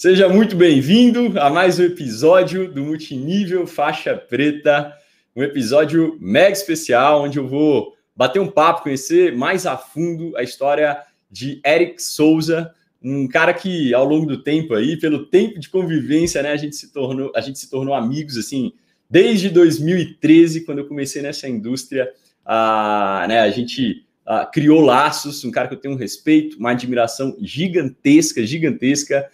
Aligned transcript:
Seja 0.00 0.30
muito 0.30 0.56
bem-vindo 0.56 1.38
a 1.38 1.50
mais 1.50 1.78
um 1.78 1.82
episódio 1.82 2.72
do 2.72 2.82
Multinível 2.82 3.66
Faixa 3.66 4.16
Preta, 4.16 4.94
um 5.36 5.42
episódio 5.42 6.16
mega 6.18 6.52
especial 6.52 7.22
onde 7.22 7.38
eu 7.38 7.46
vou 7.46 7.92
bater 8.16 8.40
um 8.40 8.50
papo, 8.50 8.84
conhecer 8.84 9.36
mais 9.36 9.66
a 9.66 9.76
fundo 9.76 10.34
a 10.38 10.42
história 10.42 11.02
de 11.30 11.60
Eric 11.66 12.02
Souza, 12.02 12.74
um 13.02 13.28
cara 13.28 13.52
que 13.52 13.92
ao 13.92 14.06
longo 14.06 14.24
do 14.24 14.42
tempo 14.42 14.72
aí, 14.72 14.98
pelo 14.98 15.26
tempo 15.26 15.60
de 15.60 15.68
convivência, 15.68 16.42
né, 16.42 16.50
a 16.52 16.56
gente 16.56 16.76
se 16.76 16.90
tornou, 16.90 17.30
a 17.36 17.42
gente 17.42 17.58
se 17.58 17.68
tornou 17.68 17.92
amigos 17.92 18.38
assim, 18.38 18.72
desde 19.10 19.50
2013, 19.50 20.64
quando 20.64 20.78
eu 20.78 20.88
comecei 20.88 21.20
nessa 21.20 21.46
indústria, 21.46 22.10
a, 22.42 23.26
né, 23.28 23.40
a 23.40 23.50
gente 23.50 24.06
a, 24.24 24.46
criou 24.46 24.80
laços, 24.80 25.44
um 25.44 25.50
cara 25.50 25.68
que 25.68 25.74
eu 25.74 25.78
tenho 25.78 25.92
um 25.92 25.98
respeito, 25.98 26.56
uma 26.56 26.70
admiração 26.70 27.36
gigantesca, 27.38 28.46
gigantesca 28.46 29.28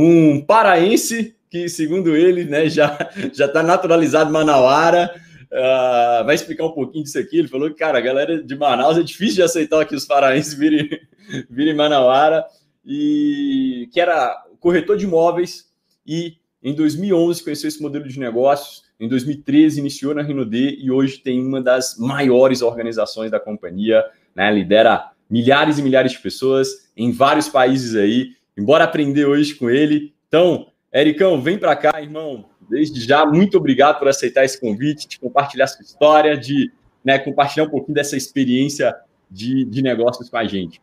um 0.00 0.40
paraense 0.40 1.34
que, 1.50 1.68
segundo 1.68 2.14
ele, 2.14 2.44
né, 2.44 2.68
já 2.68 2.96
está 3.32 3.64
naturalizado 3.64 4.32
manauara. 4.32 5.12
Uh, 5.50 6.24
vai 6.24 6.34
explicar 6.34 6.66
um 6.66 6.72
pouquinho 6.72 7.02
disso 7.02 7.18
aqui. 7.18 7.38
Ele 7.38 7.48
falou 7.48 7.68
que, 7.68 7.76
cara, 7.76 7.98
a 7.98 8.00
galera 8.00 8.42
de 8.42 8.54
Manaus 8.54 8.96
é 8.96 9.02
difícil 9.02 9.36
de 9.36 9.42
aceitar 9.42 9.84
que 9.86 9.96
os 9.96 10.04
paraenses 10.04 10.54
virem, 10.54 10.88
virem 11.50 11.74
manauara. 11.74 12.44
E 12.86 13.88
que 13.92 14.00
era 14.00 14.36
corretor 14.60 14.96
de 14.96 15.04
imóveis 15.04 15.66
e 16.06 16.36
em 16.62 16.74
2011 16.74 17.42
conheceu 17.42 17.68
esse 17.68 17.82
modelo 17.82 18.08
de 18.08 18.20
negócios. 18.20 18.84
Em 19.00 19.08
2013 19.08 19.80
iniciou 19.80 20.14
na 20.14 20.22
Rinode 20.22 20.78
e 20.80 20.90
hoje 20.90 21.18
tem 21.18 21.44
uma 21.44 21.60
das 21.60 21.98
maiores 21.98 22.62
organizações 22.62 23.30
da 23.30 23.38
companhia, 23.40 24.04
né? 24.34 24.50
Lidera 24.50 25.10
milhares 25.28 25.78
e 25.78 25.82
milhares 25.82 26.12
de 26.12 26.18
pessoas 26.18 26.88
em 26.96 27.12
vários 27.12 27.48
países 27.48 27.94
aí 27.94 28.37
embora 28.58 28.84
aprender 28.84 29.24
hoje 29.24 29.54
com 29.54 29.70
ele. 29.70 30.12
Então, 30.26 30.66
Ericão, 30.92 31.40
vem 31.40 31.56
para 31.58 31.76
cá, 31.76 32.02
irmão. 32.02 32.46
Desde 32.68 33.00
já, 33.00 33.24
muito 33.24 33.56
obrigado 33.56 33.98
por 33.98 34.08
aceitar 34.08 34.44
esse 34.44 34.60
convite, 34.60 35.08
de 35.08 35.18
compartilhar 35.18 35.66
sua 35.68 35.82
história, 35.82 36.36
de 36.36 36.70
né, 37.04 37.18
compartilhar 37.18 37.64
um 37.66 37.70
pouquinho 37.70 37.94
dessa 37.94 38.16
experiência 38.16 38.94
de, 39.30 39.64
de 39.64 39.80
negócios 39.80 40.28
com 40.28 40.36
a 40.36 40.44
gente. 40.44 40.80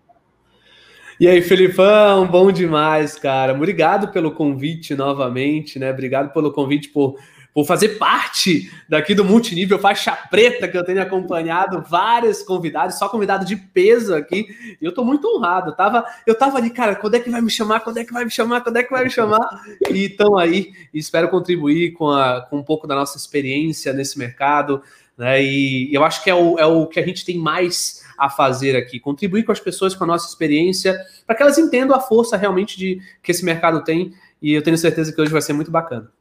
E 1.20 1.28
aí, 1.28 1.42
Felipão, 1.42 2.28
bom 2.28 2.52
demais, 2.52 3.16
cara. 3.16 3.53
Obrigado 3.53 4.12
pelo 4.12 4.31
convite 4.31 4.96
novamente, 4.96 5.80
né? 5.80 5.92
Obrigado 5.92 6.34
pelo 6.34 6.52
convite 6.52 6.90
por 6.90 7.18
por 7.56 7.66
fazer 7.66 7.98
parte 7.98 8.70
daqui 8.89 9.16
do 9.16 9.23
multinível 9.23 9.80
faixa 9.80 10.11
preta 10.11 10.67
que 10.67 10.78
eu 10.78 10.84
tenho 10.84 11.02
acompanhado 11.02 11.81
vários 11.89 12.44
convidados, 12.44 13.00
só 13.00 13.08
convidado 13.08 13.45
de 13.45 13.56
peso 13.56 14.14
aqui. 14.14 14.45
E 14.81 14.84
eu 14.84 14.94
tô 14.94 15.06
muito 15.06 15.25
honrado. 15.25 15.70
Eu 15.70 15.75
tava, 15.75 16.06
eu 16.28 16.38
tava 16.38 16.58
ali, 16.58 16.70
cara, 16.70 16.97
quando 16.97 17.16
é 17.16 17.20
que 17.22 17.30
vai 17.30 17.39
me 17.39 17.50
chamar? 17.50 17.80
Quando 17.80 17.97
é 17.97 18.03
que 18.03 18.12
vai 18.12 18.25
me 18.25 18.30
chamar? 18.30 18.59
Quando 18.59 18.75
é 18.75 18.84
que 18.84 18.92
vai 18.92 19.06
me 19.06 19.09
chamar? 19.09 19.64
E 19.89 20.03
estão 20.03 20.38
aí, 20.38 20.73
e 20.94 21.00
espero 21.00 21.30
contribuir 21.30 21.94
com, 21.94 22.09
a, 22.09 22.42
com 22.42 22.58
um 22.58 22.64
pouco 22.64 22.86
da 22.86 22.94
nossa 22.94 23.17
experiência 23.17 23.94
nesse 23.94 24.19
mercado. 24.19 24.84
Né? 25.17 25.42
E 25.42 25.95
eu 25.95 26.03
acho 26.03 26.22
que 26.25 26.30
é 26.30 26.36
o, 26.36 26.59
é 26.59 26.66
o 26.66 26.86
que 26.86 27.00
a 27.00 27.06
gente 27.06 27.23
tem 27.23 27.38
mais 27.38 28.03
a 28.17 28.30
fazer 28.30 28.75
aqui, 28.75 29.00
contribuir 29.00 29.44
com 29.44 29.53
as 29.53 29.62
pessoas 29.62 29.95
com 29.95 30.03
a 30.03 30.08
nossa 30.08 30.28
experiência, 30.28 31.00
para 31.25 31.34
que 31.34 31.42
elas 31.42 31.58
entendam 31.58 31.95
a 31.95 32.02
força 32.02 32.36
realmente 32.36 32.78
de 32.78 33.00
que 33.23 33.31
esse 33.31 33.45
mercado 33.45 33.81
tem. 33.81 34.14
E 34.42 34.52
eu 34.52 34.62
tenho 34.62 34.78
certeza 34.78 35.14
que 35.14 35.22
hoje 35.22 35.31
vai 35.31 35.42
ser 35.42 35.53
muito 35.53 35.72
bacana. 35.72 36.12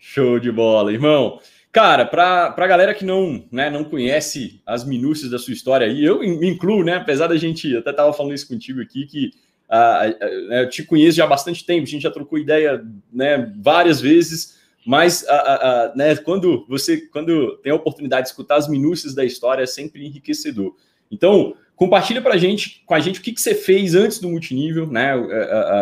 Show 0.00 0.40
de 0.40 0.50
bola, 0.50 0.90
irmão. 0.90 1.38
Cara, 1.70 2.06
para 2.06 2.54
a 2.56 2.66
galera 2.66 2.94
que 2.94 3.04
não, 3.04 3.44
né, 3.52 3.68
não 3.68 3.84
conhece 3.84 4.60
as 4.66 4.82
minúcias 4.82 5.30
da 5.30 5.38
sua 5.38 5.52
história 5.52 5.86
aí, 5.86 6.02
eu 6.02 6.20
me 6.20 6.48
incluo, 6.48 6.82
né? 6.82 6.94
Apesar 6.94 7.26
da 7.26 7.36
gente, 7.36 7.76
até 7.76 7.90
estava 7.90 8.12
falando 8.14 8.34
isso 8.34 8.48
contigo 8.48 8.80
aqui, 8.80 9.06
que 9.06 9.30
uh, 9.68 10.54
eu 10.54 10.68
te 10.70 10.82
conheço 10.82 11.18
já 11.18 11.24
há 11.24 11.28
bastante 11.28 11.64
tempo, 11.64 11.82
a 11.82 11.86
gente 11.86 12.02
já 12.02 12.10
trocou 12.10 12.38
ideia 12.38 12.82
né, 13.12 13.52
várias 13.58 14.00
vezes, 14.00 14.58
mas 14.84 15.22
uh, 15.22 15.26
uh, 15.26 15.96
né, 15.96 16.16
quando 16.16 16.66
você 16.66 16.96
quando 17.12 17.58
tem 17.58 17.70
a 17.70 17.76
oportunidade 17.76 18.22
de 18.22 18.30
escutar 18.30 18.56
as 18.56 18.68
minúcias 18.68 19.14
da 19.14 19.24
história, 19.24 19.62
é 19.62 19.66
sempre 19.66 20.04
enriquecedor. 20.04 20.74
Então, 21.08 21.54
compartilha 21.76 22.22
para 22.22 22.38
gente, 22.38 22.82
com 22.86 22.94
a 22.94 23.00
gente 23.00 23.20
o 23.20 23.22
que, 23.22 23.32
que 23.32 23.40
você 23.40 23.54
fez 23.54 23.94
antes 23.94 24.18
do 24.18 24.28
multinível, 24.28 24.86
né? 24.86 25.12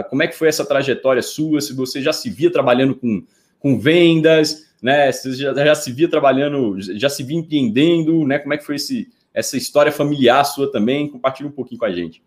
como 0.08 0.22
é 0.22 0.26
que 0.26 0.36
foi 0.36 0.48
essa 0.48 0.64
trajetória 0.64 1.22
sua, 1.22 1.60
se 1.60 1.74
você 1.74 2.00
já 2.00 2.12
se 2.12 2.30
via 2.30 2.50
trabalhando 2.50 2.94
com 2.94 3.22
com 3.58 3.78
vendas, 3.78 4.68
né? 4.82 5.10
Você 5.10 5.32
já, 5.34 5.54
já 5.54 5.74
se 5.74 5.92
via 5.92 6.08
trabalhando, 6.08 6.76
já 6.98 7.08
se 7.08 7.22
via 7.22 7.38
empreendendo, 7.38 8.24
né? 8.26 8.38
Como 8.38 8.54
é 8.54 8.58
que 8.58 8.64
foi 8.64 8.76
esse, 8.76 9.08
essa 9.34 9.56
história 9.56 9.92
familiar 9.92 10.44
sua 10.44 10.70
também? 10.70 11.08
Compartilha 11.08 11.48
um 11.48 11.52
pouquinho 11.52 11.78
com 11.78 11.86
a 11.86 11.92
gente. 11.92 12.22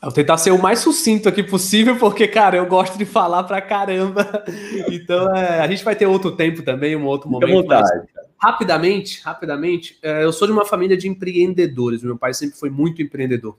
Vou 0.00 0.12
tentar 0.12 0.36
ser 0.36 0.52
o 0.52 0.62
mais 0.62 0.78
sucinto 0.78 1.28
aqui 1.28 1.42
possível, 1.42 1.96
porque, 1.96 2.28
cara, 2.28 2.56
eu 2.56 2.66
gosto 2.66 2.96
de 2.96 3.04
falar 3.04 3.42
pra 3.44 3.60
caramba. 3.60 4.44
Então, 4.90 5.34
é, 5.34 5.60
a 5.60 5.66
gente 5.66 5.84
vai 5.84 5.96
ter 5.96 6.06
outro 6.06 6.32
tempo 6.32 6.62
também, 6.62 6.94
um 6.94 7.04
outro 7.04 7.28
Fica 7.28 7.46
momento. 7.46 7.66
Mas, 7.66 7.90
rapidamente, 8.38 9.20
rapidamente, 9.22 9.98
é, 10.02 10.24
eu 10.24 10.32
sou 10.32 10.46
de 10.46 10.52
uma 10.52 10.64
família 10.64 10.96
de 10.96 11.08
empreendedores. 11.08 12.02
Meu 12.02 12.16
pai 12.16 12.32
sempre 12.32 12.56
foi 12.56 12.70
muito 12.70 13.02
empreendedor. 13.02 13.56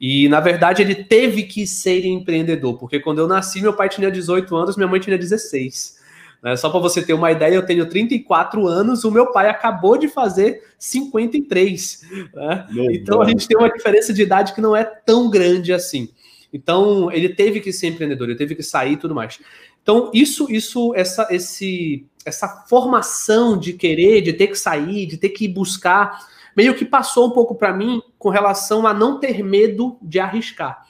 E, 0.00 0.28
na 0.28 0.40
verdade, 0.40 0.82
ele 0.82 0.94
teve 0.94 1.44
que 1.44 1.66
ser 1.66 2.04
empreendedor, 2.04 2.78
porque 2.78 3.00
quando 3.00 3.18
eu 3.18 3.26
nasci, 3.26 3.60
meu 3.60 3.72
pai 3.72 3.88
tinha 3.88 4.10
18 4.10 4.54
anos, 4.56 4.76
minha 4.76 4.88
mãe 4.88 5.00
tinha 5.00 5.16
16. 5.16 5.99
Né? 6.42 6.56
Só 6.56 6.70
para 6.70 6.80
você 6.80 7.02
ter 7.02 7.12
uma 7.12 7.30
ideia, 7.30 7.54
eu 7.54 7.66
tenho 7.66 7.88
34 7.88 8.66
anos, 8.66 9.04
o 9.04 9.10
meu 9.10 9.32
pai 9.32 9.48
acabou 9.48 9.96
de 9.96 10.08
fazer 10.08 10.62
53. 10.78 12.02
Né? 12.34 12.66
Então 12.92 13.20
a 13.20 13.28
gente 13.28 13.46
tem 13.46 13.56
uma 13.56 13.70
diferença 13.70 14.12
de 14.12 14.22
idade 14.22 14.54
que 14.54 14.60
não 14.60 14.74
é 14.74 14.84
tão 14.84 15.28
grande 15.28 15.72
assim. 15.72 16.08
Então 16.52 17.10
ele 17.12 17.28
teve 17.28 17.60
que 17.60 17.72
ser 17.72 17.88
empreendedor, 17.88 18.28
ele 18.28 18.38
teve 18.38 18.54
que 18.54 18.62
sair 18.62 18.92
e 18.92 18.96
tudo 18.96 19.14
mais. 19.14 19.38
Então 19.82 20.10
isso, 20.12 20.50
isso, 20.50 20.92
essa, 20.94 21.28
esse, 21.30 22.06
essa 22.24 22.48
formação 22.68 23.58
de 23.58 23.72
querer, 23.72 24.22
de 24.22 24.32
ter 24.32 24.48
que 24.48 24.58
sair, 24.58 25.06
de 25.06 25.16
ter 25.16 25.30
que 25.30 25.46
buscar, 25.46 26.26
meio 26.56 26.74
que 26.74 26.84
passou 26.84 27.28
um 27.28 27.30
pouco 27.30 27.54
para 27.54 27.72
mim 27.72 28.02
com 28.18 28.28
relação 28.28 28.86
a 28.86 28.94
não 28.94 29.20
ter 29.20 29.42
medo 29.42 29.96
de 30.02 30.18
arriscar. 30.18 30.86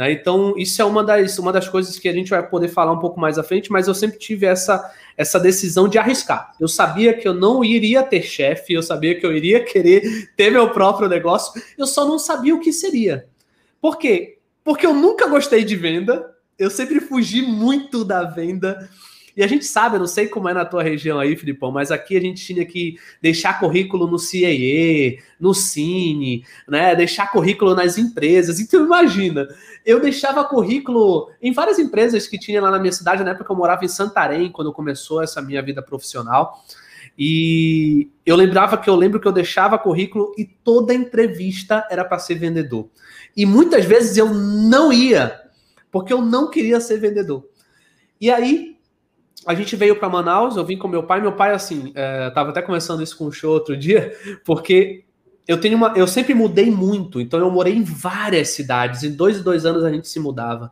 Né? 0.00 0.12
Então, 0.12 0.54
isso 0.56 0.80
é 0.80 0.84
uma 0.86 1.04
das, 1.04 1.38
uma 1.38 1.52
das 1.52 1.68
coisas 1.68 1.98
que 1.98 2.08
a 2.08 2.12
gente 2.14 2.30
vai 2.30 2.42
poder 2.48 2.68
falar 2.68 2.90
um 2.90 2.98
pouco 2.98 3.20
mais 3.20 3.36
à 3.36 3.42
frente, 3.42 3.70
mas 3.70 3.86
eu 3.86 3.94
sempre 3.94 4.18
tive 4.18 4.46
essa, 4.46 4.90
essa 5.14 5.38
decisão 5.38 5.86
de 5.86 5.98
arriscar. 5.98 6.54
Eu 6.58 6.68
sabia 6.68 7.12
que 7.12 7.28
eu 7.28 7.34
não 7.34 7.62
iria 7.62 8.02
ter 8.02 8.22
chefe, 8.22 8.72
eu 8.72 8.82
sabia 8.82 9.20
que 9.20 9.26
eu 9.26 9.36
iria 9.36 9.60
querer 9.62 10.30
ter 10.34 10.50
meu 10.50 10.70
próprio 10.70 11.06
negócio, 11.06 11.52
eu 11.76 11.86
só 11.86 12.08
não 12.08 12.18
sabia 12.18 12.54
o 12.54 12.60
que 12.60 12.72
seria. 12.72 13.26
Por 13.78 13.98
quê? 13.98 14.38
Porque 14.64 14.86
eu 14.86 14.94
nunca 14.94 15.28
gostei 15.28 15.64
de 15.64 15.76
venda, 15.76 16.34
eu 16.58 16.70
sempre 16.70 16.98
fugi 17.00 17.42
muito 17.42 18.02
da 18.02 18.24
venda. 18.24 18.88
E 19.40 19.42
a 19.42 19.46
gente 19.46 19.64
sabe, 19.64 19.96
eu 19.96 20.00
não 20.00 20.06
sei 20.06 20.28
como 20.28 20.50
é 20.50 20.52
na 20.52 20.66
tua 20.66 20.82
região 20.82 21.18
aí, 21.18 21.34
Filipão, 21.34 21.72
mas 21.72 21.90
aqui 21.90 22.14
a 22.14 22.20
gente 22.20 22.44
tinha 22.44 22.62
que 22.66 22.98
deixar 23.22 23.58
currículo 23.58 24.06
no 24.06 24.18
CIE, 24.18 25.18
no 25.40 25.54
Cine, 25.54 26.44
né? 26.68 26.94
Deixar 26.94 27.32
currículo 27.32 27.74
nas 27.74 27.96
empresas. 27.96 28.60
Então 28.60 28.84
imagina, 28.84 29.48
eu 29.86 29.98
deixava 29.98 30.44
currículo 30.44 31.30
em 31.40 31.54
várias 31.54 31.78
empresas 31.78 32.28
que 32.28 32.38
tinha 32.38 32.60
lá 32.60 32.70
na 32.70 32.78
minha 32.78 32.92
cidade, 32.92 33.24
na 33.24 33.30
época 33.30 33.50
eu 33.50 33.56
morava 33.56 33.82
em 33.82 33.88
Santarém, 33.88 34.52
quando 34.52 34.74
começou 34.74 35.22
essa 35.22 35.40
minha 35.40 35.62
vida 35.62 35.80
profissional. 35.80 36.62
E 37.18 38.10
eu 38.26 38.36
lembrava 38.36 38.76
que 38.76 38.90
eu 38.90 38.94
lembro 38.94 39.18
que 39.18 39.26
eu 39.26 39.32
deixava 39.32 39.78
currículo 39.78 40.34
e 40.36 40.44
toda 40.44 40.92
entrevista 40.92 41.86
era 41.90 42.04
para 42.04 42.18
ser 42.18 42.34
vendedor. 42.34 42.90
E 43.34 43.46
muitas 43.46 43.86
vezes 43.86 44.18
eu 44.18 44.34
não 44.34 44.92
ia, 44.92 45.40
porque 45.90 46.12
eu 46.12 46.20
não 46.20 46.50
queria 46.50 46.78
ser 46.78 46.98
vendedor. 46.98 47.48
E 48.20 48.30
aí 48.30 48.78
a 49.46 49.54
gente 49.54 49.74
veio 49.76 49.96
para 49.96 50.08
Manaus, 50.08 50.56
eu 50.56 50.64
vim 50.64 50.76
com 50.76 50.88
meu 50.88 51.02
pai. 51.02 51.20
Meu 51.20 51.32
pai, 51.32 51.52
assim, 51.52 51.92
é, 51.94 52.30
tava 52.30 52.50
até 52.50 52.60
começando 52.60 53.02
isso 53.02 53.16
com 53.16 53.26
o 53.26 53.32
show 53.32 53.52
outro 53.52 53.76
dia, 53.76 54.12
porque 54.44 55.04
eu 55.48 55.58
tenho 55.60 55.76
uma. 55.76 55.94
Eu 55.96 56.06
sempre 56.06 56.34
mudei 56.34 56.70
muito, 56.70 57.20
então 57.20 57.40
eu 57.40 57.50
morei 57.50 57.74
em 57.74 57.82
várias 57.82 58.50
cidades. 58.50 59.02
Em 59.02 59.12
dois 59.12 59.38
e 59.38 59.42
dois 59.42 59.64
anos 59.64 59.84
a 59.84 59.90
gente 59.90 60.08
se 60.08 60.20
mudava. 60.20 60.70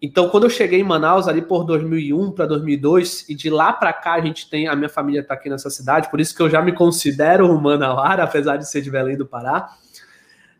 Então, 0.00 0.28
quando 0.28 0.44
eu 0.44 0.50
cheguei 0.50 0.80
em 0.80 0.84
Manaus, 0.84 1.28
ali 1.28 1.40
por 1.40 1.62
2001 1.62 2.32
para 2.32 2.46
2002, 2.46 3.28
e 3.28 3.36
de 3.36 3.48
lá 3.48 3.72
para 3.72 3.92
cá 3.92 4.14
a 4.14 4.20
gente 4.20 4.50
tem. 4.50 4.66
A 4.66 4.74
minha 4.74 4.88
família 4.88 5.20
está 5.20 5.34
aqui 5.34 5.48
nessa 5.48 5.70
cidade, 5.70 6.10
por 6.10 6.20
isso 6.20 6.34
que 6.34 6.42
eu 6.42 6.50
já 6.50 6.60
me 6.60 6.72
considero 6.72 7.48
um 7.48 7.60
manauara, 7.60 8.24
apesar 8.24 8.56
de 8.56 8.68
ser 8.68 8.80
de 8.80 8.90
Belém 8.90 9.16
do 9.16 9.26
Pará. 9.26 9.70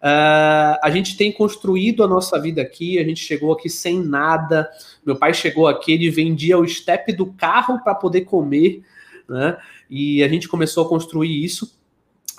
Uh, 0.03 0.75
a 0.83 0.91
gente 0.91 1.17
tem 1.17 1.31
construído 1.31 2.03
a 2.03 2.09
nossa 2.09 2.37
vida 2.41 2.61
aqui, 2.61 2.99
a 2.99 3.05
gente 3.05 3.21
chegou 3.21 3.53
aqui 3.53 3.71
sem 3.71 4.03
nada. 4.03 4.69
Meu 5.07 5.15
pai 5.15 5.33
chegou 5.33 5.69
aqui, 5.69 5.93
ele 5.93 6.11
vendia 6.11 6.59
o 6.59 6.67
step 6.67 7.13
do 7.13 7.27
carro 7.27 7.81
para 7.85 7.95
poder 7.95 8.23
comer, 8.23 8.83
né? 9.29 9.57
E 9.89 10.25
a 10.25 10.29
gente 10.29 10.49
começou 10.49 10.85
a 10.85 10.89
construir 10.89 11.45
isso. 11.45 11.81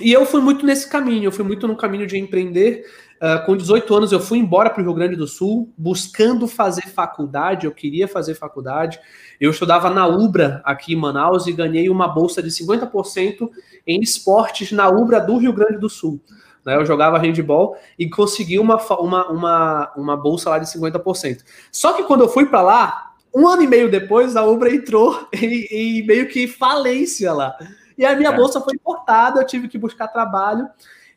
E 0.01 0.11
eu 0.11 0.25
fui 0.25 0.41
muito 0.41 0.65
nesse 0.65 0.89
caminho, 0.89 1.25
eu 1.25 1.31
fui 1.31 1.45
muito 1.45 1.65
no 1.65 1.77
caminho 1.77 2.05
de 2.05 2.17
empreender. 2.17 2.85
Uh, 3.21 3.45
com 3.45 3.55
18 3.55 3.95
anos, 3.95 4.11
eu 4.11 4.19
fui 4.19 4.37
embora 4.37 4.69
para 4.69 4.81
o 4.81 4.83
Rio 4.83 4.93
Grande 4.93 5.15
do 5.15 5.25
Sul, 5.25 5.71
buscando 5.77 6.45
fazer 6.49 6.89
faculdade. 6.89 7.65
Eu 7.65 7.71
queria 7.71 8.09
fazer 8.09 8.35
faculdade. 8.35 8.99
Eu 9.39 9.51
estudava 9.51 9.89
na 9.89 10.05
Ubra, 10.05 10.61
aqui 10.65 10.91
em 10.91 10.97
Manaus, 10.97 11.47
e 11.47 11.53
ganhei 11.53 11.87
uma 11.87 12.09
bolsa 12.09 12.43
de 12.43 12.49
50% 12.49 13.49
em 13.87 14.01
esportes 14.01 14.73
na 14.73 14.89
Ubra 14.89 15.21
do 15.21 15.37
Rio 15.37 15.53
Grande 15.53 15.77
do 15.77 15.89
Sul. 15.89 16.19
Né? 16.65 16.75
Eu 16.75 16.85
jogava 16.85 17.17
handball 17.17 17.77
e 17.97 18.09
consegui 18.09 18.59
uma, 18.59 18.77
uma, 18.95 19.27
uma, 19.29 19.91
uma 19.95 20.17
bolsa 20.17 20.49
lá 20.49 20.59
de 20.59 20.65
50%. 20.65 21.43
Só 21.71 21.93
que 21.93 22.03
quando 22.03 22.21
eu 22.21 22.29
fui 22.29 22.45
para 22.45 22.61
lá, 22.61 23.13
Um 23.33 23.47
ano 23.47 23.63
e 23.63 23.67
meio 23.67 23.89
depois, 23.89 24.35
a 24.35 24.45
Ubra 24.45 24.73
entrou 24.73 25.27
em, 25.33 25.65
em 25.71 26.05
meio 26.05 26.27
que 26.27 26.47
falência 26.47 27.33
lá. 27.33 27.57
E 27.97 28.05
a 28.05 28.15
minha 28.15 28.29
é. 28.29 28.35
bolsa 28.35 28.61
foi 28.61 28.77
cortada, 28.77 29.41
eu 29.41 29.45
tive 29.47 29.67
que 29.67 29.77
buscar 29.77 30.07
trabalho. 30.07 30.67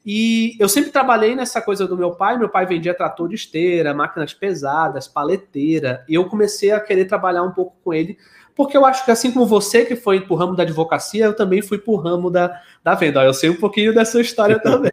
E 0.05 0.57
eu 0.61 0.69
sempre 0.69 0.91
trabalhei 0.91 1.35
nessa 1.35 1.61
coisa 1.61 1.87
do 1.87 1.97
meu 1.97 2.13
pai. 2.13 2.39
Meu 2.39 2.49
pai 2.49 2.65
vendia 2.65 2.95
trator 2.95 3.29
de 3.29 3.35
esteira, 3.35 3.93
máquinas 3.93 4.33
pesadas, 4.33 5.09
paleteira. 5.09 6.05
E 6.09 6.15
eu 6.15 6.25
comecei 6.27 6.71
a 6.71 6.81
querer 6.81 7.07
trabalhar 7.07 7.43
um 7.43 7.51
pouco 7.51 7.77
com 7.83 7.93
ele, 7.93 8.17
porque 8.57 8.75
eu 8.75 8.87
acho 8.87 9.05
que 9.05 9.11
assim 9.11 9.31
como 9.31 9.45
você 9.45 9.85
que 9.85 9.95
foi 9.95 10.23
pro 10.23 10.35
ramo 10.35 10.57
da 10.57 10.63
advocacia, 10.63 11.27
eu 11.27 11.37
também 11.37 11.61
fui 11.61 11.77
pro 11.77 11.95
ramo 11.97 12.31
da, 12.31 12.59
da 12.83 12.95
venda. 12.95 13.23
Eu 13.23 13.35
sei 13.35 13.51
um 13.51 13.57
pouquinho 13.57 13.95
dessa 13.95 14.19
história 14.19 14.59
também. 14.59 14.91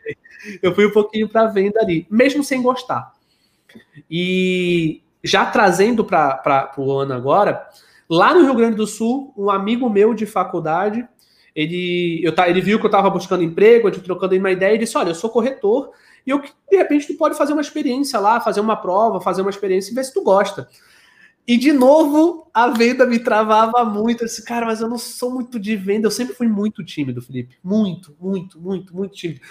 Eu 0.62 0.76
fui 0.76 0.86
um 0.86 0.92
pouquinho 0.92 1.30
para 1.30 1.48
venda 1.48 1.80
ali, 1.80 2.06
mesmo 2.12 2.44
sem 2.44 2.62
gostar. 2.62 3.14
E 4.12 5.02
já 5.24 5.46
trazendo 5.46 6.04
para 6.04 6.74
o 6.78 6.92
ano 6.92 7.14
agora, 7.14 7.66
lá 8.10 8.34
no 8.34 8.44
Rio 8.44 8.54
Grande 8.54 8.76
do 8.76 8.86
Sul, 8.86 9.34
um 9.38 9.50
amigo 9.50 9.90
meu 9.90 10.14
de 10.14 10.26
faculdade, 10.26 11.08
ele, 11.56 12.20
eu, 12.22 12.34
ele 12.46 12.60
viu 12.60 12.80
que 12.80 12.86
eu 12.86 12.90
estava 12.90 13.10
buscando 13.10 13.44
emprego, 13.44 13.88
eu 13.88 14.04
trocando 14.04 14.36
uma 14.36 14.52
ideia, 14.52 14.76
e 14.76 14.80
disse: 14.80 14.98
Olha, 14.98 15.12
eu 15.12 15.16
sou 15.16 15.30
corretor, 15.30 15.92
e 16.28 16.32
eu, 16.32 16.42
de 16.42 16.78
repente 16.78 17.08
tu 17.08 17.14
pode 17.14 17.38
fazer 17.38 17.54
uma 17.54 17.62
experiência 17.62 18.20
lá, 18.20 18.42
fazer 18.42 18.60
uma 18.60 18.76
prova, 18.76 19.22
fazer 19.22 19.42
uma 19.42 19.50
experiência 19.50 19.92
e 19.92 19.96
ver 19.96 20.04
se 20.04 20.14
tu 20.14 20.22
gosta. 20.22 20.68
E 21.46 21.58
de 21.58 21.74
novo, 21.74 22.50
a 22.54 22.70
venda 22.70 23.06
me 23.06 23.20
travava 23.20 23.84
muito. 23.84 24.24
Eu 24.24 24.28
disse, 24.28 24.46
cara, 24.46 24.66
mas 24.66 24.80
eu 24.80 24.88
não 24.88 24.98
sou 24.98 25.30
muito 25.30 25.60
de 25.60 25.76
venda. 25.76 26.08
Eu 26.08 26.12
sempre 26.12 26.34
fui 26.34 26.48
muito 26.48 26.84
tímido, 26.86 27.22
Felipe. 27.22 27.58
Muito, 27.62 28.16
muito, 28.20 28.62
muito, 28.62 28.96
muito 28.96 29.14
tímido. 29.14 29.42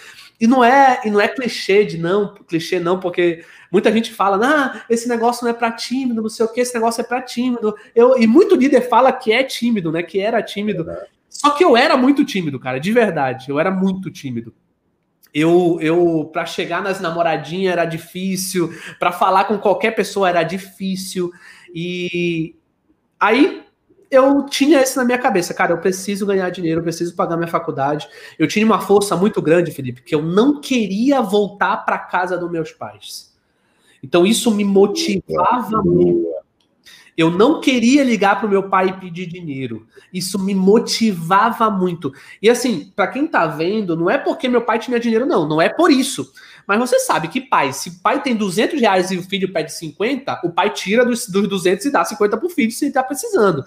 E 0.41 0.47
não 0.47 0.63
é, 0.63 1.01
e 1.05 1.11
não 1.11 1.21
é 1.21 1.27
clichê 1.27 1.85
de 1.85 1.99
não, 1.99 2.33
clichê 2.33 2.79
não, 2.79 2.99
porque 2.99 3.45
muita 3.71 3.91
gente 3.91 4.11
fala, 4.11 4.39
ah, 4.43 4.85
esse 4.89 5.07
negócio 5.07 5.43
não 5.43 5.51
é 5.51 5.53
para 5.53 5.71
tímido, 5.71 6.21
não 6.21 6.29
sei 6.29 6.45
o 6.45 6.51
que, 6.51 6.61
esse 6.61 6.73
negócio 6.73 7.01
é 7.01 7.03
para 7.03 7.21
tímido. 7.21 7.75
Eu, 7.93 8.17
e 8.17 8.25
muito 8.25 8.55
líder 8.55 8.89
fala 8.89 9.11
que 9.11 9.31
é 9.31 9.43
tímido, 9.43 9.91
né? 9.91 10.01
Que 10.01 10.19
era 10.19 10.41
tímido. 10.41 10.85
Só 11.29 11.51
que 11.51 11.63
eu 11.63 11.77
era 11.77 11.95
muito 11.95 12.25
tímido, 12.25 12.59
cara, 12.59 12.79
de 12.79 12.91
verdade. 12.91 13.49
Eu 13.49 13.59
era 13.59 13.69
muito 13.69 14.09
tímido. 14.09 14.53
Eu, 15.33 15.79
eu 15.81 16.29
para 16.31 16.45
chegar 16.45 16.81
nas 16.83 17.01
namoradinhas 17.01 17.73
era 17.73 17.85
difícil, 17.85 18.71
para 18.99 19.11
falar 19.11 19.45
com 19.45 19.57
qualquer 19.57 19.91
pessoa 19.91 20.29
era 20.29 20.43
difícil. 20.43 21.31
E 21.73 22.55
aí 23.19 23.63
eu 24.11 24.45
tinha 24.45 24.81
isso 24.81 24.97
na 24.97 25.05
minha 25.05 25.17
cabeça, 25.17 25.53
cara, 25.53 25.71
eu 25.73 25.79
preciso 25.79 26.25
ganhar 26.25 26.49
dinheiro, 26.51 26.79
eu 26.79 26.83
preciso 26.83 27.15
pagar 27.15 27.35
minha 27.35 27.47
faculdade. 27.47 28.07
Eu 28.37 28.47
tinha 28.47 28.65
uma 28.65 28.79
força 28.79 29.15
muito 29.15 29.41
grande, 29.41 29.71
Felipe, 29.71 30.03
que 30.03 30.13
eu 30.13 30.21
não 30.21 30.61
queria 30.61 31.21
voltar 31.21 31.77
para 31.77 31.97
casa 31.97 32.37
dos 32.37 32.51
meus 32.51 32.71
pais. 32.71 33.33
Então 34.03 34.25
isso 34.25 34.53
me 34.53 34.63
motivava 34.63 35.81
muito. 35.83 36.42
Eu 37.17 37.29
não 37.29 37.61
queria 37.61 38.03
ligar 38.03 38.37
para 38.37 38.47
o 38.47 38.49
meu 38.49 38.63
pai 38.69 38.87
e 38.87 38.93
pedir 38.93 39.27
dinheiro. 39.27 39.85
Isso 40.11 40.39
me 40.39 40.55
motivava 40.55 41.69
muito. 41.69 42.11
E 42.41 42.49
assim, 42.49 42.91
para 42.95 43.07
quem 43.07 43.27
tá 43.27 43.45
vendo, 43.45 43.95
não 43.95 44.09
é 44.09 44.17
porque 44.17 44.49
meu 44.49 44.61
pai 44.61 44.79
tinha 44.79 44.99
dinheiro, 44.99 45.25
não. 45.25 45.47
Não 45.47 45.61
é 45.61 45.69
por 45.69 45.91
isso. 45.91 46.31
Mas 46.67 46.79
você 46.79 46.99
sabe 46.99 47.27
que 47.27 47.41
pai, 47.41 47.71
se 47.73 47.89
o 47.89 47.99
pai 48.01 48.21
tem 48.21 48.35
200 48.35 48.79
reais 48.79 49.11
e 49.11 49.17
o 49.17 49.23
filho 49.23 49.51
pede 49.51 49.71
50, 49.73 50.41
o 50.43 50.49
pai 50.49 50.71
tira 50.71 51.05
dos, 51.05 51.27
dos 51.27 51.47
200 51.47 51.85
e 51.85 51.91
dá 51.91 52.03
50 52.03 52.37
pro 52.37 52.49
filho 52.49 52.71
se 52.71 52.85
ele 52.85 52.93
tá 52.93 53.03
precisando. 53.03 53.63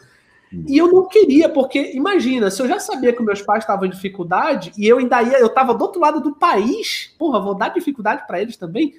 E 0.66 0.78
eu 0.78 0.90
não 0.90 1.08
queria, 1.08 1.48
porque 1.48 1.93
imagina, 1.94 2.50
se 2.50 2.62
eu 2.62 2.69
já 2.69 2.78
sabia 2.78 3.12
que 3.12 3.22
meus 3.22 3.43
pais 3.43 3.64
estavam 3.64 3.84
em 3.84 3.90
dificuldade 3.90 4.72
e 4.78 4.87
eu 4.87 4.98
ainda 4.98 5.20
ia, 5.22 5.38
eu 5.38 5.48
tava 5.48 5.75
do 5.75 5.82
outro 5.82 6.00
lado 6.00 6.20
do 6.20 6.34
país, 6.34 7.14
porra, 7.19 7.40
vou 7.40 7.54
dar 7.54 7.70
dificuldade 7.70 8.26
para 8.26 8.40
eles 8.40 8.56
também. 8.56 8.94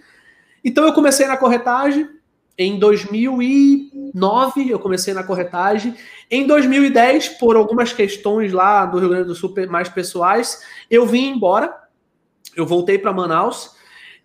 Então 0.64 0.84
eu 0.86 0.94
comecei 0.94 1.26
na 1.26 1.38
corretagem. 1.38 2.10
Em 2.58 2.80
2009 2.80 4.70
eu 4.70 4.80
comecei 4.80 5.14
na 5.14 5.24
corretagem. 5.24 5.96
Em 6.30 6.48
2010, 6.48 7.30
por 7.40 7.56
algumas 7.56 7.94
questões 7.94 8.52
lá 8.52 8.86
do 8.86 8.98
Rio 8.98 9.10
Grande 9.10 9.28
do 9.28 9.36
Sul 9.36 9.54
mais 9.70 9.88
pessoais, 9.90 10.64
eu 10.90 11.06
vim 11.06 11.30
embora. 11.30 11.74
Eu 12.56 12.66
voltei 12.66 12.98
para 12.98 13.14
Manaus 13.14 13.76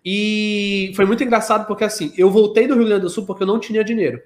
e 0.04 0.92
foi 0.96 1.04
muito 1.04 1.22
engraçado 1.22 1.66
porque 1.66 1.84
assim, 1.84 2.12
eu 2.16 2.30
voltei 2.30 2.66
do 2.66 2.74
Rio 2.74 2.86
Grande 2.86 3.02
do 3.02 3.10
Sul 3.10 3.26
porque 3.26 3.42
eu 3.42 3.46
não 3.46 3.60
tinha 3.60 3.84
dinheiro. 3.84 4.22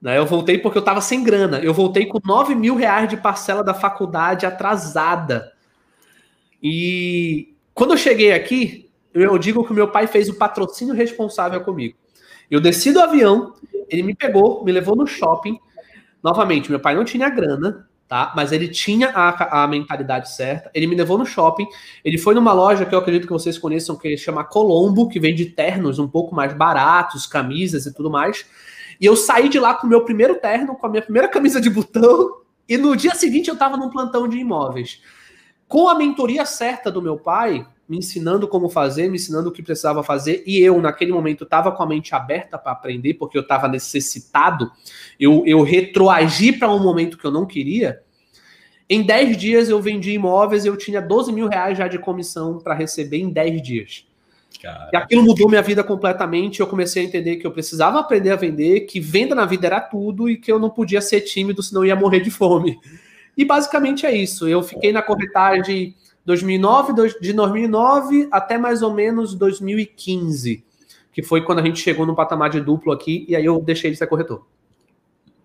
Né, 0.00 0.18
eu 0.18 0.26
voltei 0.26 0.58
porque 0.58 0.76
eu 0.76 0.80
estava 0.80 1.00
sem 1.00 1.24
grana. 1.24 1.58
Eu 1.60 1.72
voltei 1.72 2.04
com 2.04 2.20
9 2.22 2.54
mil 2.54 2.76
reais 2.76 3.08
de 3.08 3.16
parcela 3.16 3.64
da 3.64 3.72
faculdade 3.72 4.44
atrasada. 4.44 5.50
E 6.62 7.54
quando 7.72 7.92
eu 7.92 7.96
cheguei 7.96 8.32
aqui, 8.32 8.83
eu 9.22 9.38
digo 9.38 9.64
que 9.64 9.70
o 9.70 9.74
meu 9.74 9.88
pai 9.88 10.06
fez 10.06 10.28
o 10.28 10.34
patrocínio 10.34 10.94
responsável 10.94 11.60
comigo. 11.60 11.96
Eu 12.50 12.60
desci 12.60 12.92
do 12.92 13.00
avião, 13.00 13.54
ele 13.88 14.02
me 14.02 14.14
pegou, 14.14 14.64
me 14.64 14.72
levou 14.72 14.96
no 14.96 15.06
shopping. 15.06 15.58
Novamente, 16.22 16.70
meu 16.70 16.80
pai 16.80 16.94
não 16.94 17.04
tinha 17.04 17.28
grana, 17.28 17.88
tá? 18.08 18.32
Mas 18.34 18.52
ele 18.52 18.68
tinha 18.68 19.10
a, 19.10 19.64
a 19.64 19.68
mentalidade 19.68 20.30
certa. 20.32 20.70
Ele 20.74 20.86
me 20.86 20.94
levou 20.94 21.16
no 21.16 21.24
shopping. 21.24 21.66
Ele 22.04 22.18
foi 22.18 22.34
numa 22.34 22.52
loja 22.52 22.84
que 22.84 22.94
eu 22.94 22.98
acredito 22.98 23.26
que 23.26 23.32
vocês 23.32 23.58
conheçam, 23.58 23.96
que 23.96 24.16
chama 24.16 24.44
Colombo, 24.44 25.08
que 25.08 25.20
vende 25.20 25.46
ternos 25.46 25.98
um 25.98 26.08
pouco 26.08 26.34
mais 26.34 26.52
baratos, 26.52 27.26
camisas 27.26 27.86
e 27.86 27.94
tudo 27.94 28.10
mais. 28.10 28.44
E 29.00 29.06
eu 29.06 29.16
saí 29.16 29.48
de 29.48 29.58
lá 29.58 29.74
com 29.74 29.86
o 29.86 29.90
meu 29.90 30.04
primeiro 30.04 30.36
terno, 30.36 30.76
com 30.76 30.86
a 30.86 30.90
minha 30.90 31.02
primeira 31.02 31.28
camisa 31.28 31.60
de 31.60 31.70
botão. 31.70 32.40
E 32.68 32.76
no 32.76 32.96
dia 32.96 33.14
seguinte 33.14 33.48
eu 33.48 33.54
estava 33.54 33.76
num 33.76 33.90
plantão 33.90 34.28
de 34.28 34.38
imóveis. 34.38 35.02
Com 35.68 35.88
a 35.88 35.94
mentoria 35.94 36.46
certa 36.46 36.90
do 36.90 37.02
meu 37.02 37.18
pai, 37.18 37.66
me 37.88 37.98
ensinando 37.98 38.48
como 38.48 38.68
fazer, 38.68 39.08
me 39.08 39.16
ensinando 39.16 39.48
o 39.48 39.52
que 39.52 39.62
precisava 39.62 40.02
fazer, 40.02 40.42
e 40.46 40.58
eu, 40.58 40.80
naquele 40.80 41.12
momento, 41.12 41.44
estava 41.44 41.70
com 41.72 41.82
a 41.82 41.86
mente 41.86 42.14
aberta 42.14 42.58
para 42.58 42.72
aprender, 42.72 43.14
porque 43.14 43.36
eu 43.36 43.42
estava 43.42 43.68
necessitado, 43.68 44.70
eu, 45.18 45.42
eu 45.46 45.62
retroagi 45.62 46.52
para 46.52 46.72
um 46.72 46.82
momento 46.82 47.18
que 47.18 47.24
eu 47.24 47.30
não 47.30 47.46
queria. 47.46 48.00
Em 48.88 49.02
10 49.02 49.36
dias 49.36 49.68
eu 49.68 49.80
vendi 49.80 50.12
imóveis, 50.12 50.66
eu 50.66 50.76
tinha 50.76 51.00
12 51.00 51.32
mil 51.32 51.48
reais 51.48 51.78
já 51.78 51.88
de 51.88 51.98
comissão 51.98 52.58
para 52.58 52.74
receber 52.74 53.18
em 53.18 53.30
10 53.30 53.62
dias. 53.62 54.06
Cara. 54.60 54.90
E 54.92 54.96
aquilo 54.96 55.22
mudou 55.22 55.48
minha 55.48 55.62
vida 55.62 55.82
completamente. 55.82 56.60
Eu 56.60 56.66
comecei 56.66 57.02
a 57.02 57.06
entender 57.06 57.36
que 57.36 57.46
eu 57.46 57.50
precisava 57.50 57.98
aprender 57.98 58.30
a 58.30 58.36
vender, 58.36 58.80
que 58.80 59.00
venda 59.00 59.34
na 59.34 59.44
vida 59.46 59.66
era 59.66 59.80
tudo 59.80 60.28
e 60.28 60.36
que 60.36 60.50
eu 60.50 60.58
não 60.58 60.70
podia 60.70 61.00
ser 61.00 61.22
tímido, 61.22 61.62
senão 61.62 61.84
ia 61.84 61.96
morrer 61.96 62.20
de 62.20 62.30
fome. 62.30 62.78
E 63.36 63.44
basicamente 63.44 64.06
é 64.06 64.14
isso. 64.14 64.46
Eu 64.46 64.62
fiquei 64.62 64.92
na 64.92 65.02
corretagem 65.02 65.94
2009, 66.24 66.92
de 67.20 67.32
2009 67.32 68.28
até 68.30 68.56
mais 68.56 68.82
ou 68.82 68.92
menos 68.92 69.34
2015, 69.34 70.64
que 71.12 71.22
foi 71.22 71.42
quando 71.42 71.58
a 71.58 71.62
gente 71.62 71.80
chegou 71.80 72.06
no 72.06 72.14
patamar 72.14 72.50
de 72.50 72.60
duplo 72.60 72.92
aqui, 72.92 73.26
e 73.28 73.36
aí 73.36 73.44
eu 73.44 73.60
deixei 73.60 73.90
de 73.90 73.96
ser 73.96 74.06
corretor. 74.06 74.46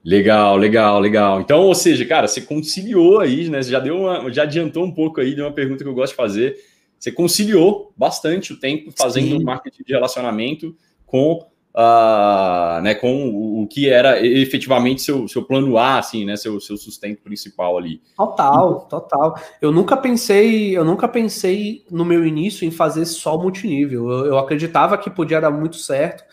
Legal, 0.04 0.56
legal, 0.56 1.00
legal. 1.00 1.42
Então, 1.42 1.62
ou 1.62 1.76
seja, 1.76 2.06
cara, 2.06 2.28
você 2.28 2.42
conciliou 2.42 3.20
aí, 3.20 3.50
né? 3.50 3.62
Você 3.62 3.72
já 3.72 3.80
deu 3.80 3.98
uma, 3.98 4.32
já 4.32 4.44
adiantou 4.44 4.86
um 4.86 4.92
pouco 4.92 5.20
aí 5.20 5.36
de 5.36 5.42
uma 5.42 5.52
pergunta 5.52 5.84
que 5.84 5.90
eu 5.90 5.94
gosto 5.94 6.14
de 6.14 6.18
fazer. 6.18 6.56
Você 6.98 7.12
conciliou 7.12 7.94
bastante 7.98 8.54
o 8.54 8.60
tempo 8.60 8.92
fazendo 8.98 9.38
Sim. 9.38 9.44
marketing 9.44 9.84
de 9.84 9.94
relacionamento 9.94 10.76
com 11.06 11.46
uh, 11.74 12.82
né, 12.82 12.96
com 12.96 13.62
o, 13.62 13.68
que 13.68 13.90
era 13.90 14.26
efetivamente 14.26 15.02
seu, 15.02 15.28
seu 15.28 15.44
plano 15.44 15.78
A, 15.78 16.00
assim, 16.00 16.26
né, 16.26 16.36
seu, 16.36 16.60
seu 16.60 16.78
sustento 16.78 17.22
principal 17.22 17.78
ali. 17.78 18.02
Total, 18.16 18.82
total. 18.90 19.40
Eu 19.62 19.72
nunca 19.72 19.96
pensei, 19.96 20.78
eu 20.78 20.84
nunca 20.84 21.08
pensei 21.08 21.86
no 21.90 22.06
meu 22.06 22.26
início 22.26 22.66
em 22.66 22.72
fazer 22.72 23.06
só 23.06 23.38
multinível. 23.38 24.10
Eu, 24.10 24.26
eu 24.28 24.38
acreditava 24.38 24.98
que 24.98 25.10
podia 25.10 25.42
dar 25.42 25.52
muito 25.52 25.78
certo. 25.78 26.24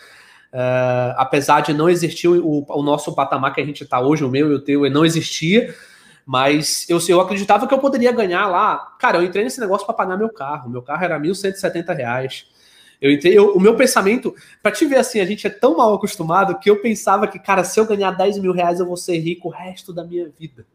Uh, 0.53 1.13
apesar 1.17 1.61
de 1.61 1.75
não 1.75 1.89
existir 1.89 2.29
o, 2.29 2.65
o, 2.67 2.83
nosso 2.83 3.15
patamar 3.15 3.53
que 3.53 3.61
a 3.61 3.65
gente 3.65 3.83
está 3.85 4.01
hoje, 4.01 4.25
o 4.25 4.29
meu 4.29 4.51
e 4.51 4.55
o 4.55 4.61
teu, 4.61 4.89
não 4.89 5.05
existia, 5.05 5.75
mas 6.25 6.89
eu, 6.89 6.99
eu 7.09 7.21
acreditava 7.21 7.67
que 7.67 7.75
eu 7.75 7.79
poderia 7.79 8.11
ganhar 8.11 8.47
lá. 8.47 8.95
Cara, 8.99 9.19
eu 9.19 9.23
entrei 9.23 9.45
nesse 9.45 9.61
negócio 9.61 9.85
para 9.85 9.95
pagar 9.95 10.17
meu 10.17 10.33
carro. 10.33 10.71
Meu 10.71 10.81
carro 10.81 11.05
era 11.05 11.19
R$ 11.19 11.29
1.170. 11.29 12.56
Eu 13.01 13.11
entrei, 13.11 13.37
eu, 13.37 13.55
o 13.55 13.61
meu 13.61 13.77
pensamento, 13.77 14.35
para 14.63 14.73
te 14.73 14.87
ver 14.87 14.97
assim, 14.97 15.21
a 15.21 15.25
gente 15.25 15.47
é 15.47 15.51
tão 15.51 15.77
mal 15.77 15.95
acostumado 15.95 16.59
que 16.59 16.71
eu 16.71 16.81
pensava 16.81 17.27
que, 17.27 17.39
cara, 17.39 17.65
se 17.65 17.79
eu 17.79 17.87
ganhar 17.87 18.11
10 18.13 18.39
mil 18.39 18.53
reais, 18.53 18.81
eu 18.81 18.87
vou 18.87 18.97
ser 18.97 19.19
rico 19.19 19.49
o 19.49 19.51
resto 19.51 19.93
da 19.93 20.05
minha 20.05 20.29
vida. 20.29 20.67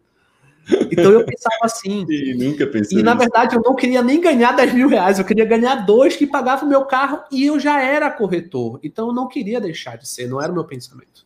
Então 0.91 1.11
eu 1.11 1.25
pensava 1.25 1.57
assim. 1.63 2.05
e 2.09 2.35
nunca 2.35 2.67
pensei. 2.67 2.99
E 2.99 3.03
na 3.03 3.13
verdade 3.13 3.55
eu 3.55 3.61
não 3.61 3.75
queria 3.75 4.01
nem 4.01 4.21
ganhar 4.21 4.51
10 4.51 4.73
mil 4.73 4.87
reais, 4.87 5.17
eu 5.17 5.25
queria 5.25 5.45
ganhar 5.45 5.85
dois 5.85 6.15
que 6.15 6.27
pagavam 6.27 6.67
o 6.67 6.69
meu 6.69 6.85
carro 6.85 7.23
e 7.31 7.45
eu 7.45 7.59
já 7.59 7.81
era 7.81 8.09
corretor. 8.09 8.79
Então 8.83 9.07
eu 9.07 9.13
não 9.13 9.27
queria 9.27 9.59
deixar 9.59 9.97
de 9.97 10.07
ser, 10.07 10.27
não 10.27 10.41
era 10.41 10.51
o 10.51 10.55
meu 10.55 10.63
pensamento. 10.63 11.25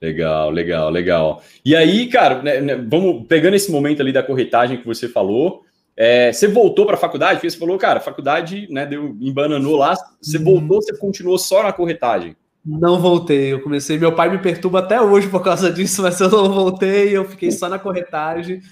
Legal, 0.00 0.50
legal, 0.50 0.90
legal. 0.90 1.42
E 1.64 1.74
aí, 1.74 2.06
cara, 2.08 2.40
né, 2.40 2.60
né, 2.60 2.76
vamos 2.76 3.26
pegando 3.26 3.54
esse 3.54 3.70
momento 3.70 4.00
ali 4.00 4.12
da 4.12 4.22
corretagem 4.22 4.78
que 4.78 4.86
você 4.86 5.08
falou. 5.08 5.64
É, 6.00 6.32
você 6.32 6.46
voltou 6.46 6.86
para 6.86 6.94
a 6.94 6.98
faculdade? 6.98 7.40
Porque 7.40 7.50
você 7.50 7.58
falou, 7.58 7.76
cara, 7.76 7.98
a 7.98 8.02
faculdade 8.02 8.68
né, 8.70 8.86
deu, 8.86 9.16
embananou 9.20 9.76
lá. 9.76 9.96
Você 10.22 10.38
voltou, 10.38 10.80
você 10.80 10.96
continuou 10.96 11.36
só 11.36 11.60
na 11.60 11.72
corretagem? 11.72 12.36
Não 12.64 13.00
voltei. 13.00 13.52
Eu 13.52 13.60
comecei. 13.60 13.98
Meu 13.98 14.14
pai 14.14 14.30
me 14.30 14.38
perturba 14.38 14.78
até 14.78 15.00
hoje 15.02 15.26
por 15.26 15.42
causa 15.42 15.72
disso, 15.72 16.02
mas 16.02 16.20
eu 16.20 16.30
não 16.30 16.52
voltei. 16.54 17.16
Eu 17.16 17.24
fiquei 17.24 17.50
só 17.50 17.68
na 17.68 17.80
corretagem. 17.80 18.62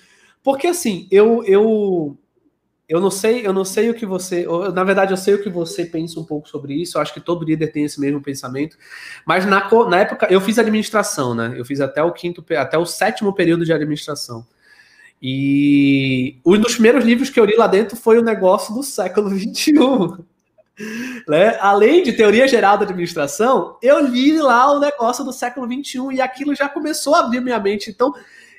Porque 0.41 0.69
assim, 0.69 1.09
eu, 1.11 1.43
eu 1.45 2.17
eu 2.89 3.01
não 3.01 3.11
sei, 3.11 3.45
eu 3.45 3.53
não 3.53 3.65
sei 3.65 3.91
o 3.91 3.95
que 3.95 4.07
você, 4.07 4.47
na 4.73 4.85
verdade 4.85 5.13
eu 5.13 5.17
sei 5.17 5.35
o 5.35 5.43
que 5.43 5.51
você 5.51 5.85
pensa 5.85 6.21
um 6.21 6.25
pouco 6.25 6.49
sobre 6.49 6.75
isso. 6.81 6.97
Eu 6.97 7.03
acho 7.03 7.13
que 7.13 7.21
todo 7.21 7.45
líder 7.45 7.73
tem 7.73 7.83
esse 7.83 8.01
mesmo 8.01 8.23
pensamento. 8.23 8.79
Mas 9.27 9.45
na, 9.45 9.69
na 9.89 9.99
época 9.99 10.29
eu 10.31 10.41
fiz 10.41 10.61
administração, 10.61 11.35
né? 11.35 11.55
Eu 11.57 11.65
fiz 11.65 11.81
até 11.81 12.01
o 12.05 12.13
quinto, 12.13 12.45
até 12.57 12.79
o 12.79 12.87
sétimo 12.87 13.35
período 13.35 13.65
de 13.65 13.73
administração. 13.73 14.47
E 15.21 16.37
um 16.45 16.59
dos 16.59 16.75
primeiros 16.75 17.05
livros 17.05 17.31
que 17.31 17.41
eu 17.41 17.45
li 17.45 17.57
lá 17.57 17.67
dentro 17.67 17.97
foi 17.97 18.19
o 18.19 18.23
negócio 18.23 18.75
do 18.75 18.83
século 18.83 19.29
21. 19.31 20.25
Né? 21.27 21.57
Além 21.61 22.03
de 22.03 22.13
teoria 22.13 22.47
geral 22.47 22.77
da 22.77 22.85
administração, 22.85 23.79
eu 23.83 23.99
li 24.07 24.39
lá 24.39 24.73
o 24.73 24.79
negócio 24.79 25.25
do 25.25 25.33
século 25.33 25.67
21 25.67 26.13
e 26.13 26.21
aquilo 26.21 26.55
já 26.55 26.69
começou 26.69 27.15
a 27.15 27.21
abrir 27.21 27.41
minha 27.41 27.59
mente. 27.59 27.91
Então, 27.91 28.13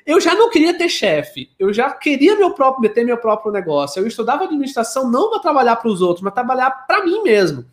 eu 0.04 0.20
já 0.20 0.34
não 0.34 0.50
queria 0.50 0.76
ter 0.76 0.88
chefe, 0.88 1.50
eu 1.58 1.72
já 1.72 1.90
queria 1.90 2.34
meu 2.34 2.52
próprio, 2.52 2.90
ter 2.92 3.04
meu 3.04 3.18
próprio 3.18 3.52
negócio. 3.52 4.00
Eu 4.00 4.06
estudava 4.06 4.44
administração 4.44 5.10
não 5.10 5.30
para 5.30 5.38
trabalhar 5.38 5.76
para 5.76 5.90
os 5.90 6.00
outros, 6.00 6.22
mas 6.22 6.34
trabalhar 6.34 6.70
para 6.70 7.04
mim 7.04 7.22
mesmo. 7.22 7.64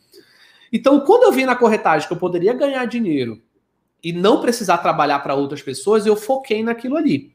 Então, 0.71 0.99
quando 0.99 1.23
eu 1.23 1.31
vi 1.31 1.45
na 1.45 1.55
corretagem 1.55 2.07
que 2.07 2.13
eu 2.13 2.17
poderia 2.17 2.53
ganhar 2.53 2.85
dinheiro 2.85 3.41
e 4.03 4.11
não 4.11 4.41
precisar 4.41 4.79
trabalhar 4.79 5.19
para 5.19 5.33
outras 5.33 5.61
pessoas, 5.61 6.05
eu 6.05 6.15
foquei 6.15 6.61
naquilo 6.61 6.97
ali. 6.97 7.34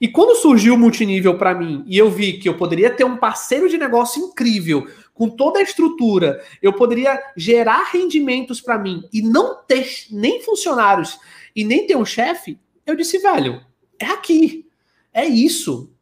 E 0.00 0.08
quando 0.08 0.36
surgiu 0.36 0.74
o 0.74 0.78
multinível 0.78 1.36
para 1.36 1.54
mim 1.54 1.84
e 1.86 1.98
eu 1.98 2.10
vi 2.10 2.34
que 2.34 2.48
eu 2.48 2.56
poderia 2.56 2.90
ter 2.90 3.04
um 3.04 3.18
parceiro 3.18 3.68
de 3.68 3.76
negócio 3.76 4.22
incrível, 4.24 4.86
com 5.12 5.28
toda 5.28 5.58
a 5.58 5.62
estrutura, 5.62 6.42
eu 6.62 6.72
poderia 6.72 7.22
gerar 7.36 7.90
rendimentos 7.92 8.60
para 8.60 8.78
mim 8.78 9.02
e 9.12 9.20
não 9.20 9.62
ter 9.62 9.86
nem 10.10 10.40
funcionários 10.40 11.18
e 11.54 11.62
nem 11.62 11.86
ter 11.86 11.96
um 11.96 12.06
chefe, 12.06 12.58
eu 12.86 12.96
disse, 12.96 13.18
velho, 13.18 13.60
é 13.98 14.06
aqui. 14.06 14.66
É 15.12 15.26
isso. 15.26 15.92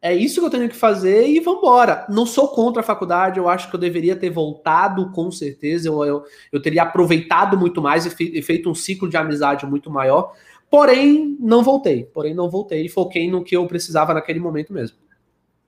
É 0.00 0.12
isso 0.12 0.40
que 0.40 0.46
eu 0.46 0.50
tenho 0.50 0.68
que 0.68 0.74
fazer 0.74 1.28
e 1.28 1.38
vambora. 1.38 2.04
Não 2.08 2.26
sou 2.26 2.48
contra 2.48 2.80
a 2.80 2.84
faculdade, 2.84 3.38
eu 3.38 3.48
acho 3.48 3.68
que 3.68 3.76
eu 3.76 3.78
deveria 3.78 4.16
ter 4.16 4.30
voltado 4.30 5.12
com 5.12 5.30
certeza. 5.30 5.88
Eu, 5.88 6.04
eu, 6.04 6.24
eu 6.50 6.60
teria 6.60 6.82
aproveitado 6.82 7.56
muito 7.56 7.80
mais 7.80 8.04
e, 8.06 8.42
feito 8.42 8.68
um 8.68 8.74
ciclo 8.74 9.08
de 9.08 9.16
amizade 9.16 9.64
muito 9.64 9.90
maior. 9.90 10.32
Porém, 10.72 11.36
não 11.38 11.62
voltei. 11.62 12.04
Porém, 12.04 12.32
não 12.32 12.48
voltei 12.48 12.86
e 12.86 12.88
foquei 12.88 13.30
no 13.30 13.44
que 13.44 13.54
eu 13.54 13.66
precisava 13.66 14.14
naquele 14.14 14.40
momento 14.40 14.72
mesmo. 14.72 14.96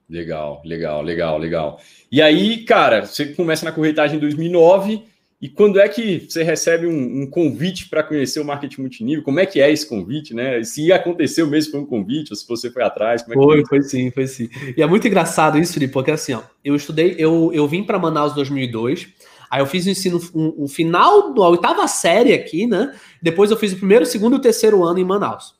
Legal, 0.09 0.63
legal, 0.65 1.03
legal, 1.03 1.37
legal. 1.37 1.79
E 2.11 2.23
aí, 2.23 2.63
cara, 2.63 3.05
você 3.05 3.27
começa 3.27 3.63
na 3.63 3.71
corretagem 3.71 4.17
em 4.17 4.19
2009 4.19 5.03
e 5.39 5.47
quando 5.47 5.79
é 5.79 5.87
que 5.87 6.25
você 6.27 6.41
recebe 6.41 6.87
um, 6.87 7.21
um 7.21 7.29
convite 7.29 7.87
para 7.87 8.01
conhecer 8.01 8.39
o 8.39 8.45
marketing 8.45 8.81
multinível? 8.81 9.23
Como 9.23 9.39
é 9.39 9.45
que 9.45 9.61
é 9.61 9.71
esse 9.71 9.87
convite, 9.87 10.33
né? 10.33 10.63
Se 10.63 10.91
aconteceu 10.91 11.45
mesmo 11.45 11.73
foi 11.73 11.81
um 11.81 11.85
convite, 11.85 12.31
ou 12.31 12.35
se 12.35 12.47
você 12.47 12.71
foi 12.71 12.81
atrás? 12.81 13.21
É 13.21 13.25
foi, 13.25 13.35
foi, 13.35 13.65
foi 13.65 13.81
sim, 13.83 14.09
foi 14.09 14.25
sim. 14.25 14.49
E 14.75 14.81
é 14.81 14.87
muito 14.87 15.07
engraçado 15.07 15.59
isso, 15.59 15.75
Felipe, 15.75 15.93
porque 15.93 16.09
assim, 16.09 16.33
ó, 16.33 16.41
eu 16.63 16.75
estudei, 16.75 17.13
eu, 17.19 17.51
eu 17.53 17.67
vim 17.67 17.83
para 17.83 17.99
Manaus 17.99 18.31
em 18.31 18.35
2002, 18.37 19.07
aí 19.49 19.61
eu 19.61 19.65
fiz 19.65 19.85
o 19.85 19.89
ensino, 19.89 20.19
o, 20.33 20.65
um, 20.65 20.67
final 20.67 21.33
da 21.33 21.47
oitava 21.47 21.87
série 21.87 22.33
aqui, 22.33 22.67
né? 22.67 22.95
Depois 23.21 23.51
eu 23.51 23.57
fiz 23.57 23.73
o 23.73 23.77
primeiro, 23.77 24.05
segundo 24.05 24.33
e 24.33 24.39
o 24.39 24.41
terceiro 24.41 24.83
ano 24.83 24.99
em 24.99 25.03
Manaus. 25.03 25.55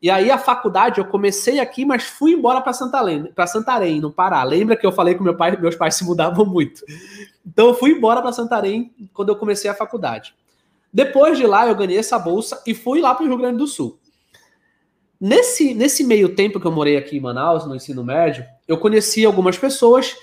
E 0.00 0.10
aí 0.10 0.30
a 0.30 0.38
faculdade 0.38 0.98
eu 0.98 1.04
comecei 1.04 1.58
aqui, 1.58 1.84
mas 1.84 2.04
fui 2.04 2.32
embora 2.32 2.60
para 2.60 2.72
Santarém, 2.72 3.24
para 3.34 3.46
Santarém, 3.46 4.00
no 4.00 4.12
Pará. 4.12 4.42
Lembra 4.44 4.76
que 4.76 4.86
eu 4.86 4.92
falei 4.92 5.14
que 5.14 5.22
meu 5.22 5.36
pai, 5.36 5.56
meus 5.56 5.74
pais 5.74 5.96
se 5.96 6.04
mudavam 6.04 6.46
muito. 6.46 6.84
Então 7.44 7.68
eu 7.68 7.74
fui 7.74 7.90
embora 7.90 8.22
para 8.22 8.32
Santarém 8.32 8.92
quando 9.12 9.30
eu 9.30 9.36
comecei 9.36 9.68
a 9.68 9.74
faculdade. 9.74 10.34
Depois 10.92 11.36
de 11.36 11.46
lá 11.46 11.66
eu 11.66 11.74
ganhei 11.74 11.98
essa 11.98 12.18
bolsa 12.18 12.62
e 12.66 12.74
fui 12.74 13.00
lá 13.00 13.14
para 13.14 13.24
o 13.24 13.28
Rio 13.28 13.36
Grande 13.38 13.58
do 13.58 13.66
Sul. 13.66 13.98
Nesse, 15.20 15.74
nesse 15.74 16.04
meio 16.04 16.34
tempo 16.34 16.60
que 16.60 16.66
eu 16.66 16.70
morei 16.70 16.96
aqui 16.96 17.16
em 17.16 17.20
Manaus, 17.20 17.66
no 17.66 17.74
ensino 17.74 18.04
médio, 18.04 18.46
eu 18.68 18.78
conheci 18.78 19.26
algumas 19.26 19.58
pessoas 19.58 20.14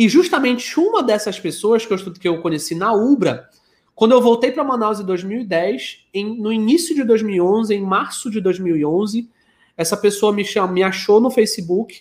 e 0.00 0.08
justamente 0.08 0.80
uma 0.80 1.02
dessas 1.02 1.38
pessoas 1.38 1.84
que 1.84 1.92
eu, 1.92 1.98
que 2.14 2.26
eu 2.26 2.40
conheci 2.40 2.74
na 2.74 2.90
Ubra 2.90 3.50
quando 3.94 4.12
eu 4.12 4.22
voltei 4.22 4.50
para 4.50 4.64
Manaus 4.64 4.98
em 4.98 5.04
2010, 5.04 6.06
em, 6.14 6.40
no 6.40 6.50
início 6.50 6.94
de 6.94 7.04
2011, 7.04 7.74
em 7.74 7.82
março 7.82 8.30
de 8.30 8.40
2011, 8.40 9.28
essa 9.76 9.98
pessoa 9.98 10.32
me, 10.32 10.42
chama, 10.42 10.72
me 10.72 10.82
achou 10.82 11.20
no 11.20 11.30
Facebook, 11.30 12.00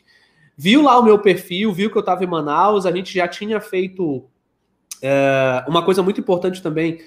viu 0.56 0.82
lá 0.82 0.98
o 0.98 1.04
meu 1.04 1.20
perfil, 1.20 1.74
viu 1.74 1.92
que 1.92 1.98
eu 1.98 2.00
estava 2.00 2.24
em 2.24 2.28
Manaus, 2.28 2.86
a 2.86 2.92
gente 2.94 3.14
já 3.14 3.28
tinha 3.28 3.60
feito 3.60 4.24
é, 5.02 5.66
uma 5.68 5.84
coisa 5.84 6.02
muito 6.02 6.22
importante 6.22 6.64
também. 6.64 7.02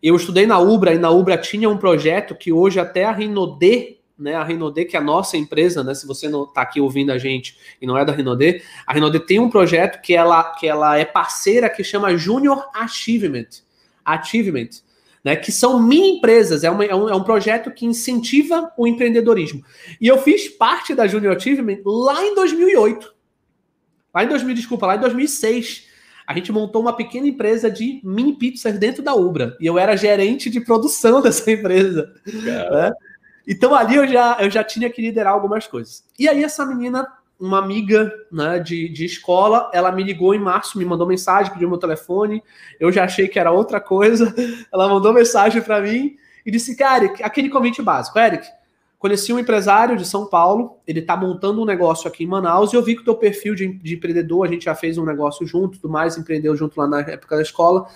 Eu 0.00 0.14
estudei 0.14 0.46
na 0.46 0.60
Ubra 0.60 0.94
e 0.94 0.98
na 1.00 1.10
Ubra 1.10 1.36
tinha 1.36 1.68
um 1.68 1.76
projeto 1.76 2.36
que 2.36 2.52
hoje 2.52 2.78
até 2.78 3.04
a 3.04 3.10
Rinodê, 3.10 3.95
né, 4.18 4.34
a 4.34 4.42
Rinodê, 4.42 4.84
que 4.84 4.96
é 4.96 4.98
a 4.98 5.02
nossa 5.02 5.36
empresa, 5.36 5.84
né, 5.84 5.94
se 5.94 6.06
você 6.06 6.28
não 6.28 6.44
está 6.44 6.62
aqui 6.62 6.80
ouvindo 6.80 7.10
a 7.10 7.18
gente 7.18 7.56
e 7.80 7.86
não 7.86 7.98
é 7.98 8.04
da 8.04 8.12
Rinodê, 8.12 8.62
a 8.86 8.92
Rinodê 8.92 9.20
tem 9.20 9.38
um 9.38 9.50
projeto 9.50 10.00
que 10.00 10.14
ela, 10.14 10.42
que 10.54 10.66
ela 10.66 10.98
é 10.98 11.04
parceira 11.04 11.68
que 11.68 11.84
chama 11.84 12.16
Junior 12.16 12.68
Achievement. 12.74 13.48
Achievement, 14.04 14.70
né, 15.22 15.36
que 15.36 15.50
são 15.52 15.82
mini 15.82 16.18
empresas, 16.18 16.64
é, 16.64 16.70
uma, 16.70 16.84
é, 16.84 16.94
um, 16.94 17.08
é 17.08 17.14
um 17.14 17.24
projeto 17.24 17.70
que 17.70 17.84
incentiva 17.84 18.72
o 18.76 18.86
empreendedorismo. 18.86 19.62
E 20.00 20.06
eu 20.06 20.18
fiz 20.22 20.48
parte 20.48 20.94
da 20.94 21.06
Junior 21.06 21.36
Achievement 21.36 21.78
lá 21.84 22.24
em 22.24 22.34
2008. 22.34 23.14
Lá 24.14 24.24
em 24.24 24.28
2000, 24.28 24.54
desculpa, 24.54 24.86
lá 24.86 24.96
em 24.96 25.00
2006. 25.00 25.84
A 26.26 26.34
gente 26.34 26.50
montou 26.50 26.80
uma 26.80 26.96
pequena 26.96 27.26
empresa 27.26 27.70
de 27.70 28.00
mini 28.02 28.32
pizzas 28.32 28.78
dentro 28.78 29.02
da 29.02 29.14
Ubra. 29.14 29.56
E 29.60 29.66
eu 29.66 29.78
era 29.78 29.94
gerente 29.94 30.48
de 30.48 30.60
produção 30.60 31.20
dessa 31.22 31.50
empresa. 31.50 32.12
Né? 32.26 32.92
Então 33.46 33.74
ali 33.74 33.96
eu 33.96 34.06
já, 34.08 34.36
eu 34.40 34.50
já 34.50 34.64
tinha 34.64 34.90
que 34.90 35.00
liderar 35.00 35.32
algumas 35.32 35.66
coisas. 35.66 36.04
E 36.18 36.28
aí 36.28 36.42
essa 36.42 36.66
menina 36.66 37.06
uma 37.38 37.58
amiga 37.58 38.10
né, 38.32 38.58
de, 38.58 38.88
de 38.88 39.04
escola, 39.04 39.70
ela 39.72 39.92
me 39.92 40.02
ligou 40.02 40.34
em 40.34 40.38
março, 40.38 40.78
me 40.78 40.84
mandou 40.84 41.06
mensagem, 41.06 41.52
pediu 41.52 41.68
meu 41.68 41.78
telefone, 41.78 42.42
eu 42.80 42.90
já 42.90 43.04
achei 43.04 43.28
que 43.28 43.38
era 43.38 43.50
outra 43.50 43.80
coisa, 43.80 44.34
ela 44.72 44.88
mandou 44.88 45.12
mensagem 45.12 45.60
para 45.60 45.80
mim 45.80 46.16
e 46.44 46.50
disse, 46.50 46.74
cara, 46.76 47.12
aquele 47.22 47.50
convite 47.50 47.82
básico, 47.82 48.18
Eric, 48.18 48.46
conheci 48.98 49.32
um 49.32 49.38
empresário 49.38 49.96
de 49.96 50.06
São 50.06 50.26
Paulo, 50.26 50.78
ele 50.86 51.00
está 51.00 51.14
montando 51.16 51.60
um 51.60 51.66
negócio 51.66 52.08
aqui 52.08 52.24
em 52.24 52.26
Manaus 52.26 52.72
e 52.72 52.76
eu 52.76 52.82
vi 52.82 52.94
que 52.94 53.02
o 53.02 53.04
teu 53.04 53.16
perfil 53.16 53.54
de, 53.54 53.68
de 53.74 53.94
empreendedor, 53.94 54.46
a 54.46 54.50
gente 54.50 54.64
já 54.64 54.74
fez 54.74 54.96
um 54.96 55.04
negócio 55.04 55.46
junto, 55.46 55.78
tudo 55.78 55.92
mais, 55.92 56.16
empreendeu 56.16 56.56
junto 56.56 56.80
lá 56.80 56.86
na 56.86 57.00
época 57.00 57.36
da 57.36 57.42
escola, 57.42 57.86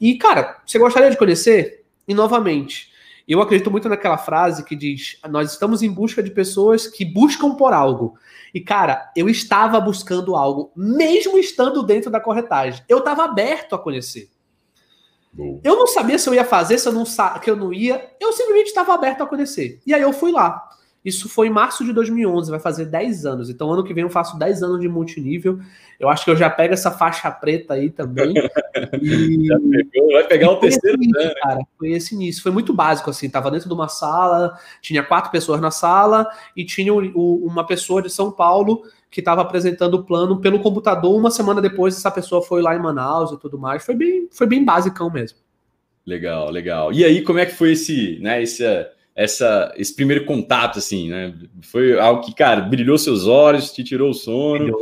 e 0.00 0.16
cara, 0.16 0.60
você 0.64 0.78
gostaria 0.78 1.10
de 1.10 1.16
conhecer? 1.16 1.84
E 2.06 2.14
novamente, 2.14 2.92
eu 3.26 3.40
acredito 3.40 3.70
muito 3.70 3.88
naquela 3.88 4.18
frase 4.18 4.64
que 4.64 4.76
diz: 4.76 5.18
nós 5.28 5.52
estamos 5.52 5.82
em 5.82 5.90
busca 5.90 6.22
de 6.22 6.30
pessoas 6.30 6.86
que 6.86 7.04
buscam 7.04 7.54
por 7.54 7.72
algo. 7.72 8.18
E, 8.52 8.60
cara, 8.60 9.10
eu 9.16 9.28
estava 9.28 9.80
buscando 9.80 10.36
algo, 10.36 10.70
mesmo 10.76 11.38
estando 11.38 11.82
dentro 11.82 12.10
da 12.10 12.20
corretagem. 12.20 12.84
Eu 12.88 12.98
estava 12.98 13.24
aberto 13.24 13.74
a 13.74 13.78
conhecer. 13.78 14.30
Boa. 15.32 15.60
Eu 15.64 15.74
não 15.74 15.86
sabia 15.86 16.18
se 16.18 16.28
eu 16.28 16.34
ia 16.34 16.44
fazer, 16.44 16.78
se 16.78 16.86
eu 16.86 16.92
não 16.92 17.04
sa 17.04 17.38
que 17.40 17.50
eu 17.50 17.56
não 17.56 17.72
ia. 17.72 18.14
Eu 18.20 18.32
simplesmente 18.32 18.68
estava 18.68 18.94
aberto 18.94 19.22
a 19.22 19.26
conhecer. 19.26 19.80
E 19.84 19.92
aí 19.92 20.02
eu 20.02 20.12
fui 20.12 20.30
lá. 20.30 20.68
Isso 21.04 21.28
foi 21.28 21.48
em 21.48 21.50
março 21.50 21.84
de 21.84 21.92
2011, 21.92 22.50
vai 22.50 22.58
fazer 22.58 22.86
10 22.86 23.26
anos. 23.26 23.50
Então, 23.50 23.70
ano 23.70 23.84
que 23.84 23.92
vem 23.92 24.04
eu 24.04 24.08
faço 24.08 24.38
10 24.38 24.62
anos 24.62 24.80
de 24.80 24.88
multinível. 24.88 25.58
Eu 26.00 26.08
acho 26.08 26.24
que 26.24 26.30
eu 26.30 26.36
já 26.36 26.48
pego 26.48 26.72
essa 26.72 26.90
faixa 26.90 27.30
preta 27.30 27.74
aí 27.74 27.90
também. 27.90 28.34
E... 29.00 29.46
Já 29.46 29.56
pegou, 29.92 30.12
vai 30.12 30.26
pegar 30.26 30.50
o 30.50 30.56
terceiro 30.56 30.96
início, 30.96 31.28
né? 31.28 31.34
cara. 31.40 31.60
Foi 31.78 31.92
esse 31.92 32.14
início. 32.14 32.42
Foi 32.42 32.50
muito 32.50 32.72
básico, 32.72 33.10
assim. 33.10 33.30
Tava 33.30 33.50
dentro 33.50 33.68
de 33.68 33.74
uma 33.74 33.86
sala, 33.86 34.58
tinha 34.80 35.02
quatro 35.02 35.30
pessoas 35.30 35.60
na 35.60 35.70
sala 35.70 36.26
e 36.56 36.64
tinha 36.64 36.92
uma 36.92 37.64
pessoa 37.64 38.02
de 38.02 38.10
São 38.10 38.32
Paulo 38.32 38.82
que 39.10 39.20
estava 39.20 39.42
apresentando 39.42 39.94
o 39.94 40.02
plano 40.02 40.40
pelo 40.40 40.60
computador. 40.60 41.16
Uma 41.16 41.30
semana 41.30 41.62
depois, 41.62 41.96
essa 41.96 42.10
pessoa 42.10 42.42
foi 42.42 42.62
lá 42.62 42.74
em 42.74 42.80
Manaus 42.80 43.30
e 43.30 43.38
tudo 43.38 43.56
mais. 43.58 43.84
Foi 43.84 43.94
bem, 43.94 44.28
foi 44.32 44.46
bem 44.46 44.64
basicão 44.64 45.08
mesmo. 45.08 45.38
Legal, 46.04 46.50
legal. 46.50 46.92
E 46.92 47.04
aí, 47.04 47.22
como 47.22 47.38
é 47.38 47.46
que 47.46 47.54
foi 47.54 47.72
esse, 47.72 48.18
né, 48.20 48.42
esse 48.42 48.64
essa, 49.14 49.72
esse 49.76 49.94
primeiro 49.94 50.24
contato, 50.24 50.78
assim, 50.78 51.08
né? 51.08 51.34
Foi 51.62 51.98
algo 51.98 52.22
que, 52.22 52.34
cara, 52.34 52.60
brilhou 52.60 52.98
seus 52.98 53.26
olhos, 53.26 53.72
te 53.72 53.84
tirou 53.84 54.10
o 54.10 54.14
sono. 54.14 54.74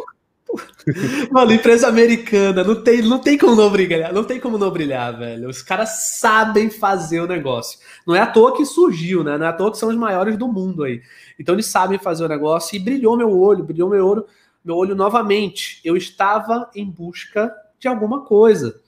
Mano, 1.30 1.52
empresa 1.52 1.88
americana, 1.88 2.62
não 2.62 2.82
tem, 2.82 3.02
não 3.02 3.18
tem 3.18 3.38
como 3.38 3.54
não 3.54 3.70
brilhar, 3.70 4.12
não 4.12 4.24
tem 4.24 4.40
como 4.40 4.58
não 4.58 4.70
brilhar, 4.70 5.16
velho. 5.18 5.48
Os 5.48 5.62
caras 5.62 6.18
sabem 6.18 6.70
fazer 6.70 7.20
o 7.20 7.26
negócio. 7.26 7.78
Não 8.06 8.14
é 8.14 8.20
à 8.20 8.26
toa 8.26 8.54
que 8.54 8.64
surgiu, 8.64 9.22
né? 9.22 9.36
Não 9.38 9.46
é 9.46 9.48
à 9.48 9.52
toa 9.52 9.70
que 9.70 9.78
são 9.78 9.88
os 9.88 9.96
maiores 9.96 10.36
do 10.36 10.48
mundo 10.48 10.84
aí. 10.84 11.00
Então 11.38 11.54
eles 11.54 11.66
sabem 11.66 11.98
fazer 11.98 12.24
o 12.24 12.28
negócio 12.28 12.76
e 12.76 12.78
brilhou 12.78 13.16
meu 13.16 13.38
olho, 13.38 13.64
brilhou 13.64 13.88
meu 13.88 14.06
olho, 14.06 14.26
meu 14.64 14.76
olho 14.76 14.94
novamente. 14.94 15.80
Eu 15.84 15.96
estava 15.96 16.70
em 16.74 16.84
busca 16.84 17.52
de 17.78 17.88
alguma 17.88 18.24
coisa. 18.24 18.80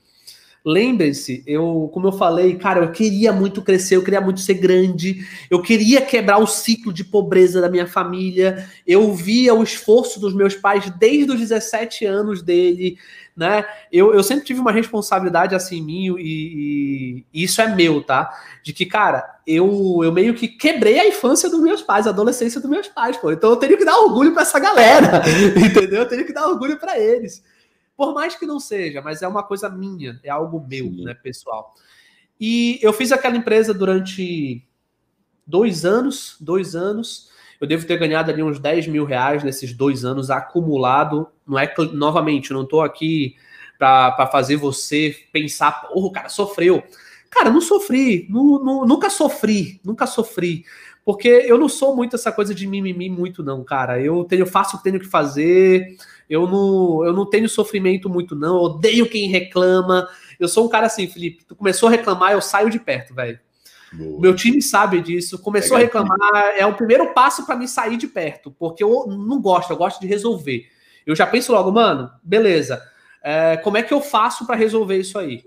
Lembre-se, 0.66 1.42
eu, 1.46 1.90
como 1.92 2.08
eu 2.08 2.12
falei, 2.12 2.56
cara, 2.56 2.80
eu 2.80 2.90
queria 2.90 3.34
muito 3.34 3.60
crescer, 3.60 3.96
eu 3.96 4.02
queria 4.02 4.20
muito 4.22 4.40
ser 4.40 4.54
grande, 4.54 5.22
eu 5.50 5.60
queria 5.60 6.00
quebrar 6.00 6.38
o 6.38 6.46
ciclo 6.46 6.90
de 6.90 7.04
pobreza 7.04 7.60
da 7.60 7.68
minha 7.68 7.86
família. 7.86 8.66
Eu 8.86 9.12
via 9.12 9.52
o 9.52 9.62
esforço 9.62 10.18
dos 10.18 10.32
meus 10.32 10.54
pais 10.54 10.88
desde 10.98 11.30
os 11.30 11.38
17 11.38 12.06
anos 12.06 12.40
dele, 12.40 12.96
né? 13.36 13.66
Eu, 13.92 14.14
eu 14.14 14.22
sempre 14.22 14.46
tive 14.46 14.58
uma 14.58 14.72
responsabilidade 14.72 15.54
assim 15.54 15.86
em 15.86 16.16
e, 16.18 17.26
e, 17.34 17.44
isso 17.44 17.60
é 17.60 17.68
meu, 17.68 18.02
tá? 18.02 18.32
De 18.62 18.72
que, 18.72 18.86
cara, 18.86 19.38
eu, 19.46 20.00
eu 20.02 20.12
meio 20.12 20.32
que 20.32 20.48
quebrei 20.48 20.98
a 20.98 21.06
infância 21.06 21.50
dos 21.50 21.60
meus 21.60 21.82
pais, 21.82 22.06
a 22.06 22.10
adolescência 22.10 22.58
dos 22.58 22.70
meus 22.70 22.88
pais, 22.88 23.18
pô. 23.18 23.30
Então 23.30 23.50
eu 23.50 23.56
teria 23.56 23.76
que 23.76 23.84
dar 23.84 23.98
orgulho 23.98 24.32
para 24.32 24.42
essa 24.42 24.58
galera, 24.58 25.22
entendeu? 25.62 26.00
Eu 26.00 26.08
teria 26.08 26.24
que 26.24 26.32
dar 26.32 26.48
orgulho 26.48 26.78
para 26.78 26.98
eles. 26.98 27.42
Por 27.96 28.12
mais 28.12 28.34
que 28.34 28.46
não 28.46 28.58
seja, 28.58 29.00
mas 29.00 29.22
é 29.22 29.28
uma 29.28 29.42
coisa 29.42 29.68
minha, 29.68 30.20
é 30.22 30.30
algo 30.30 30.64
meu, 30.68 30.86
Sim. 30.86 31.04
né, 31.04 31.14
pessoal. 31.14 31.74
E 32.40 32.78
eu 32.82 32.92
fiz 32.92 33.12
aquela 33.12 33.36
empresa 33.36 33.72
durante 33.72 34.66
dois 35.46 35.84
anos, 35.84 36.36
dois 36.40 36.74
anos. 36.74 37.30
Eu 37.60 37.66
devo 37.66 37.86
ter 37.86 37.96
ganhado 37.96 38.30
ali 38.30 38.42
uns 38.42 38.58
10 38.58 38.88
mil 38.88 39.04
reais 39.04 39.44
nesses 39.44 39.72
dois 39.72 40.04
anos 40.04 40.30
acumulado. 40.30 41.28
Não 41.46 41.58
é 41.58 41.72
novamente, 41.92 42.52
não 42.52 42.62
estou 42.62 42.82
aqui 42.82 43.36
para 43.78 44.28
fazer 44.30 44.56
você 44.56 45.16
pensar, 45.32 45.82
porra, 45.82 46.06
o 46.06 46.12
cara 46.12 46.28
sofreu. 46.28 46.82
Cara, 47.30 47.50
não 47.50 47.60
sofri, 47.60 48.28
nunca 48.30 49.10
sofri, 49.10 49.80
nunca 49.84 50.06
sofri. 50.06 50.64
Porque 51.04 51.28
eu 51.28 51.58
não 51.58 51.68
sou 51.68 51.94
muito 51.94 52.16
essa 52.16 52.32
coisa 52.32 52.54
de 52.54 52.66
mimimi 52.66 53.10
muito, 53.10 53.42
não, 53.42 53.62
cara. 53.62 54.00
Eu 54.00 54.24
tenho, 54.24 54.46
faço 54.46 54.76
o 54.76 54.78
que 54.78 54.84
tenho 54.84 54.98
que 54.98 55.06
fazer, 55.06 55.96
eu 56.28 56.46
não, 56.46 57.04
eu 57.04 57.12
não 57.12 57.28
tenho 57.28 57.48
sofrimento 57.48 58.08
muito, 58.08 58.34
não. 58.34 58.56
Eu 58.56 58.62
odeio 58.62 59.08
quem 59.08 59.28
reclama. 59.28 60.08
Eu 60.40 60.48
sou 60.48 60.64
um 60.64 60.68
cara 60.68 60.86
assim, 60.86 61.06
Felipe. 61.06 61.44
Tu 61.44 61.54
começou 61.54 61.88
a 61.88 61.92
reclamar, 61.92 62.32
eu 62.32 62.40
saio 62.40 62.70
de 62.70 62.78
perto, 62.78 63.14
velho. 63.14 63.38
Meu 63.92 64.34
time 64.34 64.60
sabe 64.60 65.00
disso. 65.00 65.38
Começou 65.38 65.76
a 65.76 65.80
reclamar, 65.80 66.18
é 66.56 66.66
o 66.66 66.74
primeiro 66.74 67.12
passo 67.12 67.46
para 67.46 67.56
mim 67.56 67.66
sair 67.66 67.96
de 67.96 68.08
perto, 68.08 68.50
porque 68.58 68.82
eu 68.82 69.06
não 69.06 69.40
gosto, 69.40 69.72
eu 69.72 69.76
gosto 69.76 70.00
de 70.00 70.06
resolver. 70.06 70.66
Eu 71.06 71.14
já 71.14 71.26
penso 71.26 71.52
logo, 71.52 71.70
mano, 71.70 72.10
beleza. 72.22 72.82
É, 73.22 73.56
como 73.58 73.76
é 73.76 73.82
que 73.82 73.94
eu 73.94 74.00
faço 74.00 74.46
para 74.46 74.56
resolver 74.56 74.98
isso 74.98 75.18
aí? 75.18 75.44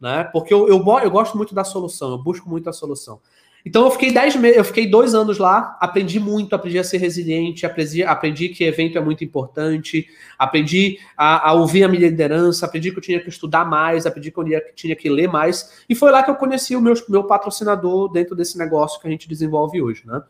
Né? 0.00 0.24
Porque 0.32 0.52
eu, 0.52 0.68
eu, 0.68 0.84
eu 1.02 1.10
gosto 1.10 1.36
muito 1.36 1.54
da 1.54 1.64
solução, 1.64 2.12
eu 2.12 2.18
busco 2.18 2.48
muito 2.48 2.68
a 2.68 2.72
solução. 2.72 3.20
Então 3.66 3.84
eu 3.84 3.90
fiquei 3.90 4.12
dez 4.12 4.36
meses, 4.36 4.56
eu 4.56 4.64
fiquei 4.64 4.88
dois 4.88 5.12
anos 5.12 5.38
lá, 5.38 5.76
aprendi 5.80 6.20
muito, 6.20 6.54
aprendi 6.54 6.78
a 6.78 6.84
ser 6.84 6.98
resiliente, 6.98 7.66
aprendi, 7.66 8.04
aprendi 8.04 8.48
que 8.50 8.62
evento 8.62 8.96
é 8.96 9.00
muito 9.00 9.24
importante, 9.24 10.06
aprendi 10.38 11.00
a, 11.16 11.50
a, 11.50 11.52
ouvir 11.52 11.82
a 11.82 11.88
minha 11.88 12.08
liderança, 12.08 12.64
aprendi 12.64 12.92
que 12.92 12.98
eu 12.98 13.02
tinha 13.02 13.18
que 13.18 13.28
estudar 13.28 13.64
mais, 13.64 14.06
aprendi 14.06 14.30
que 14.30 14.38
eu 14.38 14.44
tinha, 14.44 14.62
tinha 14.76 14.94
que 14.94 15.10
ler 15.10 15.26
mais, 15.26 15.82
e 15.88 15.96
foi 15.96 16.12
lá 16.12 16.22
que 16.22 16.30
eu 16.30 16.36
conheci 16.36 16.76
o 16.76 16.80
meu, 16.80 16.94
meu 17.08 17.24
patrocinador 17.24 18.08
dentro 18.08 18.36
desse 18.36 18.56
negócio 18.56 19.00
que 19.00 19.08
a 19.08 19.10
gente 19.10 19.28
desenvolve 19.28 19.82
hoje, 19.82 20.04
né? 20.06 20.22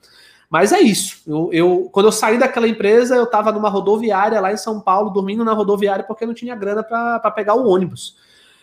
Mas 0.48 0.72
é 0.72 0.80
isso. 0.80 1.20
Eu, 1.26 1.50
eu 1.52 1.90
quando 1.92 2.06
eu 2.06 2.12
saí 2.12 2.38
daquela 2.38 2.66
empresa, 2.66 3.16
eu 3.16 3.24
estava 3.24 3.52
numa 3.52 3.68
rodoviária 3.68 4.40
lá 4.40 4.50
em 4.50 4.56
São 4.56 4.80
Paulo, 4.80 5.10
dormindo 5.10 5.44
na 5.44 5.52
rodoviária 5.52 6.04
porque 6.04 6.24
não 6.24 6.32
tinha 6.32 6.54
grana 6.54 6.82
para 6.82 7.30
pegar 7.32 7.54
o 7.54 7.68
ônibus. 7.68 8.16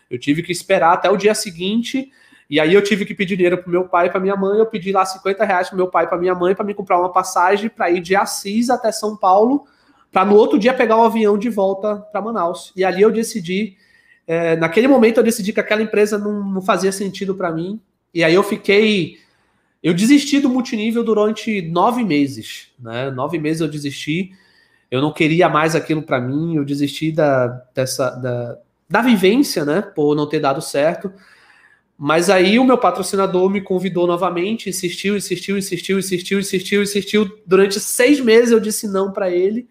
Eu 0.09 0.17
tive 0.17 0.41
que 0.41 0.51
esperar 0.51 0.93
até 0.93 1.11
o 1.11 1.17
dia 1.17 1.35
seguinte 1.35 2.11
e 2.49 2.59
aí 2.59 2.73
eu 2.73 2.83
tive 2.83 3.05
que 3.05 3.13
pedir 3.13 3.35
dinheiro 3.35 3.57
pro 3.57 3.71
meu 3.71 3.85
pai 3.85 4.07
e 4.07 4.09
pra 4.09 4.19
minha 4.19 4.35
mãe. 4.35 4.59
Eu 4.59 4.65
pedi 4.65 4.91
lá 4.91 5.05
50 5.05 5.43
reais 5.45 5.69
pro 5.69 5.77
meu 5.77 5.87
pai 5.87 6.05
e 6.05 6.07
pra 6.07 6.17
minha 6.17 6.35
mãe 6.35 6.53
para 6.53 6.65
me 6.65 6.73
comprar 6.73 6.99
uma 6.99 7.11
passagem 7.11 7.69
para 7.69 7.89
ir 7.89 8.01
de 8.01 8.15
Assis 8.15 8.69
até 8.69 8.91
São 8.91 9.15
Paulo, 9.15 9.65
para 10.11 10.25
no 10.25 10.35
outro 10.35 10.59
dia 10.59 10.73
pegar 10.73 10.97
o 10.97 11.03
avião 11.03 11.37
de 11.37 11.49
volta 11.49 11.95
para 11.95 12.21
Manaus. 12.21 12.71
E 12.75 12.83
ali 12.83 13.01
eu 13.01 13.11
decidi, 13.11 13.75
é, 14.27 14.55
naquele 14.55 14.87
momento 14.87 15.17
eu 15.17 15.23
decidi 15.23 15.51
que 15.51 15.59
aquela 15.59 15.81
empresa 15.81 16.17
não, 16.17 16.43
não 16.43 16.61
fazia 16.61 16.91
sentido 16.91 17.35
para 17.35 17.51
mim. 17.51 17.79
E 18.13 18.23
aí 18.23 18.33
eu 18.33 18.43
fiquei. 18.43 19.17
Eu 19.81 19.93
desisti 19.93 20.39
do 20.39 20.49
multinível 20.49 21.03
durante 21.03 21.61
nove 21.61 22.03
meses. 22.03 22.69
Né? 22.79 23.09
Nove 23.11 23.39
meses 23.39 23.61
eu 23.61 23.67
desisti. 23.67 24.31
Eu 24.89 25.01
não 25.01 25.11
queria 25.11 25.49
mais 25.49 25.75
aquilo 25.75 26.03
para 26.03 26.21
mim. 26.21 26.55
Eu 26.55 26.63
desisti 26.63 27.11
da, 27.11 27.47
dessa, 27.73 28.11
da, 28.11 28.57
da 28.87 29.01
vivência, 29.01 29.65
né? 29.65 29.81
Por 29.81 30.15
não 30.15 30.29
ter 30.29 30.39
dado 30.39 30.61
certo. 30.61 31.11
Mas 31.97 32.29
aí 32.29 32.57
o 32.57 32.65
meu 32.65 32.77
patrocinador 32.77 33.49
me 33.49 33.61
convidou 33.61 34.07
novamente, 34.07 34.69
insistiu, 34.69 35.15
insistiu, 35.15 35.57
insistiu, 35.57 35.99
insistiu, 35.99 36.39
insistiu, 36.39 36.83
insistiu. 36.83 37.39
Durante 37.45 37.79
seis 37.79 38.19
meses 38.19 38.51
eu 38.51 38.59
disse 38.59 38.87
não 38.87 39.11
para 39.11 39.29
ele. 39.29 39.67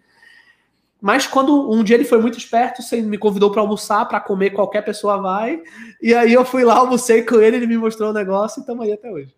Mas 1.01 1.27
quando 1.27 1.69
um 1.69 1.83
dia 1.83 1.97
ele 1.97 2.05
foi 2.05 2.17
muito 2.17 2.37
esperto, 2.37 2.81
me 3.03 3.17
convidou 3.17 3.51
para 3.51 3.59
almoçar, 3.59 4.05
para 4.07 4.21
comer, 4.21 4.51
qualquer 4.51 4.83
pessoa 4.83 5.17
vai. 5.21 5.61
E 6.01 6.13
aí 6.13 6.31
eu 6.31 6.45
fui 6.45 6.63
lá, 6.63 6.75
almocei 6.75 7.23
com 7.23 7.41
ele, 7.41 7.57
ele 7.57 7.67
me 7.67 7.77
mostrou 7.77 8.11
o 8.11 8.13
negócio 8.13 8.59
e 8.59 8.61
estamos 8.61 8.85
aí 8.85 8.93
até 8.93 9.11
hoje. 9.11 9.35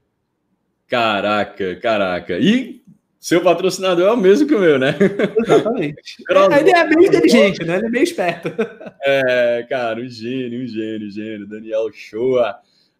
Caraca, 0.87 1.75
caraca. 1.77 2.37
E 2.37 2.83
seu 3.19 3.41
patrocinador 3.41 4.07
é 4.07 4.11
o 4.11 4.17
mesmo 4.17 4.47
que 4.47 4.53
o 4.53 4.59
meu, 4.59 4.77
né? 4.77 4.95
Exatamente. 5.39 6.23
ele 6.59 6.69
é 6.69 6.87
bem 6.87 7.07
inteligente, 7.07 7.63
né? 7.65 7.77
Ele 7.77 7.87
é 7.87 7.89
bem 7.89 8.03
esperto. 8.03 8.53
É, 9.01 9.65
cara, 9.67 9.99
um 9.99 10.07
gênio, 10.07 10.63
um 10.63 10.67
gênio, 10.67 11.07
um 11.07 11.09
gênio. 11.09 11.47
Daniel 11.47 11.91
Shoa 11.91 12.55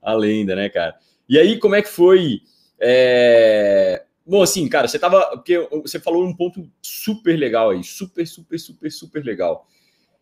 a 0.06 0.14
lenda, 0.14 0.56
né, 0.56 0.70
cara? 0.70 0.96
E 1.28 1.40
aí, 1.40 1.58
como 1.60 1.76
é 1.76 1.82
que 1.82 1.90
foi? 1.90 2.42
É... 2.80 4.04
Bom, 4.26 4.42
assim, 4.42 4.68
cara, 4.68 4.88
você 4.88 4.98
tava. 4.98 5.22
Porque 5.32 5.68
você 5.82 6.00
falou 6.00 6.26
um 6.26 6.36
ponto 6.36 6.68
super 6.82 7.38
legal 7.38 7.72
aí, 7.72 7.84
super, 7.84 8.26
super, 8.26 8.60
super, 8.60 8.92
super 8.92 9.24
legal. 9.24 9.68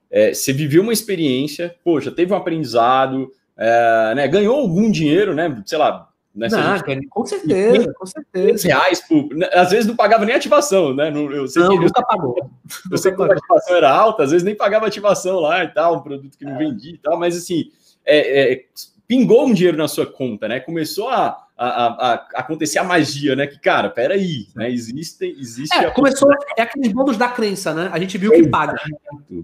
É, 0.10 0.34
você 0.34 0.54
viveu 0.54 0.84
uma 0.84 0.94
experiência, 0.94 1.76
poxa, 1.84 2.12
teve 2.12 2.34
um 2.34 2.36
aprendizado, 2.36 3.32
é, 3.58 4.14
né, 4.16 4.28
ganhou 4.28 4.60
algum 4.60 4.92
dinheiro, 4.92 5.34
né? 5.34 5.62
Sei 5.66 5.78
lá. 5.78 6.10
Né, 6.36 6.48
não, 6.50 6.78
gente... 6.78 7.08
com 7.08 7.26
certeza, 7.26 7.94
com 7.94 8.06
certeza. 8.08 8.68
Reais, 8.68 9.00
por... 9.08 9.36
Né, 9.36 9.48
às 9.54 9.70
vezes 9.70 9.86
não 9.86 9.96
pagava 9.96 10.26
nem 10.26 10.36
ativação, 10.36 10.94
né? 10.94 11.12
Eu 11.12 11.48
sei 11.48 11.62
não, 11.62 11.70
que, 11.70 11.86
nunca 11.86 12.04
pagou. 12.04 12.36
Eu 12.92 12.98
sei 12.98 13.12
que 13.12 13.22
a 13.22 13.26
ativação 13.26 13.76
era 13.76 13.92
alta, 13.92 14.24
às 14.24 14.32
vezes 14.32 14.44
nem 14.44 14.56
pagava 14.56 14.88
ativação 14.88 15.40
lá 15.40 15.64
e 15.64 15.68
tal, 15.68 15.98
um 15.98 16.02
produto 16.02 16.38
que 16.38 16.44
não 16.44 16.56
é. 16.56 16.58
vendia 16.58 16.94
e 16.94 16.98
tal, 16.98 17.20
mas 17.20 17.38
assim, 17.38 17.72
é, 18.04 18.54
é, 18.54 18.66
pingou 19.08 19.46
um 19.46 19.54
dinheiro 19.54 19.78
na 19.78 19.88
sua 19.88 20.06
conta, 20.06 20.48
né? 20.48 20.60
Começou 20.60 21.10
a, 21.10 21.38
a, 21.58 21.68
a, 21.68 22.14
a 22.14 22.14
acontecer 22.36 22.80
a 22.80 22.84
magia, 22.84 23.36
né? 23.36 23.48
Que, 23.48 23.60
cara, 23.60 23.90
peraí, 23.90 24.48
né? 24.56 24.72
Existe, 24.72 25.26
existe. 25.40 25.76
É, 25.76 25.90
começou, 25.92 26.30
é 26.58 26.62
aqueles 26.62 26.92
bônus 26.92 27.18
da 27.18 27.28
crença, 27.28 27.74
né? 27.74 27.90
A 27.92 28.00
gente 28.00 28.18
viu 28.18 28.32
que 28.32 28.48
paga. 28.48 28.76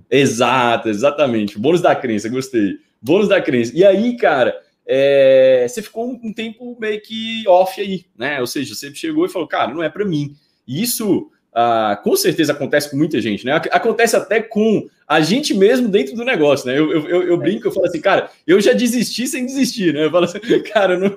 Exato, 0.09 0.89
exatamente. 0.89 1.59
Bônus 1.59 1.81
da 1.81 1.95
crença, 1.95 2.29
gostei. 2.29 2.77
Bônus 3.01 3.27
da 3.27 3.41
crença. 3.41 3.71
E 3.75 3.85
aí, 3.85 4.17
cara, 4.17 4.55
é, 4.85 5.65
você 5.67 5.81
ficou 5.81 6.09
um, 6.09 6.19
um 6.23 6.33
tempo 6.33 6.77
meio 6.79 7.01
que 7.01 7.43
off 7.47 7.79
aí, 7.79 8.05
né? 8.17 8.39
Ou 8.39 8.47
seja, 8.47 8.73
você 8.73 8.93
chegou 8.93 9.25
e 9.25 9.29
falou, 9.29 9.47
cara, 9.47 9.73
não 9.73 9.83
é 9.83 9.89
para 9.89 10.05
mim. 10.05 10.35
E 10.67 10.81
isso 10.81 11.29
ah, 11.53 11.99
com 12.03 12.15
certeza 12.15 12.53
acontece 12.53 12.89
com 12.89 12.97
muita 12.97 13.19
gente, 13.19 13.45
né? 13.45 13.53
Acontece 13.71 14.15
até 14.15 14.41
com 14.41 14.87
a 15.09 15.21
gente 15.21 15.55
mesmo 15.55 15.89
dentro 15.89 16.15
do 16.15 16.23
negócio, 16.23 16.67
né? 16.67 16.77
Eu, 16.77 16.91
eu, 16.91 17.23
eu 17.23 17.35
brinco, 17.35 17.67
eu 17.67 17.71
falo 17.71 17.87
assim, 17.87 17.99
cara, 17.99 18.29
eu 18.45 18.61
já 18.61 18.73
desisti 18.73 19.27
sem 19.27 19.43
desistir, 19.43 19.91
né? 19.91 20.05
Eu 20.05 20.11
falo 20.11 20.25
assim, 20.25 20.39
cara, 20.71 20.99
não, 20.99 21.11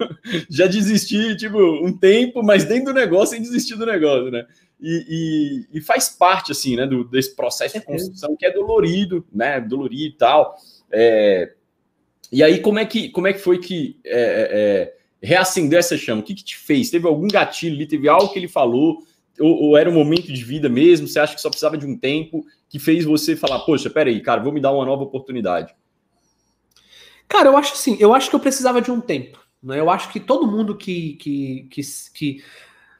já 0.48 0.66
desisti, 0.66 1.36
tipo, 1.36 1.58
um 1.58 1.94
tempo, 1.94 2.42
mas 2.42 2.64
dentro 2.64 2.86
do 2.86 2.98
negócio 2.98 3.34
sem 3.34 3.42
desistir 3.42 3.76
do 3.76 3.84
negócio, 3.84 4.30
né? 4.30 4.46
E, 4.80 5.66
e, 5.70 5.78
e 5.78 5.80
faz 5.82 6.08
parte, 6.08 6.52
assim, 6.52 6.74
né, 6.74 6.86
do, 6.86 7.04
desse 7.04 7.36
processo 7.36 7.78
de 7.78 7.84
construção 7.84 8.34
que 8.34 8.46
é 8.46 8.50
dolorido, 8.50 9.26
né? 9.30 9.60
Dolorido 9.60 10.14
e 10.14 10.16
tal. 10.16 10.56
É... 10.90 11.52
E 12.32 12.42
aí, 12.42 12.60
como 12.60 12.78
é 12.78 12.86
que, 12.86 13.10
como 13.10 13.26
é 13.26 13.34
que 13.34 13.40
foi 13.40 13.58
que 13.58 13.98
é, 14.06 14.14
é, 14.14 14.48
é 14.52 14.94
reacendeu 15.22 15.78
essa 15.78 15.98
chama? 15.98 16.22
O 16.22 16.24
que, 16.24 16.34
que 16.34 16.42
te 16.42 16.56
fez? 16.56 16.88
Teve 16.88 17.06
algum 17.06 17.28
gatilho 17.28 17.74
ali? 17.74 17.86
Teve 17.86 18.08
algo 18.08 18.32
que 18.32 18.38
ele 18.38 18.48
falou? 18.48 19.02
ou, 19.40 19.62
ou, 19.62 19.76
era 19.76 19.88
um 19.88 19.94
momento 19.94 20.32
de 20.32 20.44
vida 20.44 20.68
mesmo? 20.68 21.06
Você 21.06 21.18
acha 21.18 21.34
que 21.34 21.40
só 21.40 21.48
precisava 21.48 21.76
de 21.76 21.86
um 21.86 21.96
tempo 21.96 22.44
que 22.72 22.78
fez 22.78 23.04
você 23.04 23.36
falar, 23.36 23.58
poxa, 23.60 23.90
peraí, 23.90 24.18
cara, 24.22 24.40
vou 24.40 24.50
me 24.50 24.58
dar 24.58 24.72
uma 24.72 24.86
nova 24.86 25.02
oportunidade? 25.02 25.74
Cara, 27.28 27.50
eu 27.50 27.56
acho 27.56 27.74
assim, 27.74 27.98
eu 28.00 28.14
acho 28.14 28.30
que 28.30 28.34
eu 28.34 28.40
precisava 28.40 28.80
de 28.80 28.90
um 28.90 28.98
tempo. 28.98 29.38
Né? 29.62 29.78
Eu 29.78 29.90
acho 29.90 30.10
que 30.10 30.18
todo 30.18 30.50
mundo 30.50 30.74
que, 30.74 31.12
que, 31.16 31.68
que, 31.70 31.82
que 32.14 32.44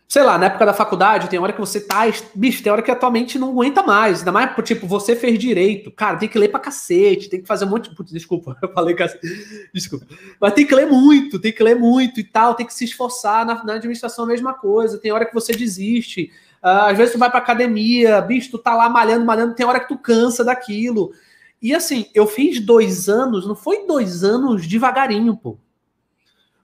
sei 0.07 0.23
lá, 0.23 0.37
na 0.37 0.45
época 0.47 0.67
da 0.67 0.75
faculdade, 0.75 1.31
tem 1.31 1.39
hora 1.39 1.55
que 1.55 1.61
você 1.61 1.81
tá. 1.81 2.03
Bicho, 2.35 2.63
tem 2.63 2.71
hora 2.71 2.83
que 2.83 2.91
a 2.91 2.95
tua 2.95 3.11
mente 3.11 3.39
não 3.39 3.49
aguenta 3.49 3.83
mais. 3.83 4.19
Ainda 4.19 4.31
mais, 4.31 4.55
tipo, 4.63 4.87
você 4.87 5.17
fez 5.17 5.39
direito. 5.39 5.91
Cara, 5.91 6.19
tem 6.19 6.29
que 6.29 6.39
ler 6.39 6.49
pra 6.49 6.61
cacete, 6.61 7.31
tem 7.31 7.41
que 7.41 7.49
fazer 7.49 7.65
um 7.65 7.71
monte 7.71 7.89
de. 7.89 7.97
Putz, 7.97 8.13
desculpa, 8.13 8.55
eu 8.61 8.71
falei 8.75 8.95
cacete. 8.95 9.27
Desculpa. 9.73 10.07
Mas 10.39 10.53
tem 10.53 10.67
que 10.67 10.75
ler 10.75 10.87
muito, 10.87 11.41
tem 11.41 11.51
que 11.51 11.63
ler 11.63 11.77
muito 11.77 12.21
e 12.21 12.25
tal, 12.25 12.55
tem 12.55 12.67
que 12.67 12.75
se 12.75 12.85
esforçar. 12.85 13.47
Na, 13.47 13.65
na 13.65 13.73
administração, 13.77 14.27
a 14.27 14.29
mesma 14.29 14.53
coisa. 14.53 14.99
Tem 14.99 15.11
hora 15.11 15.25
que 15.25 15.33
você 15.33 15.55
desiste. 15.55 16.31
Uh, 16.63 16.87
às 16.87 16.97
vezes 16.97 17.13
tu 17.13 17.19
vai 17.19 17.29
pra 17.29 17.41
academia, 17.41 18.21
bicho, 18.21 18.51
tu 18.53 18.59
tá 18.59 18.75
lá 18.75 18.89
malhando, 18.89 19.25
malhando, 19.25 19.55
tem 19.55 19.67
hora 19.67 19.81
que 19.81 19.89
tu 19.89 19.99
cansa 19.99 20.45
daquilo. 20.45 21.13
E 21.61 21.75
assim, 21.75 22.07
eu 22.15 22.27
fiz 22.27 22.61
dois 22.61 23.09
anos, 23.09 23.47
não 23.47 23.55
foi 23.55 23.87
dois 23.87 24.23
anos 24.23 24.67
devagarinho, 24.67 25.37
pô. 25.37 25.59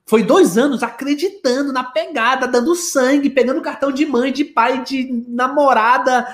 Foi 0.05 0.23
dois 0.23 0.57
anos 0.57 0.81
acreditando 0.81 1.71
na 1.71 1.83
pegada, 1.83 2.47
dando 2.47 2.73
sangue, 2.75 3.29
pegando 3.29 3.61
cartão 3.61 3.91
de 3.91 4.05
mãe, 4.05 4.31
de 4.31 4.43
pai, 4.43 4.83
de 4.83 5.23
namorada 5.27 6.27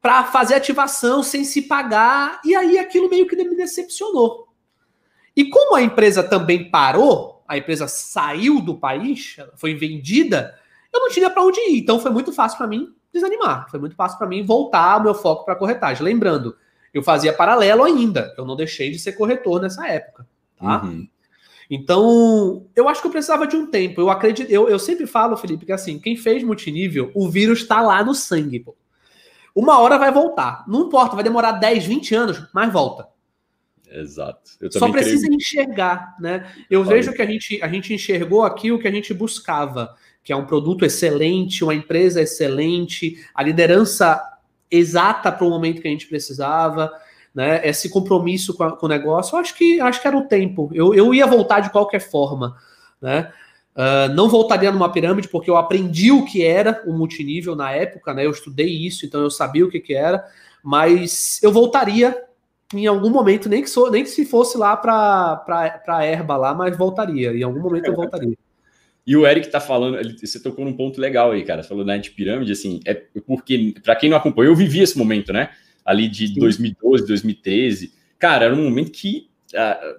para 0.00 0.24
fazer 0.24 0.54
ativação 0.54 1.22
sem 1.22 1.44
se 1.44 1.62
pagar. 1.62 2.40
E 2.44 2.54
aí 2.54 2.78
aquilo 2.78 3.08
meio 3.08 3.26
que 3.26 3.36
me 3.36 3.56
decepcionou. 3.56 4.48
E 5.34 5.48
como 5.48 5.74
a 5.74 5.82
empresa 5.82 6.22
também 6.22 6.70
parou, 6.70 7.42
a 7.48 7.58
empresa 7.58 7.88
saiu 7.88 8.60
do 8.60 8.76
país, 8.76 9.36
foi 9.56 9.74
vendida, 9.74 10.56
eu 10.92 11.00
não 11.00 11.08
tinha 11.08 11.30
para 11.30 11.42
onde 11.42 11.60
ir. 11.60 11.78
Então 11.78 11.98
foi 11.98 12.10
muito 12.10 12.32
fácil 12.32 12.58
para 12.58 12.66
mim 12.66 12.94
desanimar. 13.12 13.70
Foi 13.70 13.78
muito 13.80 13.94
fácil 13.94 14.18
para 14.18 14.26
mim 14.26 14.44
voltar 14.44 15.00
o 15.00 15.04
meu 15.04 15.14
foco 15.14 15.44
para 15.44 15.56
corretagem. 15.56 16.02
Lembrando, 16.02 16.56
eu 16.92 17.02
fazia 17.02 17.32
paralelo 17.32 17.84
ainda. 17.84 18.34
Eu 18.36 18.44
não 18.44 18.56
deixei 18.56 18.90
de 18.90 18.98
ser 18.98 19.12
corretor 19.12 19.60
nessa 19.60 19.86
época. 19.86 20.26
Tá? 20.58 20.82
Uhum. 20.82 21.08
Então, 21.70 22.66
eu 22.76 22.88
acho 22.88 23.00
que 23.00 23.06
eu 23.06 23.10
precisava 23.10 23.46
de 23.46 23.56
um 23.56 23.66
tempo. 23.66 24.00
Eu 24.00 24.10
acredito, 24.10 24.50
eu, 24.50 24.68
eu 24.68 24.78
sempre 24.78 25.06
falo, 25.06 25.36
Felipe, 25.36 25.64
que 25.64 25.72
assim, 25.72 25.98
quem 25.98 26.16
fez 26.16 26.42
multinível, 26.42 27.10
o 27.14 27.30
vírus 27.30 27.60
está 27.60 27.80
lá 27.80 28.04
no 28.04 28.14
sangue, 28.14 28.60
pô. 28.60 28.76
Uma 29.54 29.78
hora 29.78 29.98
vai 29.98 30.12
voltar. 30.12 30.64
Não 30.66 30.86
importa, 30.86 31.14
vai 31.14 31.24
demorar 31.24 31.52
10, 31.52 31.86
20 31.86 32.14
anos, 32.14 32.42
mas 32.52 32.72
volta. 32.72 33.08
Exato. 33.90 34.50
Só 34.70 34.90
precisa 34.90 35.26
creio. 35.26 35.36
enxergar, 35.36 36.16
né? 36.18 36.50
Eu 36.70 36.82
vejo 36.82 37.12
que 37.12 37.20
a 37.20 37.26
gente, 37.26 37.62
a 37.62 37.68
gente 37.68 37.92
enxergou 37.92 38.42
aqui 38.42 38.72
o 38.72 38.78
que 38.78 38.88
a 38.88 38.90
gente 38.90 39.12
buscava, 39.12 39.94
que 40.24 40.32
é 40.32 40.36
um 40.36 40.46
produto 40.46 40.84
excelente, 40.84 41.64
uma 41.64 41.74
empresa 41.74 42.20
excelente, 42.20 43.16
a 43.34 43.42
liderança 43.42 44.20
exata 44.70 45.30
para 45.30 45.46
o 45.46 45.50
momento 45.50 45.82
que 45.82 45.88
a 45.88 45.90
gente 45.90 46.06
precisava, 46.06 46.92
né? 47.34 47.66
Esse 47.66 47.88
compromisso 47.88 48.54
com, 48.54 48.64
a, 48.64 48.76
com 48.76 48.86
o 48.86 48.88
negócio, 48.88 49.36
eu 49.36 49.40
acho 49.40 49.54
que 49.54 49.80
acho 49.80 50.00
que 50.00 50.08
era 50.08 50.16
o 50.16 50.26
tempo. 50.26 50.70
Eu, 50.72 50.94
eu 50.94 51.12
ia 51.12 51.26
voltar 51.26 51.60
de 51.60 51.70
qualquer 51.70 52.00
forma, 52.00 52.56
né? 53.00 53.32
Uh, 53.74 54.12
não 54.12 54.28
voltaria 54.28 54.70
numa 54.70 54.92
pirâmide 54.92 55.28
porque 55.28 55.48
eu 55.48 55.56
aprendi 55.56 56.12
o 56.12 56.26
que 56.26 56.44
era 56.44 56.82
o 56.86 56.92
multinível 56.92 57.56
na 57.56 57.72
época, 57.72 58.12
né? 58.12 58.26
Eu 58.26 58.30
estudei 58.30 58.68
isso, 58.68 59.06
então 59.06 59.22
eu 59.22 59.30
sabia 59.30 59.64
o 59.64 59.70
que, 59.70 59.80
que 59.80 59.94
era, 59.94 60.24
mas 60.62 61.42
eu 61.42 61.50
voltaria 61.50 62.22
em 62.74 62.86
algum 62.86 63.10
momento, 63.10 63.48
nem 63.48 63.62
que, 63.62 63.68
so, 63.68 63.90
nem 63.90 64.02
que 64.02 64.10
se 64.10 64.24
fosse 64.24 64.56
lá 64.56 64.76
para 64.76 65.44
a 65.86 66.04
erva 66.04 66.36
lá, 66.36 66.54
mas 66.54 66.76
voltaria. 66.76 67.34
Em 67.34 67.42
algum 67.42 67.60
momento 67.60 67.86
eu 67.86 67.94
voltaria. 67.94 68.36
E 69.06 69.16
o 69.16 69.26
Eric 69.26 69.50
tá 69.50 69.60
falando, 69.60 69.98
ele, 69.98 70.16
você 70.16 70.40
tocou 70.40 70.64
num 70.64 70.74
ponto 70.74 71.00
legal 71.00 71.32
aí, 71.32 71.44
cara. 71.44 71.62
Você 71.62 71.68
falou 71.68 71.84
da 71.84 71.96
de 71.96 72.10
pirâmide, 72.10 72.52
assim, 72.52 72.80
é 72.86 72.94
porque, 73.26 73.74
para 73.82 73.96
quem 73.96 74.08
não 74.08 74.16
acompanhou, 74.16 74.52
eu 74.52 74.56
vivi 74.56 74.80
esse 74.80 74.96
momento, 74.96 75.32
né? 75.32 75.50
Ali 75.84 76.08
de 76.08 76.28
Sim. 76.28 76.38
2012, 76.38 77.06
2013. 77.06 77.92
Cara, 78.18 78.44
era 78.44 78.54
um 78.54 78.62
momento 78.62 78.92
que 78.92 79.28
a, 79.54 79.96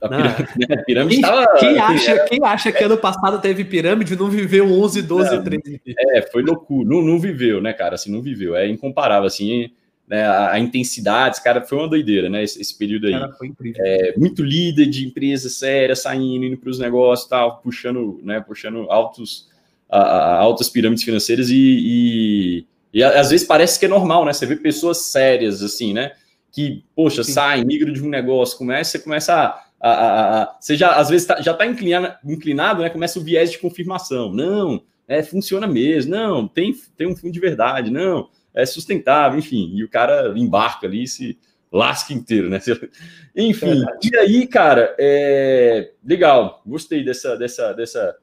a 0.00 0.08
pirâmide, 0.08 0.42
né? 0.56 0.66
a 0.70 0.84
pirâmide 0.84 1.14
quem, 1.14 1.22
tava, 1.22 1.58
quem, 1.58 1.78
acha, 1.78 2.10
era... 2.12 2.24
quem 2.26 2.38
acha 2.44 2.72
que 2.72 2.84
ano 2.84 2.96
passado 2.96 3.40
teve 3.40 3.64
pirâmide 3.64 4.16
não 4.16 4.30
viveu 4.30 4.70
11, 4.70 5.02
12, 5.02 5.36
não, 5.36 5.44
13. 5.44 5.80
É, 6.14 6.22
foi 6.22 6.42
loucura. 6.42 6.88
Não, 6.88 7.02
não 7.02 7.18
viveu, 7.18 7.60
né, 7.60 7.72
cara? 7.72 7.96
Assim, 7.96 8.12
não 8.12 8.22
viveu. 8.22 8.54
É 8.54 8.68
incomparável, 8.68 9.26
assim 9.26 9.72
né, 10.08 10.22
a, 10.22 10.52
a, 10.52 10.58
intensidade, 10.58 11.42
cara, 11.42 11.62
foi 11.62 11.78
uma 11.78 11.88
doideira, 11.88 12.28
né? 12.28 12.44
Esse, 12.44 12.60
esse 12.60 12.76
período 12.76 13.06
aí. 13.06 13.12
Cara, 13.12 13.32
foi 13.32 13.48
incrível. 13.48 13.82
É, 13.84 14.14
muito 14.16 14.42
líder 14.42 14.86
de 14.86 15.06
empresa 15.06 15.48
séria, 15.48 15.96
saindo, 15.96 16.44
indo 16.44 16.56
para 16.58 16.70
os 16.70 16.78
negócios, 16.78 17.28
tal, 17.28 17.58
puxando, 17.58 18.20
né, 18.22 18.40
puxando 18.40 18.90
altos, 18.90 19.48
a, 19.88 19.98
a, 19.98 20.38
altas 20.38 20.68
pirâmides 20.68 21.04
financeiras 21.04 21.48
e, 21.48 21.56
e, 21.56 22.66
e, 22.92 23.02
às 23.02 23.30
vezes 23.30 23.46
parece 23.46 23.78
que 23.78 23.86
é 23.86 23.88
normal, 23.88 24.24
né? 24.24 24.32
Você 24.32 24.44
vê 24.44 24.56
pessoas 24.56 24.98
sérias, 24.98 25.62
assim, 25.62 25.94
né? 25.94 26.12
Que, 26.52 26.84
poxa, 26.94 27.24
Sim. 27.24 27.32
sai, 27.32 27.64
migra 27.64 27.90
de 27.90 28.02
um 28.02 28.08
negócio, 28.08 28.58
começa, 28.58 28.92
você 28.92 28.98
começa 28.98 29.34
a. 29.34 29.64
a, 29.80 29.90
a, 29.90 30.42
a 30.42 30.56
você 30.60 30.76
já, 30.76 30.96
às 30.96 31.08
vezes, 31.08 31.26
tá, 31.26 31.40
já 31.40 31.52
está 31.52 31.66
inclinado, 31.66 32.14
inclinado, 32.24 32.82
né? 32.82 32.90
Começa 32.90 33.18
o 33.18 33.22
viés 33.22 33.50
de 33.50 33.58
confirmação. 33.58 34.30
Não, 34.30 34.82
é, 35.08 35.22
funciona 35.22 35.66
mesmo. 35.66 36.12
Não, 36.12 36.46
tem, 36.46 36.74
tem 36.94 37.06
um 37.06 37.16
fundo 37.16 37.32
de 37.32 37.40
verdade. 37.40 37.90
Não, 37.90 38.28
é 38.54 38.64
sustentável, 38.64 39.38
enfim, 39.38 39.72
e 39.74 39.82
o 39.82 39.88
cara 39.88 40.32
embarca 40.36 40.86
ali 40.86 41.02
e 41.02 41.08
se 41.08 41.38
lasca 41.72 42.12
inteiro, 42.12 42.48
né? 42.48 42.60
Enfim, 43.34 43.82
e 44.00 44.16
aí, 44.16 44.46
cara, 44.46 44.94
é... 44.96 45.90
legal, 46.04 46.62
gostei 46.64 47.04
dessa, 47.04 47.36
dessa, 47.36 47.72
dessa, 47.72 48.16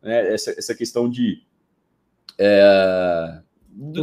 né, 0.00 0.32
essa, 0.32 0.52
essa 0.52 0.72
questão 0.72 1.10
de 1.10 1.42
é... 2.38 3.40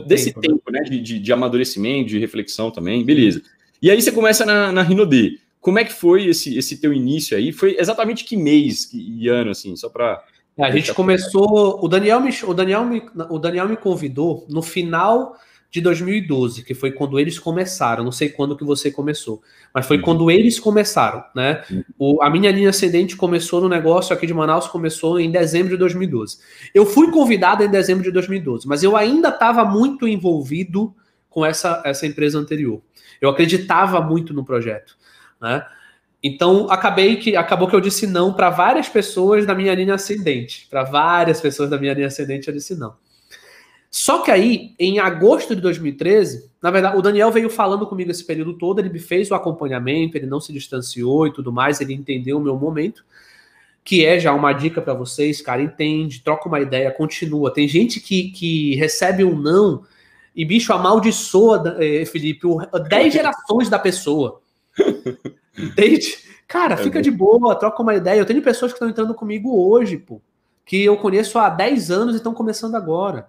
desse 0.06 0.34
tempo, 0.34 0.42
tempo 0.42 0.72
né? 0.72 0.82
De, 0.82 1.00
de, 1.00 1.20
de, 1.20 1.34
amadurecimento, 1.34 2.10
de 2.10 2.20
reflexão 2.20 2.70
também, 2.70 3.06
beleza. 3.06 3.42
E 3.82 3.90
aí 3.90 4.02
você 4.02 4.12
começa 4.12 4.46
na, 4.46 4.70
na 4.74 4.82
Rinode. 4.82 5.40
Como 5.62 5.80
é 5.80 5.86
que 5.86 5.94
foi 5.94 6.28
esse, 6.28 6.58
esse 6.58 6.78
teu 6.78 6.94
início 6.94 7.38
aí? 7.38 7.54
Foi 7.54 7.78
exatamente 7.80 8.26
que 8.26 8.36
mês 8.36 8.90
e 8.94 9.30
ano, 9.30 9.52
assim, 9.52 9.76
só 9.78 9.88
para 9.90 10.22
a 10.58 10.72
gente 10.72 10.94
começou. 10.94 11.84
O 11.84 11.88
Daniel, 11.88 12.20
me, 12.20 12.32
o, 12.44 12.54
Daniel 12.54 12.84
me, 12.84 13.02
o 13.30 13.40
Daniel 13.40 13.68
me 13.68 13.78
convidou 13.78 14.46
no 14.50 14.62
final 14.62 15.38
de 15.72 15.82
2012, 15.82 16.64
que 16.64 16.74
foi 16.74 16.92
quando 16.92 17.20
eles 17.20 17.38
começaram. 17.38 18.04
Não 18.04 18.12
sei 18.12 18.30
quando 18.30 18.58
que 18.58 18.64
você 18.64 18.90
começou, 18.90 19.42
mas 19.74 19.86
foi 19.86 19.98
uhum. 19.98 20.04
quando 20.04 20.32
eles 20.32 20.60
começaram, 20.60 21.24
né? 21.36 21.64
Uhum. 21.70 21.84
O, 21.98 22.24
a 22.24 22.30
minha 22.30 22.52
linha 22.52 22.70
ascendente 22.70 23.16
começou 23.16 23.62
no 23.62 23.70
negócio 23.70 24.14
aqui 24.14 24.26
de 24.26 24.34
Manaus, 24.34 24.68
começou 24.68 25.20
em 25.20 25.32
dezembro 25.32 25.70
de 25.70 25.78
2012. 25.78 26.40
Eu 26.74 26.86
fui 26.86 27.12
convidado 27.12 27.64
em 27.64 27.70
dezembro 27.70 28.04
de 28.04 28.12
2012, 28.12 28.68
mas 28.68 28.84
eu 28.84 28.98
ainda 28.98 29.30
estava 29.30 29.64
muito 29.64 30.08
envolvido 30.08 30.94
com 31.30 31.46
essa, 31.46 31.84
essa 31.86 32.08
empresa 32.08 32.40
anterior. 32.40 32.82
Eu 33.22 33.30
acreditava 33.30 34.02
muito 34.02 34.34
no 34.34 34.44
projeto, 34.44 34.98
né? 35.40 35.64
Então 36.22 36.70
acabei 36.70 37.16
que 37.16 37.36
acabou 37.36 37.68
que 37.68 37.76
eu 37.76 37.80
disse 37.80 38.06
não 38.06 38.34
para 38.34 38.50
várias 38.50 38.90
pessoas 38.90 39.46
da 39.46 39.56
minha 39.56 39.74
linha 39.74 39.94
ascendente, 39.94 40.68
para 40.70 40.84
várias 40.84 41.40
pessoas 41.40 41.70
da 41.70 41.78
minha 41.78 41.94
linha 41.94 42.08
ascendente 42.08 42.48
eu 42.48 42.54
disse 42.54 42.78
não. 42.78 42.96
Só 43.92 44.22
que 44.22 44.30
aí, 44.30 44.76
em 44.78 45.00
agosto 45.00 45.56
de 45.56 45.62
2013, 45.62 46.50
na 46.62 46.70
verdade, 46.70 46.98
o 46.98 47.02
Daniel 47.02 47.32
veio 47.32 47.50
falando 47.50 47.88
comigo 47.88 48.12
esse 48.12 48.24
período 48.24 48.54
todo, 48.54 48.80
ele 48.80 48.90
me 48.90 49.00
fez 49.00 49.32
o 49.32 49.36
acompanhamento, 49.36 50.16
ele 50.16 50.28
não 50.28 50.40
se 50.40 50.54
distanciou 50.54 51.26
e 51.26 51.34
tudo 51.34 51.52
mais, 51.52 51.82
ele 51.82 51.94
entendeu 51.94 52.38
o 52.38 52.42
meu 52.42 52.56
momento, 52.56 53.04
que 53.84 54.06
é 54.06 54.20
já 54.20 54.32
uma 54.32 54.54
dica 54.54 54.80
para 54.82 54.94
vocês, 54.94 55.42
cara, 55.42 55.62
entende, 55.62 56.22
troca 56.22 56.48
uma 56.48 56.60
ideia, 56.60 56.92
continua. 56.92 57.52
Tem 57.52 57.68
gente 57.68 58.00
que, 58.00 58.30
que 58.30 58.76
recebe 58.76 59.24
um 59.24 59.36
não 59.36 59.84
e, 60.36 60.46
bicho, 60.46 60.72
amaldiçoa, 60.72 61.78
eh, 61.80 62.06
Felipe, 62.06 62.48
10 62.88 63.12
gerações 63.14 63.70
da 63.70 63.80
pessoa. 63.80 64.42
Entende? 65.58 66.18
Cara, 66.48 66.76
é 66.76 66.78
fica 66.78 67.02
de 67.02 67.12
boa, 67.12 67.56
troca 67.56 67.82
uma 67.82 67.96
ideia. 67.96 68.20
Eu 68.20 68.26
tenho 68.26 68.42
pessoas 68.42 68.72
que 68.72 68.76
estão 68.76 68.90
entrando 68.90 69.14
comigo 69.14 69.52
hoje, 69.70 69.98
pô, 69.98 70.22
que 70.66 70.84
eu 70.84 70.96
conheço 70.98 71.38
há 71.40 71.50
10 71.50 71.92
anos 71.92 72.14
e 72.14 72.18
estão 72.18 72.34
começando 72.34 72.76
agora. 72.76 73.28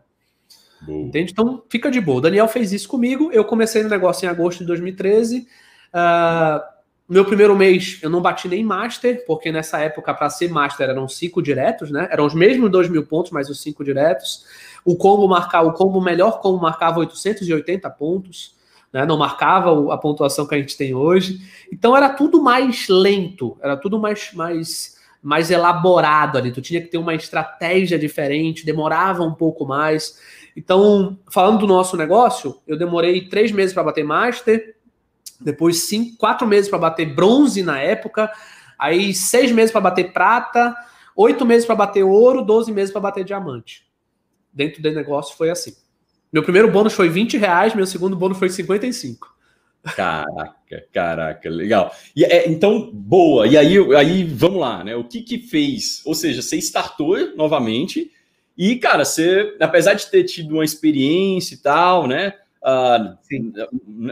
Boa. 0.83 1.07
Entende? 1.07 1.33
Então 1.33 1.62
fica 1.69 1.90
de 1.90 2.01
boa. 2.01 2.19
O 2.19 2.21
Daniel 2.23 2.49
fez 2.49 2.73
isso 2.73 2.88
comigo. 2.88 3.31
Eu 3.33 3.45
comecei 3.45 3.83
no 3.83 3.88
negócio 3.88 4.27
em 4.27 4.29
agosto 4.29 4.61
de 4.61 4.66
2013. 4.66 5.40
Uh, 5.40 5.47
ah, 5.93 6.71
meu 7.09 7.25
primeiro 7.25 7.57
mês 7.57 7.99
eu 8.03 8.09
não 8.09 8.23
bati 8.23 8.47
nem 8.47 8.62
master, 8.62 9.25
porque 9.27 9.51
nessa 9.51 9.81
época, 9.81 10.14
para 10.14 10.31
ser 10.31 10.49
master, 10.49 10.88
eram 10.88 11.09
cinco 11.09 11.43
diretos, 11.43 11.90
né? 11.90 12.09
Eram 12.11 12.25
os 12.25 12.35
mesmos 12.35 12.71
dois 12.71 12.88
mil 12.88 13.05
pontos, 13.05 13.33
mas 13.33 13.51
os 13.51 13.61
cinco 13.61 13.83
diretos. 13.83 14.45
O 14.85 14.97
combo 14.97 15.27
marcava, 15.29 15.69
o 15.69 15.73
combo 15.73 16.01
melhor 16.01 16.40
combo 16.40 16.62
marcava 16.62 17.01
880 17.01 17.90
pontos, 17.90 18.55
né? 18.93 19.05
Não 19.05 19.19
marcava 19.19 19.93
a 19.93 19.99
pontuação 19.99 20.47
que 20.47 20.55
a 20.55 20.59
gente 20.59 20.77
tem 20.77 20.95
hoje. 20.95 21.40
Então 21.73 21.97
era 21.97 22.09
tudo 22.11 22.40
mais 22.40 22.87
lento, 22.88 23.59
era 23.61 23.77
tudo 23.77 23.99
mais, 23.99 24.33
mais, 24.33 24.97
mais 25.23 25.51
elaborado 25.51 26.38
ali. 26.38 26.53
Tu 26.53 26.62
tinha 26.62 26.81
que 26.81 26.88
ter 26.88 26.99
uma 26.99 27.14
estratégia 27.14 27.99
diferente, 27.99 28.64
demorava 28.64 29.23
um 29.23 29.35
pouco 29.35 29.66
mais. 29.66 30.19
Então, 30.61 31.18
falando 31.31 31.61
do 31.61 31.66
nosso 31.66 31.96
negócio, 31.96 32.61
eu 32.66 32.77
demorei 32.77 33.27
três 33.27 33.51
meses 33.51 33.73
para 33.73 33.83
bater 33.83 34.05
Master, 34.05 34.77
depois 35.40 35.85
cinco, 35.85 36.18
quatro 36.18 36.46
meses 36.46 36.68
para 36.68 36.79
bater 36.79 37.14
bronze 37.14 37.62
na 37.62 37.81
época, 37.81 38.31
aí 38.79 39.14
seis 39.14 39.51
meses 39.51 39.73
para 39.73 39.81
bater 39.81 40.12
prata, 40.12 40.77
oito 41.16 41.46
meses 41.46 41.64
para 41.64 41.75
bater 41.75 42.03
ouro, 42.03 42.42
doze 42.42 42.70
meses 42.70 42.92
para 42.92 43.01
bater 43.01 43.25
diamante. 43.25 43.88
Dentro 44.53 44.83
do 44.83 44.92
negócio 44.92 45.35
foi 45.35 45.49
assim. 45.49 45.75
Meu 46.31 46.42
primeiro 46.42 46.70
bônus 46.70 46.92
foi 46.92 47.09
20 47.09 47.38
reais, 47.38 47.75
meu 47.75 47.87
segundo 47.87 48.14
bônus 48.14 48.37
foi 48.37 48.51
55. 48.51 49.35
Caraca, 49.96 50.85
caraca, 50.92 51.49
legal. 51.49 51.90
E, 52.14 52.23
é, 52.23 52.51
então, 52.51 52.90
boa. 52.92 53.46
E 53.46 53.57
aí, 53.57 53.79
aí, 53.94 54.25
vamos 54.25 54.61
lá, 54.61 54.85
né? 54.85 54.94
O 54.94 55.05
que 55.05 55.23
que 55.23 55.38
fez? 55.38 56.03
Ou 56.05 56.14
seja, 56.14 56.42
você 56.42 56.59
startou 56.59 57.35
novamente 57.35 58.11
e, 58.62 58.77
cara, 58.77 59.07
você, 59.07 59.57
apesar 59.59 59.94
de 59.94 60.11
ter 60.11 60.23
tido 60.25 60.53
uma 60.53 60.64
experiência 60.66 61.55
e 61.55 61.57
tal, 61.57 62.07
né? 62.07 62.35
Uh, 62.62 63.16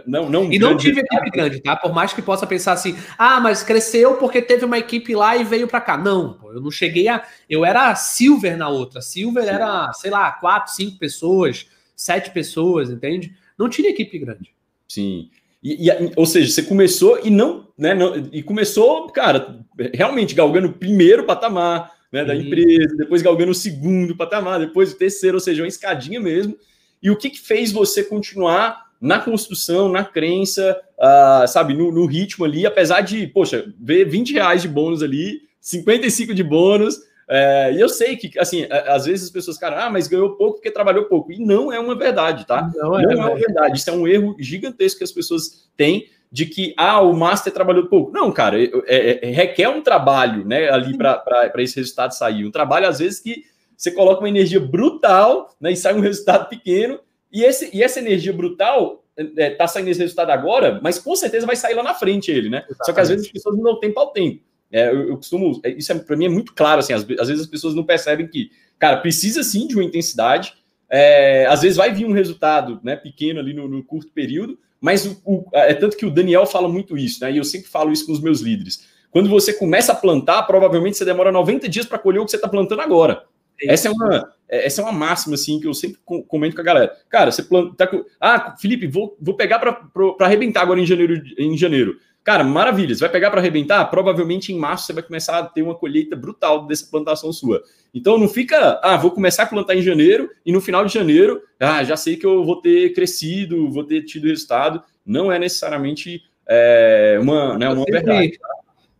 não, 0.06 0.30
não 0.30 0.50
e 0.50 0.58
não 0.58 0.74
tive 0.74 1.00
equipe 1.00 1.30
grande, 1.30 1.60
tá? 1.60 1.76
Por 1.76 1.92
mais 1.92 2.14
que 2.14 2.22
possa 2.22 2.46
pensar 2.46 2.72
assim, 2.72 2.96
ah, 3.18 3.38
mas 3.40 3.62
cresceu 3.62 4.16
porque 4.16 4.40
teve 4.40 4.64
uma 4.64 4.78
equipe 4.78 5.14
lá 5.14 5.36
e 5.36 5.44
veio 5.44 5.68
para 5.68 5.82
cá. 5.82 5.98
Não, 5.98 6.32
pô, 6.32 6.50
eu 6.50 6.62
não 6.62 6.70
cheguei 6.70 7.08
a. 7.08 7.22
Eu 7.46 7.62
era 7.62 7.94
silver 7.94 8.56
na 8.56 8.70
outra. 8.70 9.02
Silver 9.02 9.44
Sim. 9.44 9.50
era, 9.50 9.92
sei 9.92 10.10
lá, 10.10 10.32
quatro, 10.32 10.72
cinco 10.72 10.98
pessoas, 10.98 11.66
sete 11.94 12.30
pessoas, 12.30 12.88
entende? 12.88 13.36
Não 13.58 13.68
tinha 13.68 13.90
equipe 13.90 14.18
grande. 14.18 14.54
Sim. 14.88 15.28
E, 15.62 15.90
e, 15.90 16.12
ou 16.16 16.24
seja, 16.24 16.50
você 16.50 16.62
começou 16.62 17.20
e 17.22 17.28
não, 17.28 17.68
né? 17.76 17.92
Não, 17.92 18.16
e 18.32 18.42
começou, 18.42 19.08
cara, 19.08 19.58
realmente 19.92 20.34
galgando 20.34 20.68
o 20.68 20.72
primeiro 20.72 21.24
patamar 21.24 21.97
né, 22.12 22.24
da 22.24 22.34
empresa, 22.34 22.96
depois 22.96 23.22
galgando 23.22 23.52
o 23.52 23.54
segundo 23.54 24.16
patamar, 24.16 24.58
depois 24.58 24.92
o 24.92 24.96
terceiro, 24.96 25.36
ou 25.36 25.40
seja, 25.40 25.62
uma 25.62 25.68
escadinha 25.68 26.20
mesmo. 26.20 26.56
E 27.02 27.10
o 27.10 27.16
que, 27.16 27.30
que 27.30 27.40
fez 27.40 27.70
você 27.70 28.02
continuar 28.02 28.88
na 29.00 29.20
construção, 29.20 29.88
na 29.88 30.04
crença, 30.04 30.78
uh, 30.98 31.46
sabe, 31.46 31.74
no, 31.74 31.92
no, 31.92 32.06
ritmo 32.06 32.44
ali, 32.44 32.66
apesar 32.66 33.00
de, 33.02 33.26
poxa, 33.28 33.72
ver 33.78 34.04
20 34.04 34.32
reais 34.32 34.62
de 34.62 34.68
bônus 34.68 35.02
ali, 35.02 35.42
55 35.60 36.34
de 36.34 36.42
bônus, 36.42 36.98
é, 37.30 37.72
e 37.74 37.80
eu 37.80 37.90
sei 37.90 38.16
que, 38.16 38.38
assim, 38.38 38.66
às 38.70 39.04
vezes 39.04 39.26
as 39.26 39.30
pessoas, 39.30 39.58
cara, 39.58 39.84
ah, 39.84 39.90
mas 39.90 40.08
ganhou 40.08 40.34
pouco 40.36 40.54
porque 40.54 40.70
trabalhou 40.70 41.04
pouco. 41.04 41.30
E 41.30 41.38
não 41.38 41.70
é 41.70 41.78
uma 41.78 41.94
verdade, 41.94 42.46
tá? 42.46 42.70
Não, 42.74 42.98
é, 42.98 43.02
não 43.02 43.10
é 43.10 43.16
uma 43.16 43.34
verdade. 43.34 43.76
Isso 43.76 43.90
é 43.90 43.92
um 43.92 44.08
erro 44.08 44.34
gigantesco 44.38 44.98
que 44.98 45.04
as 45.04 45.12
pessoas 45.12 45.68
têm 45.76 46.08
de 46.30 46.46
que 46.46 46.74
ah, 46.76 47.00
o 47.00 47.12
Master 47.12 47.52
trabalhou 47.52 47.86
pouco. 47.86 48.12
Não, 48.12 48.30
cara, 48.30 48.62
é, 48.62 48.70
é, 48.86 49.28
é 49.28 49.30
requer 49.30 49.68
um 49.68 49.80
trabalho 49.80 50.44
né, 50.44 50.68
ali 50.68 50.96
para 50.96 51.52
esse 51.58 51.76
resultado 51.76 52.12
sair. 52.12 52.44
Um 52.44 52.50
trabalho, 52.50 52.86
às 52.86 52.98
vezes, 52.98 53.20
que 53.20 53.44
você 53.76 53.90
coloca 53.90 54.20
uma 54.20 54.28
energia 54.28 54.60
brutal 54.60 55.54
né, 55.60 55.72
e 55.72 55.76
sai 55.76 55.94
um 55.94 56.00
resultado 56.02 56.48
pequeno. 56.48 57.00
E, 57.32 57.42
esse, 57.42 57.74
e 57.74 57.82
essa 57.82 57.98
energia 57.98 58.32
brutal 58.32 59.04
é, 59.36 59.50
tá 59.50 59.66
saindo 59.66 59.88
esse 59.88 60.00
resultado 60.00 60.30
agora, 60.30 60.80
mas 60.82 60.98
com 60.98 61.14
certeza 61.16 61.46
vai 61.46 61.56
sair 61.56 61.74
lá 61.74 61.82
na 61.82 61.94
frente 61.94 62.30
ele, 62.30 62.48
né? 62.48 62.58
Exatamente. 62.58 62.86
Só 62.86 62.92
que 62.92 63.00
às 63.00 63.08
vezes 63.08 63.26
as 63.26 63.32
pessoas 63.32 63.56
não 63.56 63.64
dão 63.64 63.80
tempo 63.80 63.98
ao 63.98 64.12
tempo. 64.12 64.42
É, 64.70 64.88
eu, 64.88 65.08
eu, 65.08 65.16
costumo, 65.16 65.60
é, 65.64 65.70
isso 65.70 65.90
é, 65.90 65.98
para 65.98 66.16
mim 66.16 66.26
é 66.26 66.28
muito 66.28 66.54
claro, 66.54 66.80
assim, 66.80 66.92
às, 66.92 67.02
às, 67.02 67.28
vezes 67.28 67.40
as 67.40 67.46
pessoas 67.46 67.74
não 67.74 67.84
percebem 67.84 68.28
que, 68.28 68.50
cara, 68.78 68.98
precisa 68.98 69.42
sim 69.42 69.66
de 69.66 69.74
uma 69.74 69.84
intensidade, 69.84 70.54
é, 70.90 71.46
às 71.46 71.62
vezes 71.62 71.76
vai 71.76 71.92
vir 71.92 72.06
um 72.06 72.12
resultado 72.12 72.80
né, 72.82 72.96
pequeno 72.96 73.40
ali 73.40 73.52
no, 73.54 73.66
no 73.66 73.82
curto 73.82 74.12
período, 74.12 74.58
mas 74.80 75.06
o, 75.06 75.20
o, 75.24 75.44
é 75.52 75.74
tanto 75.74 75.96
que 75.96 76.06
o 76.06 76.10
Daniel 76.10 76.46
fala 76.46 76.68
muito 76.68 76.96
isso, 76.96 77.22
né? 77.22 77.32
E 77.32 77.36
eu 77.36 77.44
sempre 77.44 77.68
falo 77.68 77.92
isso 77.92 78.06
com 78.06 78.12
os 78.12 78.20
meus 78.20 78.40
líderes. 78.40 78.86
Quando 79.10 79.28
você 79.28 79.52
começa 79.52 79.92
a 79.92 79.94
plantar, 79.96 80.42
provavelmente 80.44 80.96
você 80.96 81.04
demora 81.04 81.32
90 81.32 81.68
dias 81.68 81.86
para 81.86 81.98
colher 81.98 82.20
o 82.20 82.24
que 82.24 82.30
você 82.30 82.36
está 82.36 82.48
plantando 82.48 82.80
agora. 82.80 83.24
Essa 83.66 83.88
é 83.88 83.90
uma, 83.90 84.32
é, 84.48 84.66
essa 84.66 84.80
é 84.80 84.84
uma 84.84 84.92
máxima 84.92 85.34
assim 85.34 85.58
que 85.58 85.66
eu 85.66 85.74
sempre 85.74 85.98
comento 86.28 86.54
com 86.54 86.60
a 86.60 86.64
galera. 86.64 86.96
Cara, 87.08 87.32
você 87.32 87.42
planta. 87.42 87.74
Tá, 87.74 87.90
ah, 88.20 88.56
Felipe, 88.60 88.86
vou, 88.86 89.16
vou 89.20 89.34
pegar 89.34 89.58
para 89.58 89.80
arrebentar 90.20 90.62
agora 90.62 90.80
em 90.80 90.86
janeiro, 90.86 91.20
em 91.36 91.56
janeiro. 91.56 91.98
Cara, 92.24 92.44
maravilha. 92.44 92.94
Você 92.94 93.00
vai 93.00 93.08
pegar 93.08 93.30
para 93.30 93.40
arrebentar? 93.40 93.84
Provavelmente 93.86 94.52
em 94.52 94.58
março 94.58 94.86
você 94.86 94.92
vai 94.92 95.02
começar 95.02 95.38
a 95.38 95.44
ter 95.44 95.62
uma 95.62 95.74
colheita 95.74 96.14
brutal 96.14 96.66
dessa 96.66 96.86
plantação 96.90 97.32
sua. 97.32 97.62
Então 97.94 98.18
não 98.18 98.28
fica, 98.28 98.78
ah, 98.82 98.96
vou 98.96 99.10
começar 99.10 99.44
a 99.44 99.46
plantar 99.46 99.74
em 99.74 99.82
janeiro 99.82 100.30
e 100.44 100.52
no 100.52 100.60
final 100.60 100.84
de 100.84 100.92
janeiro, 100.92 101.40
ah, 101.58 101.82
já 101.82 101.96
sei 101.96 102.16
que 102.16 102.26
eu 102.26 102.44
vou 102.44 102.60
ter 102.60 102.92
crescido, 102.92 103.70
vou 103.70 103.84
ter 103.84 104.02
tido 104.02 104.28
resultado. 104.28 104.82
Não 105.06 105.32
é 105.32 105.38
necessariamente 105.38 106.22
é, 106.46 107.18
uma, 107.20 107.56
né, 107.56 107.68
uma 107.68 107.84
verdade. 107.84 108.38
Tá? 108.38 108.48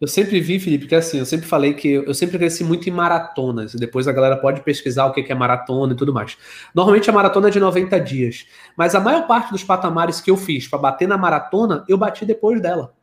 Eu 0.00 0.06
sempre 0.06 0.40
vi, 0.40 0.60
Felipe, 0.60 0.86
que 0.86 0.94
assim, 0.94 1.18
eu 1.18 1.26
sempre 1.26 1.46
falei 1.46 1.74
que 1.74 1.88
eu 1.88 2.14
sempre 2.14 2.38
cresci 2.38 2.62
muito 2.62 2.88
em 2.88 2.92
maratonas. 2.92 3.74
Depois 3.74 4.06
a 4.06 4.12
galera 4.12 4.36
pode 4.36 4.60
pesquisar 4.60 5.06
o 5.06 5.12
que 5.12 5.26
é 5.30 5.34
maratona 5.34 5.92
e 5.92 5.96
tudo 5.96 6.12
mais. 6.12 6.38
Normalmente 6.72 7.10
a 7.10 7.12
maratona 7.12 7.48
é 7.48 7.50
de 7.50 7.58
90 7.58 7.98
dias. 8.00 8.46
Mas 8.76 8.94
a 8.94 9.00
maior 9.00 9.26
parte 9.26 9.50
dos 9.50 9.64
patamares 9.64 10.20
que 10.20 10.30
eu 10.30 10.36
fiz 10.36 10.68
para 10.68 10.78
bater 10.78 11.08
na 11.08 11.18
maratona, 11.18 11.84
eu 11.88 11.98
bati 11.98 12.24
depois 12.24 12.62
dela. 12.62 12.94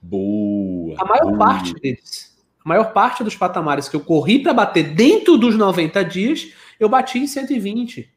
Boa. 0.00 0.96
A 0.98 1.04
maior 1.04 1.26
boa. 1.26 1.38
parte 1.38 1.74
deles. 1.74 2.30
A 2.64 2.68
maior 2.68 2.92
parte 2.92 3.24
dos 3.24 3.36
patamares 3.36 3.88
que 3.88 3.96
eu 3.96 4.00
corri 4.00 4.42
para 4.42 4.52
bater 4.52 4.94
dentro 4.94 5.36
dos 5.36 5.56
90 5.56 6.04
dias, 6.04 6.52
eu 6.78 6.88
bati 6.88 7.18
em 7.18 7.26
120. 7.26 8.10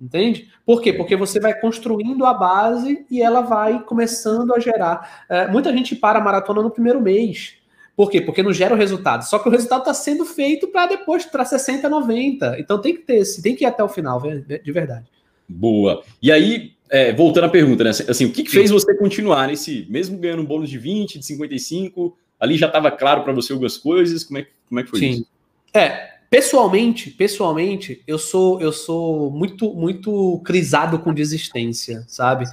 Entende? 0.00 0.48
Por 0.64 0.80
quê? 0.80 0.92
Porque 0.92 1.14
você 1.14 1.38
vai 1.38 1.52
construindo 1.60 2.24
a 2.24 2.32
base 2.32 3.04
e 3.10 3.20
ela 3.20 3.42
vai 3.42 3.82
começando 3.82 4.54
a 4.54 4.58
gerar. 4.58 5.26
É, 5.28 5.46
muita 5.48 5.72
gente 5.72 5.94
para 5.94 6.18
a 6.18 6.22
maratona 6.22 6.62
no 6.62 6.70
primeiro 6.70 7.00
mês. 7.00 7.56
Por 7.94 8.10
quê? 8.10 8.20
Porque 8.20 8.42
não 8.42 8.52
gera 8.52 8.74
o 8.74 8.78
resultado. 8.78 9.24
Só 9.24 9.38
que 9.38 9.48
o 9.48 9.52
resultado 9.52 9.80
está 9.80 9.92
sendo 9.92 10.24
feito 10.24 10.68
para 10.68 10.86
depois, 10.86 11.26
para 11.26 11.44
60, 11.44 11.86
90. 11.86 12.58
Então 12.58 12.80
tem 12.80 12.94
que 12.94 13.02
ter, 13.02 13.22
tem 13.42 13.54
que 13.54 13.64
ir 13.64 13.66
até 13.66 13.84
o 13.84 13.88
final, 13.88 14.22
de 14.22 14.72
verdade. 14.72 15.04
Boa. 15.46 16.02
E 16.22 16.32
aí, 16.32 16.72
é, 16.90 17.12
voltando 17.12 17.44
à 17.44 17.48
pergunta, 17.48 17.84
né? 17.84 17.90
Assim, 17.90 18.24
o 18.24 18.32
que, 18.32 18.42
que 18.42 18.50
fez 18.50 18.70
você 18.70 18.92
continuar 18.94 19.46
nesse, 19.46 19.86
mesmo 19.88 20.18
ganhando 20.18 20.42
um 20.42 20.44
bônus 20.46 20.68
de 20.68 20.76
20, 20.76 21.20
de 21.20 21.24
55, 21.24 22.18
ali 22.38 22.56
já 22.56 22.66
estava 22.66 22.90
claro 22.90 23.22
para 23.22 23.32
você 23.32 23.52
algumas 23.52 23.78
coisas? 23.78 24.24
Como 24.24 24.40
é, 24.40 24.46
como 24.68 24.80
é 24.80 24.82
que 24.82 24.90
foi 24.90 24.98
Sim. 24.98 25.10
isso? 25.10 25.26
É, 25.72 26.10
pessoalmente, 26.28 27.10
pessoalmente, 27.10 28.02
eu 28.08 28.18
sou 28.18 28.60
eu 28.60 28.72
sou 28.72 29.30
muito 29.30 29.72
muito 29.72 30.40
crisado 30.44 30.98
com 30.98 31.14
desistência, 31.14 32.04
sabe? 32.08 32.44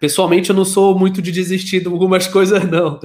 Pessoalmente, 0.00 0.50
eu 0.50 0.56
não 0.56 0.64
sou 0.64 0.96
muito 0.98 1.22
de 1.22 1.30
desistir 1.30 1.80
de 1.80 1.86
algumas 1.86 2.26
coisas, 2.28 2.68
não. 2.68 2.98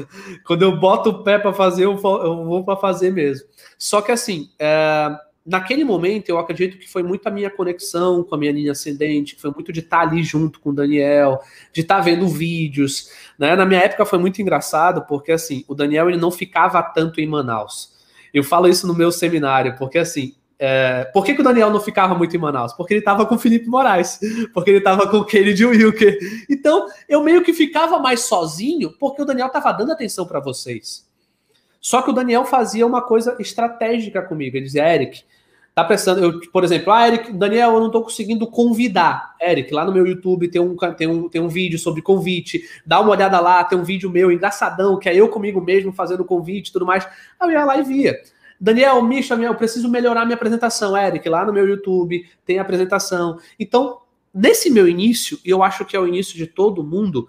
Quando 0.44 0.64
eu 0.64 0.80
boto 0.80 1.12
o 1.12 1.24
pé 1.24 1.38
para 1.38 1.54
fazer, 1.54 1.86
eu 1.86 1.98
vou 1.98 2.64
para 2.64 2.78
fazer 2.78 3.12
mesmo. 3.12 3.48
Só 3.78 4.02
que 4.02 4.12
assim, 4.12 4.50
é 4.58 5.10
naquele 5.46 5.84
momento, 5.84 6.30
eu 6.30 6.40
acredito 6.40 6.78
que 6.78 6.90
foi 6.90 7.04
muito 7.04 7.28
a 7.28 7.32
minha 7.32 7.50
conexão 7.50 8.24
com 8.24 8.36
a 8.36 8.38
minha 8.38 8.52
linha 8.52 8.72
ascendente, 8.72 9.36
que 9.36 9.42
foi 9.42 9.52
muito 9.52 9.74
de 9.74 9.82
estar 9.82 10.02
ali 10.02 10.24
junto 10.24 10.60
com 10.60 10.70
o 10.70 10.74
Daniel, 10.74 11.40
de 11.72 11.82
estar 11.82 12.00
vendo 12.00 12.28
vídeos. 12.28 13.10
Né? 13.38 13.56
Na 13.56 13.66
minha 13.66 13.82
época 13.82 14.06
foi 14.06 14.20
muito 14.20 14.42
engraçado, 14.42 15.06
porque 15.08 15.32
assim, 15.32 15.66
o 15.68 15.76
Daniel 15.76 16.10
ele 16.10 16.18
não 16.18 16.32
ficava 16.32 16.82
tanto 16.82 17.20
em 17.20 17.28
Manaus. 17.28 17.92
Eu 18.34 18.44
falo 18.44 18.68
isso 18.68 18.88
no 18.88 18.96
meu 18.96 19.12
seminário, 19.12 19.76
porque 19.78 20.00
assim, 20.00 20.34
é, 20.58 21.04
por 21.14 21.26
que, 21.26 21.34
que, 21.34 21.42
o 21.42 21.44
Daniel 21.44 21.70
não 21.70 21.82
ficava 21.82 22.16
muito 22.16 22.36
em 22.36 22.40
Manaus? 22.40 22.72
Porque 22.74 22.94
ele 22.94 23.02
estava 23.02 23.26
com 23.26 23.36
o 23.36 23.40
Felipe 23.40 23.68
Moraes, 23.68 24.20
porque 24.54 24.70
ele 24.70 24.78
estava 24.78 25.10
com 25.10 25.18
o 25.18 25.26
Kennedy 25.26 25.66
Wilker. 25.66 26.18
Então, 26.50 26.88
eu 27.10 27.22
meio 27.22 27.44
que 27.44 27.52
ficava 27.52 28.00
mais 28.00 28.22
sozinho, 28.22 28.94
porque 28.98 29.22
o 29.22 29.26
Daniel 29.26 29.48
estava 29.48 29.74
dando 29.74 29.92
atenção 29.92 30.26
para 30.26 30.40
vocês. 30.40 31.06
Só 31.82 32.02
que 32.02 32.12
o 32.12 32.14
Daniel 32.14 32.46
fazia 32.46 32.88
uma 32.88 33.02
coisa 33.02 33.36
estratégica 33.40 34.22
comigo. 34.22 34.56
Ele 34.56 34.66
dizia, 34.66 34.88
Eric, 34.88 35.26
tá 35.74 35.84
pensando, 35.84 36.24
eu, 36.24 36.40
por 36.52 36.64
exemplo, 36.64 36.94
ah, 36.94 37.08
Eric, 37.08 37.34
Daniel, 37.34 37.74
eu 37.74 37.80
não 37.80 37.88
estou 37.88 38.04
conseguindo 38.04 38.46
convidar. 38.46 39.36
Eric, 39.42 39.74
lá 39.74 39.84
no 39.84 39.92
meu 39.92 40.06
YouTube 40.06 40.48
tem 40.48 40.62
um, 40.62 40.76
tem, 40.96 41.08
um, 41.08 41.28
tem 41.28 41.42
um 41.42 41.48
vídeo 41.48 41.80
sobre 41.80 42.02
convite, 42.02 42.64
dá 42.86 43.00
uma 43.00 43.12
olhada 43.12 43.40
lá, 43.40 43.64
tem 43.64 43.78
um 43.78 43.84
vídeo 43.84 44.10
meu 44.10 44.32
engraçadão, 44.32 45.00
que 45.00 45.10
é 45.10 45.16
eu 45.16 45.30
comigo 45.30 45.60
mesmo 45.60 45.92
fazendo 45.92 46.24
convite 46.24 46.68
e 46.68 46.74
tudo 46.74 46.86
mais. 46.86 47.06
Aí 47.40 47.50
eu 47.50 47.52
ia 47.52 47.66
lá 47.66 47.78
e 47.78 47.84
via. 47.84 48.20
Daniel, 48.60 49.02
Misha, 49.02 49.34
eu 49.34 49.56
preciso 49.56 49.90
melhorar 49.90 50.26
minha 50.26 50.36
apresentação. 50.36 50.96
Eric, 50.96 51.28
lá 51.28 51.44
no 51.44 51.52
meu 51.52 51.68
YouTube 51.68 52.24
tem 52.46 52.60
apresentação. 52.60 53.38
Então, 53.60 54.00
nesse 54.34 54.70
meu 54.70 54.88
início, 54.88 55.40
e 55.44 55.50
eu 55.50 55.64
acho 55.64 55.84
que 55.86 55.96
é 55.96 56.00
o 56.00 56.08
início 56.08 56.38
de 56.38 56.48
todo 56.48 56.84
mundo, 56.84 57.28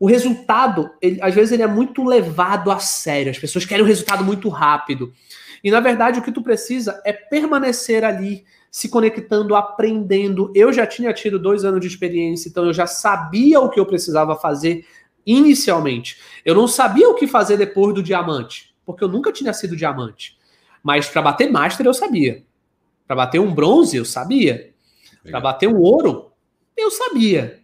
o 0.00 0.06
resultado, 0.06 0.90
ele, 1.00 1.20
às 1.20 1.34
vezes, 1.34 1.52
ele 1.52 1.62
é 1.62 1.66
muito 1.66 2.04
levado 2.04 2.70
a 2.70 2.78
sério. 2.78 3.30
As 3.30 3.38
pessoas 3.38 3.64
querem 3.64 3.84
um 3.84 3.88
resultado 3.88 4.22
muito 4.22 4.48
rápido. 4.48 5.12
E, 5.62 5.70
na 5.70 5.80
verdade, 5.80 6.20
o 6.20 6.22
que 6.22 6.32
tu 6.32 6.42
precisa 6.42 7.00
é 7.04 7.12
permanecer 7.12 8.04
ali, 8.04 8.44
se 8.70 8.88
conectando, 8.88 9.56
aprendendo. 9.56 10.52
Eu 10.54 10.72
já 10.72 10.86
tinha 10.86 11.12
tido 11.12 11.38
dois 11.38 11.64
anos 11.64 11.80
de 11.80 11.86
experiência, 11.86 12.48
então 12.48 12.64
eu 12.64 12.72
já 12.72 12.86
sabia 12.86 13.60
o 13.60 13.68
que 13.68 13.80
eu 13.80 13.86
precisava 13.86 14.36
fazer 14.36 14.86
inicialmente. 15.26 16.18
Eu 16.44 16.54
não 16.54 16.66
sabia 16.66 17.08
o 17.08 17.14
que 17.14 17.26
fazer 17.26 17.56
depois 17.56 17.94
do 17.94 18.02
diamante, 18.02 18.74
porque 18.86 19.04
eu 19.04 19.08
nunca 19.08 19.32
tinha 19.32 19.52
sido 19.52 19.76
diamante. 19.76 20.38
Mas 20.82 21.08
para 21.08 21.22
bater 21.22 21.50
master 21.50 21.84
eu 21.84 21.94
sabia. 21.94 22.44
Para 23.06 23.16
bater 23.16 23.40
um 23.40 23.54
bronze 23.54 23.96
eu 23.96 24.04
sabia. 24.04 24.72
Para 25.22 25.40
bater 25.40 25.68
um 25.68 25.78
ouro 25.78 26.32
eu 26.76 26.90
sabia. 26.90 27.60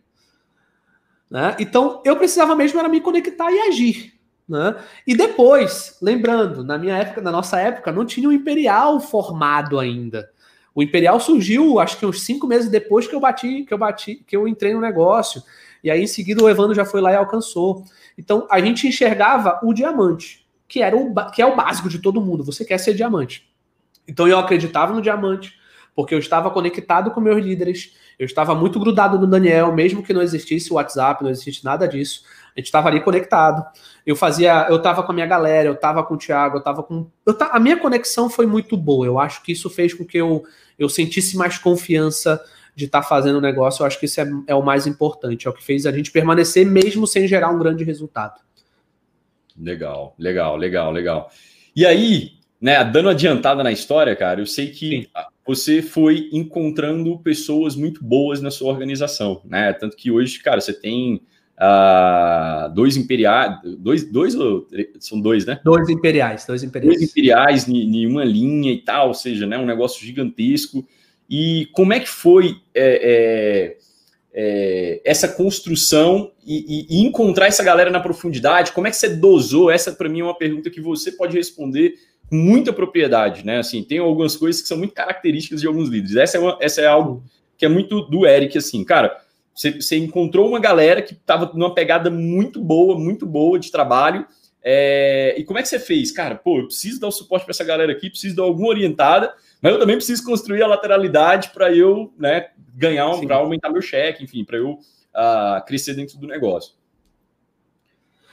Né? 1.30 1.56
Então, 1.58 2.02
eu 2.04 2.16
precisava 2.16 2.54
mesmo 2.54 2.78
era 2.78 2.88
me 2.88 3.00
conectar 3.00 3.50
e 3.50 3.60
agir. 3.60 4.13
Né? 4.48 4.76
E 5.06 5.16
depois, 5.16 5.96
lembrando, 6.02 6.62
na 6.62 6.76
minha 6.76 6.96
época, 6.96 7.20
na 7.20 7.32
nossa 7.32 7.58
época, 7.58 7.90
não 7.90 8.04
tinha 8.04 8.28
o 8.28 8.30
um 8.30 8.34
Imperial 8.34 9.00
formado 9.00 9.78
ainda. 9.78 10.30
O 10.74 10.82
Imperial 10.82 11.20
surgiu, 11.20 11.78
acho 11.78 11.98
que 11.98 12.04
uns 12.04 12.22
cinco 12.22 12.46
meses 12.46 12.68
depois 12.68 13.06
que 13.06 13.14
eu 13.14 13.20
bati, 13.20 13.64
que 13.64 13.72
eu 13.72 13.78
bati, 13.78 14.16
que 14.26 14.36
eu 14.36 14.48
entrei 14.48 14.74
no 14.74 14.80
negócio. 14.80 15.42
E 15.82 15.90
aí, 15.90 16.02
em 16.02 16.06
seguida, 16.06 16.42
o 16.42 16.48
Evandro 16.48 16.74
já 16.74 16.84
foi 16.84 17.00
lá 17.00 17.12
e 17.12 17.16
alcançou. 17.16 17.84
Então, 18.18 18.46
a 18.50 18.60
gente 18.60 18.88
enxergava 18.88 19.60
o 19.62 19.72
diamante, 19.72 20.46
que 20.66 20.82
era 20.82 20.96
o, 20.96 21.14
que 21.30 21.40
é 21.40 21.46
o 21.46 21.54
básico 21.54 21.88
de 21.88 22.00
todo 22.00 22.20
mundo. 22.20 22.42
Você 22.42 22.64
quer 22.64 22.78
ser 22.78 22.94
diamante. 22.94 23.48
Então, 24.06 24.26
eu 24.26 24.38
acreditava 24.38 24.92
no 24.92 25.00
diamante, 25.00 25.54
porque 25.94 26.14
eu 26.14 26.18
estava 26.18 26.50
conectado 26.50 27.12
com 27.12 27.20
meus 27.20 27.42
líderes, 27.42 27.94
eu 28.18 28.26
estava 28.26 28.54
muito 28.54 28.80
grudado 28.80 29.18
no 29.18 29.26
Daniel, 29.26 29.72
mesmo 29.72 30.02
que 30.02 30.12
não 30.12 30.22
existisse 30.22 30.72
o 30.72 30.74
WhatsApp, 30.74 31.22
não 31.22 31.30
existisse 31.30 31.64
nada 31.64 31.86
disso. 31.86 32.24
A 32.56 32.60
gente 32.60 32.66
estava 32.66 32.88
ali 32.88 33.00
conectado. 33.00 33.64
Eu 34.06 34.14
fazia, 34.14 34.66
eu 34.68 34.76
estava 34.76 35.02
com 35.02 35.10
a 35.10 35.14
minha 35.14 35.26
galera, 35.26 35.68
eu 35.68 35.74
estava 35.74 36.04
com 36.04 36.14
o 36.14 36.18
Thiago, 36.18 36.56
eu 36.56 36.58
estava 36.60 36.82
com. 36.82 37.10
Eu 37.26 37.36
a 37.50 37.58
minha 37.58 37.76
conexão 37.76 38.30
foi 38.30 38.46
muito 38.46 38.76
boa. 38.76 39.04
Eu 39.04 39.18
acho 39.18 39.42
que 39.42 39.52
isso 39.52 39.68
fez 39.68 39.92
com 39.92 40.04
que 40.04 40.18
eu, 40.18 40.44
eu 40.78 40.88
sentisse 40.88 41.36
mais 41.36 41.58
confiança 41.58 42.40
de 42.76 42.84
estar 42.84 43.02
tá 43.02 43.08
fazendo 43.08 43.38
o 43.38 43.40
negócio. 43.40 43.82
Eu 43.82 43.86
acho 43.86 43.98
que 43.98 44.06
isso 44.06 44.20
é, 44.20 44.30
é 44.46 44.54
o 44.54 44.62
mais 44.62 44.86
importante. 44.86 45.48
É 45.48 45.50
o 45.50 45.52
que 45.52 45.64
fez 45.64 45.84
a 45.84 45.90
gente 45.90 46.12
permanecer 46.12 46.64
mesmo 46.64 47.06
sem 47.06 47.26
gerar 47.26 47.50
um 47.50 47.58
grande 47.58 47.82
resultado. 47.82 48.40
Legal, 49.58 50.14
legal, 50.16 50.56
legal, 50.56 50.92
legal. 50.92 51.30
E 51.74 51.84
aí, 51.84 52.32
né, 52.60 52.84
dando 52.84 53.08
adiantada 53.08 53.64
na 53.64 53.72
história, 53.72 54.14
cara, 54.14 54.40
eu 54.40 54.46
sei 54.46 54.70
que 54.70 55.02
Sim. 55.02 55.06
você 55.44 55.82
foi 55.82 56.28
encontrando 56.32 57.18
pessoas 57.18 57.74
muito 57.74 58.04
boas 58.04 58.40
na 58.40 58.50
sua 58.50 58.70
organização, 58.70 59.40
né? 59.44 59.72
Tanto 59.72 59.96
que 59.96 60.10
hoje, 60.10 60.40
cara, 60.40 60.60
você 60.60 60.72
tem 60.72 61.20
uh, 61.58 62.72
dois 62.74 62.96
imperiais, 62.96 63.58
dois, 63.78 64.04
dois 64.04 64.34
ou 64.34 64.66
são 64.98 65.20
dois, 65.20 65.44
né? 65.46 65.60
Dois 65.64 65.88
imperiais, 65.88 66.44
dois 66.46 66.62
imperiais. 66.62 66.96
Dois 66.96 67.10
imperiais 67.10 67.68
em 67.68 68.06
uma 68.06 68.24
linha 68.24 68.72
e 68.72 68.78
tal, 68.78 69.08
ou 69.08 69.14
seja, 69.14 69.46
né, 69.46 69.58
um 69.58 69.66
negócio 69.66 70.04
gigantesco. 70.04 70.86
E 71.28 71.68
como 71.72 71.92
é 71.92 72.00
que 72.00 72.08
foi 72.08 72.56
é, 72.74 73.74
é, 73.74 73.76
é, 74.34 75.00
essa 75.04 75.28
construção 75.28 76.30
e, 76.46 76.86
e, 76.90 77.02
encontrar 77.02 77.46
essa 77.46 77.64
galera 77.64 77.90
na 77.90 78.00
profundidade? 78.00 78.72
Como 78.72 78.86
é 78.86 78.90
que 78.90 78.96
você 78.96 79.08
dosou? 79.08 79.70
Essa, 79.70 79.92
para 79.92 80.08
mim, 80.08 80.20
é 80.20 80.24
uma 80.24 80.36
pergunta 80.36 80.70
que 80.70 80.80
você 80.80 81.12
pode 81.12 81.36
responder 81.36 81.94
com 82.28 82.36
muita 82.36 82.72
propriedade, 82.72 83.44
né? 83.44 83.58
Assim, 83.58 83.82
tem 83.82 83.98
algumas 83.98 84.36
coisas 84.36 84.60
que 84.60 84.68
são 84.68 84.76
muito 84.76 84.92
características 84.92 85.60
de 85.60 85.66
alguns 85.66 85.88
líderes. 85.88 86.16
Essa 86.16 86.36
é, 86.36 86.40
uma, 86.40 86.58
essa 86.60 86.80
é 86.82 86.86
algo 86.86 87.22
que 87.56 87.64
é 87.64 87.68
muito 87.68 88.02
do 88.02 88.26
Eric, 88.26 88.58
assim, 88.58 88.84
cara. 88.84 89.23
Você, 89.54 89.80
você 89.80 89.96
encontrou 89.96 90.48
uma 90.48 90.58
galera 90.58 91.00
que 91.00 91.14
estava 91.14 91.50
numa 91.54 91.74
pegada 91.74 92.10
muito 92.10 92.60
boa, 92.60 92.98
muito 92.98 93.24
boa 93.24 93.58
de 93.58 93.70
trabalho. 93.70 94.26
É, 94.62 95.34
e 95.38 95.44
como 95.44 95.58
é 95.58 95.62
que 95.62 95.68
você 95.68 95.78
fez? 95.78 96.10
Cara, 96.10 96.34
pô, 96.34 96.58
eu 96.58 96.66
preciso 96.66 96.98
dar 96.98 97.08
o 97.08 97.12
suporte 97.12 97.44
para 97.44 97.52
essa 97.52 97.64
galera 97.64 97.92
aqui, 97.92 98.10
preciso 98.10 98.34
dar 98.34 98.42
alguma 98.42 98.68
orientada, 98.68 99.34
mas 99.60 99.72
eu 99.72 99.78
também 99.78 99.96
preciso 99.96 100.24
construir 100.24 100.62
a 100.62 100.66
lateralidade 100.66 101.50
para 101.50 101.72
eu 101.72 102.12
né, 102.18 102.48
ganhar, 102.74 103.08
um, 103.08 103.26
para 103.26 103.36
aumentar 103.36 103.70
meu 103.70 103.82
cheque, 103.82 104.24
enfim, 104.24 104.44
para 104.44 104.56
eu 104.56 104.78
a 105.14 105.62
crescer 105.66 105.94
dentro 105.94 106.18
do 106.18 106.26
negócio. 106.26 106.74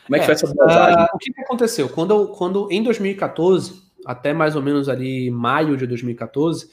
Como 0.06 0.16
é 0.16 0.20
que 0.20 0.24
é, 0.24 0.26
foi 0.26 0.34
essa 0.34 0.48
dosagem? 0.48 1.04
Uh, 1.04 1.08
o 1.14 1.18
que, 1.20 1.32
que 1.32 1.42
aconteceu? 1.42 1.88
Quando, 1.90 2.28
quando 2.30 2.68
em 2.72 2.82
2014, 2.82 3.82
até 4.06 4.34
mais 4.34 4.56
ou 4.56 4.62
menos 4.62 4.90
ali 4.90 5.30
maio 5.30 5.78
de 5.78 5.86
2014, 5.86 6.70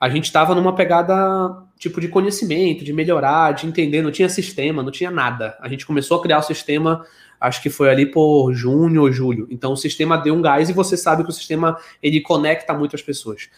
a 0.00 0.08
gente 0.08 0.24
estava 0.24 0.54
numa 0.54 0.74
pegada 0.74 1.64
tipo 1.78 2.00
de 2.00 2.08
conhecimento, 2.08 2.84
de 2.84 2.92
melhorar, 2.92 3.52
de 3.52 3.66
entender, 3.66 4.02
não 4.02 4.10
tinha 4.10 4.28
sistema, 4.28 4.82
não 4.82 4.90
tinha 4.90 5.10
nada. 5.10 5.56
A 5.60 5.68
gente 5.68 5.86
começou 5.86 6.18
a 6.18 6.22
criar 6.22 6.38
o 6.38 6.42
sistema, 6.42 7.04
acho 7.40 7.62
que 7.62 7.70
foi 7.70 7.88
ali 7.88 8.06
por 8.06 8.52
junho 8.52 9.02
ou 9.02 9.12
julho. 9.12 9.46
Então 9.50 9.72
o 9.72 9.76
sistema 9.76 10.16
deu 10.16 10.34
um 10.34 10.42
gás 10.42 10.68
e 10.68 10.72
você 10.72 10.96
sabe 10.96 11.22
que 11.22 11.30
o 11.30 11.32
sistema 11.32 11.78
ele 12.02 12.20
conecta 12.20 12.74
muitas 12.74 13.02
pessoas. 13.02 13.48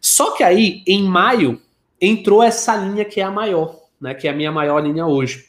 Só 0.00 0.34
que 0.34 0.42
aí, 0.42 0.82
em 0.86 1.02
maio, 1.02 1.60
entrou 2.00 2.42
essa 2.42 2.74
linha 2.76 3.04
que 3.04 3.20
é 3.20 3.24
a 3.24 3.30
maior, 3.30 3.76
né? 4.00 4.14
Que 4.14 4.26
é 4.26 4.30
a 4.30 4.34
minha 4.34 4.50
maior 4.50 4.80
linha 4.80 5.06
hoje. 5.06 5.46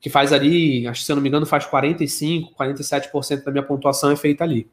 Que 0.00 0.10
faz 0.10 0.32
ali, 0.32 0.86
acho 0.86 1.00
que 1.00 1.06
se 1.06 1.12
eu 1.12 1.16
não 1.16 1.22
me 1.22 1.28
engano, 1.28 1.46
faz 1.46 1.64
45, 1.66 2.54
47% 2.54 3.44
da 3.44 3.50
minha 3.50 3.62
pontuação 3.62 4.10
é 4.10 4.16
feita 4.16 4.44
ali. 4.44 4.66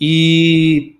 E 0.00 0.97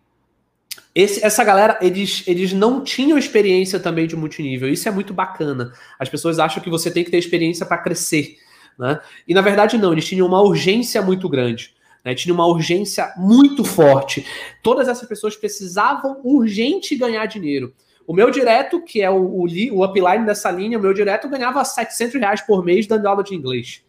esse, 0.98 1.24
essa 1.24 1.44
galera, 1.44 1.78
eles, 1.80 2.24
eles 2.26 2.52
não 2.52 2.82
tinham 2.82 3.16
experiência 3.16 3.78
também 3.78 4.08
de 4.08 4.16
multinível. 4.16 4.68
Isso 4.68 4.88
é 4.88 4.90
muito 4.90 5.14
bacana. 5.14 5.72
As 5.96 6.08
pessoas 6.08 6.40
acham 6.40 6.60
que 6.60 6.68
você 6.68 6.90
tem 6.90 7.04
que 7.04 7.10
ter 7.12 7.18
experiência 7.18 7.64
para 7.64 7.78
crescer. 7.78 8.36
Né? 8.76 8.98
E 9.26 9.32
na 9.32 9.40
verdade, 9.40 9.78
não, 9.78 9.92
eles 9.92 10.04
tinham 10.04 10.26
uma 10.26 10.42
urgência 10.42 11.00
muito 11.00 11.28
grande. 11.28 11.72
Né? 12.04 12.16
Tinha 12.16 12.34
uma 12.34 12.48
urgência 12.48 13.12
muito 13.16 13.62
forte. 13.62 14.26
Todas 14.60 14.88
essas 14.88 15.08
pessoas 15.08 15.36
precisavam 15.36 16.20
urgente 16.24 16.96
ganhar 16.96 17.26
dinheiro. 17.26 17.72
O 18.04 18.12
meu 18.12 18.28
direto, 18.28 18.82
que 18.82 19.00
é 19.00 19.08
o, 19.08 19.22
o, 19.22 19.44
o 19.44 19.84
upline 19.84 20.26
dessa 20.26 20.50
linha, 20.50 20.78
o 20.78 20.82
meu 20.82 20.92
direto 20.92 21.28
ganhava 21.28 21.64
700 21.64 22.20
reais 22.20 22.40
por 22.40 22.64
mês 22.64 22.88
dando 22.88 23.06
aula 23.06 23.22
de 23.22 23.36
inglês. 23.36 23.84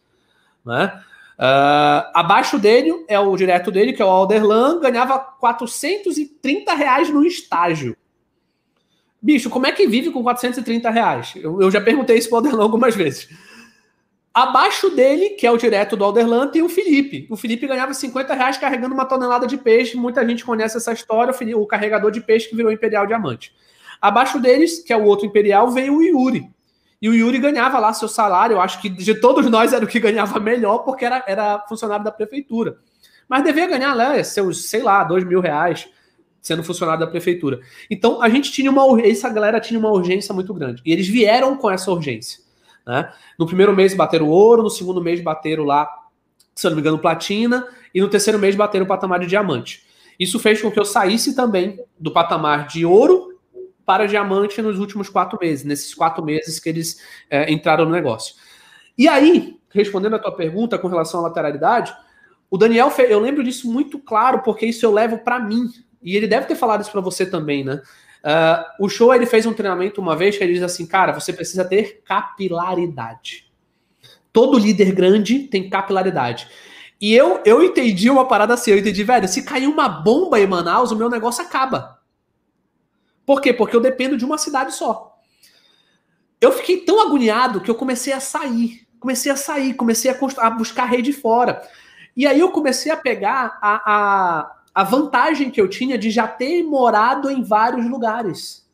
Né? 0.64 0.94
Uh, 1.40 2.04
abaixo 2.14 2.60
dele 2.60 3.06
é 3.08 3.18
o 3.18 3.34
direto 3.38 3.72
dele, 3.72 3.94
que 3.94 4.02
é 4.02 4.06
o 4.06 4.10
Alderlan, 4.10 4.82
ganhava 4.82 5.18
430 5.18 6.74
reais 6.74 7.10
no 7.10 7.26
estágio. 7.26 7.96
Bicho, 9.22 9.50
como 9.50 9.66
é 9.66 9.72
que 9.72 9.88
vive 9.88 10.12
com 10.12 10.22
430 10.22 10.90
reais? 10.90 11.34
Eu, 11.38 11.62
eu 11.62 11.72
já 11.72 11.80
perguntei 11.80 12.18
isso 12.18 12.28
pro 12.28 12.38
Alderlan 12.38 12.64
algumas 12.64 12.94
vezes. 12.94 13.30
Abaixo 14.34 14.90
dele, 14.90 15.30
que 15.30 15.48
é 15.48 15.52
o 15.52 15.58
direto 15.58 15.96
do 15.96 16.04
Alderlan, 16.04 16.50
tem 16.50 16.62
o 16.62 16.70
Felipe. 16.70 17.26
O 17.30 17.38
Felipe 17.38 17.68
ganhava 17.68 17.94
50 17.94 18.34
reais 18.34 18.58
carregando 18.58 18.94
uma 18.94 19.06
tonelada 19.06 19.48
de 19.48 19.58
peixe. 19.58 19.96
Muita 19.96 20.28
gente 20.28 20.44
conhece 20.44 20.76
essa 20.76 20.92
história, 20.92 21.34
o 21.56 21.66
carregador 21.66 22.12
de 22.12 22.20
peixe 22.20 22.50
que 22.50 22.56
virou 22.56 22.72
Imperial 22.72 23.08
Diamante. 23.08 23.54
Abaixo 24.02 24.40
deles, 24.40 24.80
que 24.80 24.92
é 24.92 24.98
o 24.98 25.06
outro 25.06 25.26
Imperial, 25.26 25.72
veio 25.72 25.96
o 25.96 26.04
Yuri. 26.04 26.50
E 27.02 27.08
o 27.08 27.14
Yuri 27.14 27.38
ganhava 27.40 27.80
lá 27.80 27.94
seu 27.94 28.08
salário, 28.08 28.56
eu 28.56 28.62
acho 28.62 28.82
que 28.82 28.90
de 28.90 29.16
todos 29.16 29.50
nós 29.50 29.72
era 29.72 29.86
o 29.86 29.88
que 29.88 30.00
ganhava 30.00 30.40
melhor, 30.40 30.80
porque 30.80 31.06
era, 31.06 31.24
era 31.28 31.60
funcionário 31.68 32.04
da 32.04 32.12
prefeitura. 32.12 32.78
Mas 33.28 33.44
devia 33.44 33.68
ganhar 33.68 33.96
né, 33.96 34.24
seus, 34.24 34.66
sei 34.66 34.82
lá, 34.82 35.04
dois 35.04 35.24
mil 35.24 35.40
reais 35.40 35.88
sendo 36.42 36.64
funcionário 36.64 37.00
da 37.00 37.08
prefeitura. 37.08 37.60
Então 37.90 38.22
a 38.22 38.30
gente 38.30 38.52
tinha 38.52 38.72
uma 38.72 39.02
essa 39.02 39.30
galera 39.30 39.60
tinha 39.60 39.80
uma 39.80 39.92
urgência 39.92 40.34
muito 40.34 40.54
grande. 40.54 40.82
E 40.86 40.92
eles 40.92 41.08
vieram 41.08 41.56
com 41.56 41.70
essa 41.70 41.92
urgência. 41.92 42.40
Né? 42.86 43.12
No 43.38 43.46
primeiro 43.46 43.76
mês 43.76 43.94
bateram 43.94 44.28
ouro, 44.28 44.64
no 44.64 44.70
segundo 44.70 45.02
mês 45.02 45.22
bateram 45.22 45.64
lá, 45.64 45.88
se 46.56 46.66
eu 46.66 46.72
não 46.72 46.76
me 46.76 46.82
engano, 46.82 46.98
platina, 46.98 47.68
e 47.94 48.02
no 48.02 48.10
terceiro 48.10 48.40
mês 48.40 48.56
bateram 48.56 48.86
o 48.86 48.88
patamar 48.88 49.20
de 49.20 49.28
diamante. 49.28 49.84
Isso 50.20 50.40
fez 50.40 50.62
com 50.62 50.72
que 50.72 50.80
eu 50.80 50.86
saísse 50.86 51.36
também 51.36 51.80
do 52.00 52.12
patamar 52.12 52.68
de 52.68 52.86
ouro 52.86 53.29
para 53.90 54.06
diamante 54.06 54.62
nos 54.62 54.78
últimos 54.78 55.10
quatro 55.10 55.40
meses, 55.42 55.66
nesses 55.66 55.96
quatro 55.96 56.24
meses 56.24 56.60
que 56.60 56.70
eles 56.70 57.02
é, 57.28 57.52
entraram 57.52 57.86
no 57.86 57.92
negócio. 57.92 58.36
E 58.96 59.08
aí, 59.08 59.58
respondendo 59.72 60.16
a 60.16 60.20
tua 60.20 60.32
pergunta 60.32 60.78
com 60.78 60.88
relação 60.88 61.22
à 61.22 61.24
lateralidade, 61.24 61.92
o 62.52 62.56
Daniel, 62.56 62.94
eu 63.10 63.20
lembro 63.20 63.44
disso 63.44 63.68
muito 63.68 63.98
claro, 63.98 64.44
porque 64.44 64.68
isso 64.68 64.86
eu 64.86 64.94
levo 64.94 65.18
para 65.18 65.40
mim. 65.40 65.72
E 66.04 66.16
ele 66.16 66.28
deve 66.28 66.46
ter 66.46 66.54
falado 66.54 66.82
isso 66.82 66.92
para 66.92 67.02
você 67.02 67.26
também, 67.26 67.64
né? 67.64 67.82
Uh, 68.24 68.86
o 68.86 68.90
show 68.90 69.12
ele 69.12 69.26
fez 69.26 69.48
um 69.48 69.54
treinamento 69.54 70.00
uma 70.00 70.16
vez 70.16 70.38
que 70.38 70.44
ele 70.44 70.54
diz 70.54 70.62
assim, 70.62 70.86
cara, 70.86 71.12
você 71.12 71.34
precisa 71.34 71.66
ter 71.66 72.04
capilaridade. 72.06 73.52
Todo 74.32 74.60
líder 74.60 74.92
grande 74.92 75.48
tem 75.48 75.68
capilaridade. 75.68 76.48
E 77.02 77.16
eu, 77.16 77.42
eu 77.44 77.64
entendi 77.64 78.08
uma 78.08 78.28
parada 78.28 78.54
assim, 78.54 78.70
eu 78.70 78.78
entendi, 78.78 79.04
velho, 79.04 79.28
se 79.28 79.42
cair 79.42 79.66
uma 79.66 79.90
bomba 79.90 80.40
em 80.40 80.46
Manaus, 80.46 80.92
o 80.92 80.96
meu 80.96 81.10
negócio 81.10 81.44
acaba. 81.44 81.99
Por 83.30 83.42
quê? 83.42 83.54
Porque 83.54 83.76
eu 83.76 83.80
dependo 83.80 84.18
de 84.18 84.26
uma 84.26 84.40
cidade 84.40 84.74
só. 84.74 85.16
Eu 86.42 86.52
fiquei 86.52 86.78
tão 86.78 87.00
agoniado 87.00 87.62
que 87.62 87.70
eu 87.70 87.76
comecei 87.76 88.12
a 88.12 88.20
sair. 88.20 88.88
Comecei 89.00 89.32
a 89.32 89.36
sair, 89.36 89.76
comecei 89.76 90.10
a, 90.10 90.18
a 90.40 90.50
buscar 90.50 90.86
rede 90.86 91.14
fora. 91.14 91.62
E 92.18 92.26
aí 92.26 92.40
eu 92.40 92.50
comecei 92.52 92.92
a 92.92 92.98
pegar 92.98 93.60
a, 93.62 93.84
a, 93.86 94.56
a 94.74 94.84
vantagem 94.84 95.52
que 95.52 95.62
eu 95.62 95.70
tinha 95.70 95.96
de 95.96 96.10
já 96.10 96.28
ter 96.28 96.64
morado 96.64 97.30
em 97.30 97.44
vários 97.44 97.88
lugares. 97.88 98.68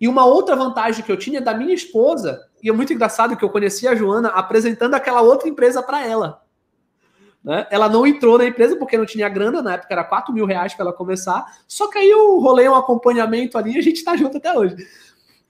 E 0.00 0.08
uma 0.08 0.24
outra 0.24 0.56
vantagem 0.56 1.04
que 1.04 1.12
eu 1.12 1.18
tinha 1.18 1.38
da 1.38 1.52
minha 1.52 1.74
esposa, 1.74 2.40
e 2.62 2.70
é 2.70 2.72
muito 2.72 2.94
engraçado 2.94 3.36
que 3.36 3.44
eu 3.44 3.50
conheci 3.50 3.86
a 3.86 3.94
Joana 3.94 4.30
apresentando 4.30 4.94
aquela 4.94 5.20
outra 5.20 5.46
empresa 5.46 5.82
para 5.82 6.06
ela. 6.06 6.42
Né? 7.42 7.66
Ela 7.70 7.88
não 7.88 8.06
entrou 8.06 8.36
na 8.36 8.44
empresa 8.44 8.76
porque 8.76 8.98
não 8.98 9.06
tinha 9.06 9.28
grana, 9.28 9.62
na 9.62 9.74
época 9.74 9.92
era 9.92 10.04
4 10.04 10.32
mil 10.32 10.44
reais 10.44 10.74
para 10.74 10.84
ela 10.86 10.92
começar. 10.92 11.44
Só 11.66 11.88
que 11.88 11.98
aí 11.98 12.10
eu 12.10 12.38
rolei 12.38 12.68
um 12.68 12.74
acompanhamento 12.74 13.56
ali 13.56 13.74
e 13.74 13.78
a 13.78 13.82
gente 13.82 13.96
está 13.96 14.16
junto 14.16 14.36
até 14.36 14.56
hoje. 14.56 14.76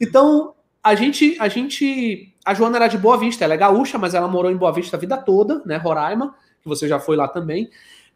Então, 0.01 0.55
a 0.83 0.95
gente, 0.95 1.37
a 1.39 1.49
gente. 1.49 2.35
A 2.45 2.55
Joana 2.55 2.77
era 2.77 2.89
de 2.89 2.97
Boa 2.97 3.19
Vista, 3.19 3.45
ela 3.45 3.55
é 3.55 3.57
gaúcha, 3.57 3.99
mas 3.99 4.15
ela 4.15 4.27
morou 4.27 4.51
em 4.51 4.57
Boa 4.57 4.73
Vista 4.73 4.97
a 4.97 5.01
vida 5.01 5.17
toda, 5.17 5.63
né? 5.67 5.77
Roraima, 5.77 6.35
que 6.63 6.69
você 6.69 6.89
já 6.89 6.99
foi 6.99 7.17
lá 7.17 7.29
também. 7.29 7.69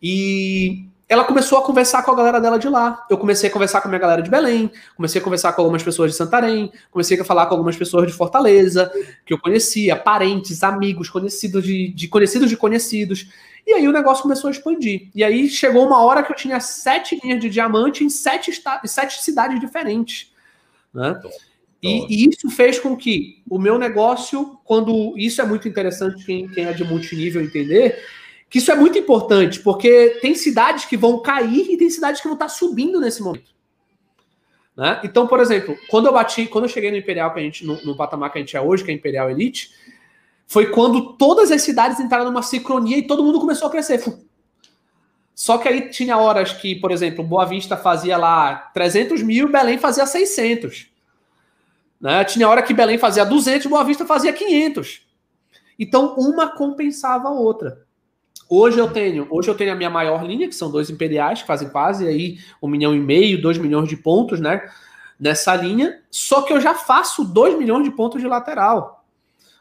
E 0.03 0.87
ela 1.09 1.25
começou 1.25 1.59
a 1.59 1.62
conversar 1.62 2.03
com 2.03 2.11
a 2.11 2.14
galera 2.14 2.40
dela 2.40 2.59
de 2.59 2.69
lá. 2.69 3.05
Eu 3.11 3.19
comecei 3.19 3.49
a 3.51 3.53
conversar 3.53 3.81
com 3.81 3.88
a 3.88 3.90
minha 3.90 4.01
galera 4.01 4.23
de 4.23 4.31
Belém, 4.31 4.71
comecei 4.97 5.21
a 5.21 5.25
conversar 5.25 5.53
com 5.53 5.62
algumas 5.62 5.83
pessoas 5.83 6.11
de 6.11 6.17
Santarém, 6.17 6.73
comecei 6.90 7.21
a 7.21 7.25
falar 7.25 7.47
com 7.47 7.55
algumas 7.55 7.77
pessoas 7.77 8.07
de 8.07 8.12
Fortaleza, 8.12 8.90
que 9.27 9.35
eu 9.35 9.38
conhecia, 9.38 9.97
parentes, 9.97 10.62
amigos, 10.62 11.11
conhecidos 11.11 11.62
de, 11.62 11.88
de 11.88 12.09
conhecidos 12.09 12.49
de 12.49 12.57
conhecidos. 12.57 13.29
E 13.67 13.73
aí 13.73 13.87
o 13.87 13.93
negócio 13.93 14.23
começou 14.23 14.49
a 14.49 14.51
expandir. 14.51 15.09
E 15.14 15.23
aí 15.23 15.49
chegou 15.49 15.87
uma 15.87 16.03
hora 16.03 16.23
que 16.23 16.33
eu 16.33 16.37
tinha 16.37 16.59
sete 16.61 17.19
linhas 17.23 17.40
de 17.40 17.51
diamante 17.51 18.03
em 18.03 18.09
sete, 18.09 18.51
sete 18.85 19.23
cidades 19.23 19.61
diferentes. 19.61 20.33
Né? 20.93 21.21
E, 21.83 22.07
e, 22.09 22.29
isso 22.31 22.49
fez 22.49 22.79
com 22.79 22.97
que 22.97 23.43
o 23.49 23.59
meu 23.59 23.79
negócio, 23.79 24.59
quando. 24.64 25.12
Isso 25.19 25.43
é 25.43 25.45
muito 25.45 25.69
interessante 25.69 26.25
quem, 26.25 26.49
quem 26.49 26.64
é 26.64 26.73
de 26.73 26.83
multinível 26.83 27.43
entender, 27.43 28.03
que 28.49 28.59
isso 28.59 28.71
é 28.71 28.75
muito 28.75 28.99
importante, 28.99 29.61
porque 29.61 30.19
tem 30.21 30.35
cidades 30.35 30.85
que 30.85 30.97
vão 30.97 31.21
cair 31.21 31.71
e 31.71 31.77
tem 31.77 31.91
cidades 31.91 32.21
que 32.21 32.27
vão 32.29 32.35
estar 32.35 32.49
subindo 32.49 33.01
nesse 33.01 33.23
momento. 33.23 33.53
Né? 34.77 35.01
Então, 35.05 35.27
por 35.27 35.41
exemplo, 35.41 35.77
quando 35.89 36.07
eu 36.07 36.13
bati, 36.13 36.47
quando 36.47 36.65
eu 36.65 36.69
cheguei 36.69 36.91
no 36.91 36.97
Imperial, 36.97 37.33
que 37.33 37.41
a 37.41 37.43
gente, 37.43 37.65
no, 37.65 37.83
no 37.85 37.97
patamar 37.97 38.31
que 38.33 38.39
a 38.39 38.41
gente 38.41 38.57
é 38.57 38.61
hoje, 38.61 38.85
que 38.85 38.91
é 38.91 38.95
Imperial 38.95 39.31
Elite, 39.31 39.71
foi 40.47 40.67
quando 40.67 41.15
todas 41.15 41.51
as 41.51 41.63
cidades 41.63 42.01
entraram 42.01 42.27
numa 42.27 42.43
sincronia 42.43 42.99
e 42.99 43.07
todo 43.07 43.25
mundo 43.25 43.41
começou 43.41 43.69
a 43.69 43.71
crescer. 43.71 44.03
Só 45.35 45.59
que 45.59 45.69
aí 45.69 45.91
tinha 45.91 46.17
horas 46.17 46.53
que, 46.53 46.77
por 46.77 46.93
exemplo, 46.93 47.25
Boa 47.25 47.45
Vista 47.45 47.77
fazia 47.77 48.17
lá 48.17 48.71
300 48.73 49.23
mil, 49.23 49.49
Belém 49.49 49.79
fazia 49.79 50.07
600. 50.07 50.89
Né? 52.01 52.25
Tinha 52.25 52.49
hora 52.49 52.63
que 52.63 52.75
Belém 52.75 52.99
fazia 52.99 53.25
200, 53.25 53.67
Boa 53.67 53.83
Vista 53.83 54.07
fazia 54.07 54.33
500. 54.33 55.03
Então, 55.79 56.15
uma 56.17 56.49
compensava 56.49 57.29
a 57.29 57.33
outra. 57.33 57.84
Hoje 58.49 58.79
eu 58.79 58.90
tenho, 58.90 59.27
hoje 59.31 59.49
eu 59.49 59.55
tenho 59.55 59.73
a 59.73 59.75
minha 59.75 59.90
maior 59.90 60.25
linha, 60.25 60.49
que 60.49 60.55
são 60.55 60.70
dois 60.70 60.90
imperiais, 60.90 61.40
que 61.40 61.47
fazem 61.47 61.68
quase 61.68 62.07
aí 62.07 62.38
um 62.62 62.68
milhão 62.68 62.94
e 62.94 63.01
meio, 63.01 63.40
dois 63.40 63.59
milhões 63.59 63.88
de 63.88 63.97
pontos, 63.97 64.38
né? 64.38 64.70
Nessa 65.18 65.55
linha. 65.57 66.01
Só 66.11 66.42
que 66.42 66.53
eu 66.53 66.61
já 66.61 66.75
faço 66.75 67.25
dois 67.25 67.57
milhões 67.57 67.85
de 67.85 67.90
pontos 67.90 68.20
de 68.20 68.29
lateral. 68.29 69.05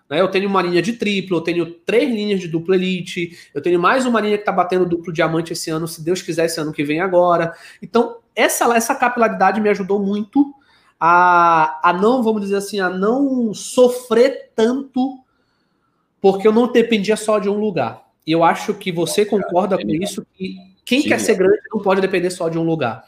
Né? 0.09 0.19
Eu 0.19 0.27
tenho 0.29 0.49
uma 0.49 0.61
linha 0.61 0.81
de 0.81 0.93
triplo, 0.93 1.37
eu 1.37 1.41
tenho 1.41 1.65
três 1.65 2.09
linhas 2.09 2.39
de 2.39 2.47
duplo 2.47 2.75
elite, 2.75 3.37
eu 3.53 3.61
tenho 3.61 3.79
mais 3.79 4.05
uma 4.05 4.19
linha 4.19 4.37
que 4.37 4.41
está 4.41 4.51
batendo 4.51 4.85
duplo 4.85 5.13
diamante 5.13 5.53
esse 5.53 5.71
ano, 5.71 5.87
se 5.87 6.03
Deus 6.03 6.21
quiser, 6.21 6.45
esse 6.45 6.59
ano 6.59 6.73
que 6.73 6.83
vem 6.83 6.99
agora. 6.99 7.53
Então, 7.81 8.17
essa, 8.35 8.65
essa 8.75 8.93
capilaridade 8.93 9.61
me 9.61 9.69
ajudou 9.69 9.99
muito 9.99 10.53
a, 10.99 11.79
a 11.89 11.93
não, 11.93 12.21
vamos 12.21 12.41
dizer 12.41 12.57
assim, 12.57 12.79
a 12.79 12.89
não 12.89 13.53
sofrer 13.53 14.51
tanto, 14.55 15.19
porque 16.21 16.47
eu 16.47 16.51
não 16.51 16.71
dependia 16.71 17.15
só 17.15 17.39
de 17.39 17.49
um 17.49 17.59
lugar. 17.59 18.02
E 18.25 18.31
eu 18.31 18.43
acho 18.43 18.73
que 18.73 18.91
você 18.91 19.25
concorda 19.25 19.77
com 19.77 19.89
isso, 19.89 20.25
que 20.33 20.55
quem 20.85 21.01
Sim. 21.01 21.09
quer 21.09 21.19
ser 21.19 21.35
grande 21.35 21.59
não 21.73 21.81
pode 21.81 22.01
depender 22.01 22.29
só 22.29 22.49
de 22.49 22.57
um 22.57 22.63
lugar. 22.63 23.05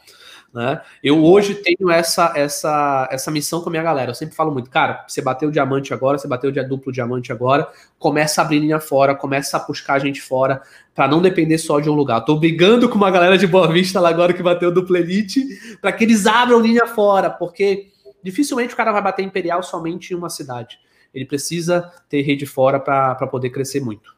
Né? 0.56 0.80
Eu 1.02 1.22
hoje 1.22 1.54
tenho 1.54 1.90
essa, 1.90 2.32
essa, 2.34 3.06
essa 3.10 3.30
missão 3.30 3.60
com 3.60 3.68
a 3.68 3.70
minha 3.70 3.82
galera. 3.82 4.10
Eu 4.10 4.14
sempre 4.14 4.34
falo 4.34 4.50
muito, 4.50 4.70
cara, 4.70 5.04
você 5.06 5.20
bateu 5.20 5.50
o 5.50 5.52
diamante 5.52 5.92
agora, 5.92 6.16
você 6.16 6.26
bateu 6.26 6.50
o 6.50 6.68
duplo 6.68 6.90
diamante 6.90 7.30
agora, 7.30 7.68
começa 7.98 8.40
a 8.40 8.44
abrir 8.44 8.60
linha 8.60 8.80
fora, 8.80 9.14
começa 9.14 9.58
a 9.58 9.60
buscar 9.60 9.94
a 9.94 9.98
gente 9.98 10.22
fora, 10.22 10.62
para 10.94 11.08
não 11.08 11.20
depender 11.20 11.58
só 11.58 11.78
de 11.78 11.90
um 11.90 11.94
lugar. 11.94 12.22
Tô 12.22 12.36
brigando 12.36 12.88
com 12.88 12.94
uma 12.94 13.10
galera 13.10 13.36
de 13.36 13.46
Boa 13.46 13.70
Vista 13.70 14.00
lá 14.00 14.08
agora 14.08 14.32
que 14.32 14.42
bateu 14.42 14.70
o 14.70 14.72
duplo 14.72 14.96
elite, 14.96 15.42
para 15.80 15.92
que 15.92 16.04
eles 16.04 16.26
abram 16.26 16.58
linha 16.58 16.86
fora, 16.86 17.28
porque 17.28 17.88
dificilmente 18.22 18.72
o 18.72 18.76
cara 18.76 18.92
vai 18.92 19.02
bater 19.02 19.22
imperial 19.24 19.62
somente 19.62 20.12
em 20.12 20.16
uma 20.16 20.30
cidade. 20.30 20.78
ele 21.12 21.26
precisa 21.26 21.92
ter 22.08 22.22
rede 22.22 22.46
fora 22.46 22.80
para 22.80 23.26
poder 23.26 23.50
crescer 23.50 23.80
muito. 23.80 24.15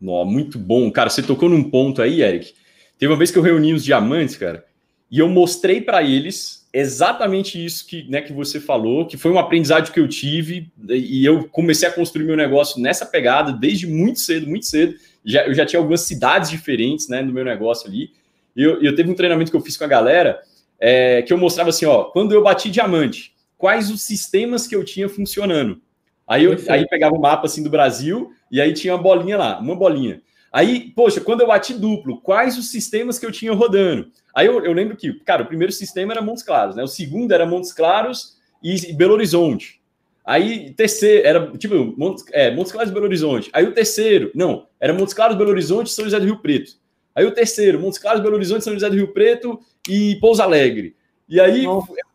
Nó, 0.00 0.24
muito 0.24 0.58
bom. 0.58 0.90
Cara, 0.90 1.10
você 1.10 1.22
tocou 1.22 1.48
num 1.48 1.62
ponto 1.62 2.00
aí, 2.00 2.22
Eric. 2.22 2.54
Teve 2.98 3.12
uma 3.12 3.18
vez 3.18 3.30
que 3.30 3.38
eu 3.38 3.42
reuni 3.42 3.72
os 3.72 3.84
diamantes, 3.84 4.36
cara, 4.36 4.64
e 5.10 5.18
eu 5.18 5.28
mostrei 5.28 5.80
para 5.80 6.02
eles 6.02 6.68
exatamente 6.72 7.64
isso 7.64 7.86
que, 7.86 8.08
né, 8.10 8.20
que 8.20 8.32
você 8.32 8.60
falou, 8.60 9.06
que 9.06 9.16
foi 9.16 9.30
um 9.30 9.38
aprendizado 9.38 9.90
que 9.90 9.98
eu 9.98 10.06
tive, 10.06 10.70
e 10.88 11.24
eu 11.24 11.48
comecei 11.48 11.88
a 11.88 11.92
construir 11.92 12.24
meu 12.24 12.36
negócio 12.36 12.80
nessa 12.80 13.06
pegada 13.06 13.52
desde 13.52 13.86
muito 13.86 14.20
cedo, 14.20 14.46
muito 14.46 14.66
cedo. 14.66 14.94
Já, 15.24 15.46
eu 15.46 15.54
já 15.54 15.64
tinha 15.64 15.80
algumas 15.80 16.02
cidades 16.02 16.50
diferentes 16.50 17.08
né, 17.08 17.22
no 17.22 17.32
meu 17.32 17.44
negócio 17.44 17.88
ali. 17.88 18.10
E 18.54 18.62
eu, 18.62 18.82
eu 18.82 18.94
teve 18.94 19.10
um 19.10 19.14
treinamento 19.14 19.50
que 19.50 19.56
eu 19.56 19.60
fiz 19.60 19.76
com 19.76 19.84
a 19.84 19.88
galera 19.88 20.40
é, 20.78 21.22
que 21.22 21.32
eu 21.32 21.38
mostrava 21.38 21.70
assim: 21.70 21.86
ó, 21.86 22.04
quando 22.04 22.32
eu 22.32 22.42
bati 22.42 22.70
diamante, 22.70 23.32
quais 23.56 23.90
os 23.90 24.02
sistemas 24.02 24.66
que 24.66 24.76
eu 24.76 24.84
tinha 24.84 25.08
funcionando. 25.08 25.80
Aí 26.28 26.44
eu 26.44 26.56
aí 26.68 26.86
pegava 26.86 27.14
o 27.14 27.20
mapa 27.20 27.46
assim 27.46 27.62
do 27.62 27.70
Brasil 27.70 28.30
e 28.50 28.60
aí 28.60 28.74
tinha 28.74 28.94
uma 28.94 29.02
bolinha 29.02 29.38
lá, 29.38 29.58
uma 29.58 29.74
bolinha. 29.74 30.20
Aí, 30.52 30.92
poxa, 30.94 31.20
quando 31.20 31.42
eu 31.42 31.46
bati 31.46 31.74
duplo, 31.74 32.20
quais 32.20 32.58
os 32.58 32.70
sistemas 32.70 33.18
que 33.18 33.26
eu 33.26 33.32
tinha 33.32 33.52
rodando? 33.52 34.10
Aí 34.34 34.46
eu, 34.46 34.64
eu 34.64 34.72
lembro 34.72 34.96
que, 34.96 35.12
cara, 35.20 35.42
o 35.42 35.46
primeiro 35.46 35.72
sistema 35.72 36.12
era 36.12 36.22
Montes 36.22 36.42
Claros, 36.42 36.74
né? 36.76 36.82
O 36.82 36.86
segundo 36.86 37.32
era 37.32 37.46
Montes 37.46 37.72
Claros 37.72 38.38
e 38.62 38.92
Belo 38.92 39.14
Horizonte. 39.14 39.80
Aí, 40.24 40.72
terceiro, 40.74 41.26
era 41.26 41.52
tipo 41.56 41.94
Montes, 41.96 42.24
é, 42.32 42.50
Montes 42.50 42.72
Claros 42.72 42.90
e 42.90 42.94
Belo 42.94 43.06
Horizonte. 43.06 43.50
Aí 43.52 43.64
o 43.64 43.72
terceiro, 43.72 44.30
não, 44.34 44.66
era 44.78 44.92
Montes 44.92 45.14
Claros, 45.14 45.36
Belo 45.36 45.50
Horizonte 45.50 45.86
e 45.86 45.90
São 45.90 46.04
José 46.04 46.18
do 46.18 46.26
Rio 46.26 46.40
Preto. 46.40 46.72
Aí 47.14 47.24
o 47.24 47.32
terceiro, 47.32 47.80
Montes 47.80 47.98
Claros, 47.98 48.22
Belo 48.22 48.34
Horizonte, 48.34 48.62
São 48.62 48.72
José 48.72 48.88
do 48.88 48.96
Rio 48.96 49.12
Preto 49.12 49.58
e 49.88 50.16
Pouso 50.16 50.42
Alegre. 50.42 50.94
E 51.28 51.40
aí, 51.40 51.66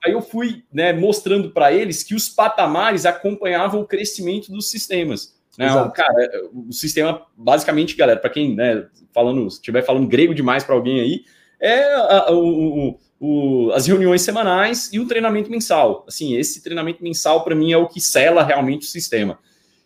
aí 0.03 0.11
eu 0.11 0.22
fui 0.22 0.64
né, 0.74 0.91
mostrando 0.91 1.51
para 1.51 1.72
eles 1.72 2.01
que 2.01 2.16
os 2.16 2.28
patamares 2.28 3.05
acompanhavam 3.05 3.82
o 3.82 3.88
crescimento 3.88 4.51
dos 4.51 4.70
sistemas. 4.70 5.36
Né? 5.57 5.68
Cara, 5.93 6.32
o 6.51 6.74
sistema, 6.74 7.22
basicamente, 7.38 7.95
galera, 7.95 8.20
para 8.20 8.30
quem 8.30 8.55
né, 8.55 8.88
falando, 9.14 9.47
estiver 9.47 9.84
falando 9.84 10.07
grego 10.07 10.34
demais 10.34 10.64
para 10.64 10.74
alguém 10.74 10.99
aí, 10.99 11.26
é 11.61 11.93
a, 11.93 12.32
o, 12.32 12.99
o, 13.20 13.72
as 13.72 13.86
reuniões 13.86 14.22
semanais 14.22 14.91
e 14.91 14.99
o 14.99 15.07
treinamento 15.07 15.51
mensal. 15.51 16.03
Assim, 16.07 16.36
esse 16.36 16.64
treinamento 16.64 17.03
mensal, 17.03 17.43
para 17.43 17.55
mim, 17.55 17.72
é 17.72 17.78
o 17.78 17.88
que 17.88 18.01
sela 18.01 18.43
realmente 18.43 18.88
o 18.88 18.89
sistema. 18.89 19.38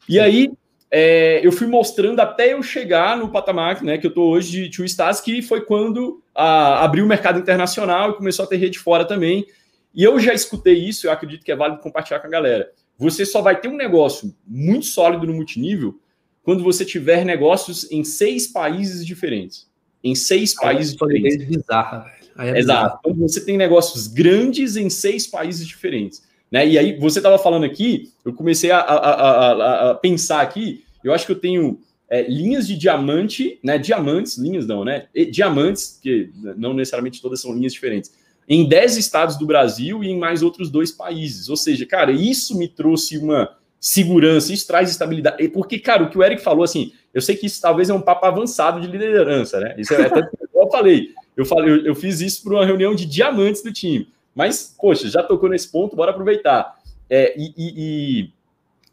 E 0.08 0.20
aí, 0.20 0.52
é, 0.90 1.46
eu 1.46 1.52
fui 1.52 1.68
mostrando 1.68 2.20
até 2.20 2.54
eu 2.54 2.64
chegar 2.64 3.18
no 3.18 3.30
patamar 3.30 3.84
né, 3.84 3.98
que 3.98 4.08
eu 4.08 4.10
estou 4.10 4.32
hoje 4.32 4.64
de 4.64 4.76
Two 4.76 4.86
Stars, 4.86 5.20
que 5.20 5.42
foi 5.42 5.62
quando 5.62 6.22
a, 6.34 6.84
abriu 6.84 7.04
o 7.04 7.08
mercado 7.08 7.40
internacional 7.40 8.12
e 8.12 8.16
começou 8.16 8.46
a 8.46 8.48
ter 8.48 8.58
rede 8.58 8.80
fora 8.80 9.04
também. 9.04 9.46
E 9.94 10.04
eu 10.04 10.20
já 10.20 10.34
escutei 10.34 10.76
isso, 10.76 11.08
eu 11.08 11.12
acredito 11.12 11.44
que 11.44 11.52
é 11.52 11.56
válido 11.56 11.82
compartilhar 11.82 12.20
com 12.20 12.28
a 12.28 12.30
galera. 12.30 12.72
Você 12.98 13.26
só 13.26 13.42
vai 13.42 13.60
ter 13.60 13.68
um 13.68 13.76
negócio 13.76 14.34
muito 14.46 14.86
sólido 14.86 15.28
no 15.28 15.34
multinível 15.34 16.00
quando 16.42 16.64
você 16.64 16.86
tiver 16.86 17.26
negócios 17.26 17.92
em 17.92 18.04
seis 18.04 18.48
países 18.48 19.06
diferentes. 19.06 19.68
Em 20.04 20.16
seis 20.16 20.56
Aí 20.60 20.66
países 20.66 20.94
diferentes. 20.94 21.46
Bizarra, 21.46 22.06
velho. 22.06 22.18
É 22.40 22.60
Exato. 22.60 23.00
Quando 23.04 23.20
você 23.20 23.44
tem 23.44 23.58
negócios 23.58 24.08
grandes 24.08 24.78
em 24.78 24.90
seis 24.90 25.28
países 25.28 25.68
diferentes. 25.68 26.24
Né? 26.52 26.68
E 26.68 26.78
aí, 26.78 26.98
você 26.98 27.20
estava 27.20 27.38
falando 27.38 27.66
aqui, 27.66 28.12
eu 28.24 28.34
comecei 28.34 28.72
a, 28.72 28.80
a, 28.80 28.98
a, 28.98 29.92
a, 29.92 29.96
pensar 29.96 30.42
aqui, 30.42 30.84
eu 31.04 31.14
acho 31.14 31.26
que 31.26 31.32
eu 31.32 31.40
tenho 31.40 31.80
é, 32.10 32.22
linhas 32.24 32.68
de 32.68 32.78
diamante, 32.78 33.60
né? 33.62 33.78
Diamantes, 33.78 34.38
linhas 34.38 34.66
não, 34.66 34.86
né? 34.86 35.08
E, 35.14 35.26
diamantes, 35.26 36.00
que 36.02 36.30
não 36.58 36.74
necessariamente 36.74 37.22
todas 37.22 37.42
são 37.42 37.54
linhas 37.54 37.74
diferentes, 37.74 38.12
em 38.48 38.68
10 38.68 38.98
estados 38.98 39.38
do 39.38 39.46
Brasil 39.46 40.04
e 40.04 40.08
em 40.08 40.18
mais 40.18 40.42
outros 40.42 40.70
dois 40.70 40.92
países. 40.92 41.50
Ou 41.50 41.58
seja, 41.58 41.86
cara, 41.86 42.12
isso 42.12 42.58
me 42.58 42.68
trouxe 42.68 43.18
uma 43.18 43.58
segurança, 43.80 44.54
isso 44.54 44.66
traz 44.66 44.90
estabilidade. 44.90 45.50
Porque, 45.50 45.78
cara, 45.78 46.04
o 46.04 46.10
que 46.10 46.18
o 46.18 46.24
Eric 46.24 46.42
falou, 46.42 46.64
assim, 46.64 46.94
eu 47.14 47.22
sei 47.22 47.36
que 47.36 47.46
isso 47.46 47.62
talvez 47.62 47.90
é 47.90 47.94
um 47.94 48.02
papo 48.02 48.26
avançado 48.26 48.80
de 48.80 48.88
liderança, 48.88 49.60
né? 49.60 49.76
Isso 49.78 49.94
é 49.94 50.06
até 50.06 50.30
eu 50.56 50.70
falei. 50.70 51.14
Eu 51.36 51.46
falei, 51.46 51.72
eu, 51.72 51.86
eu 51.88 51.96
fiz 51.96 52.22
isso 52.22 52.42
para 52.44 52.54
uma 52.54 52.66
reunião 52.66 52.96
de 52.96 53.06
diamantes 53.06 53.62
do 53.62 53.72
time. 53.72 54.08
Mas, 54.38 54.76
poxa, 54.80 55.10
já 55.10 55.24
tocou 55.24 55.50
nesse 55.50 55.68
ponto, 55.72 55.96
bora 55.96 56.12
aproveitar. 56.12 56.78
É, 57.10 57.34
e, 57.36 57.54
e, 57.58 57.74
e, 57.76 58.30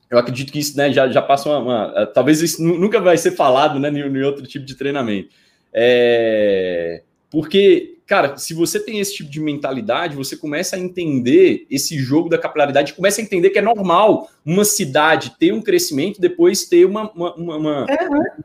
eu 0.08 0.16
acredito 0.16 0.50
que 0.50 0.58
isso 0.58 0.74
né, 0.74 0.90
já, 0.90 1.06
já 1.10 1.20
passa 1.20 1.50
uma, 1.50 1.58
uma, 1.58 2.06
Talvez 2.06 2.40
isso 2.40 2.62
nunca 2.62 2.98
vai 2.98 3.18
ser 3.18 3.32
falado 3.32 3.78
né, 3.78 3.90
em, 3.90 3.98
em 3.98 4.22
outro 4.22 4.46
tipo 4.46 4.64
de 4.64 4.74
treinamento. 4.74 5.28
É, 5.70 7.02
porque 7.28 7.93
cara, 8.06 8.36
se 8.36 8.52
você 8.52 8.78
tem 8.78 8.98
esse 9.00 9.14
tipo 9.14 9.30
de 9.30 9.40
mentalidade, 9.40 10.16
você 10.16 10.36
começa 10.36 10.76
a 10.76 10.78
entender 10.78 11.66
esse 11.70 11.98
jogo 11.98 12.28
da 12.28 12.38
capilaridade, 12.38 12.92
começa 12.92 13.20
a 13.20 13.24
entender 13.24 13.50
que 13.50 13.58
é 13.58 13.62
normal 13.62 14.28
uma 14.44 14.64
cidade 14.64 15.34
ter 15.38 15.52
um 15.52 15.62
crescimento 15.62 16.20
depois 16.20 16.66
ter 16.66 16.84
uma. 16.84 17.10
uma, 17.12 17.34
uma, 17.34 17.56
uma... 17.56 17.86
É, 17.88 17.96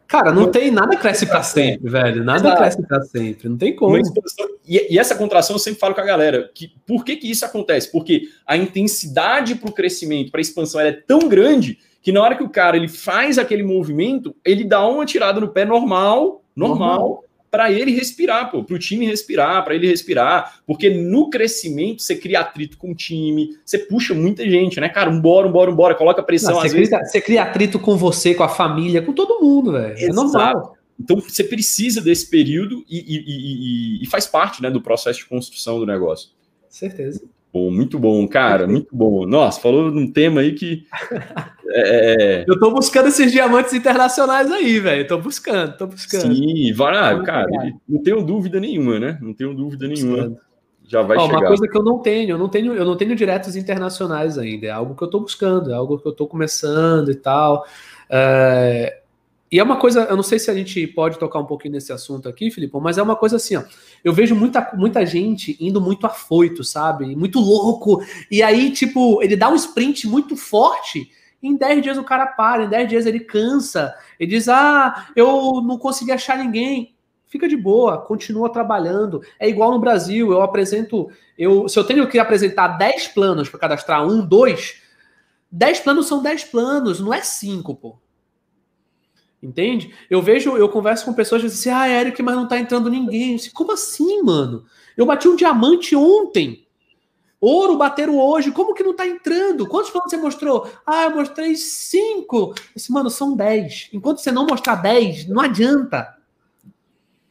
cara, 0.07 0.32
não 0.32 0.43
uma... 0.43 0.51
tem 0.51 0.72
nada 0.72 0.95
cresce 0.95 1.26
para 1.26 1.43
sempre, 1.43 1.89
velho. 1.89 2.24
Nada 2.24 2.47
Exato. 2.47 2.57
cresce 2.62 2.88
para 2.88 3.01
sempre, 3.01 3.49
não 3.49 3.57
tem 3.57 3.76
como. 3.76 3.97
E, 4.66 4.93
e, 4.93 4.97
essa 4.99 5.16
contração 5.16 5.55
eu 5.55 5.60
sempre 5.60 5.80
falo 5.80 5.93
com 5.93 6.01
a 6.01 6.05
galera 6.05 6.49
que 6.53 6.72
por 6.86 7.03
que, 7.03 7.18
que 7.18 7.30
isso 7.30 7.43
acontece? 7.43 7.91
Porque 7.91 8.30
a 8.45 8.55
intensidade 8.55 9.55
para 9.55 9.70
o 9.70 9.74
crescimento, 9.74 10.32
para 10.32 10.39
a 10.39 10.41
expansão, 10.41 10.80
é 10.80 10.91
tão 10.91 11.28
grande 11.28 11.80
que 12.01 12.14
na 12.14 12.22
hora 12.22 12.36
que 12.36 12.43
o 12.43 12.49
cara 12.49 12.78
ele 12.78 12.88
faz 12.88 13.38
aquele 13.38 13.64
movimento, 13.64 14.34
ele 14.45 14.64
dá 14.64 14.88
uma 14.88 15.05
tirada 15.05 15.41
no 15.41 15.49
pé 15.49 15.66
normal, 15.66 16.41
normal. 16.55 16.99
normal 16.99 17.28
para 17.50 17.72
ele 17.72 17.91
respirar, 17.91 18.52
pô, 18.52 18.64
para 18.64 18.76
o 18.76 18.80
time 18.80 19.06
respirar, 19.06 19.64
para 19.64 19.76
ele 19.76 19.88
respirar, 19.88 20.62
porque 20.66 20.89
no 20.89 21.30
crescimento 21.30 22.02
você 22.02 22.16
cria 22.16 22.41
atrito 22.41 22.78
com 22.78 22.91
o 22.91 22.95
time, 22.95 23.58
você 23.66 23.78
puxa 23.78 24.14
muita 24.14 24.47
gente, 24.50 24.80
né, 24.80 24.89
cara? 24.89 25.12
Embora, 25.12 25.47
embora, 25.47 25.72
embora, 25.72 25.95
coloca 25.95 26.22
pressão. 26.22 26.54
Não, 26.54 26.62
você, 26.62 26.70
cria, 26.70 26.89
vezes... 26.89 27.12
você 27.12 27.22
cria 27.22 27.43
atrito 27.43 27.80
com 27.80 27.97
você, 27.97 28.36
com 28.36 28.43
a 28.43 28.50
família, 28.50 29.02
com 29.02 29.14
todo 29.14 29.41
mundo, 29.41 29.72
velho. 29.72 29.97
É 29.97 30.08
normal. 30.08 30.76
Então 31.00 31.20
você 31.20 31.43
precisa 31.43 32.02
desse 32.02 32.30
período 32.30 32.84
e, 32.89 32.97
e, 33.00 34.00
e, 34.00 34.04
e, 34.04 34.06
faz 34.08 34.28
parte 34.28 34.62
né, 34.62 34.70
do 34.70 34.82
processo 34.82 35.20
de 35.20 35.26
construção 35.26 35.80
do 35.80 35.86
negócio. 35.86 36.30
Certeza. 36.70 37.24
Bom, 37.52 37.72
muito 37.72 37.97
bom, 37.97 38.28
cara, 38.28 38.68
muito 38.68 38.95
bom. 38.95 39.26
Nossa, 39.26 39.60
falou 39.60 39.91
de 39.91 39.97
um 39.97 40.12
tema 40.12 40.41
aí 40.41 40.54
que. 40.54 40.86
É... 41.72 42.45
Eu 42.47 42.60
tô 42.60 42.72
buscando 42.72 43.10
esses 43.10 43.32
diamantes 43.32 43.74
internacionais 43.74 44.52
aí, 44.52 44.80
velho. 44.80 45.08
Tô 45.08 45.20
buscando, 45.20 45.78
tô 45.78 45.86
buscando. 45.86 46.34
Sim, 46.34 46.74
vai 46.74 46.95
lá, 46.95 47.22
cara, 47.22 47.45
não 47.88 48.02
tenho 48.02 48.24
dúvida 48.24 48.60
nenhuma, 48.60 48.97
né? 48.97 49.20
Não 49.22 49.36
tenho 49.36 49.54
dúvida 49.54 49.88
nenhuma. 49.88 50.36
Já 50.89 51.04
vai 51.04 51.16
Ó, 51.18 51.28
chegar. 51.28 51.38
Uma 51.38 51.47
coisa 51.47 51.68
que 51.68 51.78
eu 51.78 51.84
não 51.84 52.00
tenho, 52.00 52.32
eu 52.32 52.38
não 52.39 52.50
tenho, 52.50 52.74
eu 52.74 52.84
não 52.84 52.97
tenho 52.97 53.16
diretos 53.16 53.56
internacionais 53.56 54.39
ainda. 54.39 54.66
É 54.66 54.72
algo 54.72 54.95
que 54.95 55.04
eu 55.04 55.08
tô 55.08 55.20
buscando, 55.20 55.70
é 55.70 55.76
algo 55.76 56.00
que 56.00 56.08
eu 56.08 56.12
tô 56.12 56.26
começando 56.26 57.12
e 57.12 57.16
tal. 57.16 57.64
É, 58.10 58.99
e 59.52 59.60
é 59.60 59.64
uma 59.64 59.78
coisa, 59.78 60.02
eu 60.04 60.16
não 60.16 60.24
sei 60.24 60.38
se 60.38 60.52
a 60.52 60.54
gente 60.54 60.86
pode 60.86 61.18
tocar 61.18 61.39
um 61.39 61.45
pouquinho 61.45 61.74
nesse 61.74 61.91
assunto 61.91 62.30
aqui, 62.30 62.52
Filipe, 62.52 62.78
mas 62.80 63.00
é 63.00 63.02
uma 63.02 63.16
coisa 63.16 63.38
assim, 63.38 63.56
ó. 63.56 63.64
Eu 64.04 64.14
vejo 64.14 64.36
muita, 64.36 64.72
muita 64.76 65.04
gente 65.06 65.58
indo 65.60 65.82
muito 65.82 66.06
afoito, 66.06 66.64
sabe? 66.64 67.16
Muito 67.16 67.39
louco. 67.39 68.04
E 68.30 68.43
aí, 68.43 68.72
tipo, 68.72 69.24
ele 69.24 69.36
dá 69.36 69.50
um 69.50 69.56
sprint 69.56 70.08
muito 70.08 70.36
forte. 70.36 71.12
em 71.41 71.56
10 71.56 71.82
dias 71.82 71.97
o 71.97 72.04
cara 72.04 72.28
para, 72.28 72.66
em 72.66 72.70
10 72.70 72.89
dias 72.89 73.06
ele 73.08 73.22
cansa. 73.22 73.95
Ele 74.20 74.30
diz: 74.30 74.47
Ah, 74.47 75.08
eu 75.16 75.62
não 75.66 75.80
consegui 75.80 76.12
achar 76.12 76.38
ninguém. 76.38 76.95
Fica 77.26 77.47
de 77.47 77.58
boa, 77.58 77.97
continua 78.00 78.52
trabalhando. 78.52 79.22
É 79.39 79.47
igual 79.47 79.72
no 79.72 79.80
Brasil, 79.80 80.32
eu 80.32 80.41
apresento. 80.41 81.10
Eu, 81.38 81.68
se 81.68 81.78
eu 81.78 81.84
tenho 81.84 82.08
que 82.08 82.20
apresentar 82.20 82.70
10 82.70 83.10
planos 83.10 83.50
para 83.50 83.60
cadastrar 83.60 84.06
um, 84.06 84.26
dois, 84.26 84.82
10 85.52 85.80
planos 85.80 86.08
são 86.08 86.22
10 86.22 86.43
planos, 86.45 87.00
não 87.00 87.14
é 87.14 87.22
5, 87.22 87.76
pô. 87.76 87.97
Entende? 89.42 89.94
Eu 90.10 90.22
vejo, 90.22 90.58
eu 90.58 90.68
converso 90.68 91.06
com 91.06 91.14
pessoas 91.14 91.42
que 91.42 91.48
dizem 91.48 91.72
assim, 91.72 91.82
ah, 91.82 92.02
Eric, 92.02 92.22
mas 92.22 92.36
não 92.36 92.48
tá 92.48 92.60
entrando 92.60 92.90
ninguém. 92.90 93.38
Disse, 93.38 93.52
Como 93.52 93.72
assim, 93.72 94.22
mano? 94.22 94.66
Eu 94.98 95.06
bati 95.06 95.28
um 95.30 95.36
diamante 95.36 95.96
ontem. 95.96 96.68
Ouro 97.40 97.78
bateram 97.78 98.18
hoje. 98.18 98.52
Como 98.52 98.74
que 98.74 98.84
não 98.84 98.94
tá 98.94 99.08
entrando? 99.08 99.66
Quantos 99.66 99.90
planos 99.92 100.12
você 100.12 100.18
mostrou? 100.18 100.70
Ah, 100.86 101.06
eu 101.06 101.16
mostrei 101.16 101.56
cinco. 101.56 102.54
Esse 102.76 102.92
mano, 102.92 103.10
são 103.10 103.36
dez. 103.36 103.90
Enquanto 103.94 104.20
você 104.20 104.32
não 104.32 104.46
mostrar 104.46 104.76
dez, 104.76 105.26
não 105.26 105.42
adianta. 105.42 106.16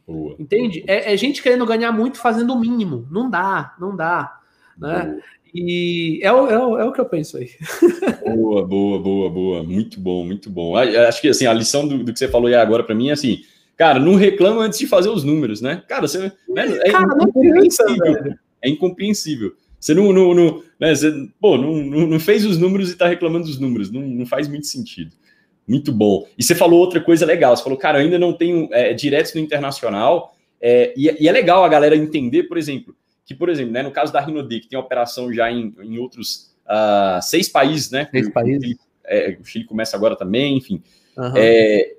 Boa. 0.07 0.35
Entende? 0.39 0.83
É, 0.87 1.13
é, 1.13 1.17
gente 1.19 1.43
querendo 1.43 1.67
ganhar 1.67 1.93
muito 1.93 2.17
fazendo 2.17 2.55
o 2.55 2.59
mínimo. 2.59 3.07
Não 3.11 3.29
dá, 3.29 3.77
não 3.79 3.95
dá. 3.95 4.41
Né? 4.79 5.21
E 5.55 6.21
é 6.23 6.33
o, 6.33 6.47
é, 6.49 6.59
o, 6.59 6.79
é 6.79 6.85
o 6.85 6.93
que 6.93 7.01
eu 7.01 7.05
penso 7.07 7.37
aí. 7.37 7.51
Boa, 8.35 8.67
boa, 8.67 8.99
boa, 8.99 9.31
boa. 9.31 9.63
Muito 9.63 9.99
bom, 9.99 10.25
muito 10.25 10.51
bom. 10.51 10.77
Acho 10.77 11.21
que 11.21 11.29
assim, 11.29 11.47
a 11.47 11.53
lição 11.53 11.89
do, 11.89 12.05
do 12.05 12.13
que 12.13 12.19
você 12.19 12.29
falou 12.29 12.47
aí 12.47 12.55
agora 12.55 12.85
para 12.85 12.95
mim 12.95 13.09
é 13.09 13.13
assim, 13.13 13.41
cara, 13.77 13.99
não 13.99 14.17
reclama 14.17 14.63
antes 14.63 14.79
de 14.79 14.87
fazer 14.87 15.09
os 15.09 15.25
números, 15.25 15.61
né? 15.63 15.83
Cara, 15.89 16.07
você 16.07 16.19
né, 16.19 16.33
é, 16.85 16.91
cara, 16.91 17.05
incompreensível. 17.15 18.35
É 18.61 18.69
incompreensível. 18.69 19.55
Você 19.81 19.95
não, 19.95 20.13
não, 20.13 20.35
não, 20.35 20.63
né, 20.79 20.95
você, 20.95 21.13
pô, 21.41 21.57
não, 21.57 22.07
não, 22.07 22.21
fez 22.21 22.45
os 22.45 22.59
números 22.59 22.91
e 22.91 22.97
tá 22.97 23.07
reclamando 23.07 23.47
dos 23.47 23.59
números. 23.59 23.91
Não, 23.91 24.03
não 24.03 24.27
faz 24.27 24.49
muito 24.49 24.67
sentido. 24.67 25.13
Muito 25.67 25.93
bom. 25.93 26.27
E 26.37 26.43
você 26.43 26.55
falou 26.55 26.81
outra 26.81 27.01
coisa 27.01 27.25
legal. 27.25 27.57
Você 27.57 27.63
falou, 27.63 27.79
cara, 27.79 27.99
ainda 27.99 28.19
não 28.19 28.33
tenho 28.33 28.69
é, 28.73 28.93
diretos 28.93 29.35
no 29.35 29.41
internacional. 29.41 30.35
É, 30.61 30.93
e, 30.97 31.05
e, 31.21 31.29
é 31.29 31.33
legal 31.33 31.63
a 31.63 31.69
galera 31.69 31.95
entender, 31.95 32.45
por 32.45 32.59
exemplo, 32.59 32.95
que, 33.29 33.35
por 33.35 33.51
exemplo, 33.51 33.75
né, 33.75 33.83
no 33.83 33.91
caso 33.91 34.11
da 34.11 34.23
Rinode, 34.23 34.59
que 34.59 34.69
tem 34.69 34.79
operação 34.79 35.31
já 35.31 35.53
em, 35.53 35.75
em 35.83 35.99
outros 35.99 36.51
uh, 36.65 37.21
seis 37.21 37.47
países, 37.47 37.91
né? 37.91 38.09
Seis 38.11 38.31
países. 38.31 38.79
é, 39.05 39.37
o 39.39 39.45
Chile 39.45 39.67
começa 39.67 39.95
agora 39.95 40.17
também, 40.17 40.57
enfim. 40.57 40.83
Uhum. 41.15 41.33
É, 41.37 41.95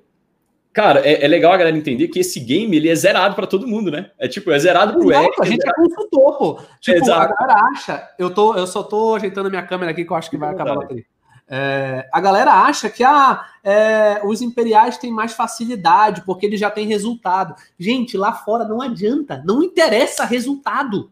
cara, 0.72 1.06
é, 1.06 1.24
é, 1.24 1.28
legal 1.28 1.52
a 1.52 1.56
galera 1.56 1.76
entender 1.76 2.08
que 2.08 2.18
esse 2.18 2.40
game 2.40 2.76
ele 2.76 2.88
é 2.88 2.94
zerado 2.96 3.36
para 3.36 3.46
todo 3.46 3.64
mundo, 3.64 3.92
né? 3.92 4.10
É 4.18 4.26
tipo, 4.26 4.50
é 4.50 4.58
zerado 4.58 4.94
pro 4.94 5.08
Exato, 5.08 5.40
A 5.40 5.46
gente 5.46 5.64
é, 5.64 5.70
é 5.70 5.72
consultor, 5.72 6.36
pô. 6.36 6.60
Tipo, 6.80 6.98
Exato. 6.98 7.32
a 7.32 7.36
galera 7.36 7.60
acha, 7.72 8.10
eu, 8.18 8.34
tô, 8.34 8.56
eu 8.56 8.66
só 8.66 8.82
tô 8.82 9.14
ajeitando 9.14 9.46
a 9.46 9.50
minha 9.50 9.62
câmera 9.62 9.92
aqui 9.92 10.04
que 10.04 10.10
eu 10.10 10.16
acho 10.16 10.30
que 10.30 10.36
vai 10.36 10.50
acabar 10.50 10.72
a 10.72 10.76
bateria. 10.78 11.04
É, 11.48 12.08
a 12.12 12.20
galera 12.20 12.52
acha 12.52 12.90
que 12.90 13.04
ah, 13.04 13.44
é, 13.62 14.20
os 14.24 14.42
imperiais 14.42 14.98
têm 14.98 15.12
mais 15.12 15.32
facilidade 15.32 16.22
porque 16.22 16.44
eles 16.44 16.58
já 16.58 16.72
têm 16.72 16.88
resultado. 16.88 17.54
Gente, 17.78 18.16
lá 18.16 18.32
fora 18.32 18.64
não 18.64 18.82
adianta, 18.82 19.40
não 19.46 19.62
interessa 19.62 20.24
resultado. 20.24 21.08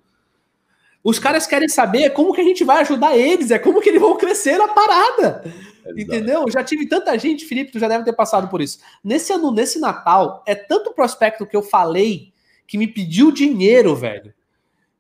Os 1.08 1.18
caras 1.18 1.46
querem 1.46 1.70
saber 1.70 2.10
como 2.10 2.34
que 2.34 2.40
a 2.42 2.44
gente 2.44 2.62
vai 2.64 2.82
ajudar 2.82 3.16
eles, 3.16 3.50
é 3.50 3.58
como 3.58 3.80
que 3.80 3.88
eles 3.88 3.98
vão 3.98 4.18
crescer 4.18 4.58
na 4.58 4.68
parada. 4.68 5.42
Exato. 5.42 5.98
Entendeu? 5.98 6.44
Já 6.50 6.62
tive 6.62 6.86
tanta 6.86 7.18
gente, 7.18 7.46
Felipe, 7.46 7.72
tu 7.72 7.78
já 7.78 7.88
deve 7.88 8.04
ter 8.04 8.12
passado 8.12 8.48
por 8.48 8.60
isso. 8.60 8.78
Nesse 9.02 9.32
ano, 9.32 9.50
nesse 9.50 9.80
Natal, 9.80 10.42
é 10.46 10.54
tanto 10.54 10.92
prospecto 10.92 11.46
que 11.46 11.56
eu 11.56 11.62
falei 11.62 12.30
que 12.66 12.76
me 12.76 12.86
pediu 12.86 13.32
dinheiro, 13.32 13.96
velho. 13.96 14.34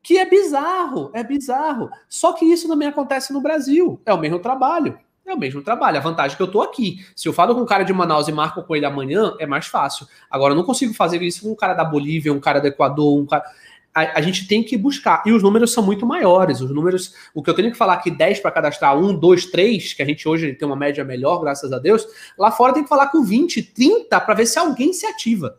Que 0.02 0.16
é 0.16 0.24
bizarro, 0.24 1.10
é 1.12 1.22
bizarro. 1.22 1.90
Só 2.08 2.32
que 2.32 2.46
isso 2.46 2.66
também 2.66 2.88
acontece 2.88 3.30
no 3.30 3.42
Brasil. 3.42 4.00
É 4.06 4.14
o 4.14 4.18
mesmo 4.18 4.38
trabalho. 4.38 4.98
É 5.26 5.34
o 5.34 5.38
mesmo 5.38 5.60
trabalho. 5.60 5.98
A 5.98 6.00
vantagem 6.00 6.32
é 6.32 6.36
que 6.38 6.42
eu 6.42 6.50
tô 6.50 6.62
aqui. 6.62 7.04
Se 7.14 7.28
eu 7.28 7.34
falo 7.34 7.54
com 7.54 7.60
um 7.60 7.66
cara 7.66 7.84
de 7.84 7.92
Manaus 7.92 8.28
e 8.28 8.32
marco 8.32 8.62
com 8.62 8.74
ele 8.74 8.86
amanhã, 8.86 9.34
é 9.38 9.46
mais 9.46 9.66
fácil. 9.66 10.06
Agora, 10.30 10.54
eu 10.54 10.56
não 10.56 10.64
consigo 10.64 10.94
fazer 10.94 11.20
isso 11.20 11.42
com 11.42 11.52
um 11.52 11.54
cara 11.54 11.74
da 11.74 11.84
Bolívia, 11.84 12.32
um 12.32 12.40
cara 12.40 12.60
do 12.60 12.66
Equador, 12.66 13.14
um 13.14 13.26
cara. 13.26 13.44
A, 13.98 14.18
a, 14.18 14.20
gente 14.20 14.46
tem 14.46 14.62
que 14.62 14.76
buscar. 14.76 15.22
E 15.26 15.32
os 15.32 15.42
números 15.42 15.72
são 15.72 15.82
muito 15.82 16.06
maiores. 16.06 16.60
Os 16.60 16.70
números. 16.70 17.14
O 17.34 17.42
que 17.42 17.50
eu 17.50 17.54
tenho 17.54 17.70
que 17.72 17.76
falar 17.76 17.94
aqui, 17.94 18.10
10 18.10 18.40
para 18.40 18.50
cadastrar, 18.50 18.96
1, 18.96 19.18
2, 19.18 19.46
3, 19.46 19.94
que 19.94 20.02
a 20.02 20.06
gente 20.06 20.28
hoje 20.28 20.54
tem 20.54 20.66
uma 20.66 20.76
média 20.76 21.04
melhor, 21.04 21.40
graças 21.40 21.72
a 21.72 21.78
Deus. 21.78 22.06
Lá 22.38 22.50
fora 22.50 22.72
tem 22.72 22.82
que 22.82 22.88
falar 22.88 23.08
com 23.08 23.22
20, 23.22 23.62
30 23.62 24.20
para 24.20 24.34
ver 24.34 24.46
se 24.46 24.58
alguém 24.58 24.92
se 24.92 25.06
ativa. 25.06 25.58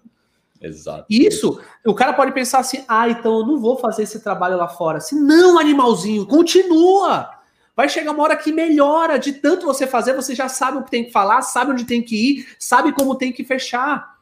Exato. 0.61 1.05
Isso, 1.09 1.59
o 1.85 1.93
cara 1.93 2.13
pode 2.13 2.31
pensar 2.31 2.59
assim: 2.59 2.83
ah, 2.87 3.09
então 3.09 3.39
eu 3.39 3.45
não 3.45 3.59
vou 3.59 3.77
fazer 3.77 4.03
esse 4.03 4.21
trabalho 4.21 4.57
lá 4.57 4.67
fora. 4.67 4.99
Se 4.99 5.15
não, 5.15 5.57
animalzinho, 5.57 6.25
continua. 6.25 7.29
Vai 7.75 7.87
chegar 7.87 8.11
uma 8.11 8.23
hora 8.23 8.35
que 8.35 8.51
melhora, 8.51 9.17
de 9.17 9.31
tanto 9.31 9.65
você 9.65 9.87
fazer, 9.87 10.13
você 10.13 10.35
já 10.35 10.49
sabe 10.49 10.77
o 10.77 10.83
que 10.83 10.91
tem 10.91 11.05
que 11.05 11.13
falar, 11.13 11.41
sabe 11.41 11.71
onde 11.71 11.85
tem 11.85 12.01
que 12.01 12.15
ir, 12.15 12.47
sabe 12.59 12.91
como 12.91 13.15
tem 13.15 13.31
que 13.31 13.43
fechar. 13.43 14.18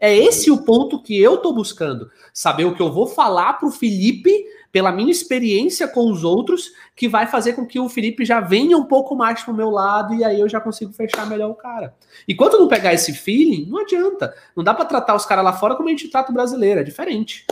É 0.00 0.16
esse 0.16 0.50
o 0.50 0.64
ponto 0.64 1.02
que 1.02 1.20
eu 1.20 1.36
tô 1.36 1.52
buscando. 1.52 2.10
Saber 2.32 2.64
o 2.64 2.74
que 2.74 2.80
eu 2.80 2.90
vou 2.90 3.06
falar 3.06 3.54
pro 3.54 3.70
Felipe, 3.70 4.32
pela 4.72 4.90
minha 4.90 5.10
experiência 5.10 5.86
com 5.86 6.10
os 6.10 6.24
outros, 6.24 6.70
que 6.96 7.06
vai 7.06 7.26
fazer 7.26 7.52
com 7.52 7.66
que 7.66 7.78
o 7.78 7.88
Felipe 7.88 8.24
já 8.24 8.40
venha 8.40 8.78
um 8.78 8.84
pouco 8.84 9.14
mais 9.14 9.42
pro 9.42 9.52
meu 9.52 9.68
lado 9.68 10.14
e 10.14 10.24
aí 10.24 10.40
eu 10.40 10.48
já 10.48 10.58
consigo 10.58 10.92
fechar 10.92 11.28
melhor 11.28 11.50
o 11.50 11.54
cara. 11.54 11.94
Enquanto 12.26 12.58
não 12.58 12.66
pegar 12.66 12.94
esse 12.94 13.12
feeling, 13.12 13.66
não 13.66 13.80
adianta. 13.80 14.34
Não 14.56 14.64
dá 14.64 14.72
para 14.72 14.86
tratar 14.86 15.14
os 15.14 15.26
caras 15.26 15.44
lá 15.44 15.52
fora 15.52 15.76
como 15.76 15.88
a 15.88 15.92
gente 15.92 16.08
trata 16.08 16.30
o 16.30 16.34
brasileiro, 16.34 16.80
é 16.80 16.84
diferente. 16.84 17.44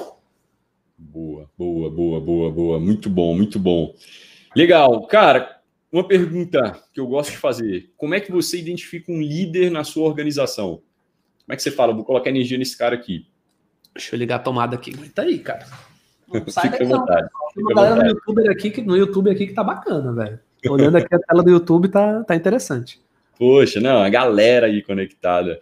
Boa, 0.96 1.50
boa, 1.56 1.90
boa, 1.90 2.20
boa, 2.20 2.50
boa. 2.50 2.80
Muito 2.80 3.10
bom, 3.10 3.36
muito 3.36 3.58
bom. 3.58 3.94
Legal. 4.56 5.06
Cara, 5.06 5.60
uma 5.92 6.06
pergunta 6.06 6.82
que 6.92 7.00
eu 7.00 7.06
gosto 7.06 7.30
de 7.32 7.38
fazer. 7.38 7.92
Como 7.96 8.14
é 8.14 8.20
que 8.20 8.32
você 8.32 8.58
identifica 8.58 9.12
um 9.12 9.20
líder 9.20 9.70
na 9.70 9.84
sua 9.84 10.06
organização? 10.06 10.82
Como 11.48 11.54
é 11.54 11.56
que 11.56 11.62
você 11.62 11.70
fala? 11.70 11.94
Vou 11.94 12.04
colocar 12.04 12.28
energia 12.28 12.58
nesse 12.58 12.76
cara 12.76 12.94
aqui. 12.94 13.26
Deixa 13.94 14.14
eu 14.14 14.18
ligar 14.18 14.36
a 14.36 14.38
tomada 14.38 14.76
aqui. 14.76 14.92
Aguenta 14.94 15.22
aí, 15.22 15.38
cara. 15.38 15.66
Não 16.30 16.46
sai 16.46 16.68
daqui, 16.68 16.84
não. 16.84 17.06
Tem 17.06 17.24
uma 17.56 17.74
galera 17.74 18.02
no 18.02 18.08
YouTube, 18.10 18.50
aqui 18.50 18.70
que, 18.70 18.82
no 18.82 18.94
YouTube 18.94 19.30
aqui 19.30 19.46
que 19.46 19.54
tá 19.54 19.64
bacana, 19.64 20.12
velho. 20.12 20.38
Olhando 20.68 20.96
aqui 20.98 21.14
a 21.14 21.18
tela 21.18 21.42
do 21.42 21.48
YouTube, 21.48 21.88
tá, 21.88 22.22
tá 22.22 22.36
interessante. 22.36 23.00
Poxa, 23.38 23.80
não, 23.80 24.02
a 24.02 24.10
galera 24.10 24.66
aí 24.66 24.82
conectada. 24.82 25.58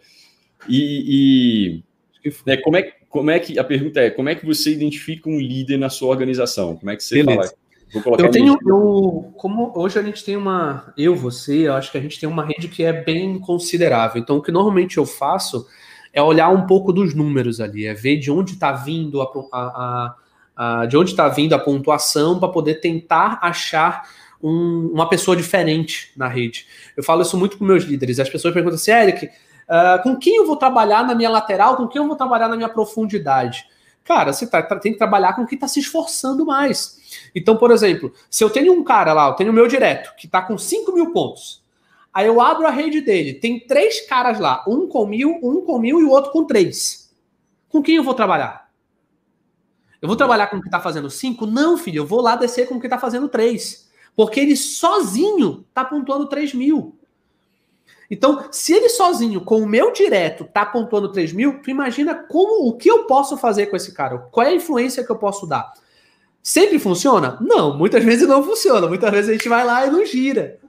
E, 0.69 1.85
e 2.25 2.31
né, 2.45 2.57
como, 2.57 2.77
é, 2.77 2.93
como 3.09 3.31
é 3.31 3.39
que 3.39 3.57
a 3.57 3.63
pergunta 3.63 4.01
é: 4.01 4.11
como 4.11 4.29
é 4.29 4.35
que 4.35 4.45
você 4.45 4.73
identifica 4.73 5.31
um 5.31 5.39
líder 5.39 5.77
na 5.77 5.89
sua 5.89 6.09
organização? 6.09 6.77
Como 6.77 6.91
é 6.91 6.97
que 6.97 7.05
você 7.05 7.23
Beleza. 7.23 7.51
fala? 7.51 7.66
Eu 7.95 8.31
tenho, 8.31 8.59
eu, 8.67 9.33
como 9.37 9.73
hoje 9.77 9.99
a 9.99 10.03
gente 10.03 10.25
tem 10.25 10.37
uma, 10.37 10.93
eu, 10.97 11.15
você, 11.15 11.69
eu 11.69 11.75
acho 11.75 11.91
que 11.91 11.99
a 11.99 12.01
gente 12.01 12.19
tem 12.19 12.29
uma 12.29 12.45
rede 12.45 12.69
que 12.69 12.83
é 12.83 12.93
bem 12.93 13.39
considerável. 13.39 14.21
Então, 14.21 14.39
o 14.39 14.43
que 14.43 14.51
normalmente 14.51 14.99
eu 14.99 15.07
faço 15.07 15.67
é 16.13 16.21
olhar 16.21 16.49
um 16.49 16.67
pouco 16.67 16.93
dos 16.93 17.15
números 17.15 17.61
ali, 17.61 17.87
é 17.87 17.95
ver 17.95 18.17
de 18.17 18.31
onde 18.31 18.53
está 18.55 18.73
vindo 18.73 19.21
a, 19.23 19.27
a, 19.53 20.15
a, 20.57 20.87
de 20.87 20.97
onde 20.97 21.11
está 21.11 21.29
vindo 21.29 21.55
a 21.55 21.59
pontuação 21.59 22.41
para 22.41 22.49
poder 22.49 22.77
tentar 22.77 23.39
achar 23.41 24.09
um, 24.43 24.91
uma 24.93 25.09
pessoa 25.09 25.37
diferente 25.37 26.13
na 26.17 26.29
rede. 26.29 26.67
Eu 26.97 27.05
falo 27.05 27.23
isso 27.23 27.37
muito 27.37 27.59
com 27.59 27.65
meus 27.65 27.85
líderes. 27.85 28.19
As 28.19 28.29
pessoas 28.29 28.53
perguntam 28.53 28.77
assim, 28.77 28.91
Eric, 28.91 29.27
uh, 29.27 30.03
com 30.03 30.17
quem 30.17 30.37
eu 30.37 30.47
vou 30.47 30.57
trabalhar 30.57 31.07
na 31.07 31.15
minha 31.15 31.31
lateral? 31.31 31.77
Com 31.77 31.87
quem 31.87 32.01
eu 32.01 32.07
vou 32.07 32.17
trabalhar 32.17 32.49
na 32.49 32.57
minha 32.57 32.69
profundidade? 32.69 33.65
Cara, 34.07 34.33
você 34.33 34.47
tá, 34.47 34.63
tem 34.63 34.93
que 34.93 34.99
trabalhar 34.99 35.35
com 35.35 35.45
quem 35.45 35.57
está 35.57 35.67
se 35.67 35.81
esforçando 35.81 36.47
mais. 36.47 37.29
Então, 37.35 37.57
por 37.57 37.71
exemplo, 37.71 38.13
se 38.31 38.43
eu 38.45 38.49
tenho 38.49 38.73
um 38.73 38.85
cara 38.85 39.13
lá, 39.13 39.29
eu 39.29 39.35
tenho 39.35 39.51
o 39.51 39.55
meu 39.55 39.67
direto, 39.67 40.15
que 40.17 40.27
está 40.27 40.41
com 40.41 40.57
5 40.57 40.93
mil 40.93 41.13
pontos. 41.13 41.65
Aí 42.15 42.27
eu 42.27 42.41
abro 42.41 42.67
a 42.67 42.71
rede 42.71 43.01
dele, 43.01 43.35
tem 43.35 43.61
três 43.61 44.07
caras 44.07 44.39
lá, 44.39 44.65
um 44.67 44.89
com 44.89 45.07
mil, 45.07 45.39
um 45.43 45.61
com 45.61 45.79
mil 45.79 46.01
e 46.01 46.05
o 46.05 46.11
outro 46.11 46.31
com 46.31 46.45
três. 46.45 47.15
Com 47.69 47.83
quem 47.83 47.97
eu 47.97 48.03
vou 48.03 48.15
trabalhar? 48.15 48.71
Eu 50.01 50.09
vou 50.09 50.17
trabalhar 50.17 50.47
com 50.47 50.57
o 50.57 50.61
que 50.61 50.69
está 50.69 50.81
fazendo 50.81 51.11
cinco? 51.11 51.45
Não, 51.45 51.77
filho, 51.77 51.99
eu 51.99 52.07
vou 52.07 52.23
lá 52.23 52.37
descer 52.37 52.69
com 52.69 52.77
o 52.77 52.81
que 52.81 52.87
está 52.87 52.99
fazendo 52.99 53.29
três. 53.29 53.91
Porque 54.15 54.41
ele 54.41 54.57
sozinho 54.57 55.67
está 55.69 55.85
pontuando 55.85 56.27
3 56.27 56.55
mil. 56.55 56.99
Então, 58.11 58.49
se 58.53 58.73
ele 58.73 58.89
sozinho, 58.89 59.41
com 59.41 59.61
o 59.61 59.67
meu 59.67 59.93
direto, 59.93 60.45
tá 60.45 60.65
pontuando 60.65 61.11
3 61.11 61.33
mil, 61.33 61.61
tu 61.61 61.71
imagina 61.71 62.15
como 62.15 62.69
o 62.69 62.77
que 62.77 62.91
eu 62.91 63.05
posso 63.05 63.37
fazer 63.37 63.67
com 63.67 63.77
esse 63.77 63.93
cara? 63.93 64.19
Qual 64.19 64.47
é 64.47 64.51
a 64.51 64.55
influência 64.55 65.05
que 65.05 65.11
eu 65.11 65.17
posso 65.17 65.47
dar? 65.47 65.73
Sempre 66.43 66.79
funciona? 66.79 67.37
Não, 67.41 67.77
muitas 67.77 68.05
vezes 68.05 68.29
não 68.29 68.43
funciona. 68.43 68.87
Muitas 68.87 69.11
vezes 69.11 69.31
a 69.31 69.33
gente 69.33 69.49
vai 69.49 69.65
lá 69.65 69.85
e 69.85 69.91
não 69.91 70.07
gira. 70.07 70.61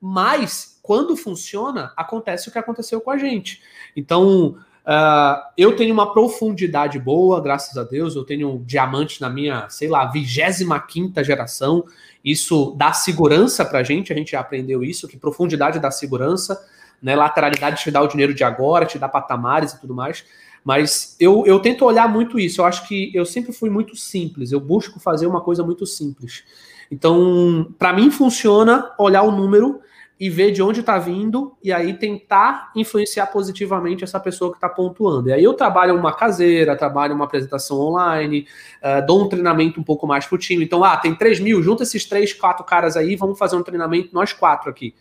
Mas, 0.00 0.78
quando 0.82 1.16
funciona, 1.16 1.92
acontece 1.94 2.48
o 2.48 2.52
que 2.52 2.58
aconteceu 2.58 3.00
com 3.02 3.10
a 3.10 3.18
gente. 3.18 3.60
Então, 3.94 4.56
uh, 4.86 5.42
eu 5.58 5.76
tenho 5.76 5.92
uma 5.92 6.14
profundidade 6.14 6.98
boa, 6.98 7.40
graças 7.40 7.76
a 7.76 7.84
Deus. 7.84 8.16
Eu 8.16 8.24
tenho 8.24 8.50
um 8.50 8.64
diamante 8.64 9.20
na 9.20 9.28
minha, 9.28 9.68
sei 9.68 9.88
lá, 9.88 10.06
25 10.06 11.22
geração. 11.22 11.84
Isso 12.24 12.74
dá 12.78 12.92
segurança 12.92 13.64
para 13.64 13.80
a 13.80 13.82
gente, 13.82 14.12
a 14.12 14.16
gente 14.16 14.32
já 14.32 14.40
aprendeu 14.40 14.82
isso, 14.82 15.06
que 15.06 15.16
profundidade 15.16 15.78
dá 15.78 15.90
segurança, 15.90 16.64
né? 17.02 17.14
lateralidade 17.14 17.82
te 17.82 17.90
dá 17.90 18.00
o 18.00 18.08
dinheiro 18.08 18.32
de 18.32 18.42
agora, 18.42 18.86
te 18.86 18.98
dá 18.98 19.08
patamares 19.08 19.72
e 19.72 19.80
tudo 19.80 19.94
mais. 19.94 20.24
Mas 20.64 21.14
eu, 21.20 21.44
eu 21.44 21.60
tento 21.60 21.84
olhar 21.84 22.08
muito 22.08 22.38
isso. 22.38 22.62
Eu 22.62 22.64
acho 22.64 22.88
que 22.88 23.10
eu 23.14 23.26
sempre 23.26 23.52
fui 23.52 23.68
muito 23.68 23.94
simples. 23.94 24.50
Eu 24.50 24.58
busco 24.58 24.98
fazer 24.98 25.26
uma 25.26 25.42
coisa 25.42 25.62
muito 25.62 25.84
simples. 25.84 26.42
Então, 26.90 27.74
para 27.78 27.92
mim 27.92 28.10
funciona 28.10 28.90
olhar 28.98 29.22
o 29.22 29.30
número 29.30 29.80
e 30.18 30.30
ver 30.30 30.52
de 30.52 30.62
onde 30.62 30.80
está 30.80 30.96
vindo 30.98 31.56
e 31.62 31.72
aí 31.72 31.92
tentar 31.94 32.70
influenciar 32.74 33.26
positivamente 33.26 34.04
essa 34.04 34.20
pessoa 34.20 34.50
que 34.50 34.56
está 34.56 34.68
pontuando. 34.68 35.28
E 35.28 35.32
aí 35.32 35.42
eu 35.42 35.54
trabalho 35.54 35.94
uma 35.96 36.12
caseira, 36.12 36.76
trabalho 36.76 37.14
uma 37.14 37.24
apresentação 37.24 37.80
online, 37.80 38.46
uh, 38.80 39.04
dou 39.04 39.24
um 39.24 39.28
treinamento 39.28 39.80
um 39.80 39.82
pouco 39.82 40.06
mais 40.06 40.24
para 40.24 40.36
o 40.36 40.38
time. 40.38 40.64
Então, 40.64 40.84
ah, 40.84 40.96
tem 40.96 41.14
3 41.14 41.40
mil, 41.40 41.62
junta 41.62 41.82
esses 41.82 42.04
três, 42.04 42.32
quatro 42.32 42.64
caras 42.64 42.96
aí, 42.96 43.16
vamos 43.16 43.38
fazer 43.38 43.56
um 43.56 43.62
treinamento 43.62 44.10
nós 44.12 44.32
quatro 44.32 44.70
aqui. 44.70 44.94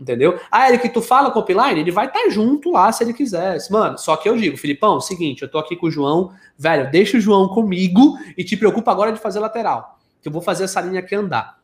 Entendeu? 0.00 0.40
Ah, 0.50 0.66
Eric, 0.68 0.88
tu 0.88 1.02
fala 1.02 1.30
com 1.30 1.38
o 1.38 1.42
Upline? 1.42 1.78
Ele 1.78 1.90
vai 1.90 2.06
estar 2.06 2.22
tá 2.22 2.30
junto 2.30 2.72
lá 2.72 2.90
se 2.90 3.04
ele 3.04 3.12
quiser. 3.12 3.58
Mano, 3.70 3.98
só 3.98 4.16
que 4.16 4.28
eu 4.28 4.36
digo, 4.36 4.56
Filipão, 4.56 4.98
seguinte, 4.98 5.42
eu 5.42 5.48
tô 5.48 5.58
aqui 5.58 5.76
com 5.76 5.86
o 5.86 5.90
João, 5.90 6.32
velho, 6.56 6.90
deixa 6.90 7.18
o 7.18 7.20
João 7.20 7.48
comigo 7.48 8.18
e 8.36 8.42
te 8.42 8.56
preocupa 8.56 8.90
agora 8.90 9.12
de 9.12 9.20
fazer 9.20 9.40
lateral. 9.40 9.98
Que 10.22 10.28
eu 10.28 10.32
vou 10.32 10.40
fazer 10.40 10.64
essa 10.64 10.80
linha 10.80 11.00
aqui 11.00 11.14
andar. 11.14 11.60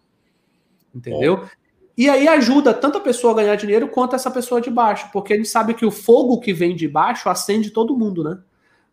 Entendeu? 0.94 1.46
E 1.96 2.10
aí 2.10 2.28
ajuda 2.28 2.74
tanto 2.74 2.98
a 2.98 3.00
pessoa 3.00 3.32
a 3.32 3.36
ganhar 3.36 3.56
dinheiro 3.56 3.88
quanto 3.88 4.14
essa 4.14 4.30
pessoa 4.30 4.60
de 4.60 4.70
baixo, 4.70 5.08
porque 5.12 5.32
a 5.32 5.36
gente 5.36 5.48
sabe 5.48 5.72
que 5.72 5.86
o 5.86 5.90
fogo 5.90 6.38
que 6.40 6.52
vem 6.52 6.76
de 6.76 6.86
baixo 6.86 7.28
acende 7.28 7.70
todo 7.70 7.96
mundo, 7.96 8.22
né? 8.22 8.38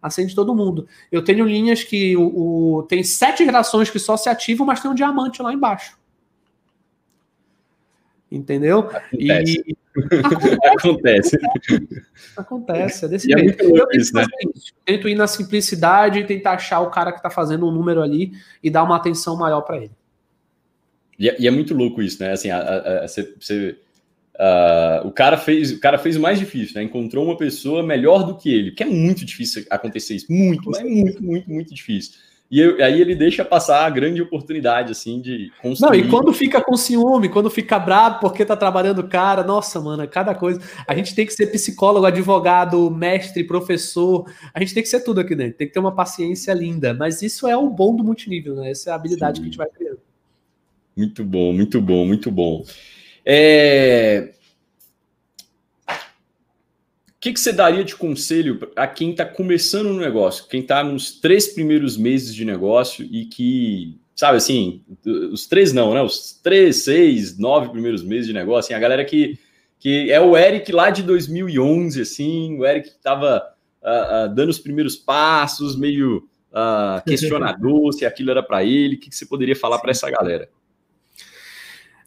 Acende 0.01 0.34
todo 0.34 0.56
mundo. 0.56 0.88
Eu 1.12 1.24
tenho 1.24 1.45
linhas 1.45 1.84
que 1.84 2.16
o, 2.16 2.78
o 2.78 2.84
tem 2.84 3.04
sete 3.04 3.43
gerações 3.43 3.89
que 3.89 3.99
só 3.99 4.16
se 4.16 4.30
ativam, 4.30 4.66
mas 4.66 4.82
tem 4.82 4.89
um 4.89 4.95
diamante 4.95 5.41
lá 5.41 5.54
embaixo. 5.54 5.97
Entendeu? 8.32 8.80
Acontece. 8.80 9.64
E... 9.68 9.84
Acontece. 10.78 11.38
Acontece. 12.36 13.06
é 13.06 13.08
desse 13.08 13.30
e 13.30 13.34
é 13.34 13.38
jeito. 13.38 13.64
É 13.64 13.68
eu 13.68 13.88
tento, 13.88 14.01
isso, 14.01 14.14
né? 14.16 14.26
tento 14.84 15.08
ir 15.08 15.16
na 15.16 15.28
simplicidade 15.28 16.20
e 16.20 16.26
tentar 16.26 16.54
achar 16.54 16.80
o 16.80 16.89
cara 16.89 17.12
que 17.12 17.20
está 17.20 17.30
fazendo 17.30 17.68
um 17.68 17.72
número 17.72 18.01
ali 18.01 18.32
e 18.64 18.70
dar 18.70 18.84
uma 18.84 18.95
atenção 18.95 19.38
maior 19.38 19.62
para 19.62 19.78
ele. 19.78 19.91
E 21.24 21.30
é, 21.30 21.36
e 21.39 21.47
é, 21.47 21.51
muito 21.51 21.74
louco 21.74 22.01
isso, 22.01 22.21
né? 22.21 22.34
Assim, 22.34 22.49
a, 22.49 22.57
a, 22.57 23.05
a, 23.05 23.07
você, 23.07 23.78
o 25.05 25.11
cara 25.11 25.38
fez 25.38 25.71
o 25.71 25.80
cara 25.80 25.97
fez 25.97 26.17
o 26.17 26.19
mais 26.19 26.38
difícil, 26.38 26.76
né? 26.76 26.84
Encontrou 26.84 27.24
uma 27.24 27.38
pessoa 27.38 27.82
melhor 27.82 28.26
do 28.26 28.36
que 28.36 28.53
ele, 28.53 28.71
que 28.71 28.84
é 28.84 28.86
muito 28.86 29.24
difícil 29.24 29.63
acontecer 29.69 30.15
isso, 30.15 30.26
muito, 30.30 30.69
mas 30.69 30.82
é 30.82 30.84
muito, 30.84 31.24
muito, 31.24 31.49
muito 31.49 31.74
difícil. 31.74 32.15
e 32.51 32.59
eu, 32.59 32.84
aí 32.84 32.99
ele 32.99 33.15
deixa 33.15 33.45
passar 33.45 33.86
a 33.86 33.89
grande 33.89 34.21
oportunidade, 34.21 34.91
assim, 34.91 35.21
de 35.21 35.49
construir. 35.61 36.01
Não, 36.01 36.07
e 36.07 36.09
quando 36.09 36.34
fica 36.34 36.61
com 36.61 36.76
ciúme, 36.76 37.30
quando 37.30 37.49
fica 37.49 37.80
bravo 37.80 38.19
porque 38.19 38.43
tá 38.43 38.57
trabalhando 38.57 39.07
cara, 39.07 39.45
nossa, 39.45 39.80
mano, 39.80 40.05
cada 40.09 40.36
coisa. 40.36 40.59
A 40.86 40.93
gente 40.93 41.15
tem 41.15 41.26
que 41.26 41.32
ser 41.32 41.47
psicólogo, 41.47 42.05
advogado, 42.05 42.91
mestre, 42.91 43.45
professor. 43.45 44.30
A 44.53 44.59
gente 44.59 44.74
tem 44.74 44.84
que 44.84 44.89
ser 44.89 44.99
tudo 45.05 45.21
aqui 45.21 45.36
dentro. 45.36 45.57
Tem 45.57 45.67
que 45.67 45.74
ter 45.74 45.80
uma 45.80 45.95
paciência 45.95 46.53
linda. 46.53 46.93
Mas 46.93 47.21
isso 47.21 47.47
é 47.47 47.55
o 47.55 47.69
bom 47.69 47.95
do 47.95 48.03
multinível, 48.03 48.55
né? 48.55 48.71
Essa 48.71 48.89
é 48.89 48.91
a 48.91 48.97
habilidade 48.97 49.38
Sim. 49.38 49.43
que 49.43 49.47
a 49.47 49.51
gente 49.51 49.57
vai 49.57 49.69
criando. 49.69 49.83
Muito 50.96 51.24
bom, 51.24 51.54
muito 51.54 51.82
bom, 51.82 52.06
muito 52.06 52.32
bom. 52.32 52.64
É 53.26 54.34
que, 57.24 57.32
que 57.32 57.39
você 57.39 57.54
daria 57.54 57.86
de 57.86 57.96
conselho 57.96 58.60
a 58.76 58.86
quem 58.86 59.12
está 59.12 59.26
começando 59.26 59.88
no 59.88 59.98
negócio, 59.98 60.46
quem 60.50 60.60
está 60.60 60.84
nos 60.84 61.22
três 61.22 61.48
primeiros 61.48 61.96
meses 61.96 62.36
de 62.36 62.44
negócio 62.44 63.08
e 63.10 63.24
que, 63.24 63.98
sabe 64.14 64.36
assim, 64.36 64.84
os 65.32 65.48
três 65.48 65.72
não, 65.72 65.94
né? 65.94 66.02
Os 66.02 66.34
três, 66.44 66.84
seis, 66.84 67.38
nove 67.38 67.70
primeiros 67.70 68.04
meses 68.04 68.28
de 68.28 68.34
negócio, 68.34 68.68
assim, 68.68 68.74
a 68.74 68.80
galera 68.80 69.06
que, 69.06 69.39
que 69.80 70.12
é 70.12 70.20
o 70.20 70.36
Eric 70.36 70.70
lá 70.74 70.89
de 70.89 71.02
2011, 71.02 72.02
assim, 72.02 72.60
o 72.60 72.66
Eric 72.66 72.89
que 72.89 72.98
estava 72.98 73.41
uh, 73.82 74.26
uh, 74.26 74.36
dando 74.36 74.50
os 74.50 74.60
primeiros 74.60 74.98
passos, 74.98 75.78
meio 75.78 76.28
uh, 76.52 77.02
questionador 77.08 77.94
se 77.96 78.06
aquilo 78.06 78.32
era 78.32 78.44
para 78.44 78.66
ele, 78.66 78.98
o 78.98 79.00
que, 79.00 79.10
que 79.10 79.16
você 79.16 79.26
poderia 79.26 79.56
falar 79.56 79.80
para 79.80 79.91
essa 79.91 80.10
galera? 80.12 80.50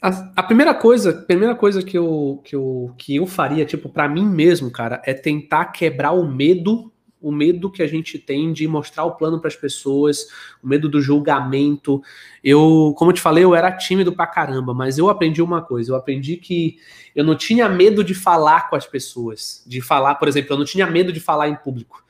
A, 0.00 0.32
a, 0.36 0.42
primeira 0.42 0.74
coisa, 0.74 1.12
primeira 1.12 1.54
coisa 1.54 1.82
que 1.82 1.96
eu, 1.96 2.40
que 2.44 2.54
eu, 2.54 2.94
que 2.98 3.16
eu 3.16 3.26
faria, 3.26 3.64
tipo, 3.64 3.88
para 3.88 4.08
mim 4.08 4.26
mesmo, 4.26 4.70
cara, 4.70 5.00
é 5.04 5.14
tentar 5.14 5.66
quebrar 5.66 6.12
o 6.12 6.30
medo, 6.30 6.92
o 7.20 7.32
medo 7.32 7.70
que 7.70 7.82
a 7.82 7.86
gente 7.86 8.18
tem 8.18 8.52
de 8.52 8.68
mostrar 8.68 9.04
o 9.04 9.16
plano 9.16 9.40
para 9.40 9.48
as 9.48 9.56
pessoas, 9.56 10.26
o 10.62 10.68
medo 10.68 10.88
do 10.88 11.00
julgamento. 11.00 12.02
Eu, 12.44 12.94
como 12.98 13.10
eu 13.10 13.14
te 13.14 13.22
falei, 13.22 13.42
eu 13.42 13.54
era 13.54 13.72
tímido 13.72 14.12
pra 14.14 14.26
caramba, 14.26 14.74
mas 14.74 14.98
eu 14.98 15.08
aprendi 15.08 15.40
uma 15.40 15.62
coisa, 15.62 15.92
eu 15.92 15.96
aprendi 15.96 16.36
que 16.36 16.76
eu 17.14 17.24
não 17.24 17.34
tinha 17.34 17.68
medo 17.68 18.04
de 18.04 18.14
falar 18.14 18.68
com 18.68 18.76
as 18.76 18.86
pessoas, 18.86 19.64
de 19.66 19.80
falar, 19.80 20.16
por 20.16 20.28
exemplo, 20.28 20.52
eu 20.52 20.58
não 20.58 20.64
tinha 20.66 20.86
medo 20.86 21.10
de 21.12 21.20
falar 21.20 21.48
em 21.48 21.56
público. 21.56 22.04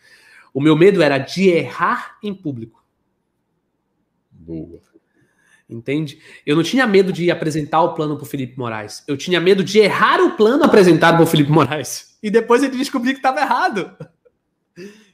O 0.52 0.60
meu 0.60 0.74
medo 0.74 1.02
era 1.02 1.18
de 1.18 1.48
errar 1.48 2.16
em 2.22 2.34
público. 2.34 2.82
Boa. 4.30 4.95
Entende? 5.68 6.20
Eu 6.44 6.54
não 6.54 6.62
tinha 6.62 6.86
medo 6.86 7.12
de 7.12 7.28
apresentar 7.30 7.82
o 7.82 7.94
plano 7.94 8.16
para 8.16 8.22
o 8.22 8.26
Felipe 8.26 8.56
Moraes. 8.56 9.02
Eu 9.08 9.16
tinha 9.16 9.40
medo 9.40 9.64
de 9.64 9.80
errar 9.80 10.20
o 10.20 10.36
plano 10.36 10.64
apresentado 10.64 11.16
para 11.16 11.24
o 11.24 11.26
Felipe 11.26 11.50
Moraes. 11.50 12.16
E 12.22 12.30
depois 12.30 12.62
ele 12.62 12.76
descobrir 12.76 13.12
que 13.12 13.18
estava 13.18 13.40
errado. 13.40 13.96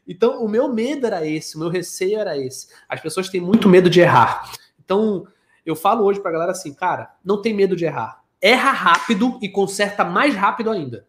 Então, 0.07 0.45
o 0.45 0.49
meu 0.49 0.69
medo 0.73 1.07
era 1.07 1.27
esse, 1.27 1.57
o 1.57 1.61
meu 1.61 1.69
receio 1.69 2.19
era 2.19 2.37
esse. 2.37 2.69
As 2.89 3.01
pessoas 3.01 3.29
têm 3.29 3.41
muito 3.41 3.69
medo 3.69 3.89
de 3.89 4.01
errar. 4.01 4.51
Então, 4.85 5.27
eu 5.65 5.77
falo 5.77 6.05
hoje 6.05 6.21
para 6.21 6.31
a 6.31 6.33
galera 6.33 6.53
assim, 6.53 6.75
cara, 6.75 7.15
não 7.25 7.41
tem 7.41 7.55
medo 7.55 7.77
de 7.77 7.85
errar. 7.85 8.23
Erra 8.41 8.73
rápido 8.73 9.39
e 9.41 9.49
conserta 9.49 10.05
mais 10.05 10.35
rápido 10.35 10.71
ainda. 10.71 11.07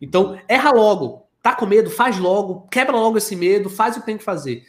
Então, 0.00 0.38
erra 0.46 0.70
logo. 0.70 1.26
Tá 1.42 1.54
com 1.54 1.64
medo? 1.64 1.90
Faz 1.90 2.18
logo. 2.18 2.68
Quebra 2.68 2.94
logo 2.94 3.16
esse 3.16 3.34
medo. 3.34 3.70
Faz 3.70 3.96
o 3.96 4.00
que 4.00 4.06
tem 4.06 4.18
que 4.18 4.24
fazer. 4.24 4.64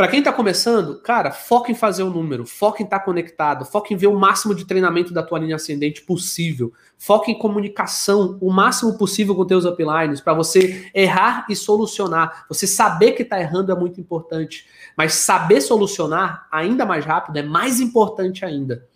Para 0.00 0.08
quem 0.08 0.20
está 0.20 0.32
começando, 0.32 0.98
cara, 1.02 1.30
foca 1.30 1.70
em 1.70 1.74
fazer 1.74 2.02
o 2.02 2.08
número, 2.08 2.46
foca 2.46 2.82
em 2.82 2.86
estar 2.86 3.00
tá 3.00 3.04
conectado, 3.04 3.66
foca 3.66 3.92
em 3.92 3.98
ver 3.98 4.06
o 4.06 4.18
máximo 4.18 4.54
de 4.54 4.64
treinamento 4.64 5.12
da 5.12 5.22
tua 5.22 5.38
linha 5.38 5.56
ascendente 5.56 6.00
possível, 6.00 6.72
foca 6.96 7.30
em 7.30 7.38
comunicação 7.38 8.38
o 8.40 8.50
máximo 8.50 8.96
possível 8.96 9.34
com 9.34 9.44
teus 9.44 9.66
uplines 9.66 10.22
para 10.22 10.32
você 10.32 10.90
errar 10.94 11.44
e 11.50 11.54
solucionar. 11.54 12.46
Você 12.48 12.66
saber 12.66 13.12
que 13.12 13.20
está 13.20 13.38
errando 13.38 13.72
é 13.72 13.74
muito 13.74 14.00
importante, 14.00 14.66
mas 14.96 15.12
saber 15.12 15.60
solucionar 15.60 16.48
ainda 16.50 16.86
mais 16.86 17.04
rápido 17.04 17.36
é 17.36 17.42
mais 17.42 17.78
importante 17.78 18.42
ainda. 18.42 18.88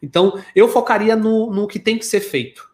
Então, 0.00 0.40
eu 0.54 0.68
focaria 0.68 1.16
no, 1.16 1.52
no 1.52 1.66
que 1.66 1.80
tem 1.80 1.98
que 1.98 2.06
ser 2.06 2.20
feito 2.20 2.71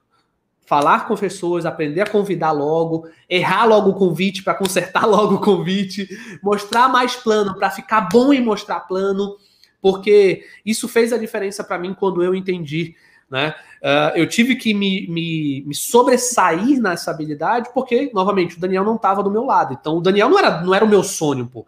falar 0.68 1.08
com 1.08 1.16
pessoas, 1.16 1.64
aprender 1.64 2.02
a 2.02 2.06
convidar 2.06 2.52
logo, 2.52 3.08
errar 3.26 3.64
logo 3.64 3.88
o 3.88 3.94
convite 3.94 4.42
para 4.42 4.52
consertar 4.52 5.06
logo 5.08 5.36
o 5.36 5.40
convite, 5.40 6.06
mostrar 6.42 6.90
mais 6.90 7.16
plano 7.16 7.54
para 7.56 7.70
ficar 7.70 8.02
bom 8.02 8.34
em 8.34 8.44
mostrar 8.44 8.80
plano, 8.80 9.38
porque 9.80 10.44
isso 10.66 10.86
fez 10.86 11.10
a 11.10 11.16
diferença 11.16 11.64
para 11.64 11.78
mim 11.78 11.94
quando 11.94 12.22
eu 12.22 12.34
entendi. 12.34 12.94
Né? 13.30 13.54
Uh, 13.82 14.18
eu 14.18 14.28
tive 14.28 14.56
que 14.56 14.74
me, 14.74 15.06
me, 15.08 15.64
me, 15.66 15.74
sobressair 15.74 16.78
nessa 16.78 17.12
habilidade, 17.12 17.70
porque, 17.72 18.10
novamente, 18.12 18.58
o 18.58 18.60
Daniel 18.60 18.84
não 18.84 18.96
estava 18.96 19.22
do 19.22 19.30
meu 19.30 19.44
lado. 19.44 19.72
Então, 19.72 19.96
o 19.96 20.00
Daniel 20.02 20.28
não 20.28 20.38
era, 20.38 20.60
não 20.60 20.74
era 20.74 20.84
o 20.84 20.88
meu 20.88 21.02
sonho, 21.02 21.46
pô. 21.46 21.66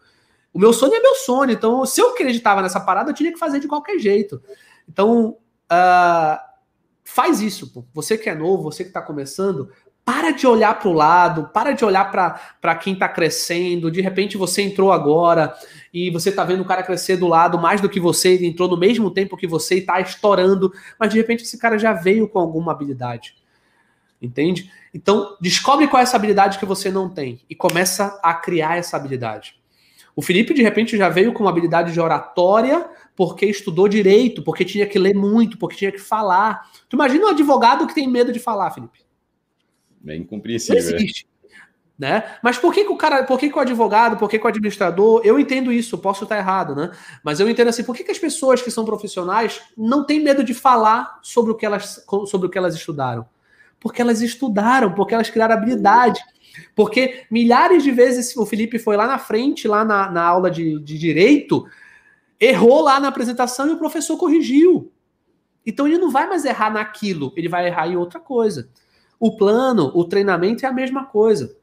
O 0.53 0.59
meu 0.59 0.75
sonho 0.75 0.95
é 0.95 1.01
meu 1.01 1.15
sonho. 1.15 1.53
Então, 1.53 1.87
se 1.87 2.01
eu 2.03 2.11
acreditava 2.11 2.61
nessa 2.61 2.81
parada, 2.81 3.11
eu 3.11 3.15
tinha 3.15 3.33
que 3.33 3.39
fazer 3.39 3.61
de 3.61 3.69
qualquer 3.69 3.99
jeito. 3.99 4.43
Então, 4.89 5.37
uh, 5.71 6.50
Faz 7.13 7.41
isso, 7.41 7.73
pô. 7.73 7.85
Você 7.93 8.17
que 8.17 8.31
é 8.31 8.35
novo, 8.37 8.63
você 8.63 8.85
que 8.85 8.91
está 8.91 9.03
começando, 9.03 9.69
para 10.05 10.31
de 10.31 10.47
olhar 10.47 10.79
para 10.79 10.89
o 10.89 10.93
lado, 10.93 11.51
para 11.53 11.73
de 11.73 11.85
olhar 11.85 12.09
para 12.09 12.75
quem 12.77 12.93
está 12.93 13.09
crescendo. 13.09 13.91
De 13.91 14.01
repente 14.01 14.37
você 14.37 14.63
entrou 14.63 14.93
agora 14.93 15.53
e 15.93 16.09
você 16.09 16.29
está 16.29 16.45
vendo 16.45 16.61
o 16.61 16.65
cara 16.65 16.85
crescer 16.85 17.17
do 17.17 17.27
lado 17.27 17.59
mais 17.59 17.81
do 17.81 17.89
que 17.89 17.99
você, 17.99 18.35
ele 18.35 18.47
entrou 18.47 18.69
no 18.69 18.77
mesmo 18.77 19.11
tempo 19.11 19.37
que 19.37 19.49
você 19.49 19.75
e 19.75 19.79
está 19.79 20.01
estourando, 20.01 20.73
mas 20.97 21.11
de 21.11 21.19
repente 21.19 21.43
esse 21.43 21.59
cara 21.59 21.77
já 21.77 21.93
veio 21.93 22.29
com 22.29 22.39
alguma 22.39 22.71
habilidade. 22.71 23.35
Entende? 24.23 24.71
Então, 24.95 25.37
descobre 25.41 25.89
qual 25.89 25.99
é 25.99 26.05
essa 26.05 26.17
habilidade 26.17 26.61
que 26.61 26.67
você 26.67 26.93
não 26.93 27.09
tem 27.09 27.41
e 27.51 27.57
começa 27.57 28.21
a 28.23 28.35
criar 28.35 28.77
essa 28.77 28.97
habilidade. 28.97 29.60
O 30.15 30.23
Felipe, 30.23 30.53
de 30.55 30.63
repente, 30.63 30.97
já 30.97 31.09
veio 31.09 31.33
com 31.33 31.45
uma 31.45 31.51
habilidade 31.51 31.93
de 31.93 32.01
oratória 32.01 32.89
porque 33.15 33.47
estudou 33.47 33.89
direito, 33.89 34.43
porque 34.43 34.65
tinha 34.65 34.87
que 34.87 34.99
ler 34.99 35.15
muito, 35.15 35.59
porque 35.59 35.77
tinha 35.77 35.93
que 35.93 35.99
falar. 35.99 36.71
Tu 36.89 36.97
imagina 36.97 37.27
um 37.27 37.29
advogado 37.29 37.87
que 37.87 37.95
tem 37.95 38.09
medo 38.09 38.33
de 38.33 38.39
falar, 38.39 38.71
Felipe? 38.71 39.01
É 40.07 40.17
incompreensível. 40.17 40.83
Não 40.83 40.97
existe. 40.97 41.29
Né? 41.99 42.25
Mas 42.43 42.57
por 42.57 42.73
que, 42.73 42.83
que 42.83 42.91
o 42.91 42.97
cara, 42.97 43.25
por 43.25 43.39
que, 43.39 43.51
que 43.51 43.59
o 43.59 43.61
advogado, 43.61 44.17
por 44.17 44.27
que, 44.27 44.39
que 44.39 44.45
o 44.47 44.49
administrador, 44.49 45.21
eu 45.23 45.39
entendo 45.39 45.71
isso, 45.71 45.99
posso 45.99 46.25
estar 46.25 46.39
errado, 46.39 46.75
né? 46.75 46.91
Mas 47.23 47.41
eu 47.41 47.51
entendo 47.51 47.69
assim, 47.69 47.85
por 47.85 47.95
que, 47.95 48.03
que 48.03 48.11
as 48.11 48.19
pessoas 48.19 48.63
que 48.63 48.71
são 48.71 48.87
profissionais 48.87 49.61
não 49.77 50.07
têm 50.07 50.19
medo 50.19 50.43
de 50.43 50.55
falar 50.55 51.19
sobre 51.21 51.53
o 51.53 51.55
que 51.55 51.67
elas, 51.67 52.03
sobre 52.27 52.47
o 52.47 52.51
que 52.51 52.57
elas 52.57 52.75
estudaram? 52.75 53.27
Porque 53.79 54.01
elas 54.01 54.23
estudaram, 54.23 54.95
porque 54.95 55.13
elas 55.13 55.29
criaram 55.29 55.57
habilidade. 55.57 56.21
Porque 56.75 57.25
milhares 57.31 57.83
de 57.83 57.91
vezes 57.91 58.37
o 58.37 58.47
Felipe 58.47 58.79
foi 58.79 58.97
lá 58.97 59.07
na 59.07 59.19
frente, 59.19 59.69
lá 59.69 59.85
na, 59.85 60.11
na 60.11 60.23
aula 60.23 60.51
de, 60.51 60.79
de 60.81 60.99
direito, 60.99 61.67
errou 62.41 62.83
lá 62.83 62.99
na 62.99 63.09
apresentação 63.09 63.69
e 63.69 63.73
o 63.73 63.79
professor 63.79 64.17
corrigiu. 64.17 64.91
Então 65.65 65.87
ele 65.87 65.99
não 65.99 66.11
vai 66.11 66.27
mais 66.27 66.45
errar 66.45 66.71
naquilo, 66.73 67.33
ele 67.37 67.49
vai 67.49 67.67
errar 67.67 67.89
em 67.89 67.97
outra 67.97 68.19
coisa. 68.19 68.71
O 69.19 69.37
plano, 69.37 69.93
o 69.95 70.05
treinamento 70.05 70.65
é 70.65 70.69
a 70.69 70.73
mesma 70.73 71.05
coisa. 71.05 71.55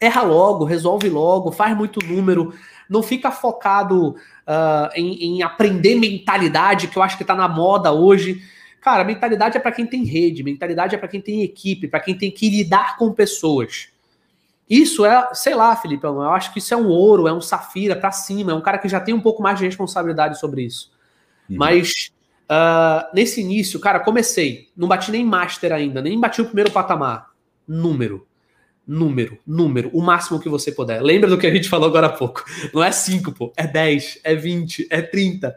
Erra 0.00 0.22
logo, 0.22 0.64
resolve 0.64 1.08
logo, 1.08 1.52
faz 1.52 1.76
muito 1.76 2.04
número, 2.04 2.52
não 2.88 3.02
fica 3.02 3.30
focado 3.30 4.10
uh, 4.10 4.90
em, 4.96 5.36
em, 5.36 5.42
aprender 5.42 5.94
mentalidade, 5.94 6.88
que 6.88 6.96
eu 6.96 7.02
acho 7.02 7.16
que 7.16 7.22
está 7.22 7.34
na 7.34 7.46
moda 7.46 7.92
hoje. 7.92 8.42
Cara, 8.80 9.04
mentalidade 9.04 9.56
é 9.56 9.60
para 9.60 9.72
quem 9.72 9.86
tem 9.86 10.04
rede, 10.04 10.42
mentalidade 10.42 10.94
é 10.94 10.98
para 10.98 11.06
quem 11.06 11.20
tem 11.20 11.42
equipe, 11.42 11.86
para 11.86 12.00
quem 12.00 12.16
tem 12.16 12.30
que 12.30 12.48
lidar 12.48 12.96
com 12.96 13.12
pessoas. 13.12 13.88
Isso 14.70 15.04
é, 15.04 15.34
sei 15.34 15.52
lá, 15.56 15.74
Felipe, 15.74 16.04
eu 16.04 16.22
acho 16.30 16.52
que 16.52 16.60
isso 16.60 16.72
é 16.72 16.76
um 16.76 16.86
ouro, 16.86 17.26
é 17.26 17.32
um 17.32 17.40
safira 17.40 17.96
para 17.96 18.12
cima, 18.12 18.52
é 18.52 18.54
um 18.54 18.60
cara 18.60 18.78
que 18.78 18.88
já 18.88 19.00
tem 19.00 19.12
um 19.12 19.20
pouco 19.20 19.42
mais 19.42 19.58
de 19.58 19.64
responsabilidade 19.64 20.38
sobre 20.38 20.62
isso. 20.62 20.92
Uhum. 21.50 21.56
Mas 21.58 22.12
uh, 22.48 23.12
nesse 23.12 23.40
início, 23.40 23.80
cara, 23.80 23.98
comecei, 23.98 24.68
não 24.76 24.86
bati 24.86 25.10
nem 25.10 25.24
master 25.24 25.72
ainda, 25.72 26.00
nem 26.00 26.20
bati 26.20 26.40
o 26.40 26.46
primeiro 26.46 26.70
patamar. 26.70 27.30
Número. 27.66 28.24
Número, 28.86 29.38
número, 29.46 29.90
o 29.92 30.00
máximo 30.02 30.40
que 30.40 30.48
você 30.48 30.72
puder. 30.72 31.00
Lembra 31.00 31.28
do 31.28 31.38
que 31.38 31.46
a 31.46 31.54
gente 31.54 31.68
falou 31.68 31.88
agora 31.88 32.06
há 32.06 32.12
pouco? 32.12 32.44
Não 32.72 32.82
é 32.82 32.90
5, 32.90 33.32
pô, 33.32 33.52
é 33.56 33.66
10, 33.66 34.20
é 34.24 34.34
20, 34.34 34.86
é 34.90 35.02
30. 35.02 35.56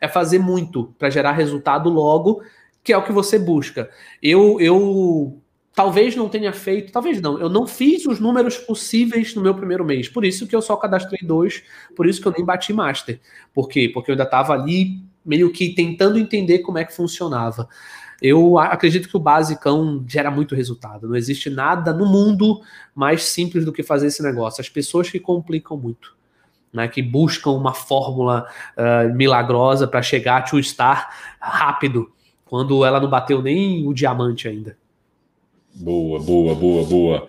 É 0.00 0.06
fazer 0.06 0.38
muito 0.38 0.94
para 0.98 1.10
gerar 1.10 1.32
resultado 1.32 1.88
logo, 1.88 2.42
que 2.84 2.92
é 2.92 2.96
o 2.96 3.02
que 3.02 3.10
você 3.10 3.36
busca. 3.38 3.90
Eu, 4.22 4.60
eu 4.60 5.40
Talvez 5.78 6.16
não 6.16 6.28
tenha 6.28 6.52
feito, 6.52 6.90
talvez 6.90 7.20
não. 7.20 7.38
Eu 7.38 7.48
não 7.48 7.64
fiz 7.64 8.04
os 8.04 8.18
números 8.18 8.58
possíveis 8.58 9.32
no 9.36 9.40
meu 9.40 9.54
primeiro 9.54 9.84
mês. 9.84 10.08
Por 10.08 10.24
isso 10.24 10.44
que 10.44 10.56
eu 10.56 10.60
só 10.60 10.74
cadastrei 10.74 11.20
dois, 11.22 11.62
por 11.94 12.04
isso 12.04 12.20
que 12.20 12.26
eu 12.26 12.32
nem 12.32 12.44
bati 12.44 12.72
master. 12.72 13.20
Por 13.54 13.68
quê? 13.68 13.88
Porque 13.94 14.10
eu 14.10 14.14
ainda 14.14 14.24
estava 14.24 14.54
ali 14.54 15.00
meio 15.24 15.52
que 15.52 15.72
tentando 15.72 16.18
entender 16.18 16.58
como 16.58 16.78
é 16.78 16.84
que 16.84 16.92
funcionava. 16.92 17.68
Eu 18.20 18.58
acredito 18.58 19.08
que 19.08 19.16
o 19.16 19.20
basicão 19.20 20.04
gera 20.04 20.32
muito 20.32 20.56
resultado. 20.56 21.06
Não 21.06 21.14
existe 21.14 21.48
nada 21.48 21.92
no 21.92 22.06
mundo 22.06 22.60
mais 22.92 23.22
simples 23.22 23.64
do 23.64 23.72
que 23.72 23.84
fazer 23.84 24.08
esse 24.08 24.20
negócio. 24.20 24.60
As 24.60 24.68
pessoas 24.68 25.08
que 25.08 25.20
complicam 25.20 25.76
muito. 25.76 26.16
Né, 26.72 26.88
que 26.88 27.00
buscam 27.00 27.52
uma 27.52 27.72
fórmula 27.72 28.48
uh, 28.76 29.14
milagrosa 29.14 29.86
para 29.86 30.02
chegar 30.02 30.38
a 30.38 30.42
two 30.42 30.62
star 30.62 31.08
rápido, 31.40 32.10
quando 32.44 32.84
ela 32.84 33.00
não 33.00 33.08
bateu 33.08 33.40
nem 33.40 33.86
o 33.86 33.94
diamante 33.94 34.48
ainda. 34.48 34.76
Boa, 35.78 36.18
boa, 36.20 36.54
boa, 36.54 36.84
boa. 36.84 37.26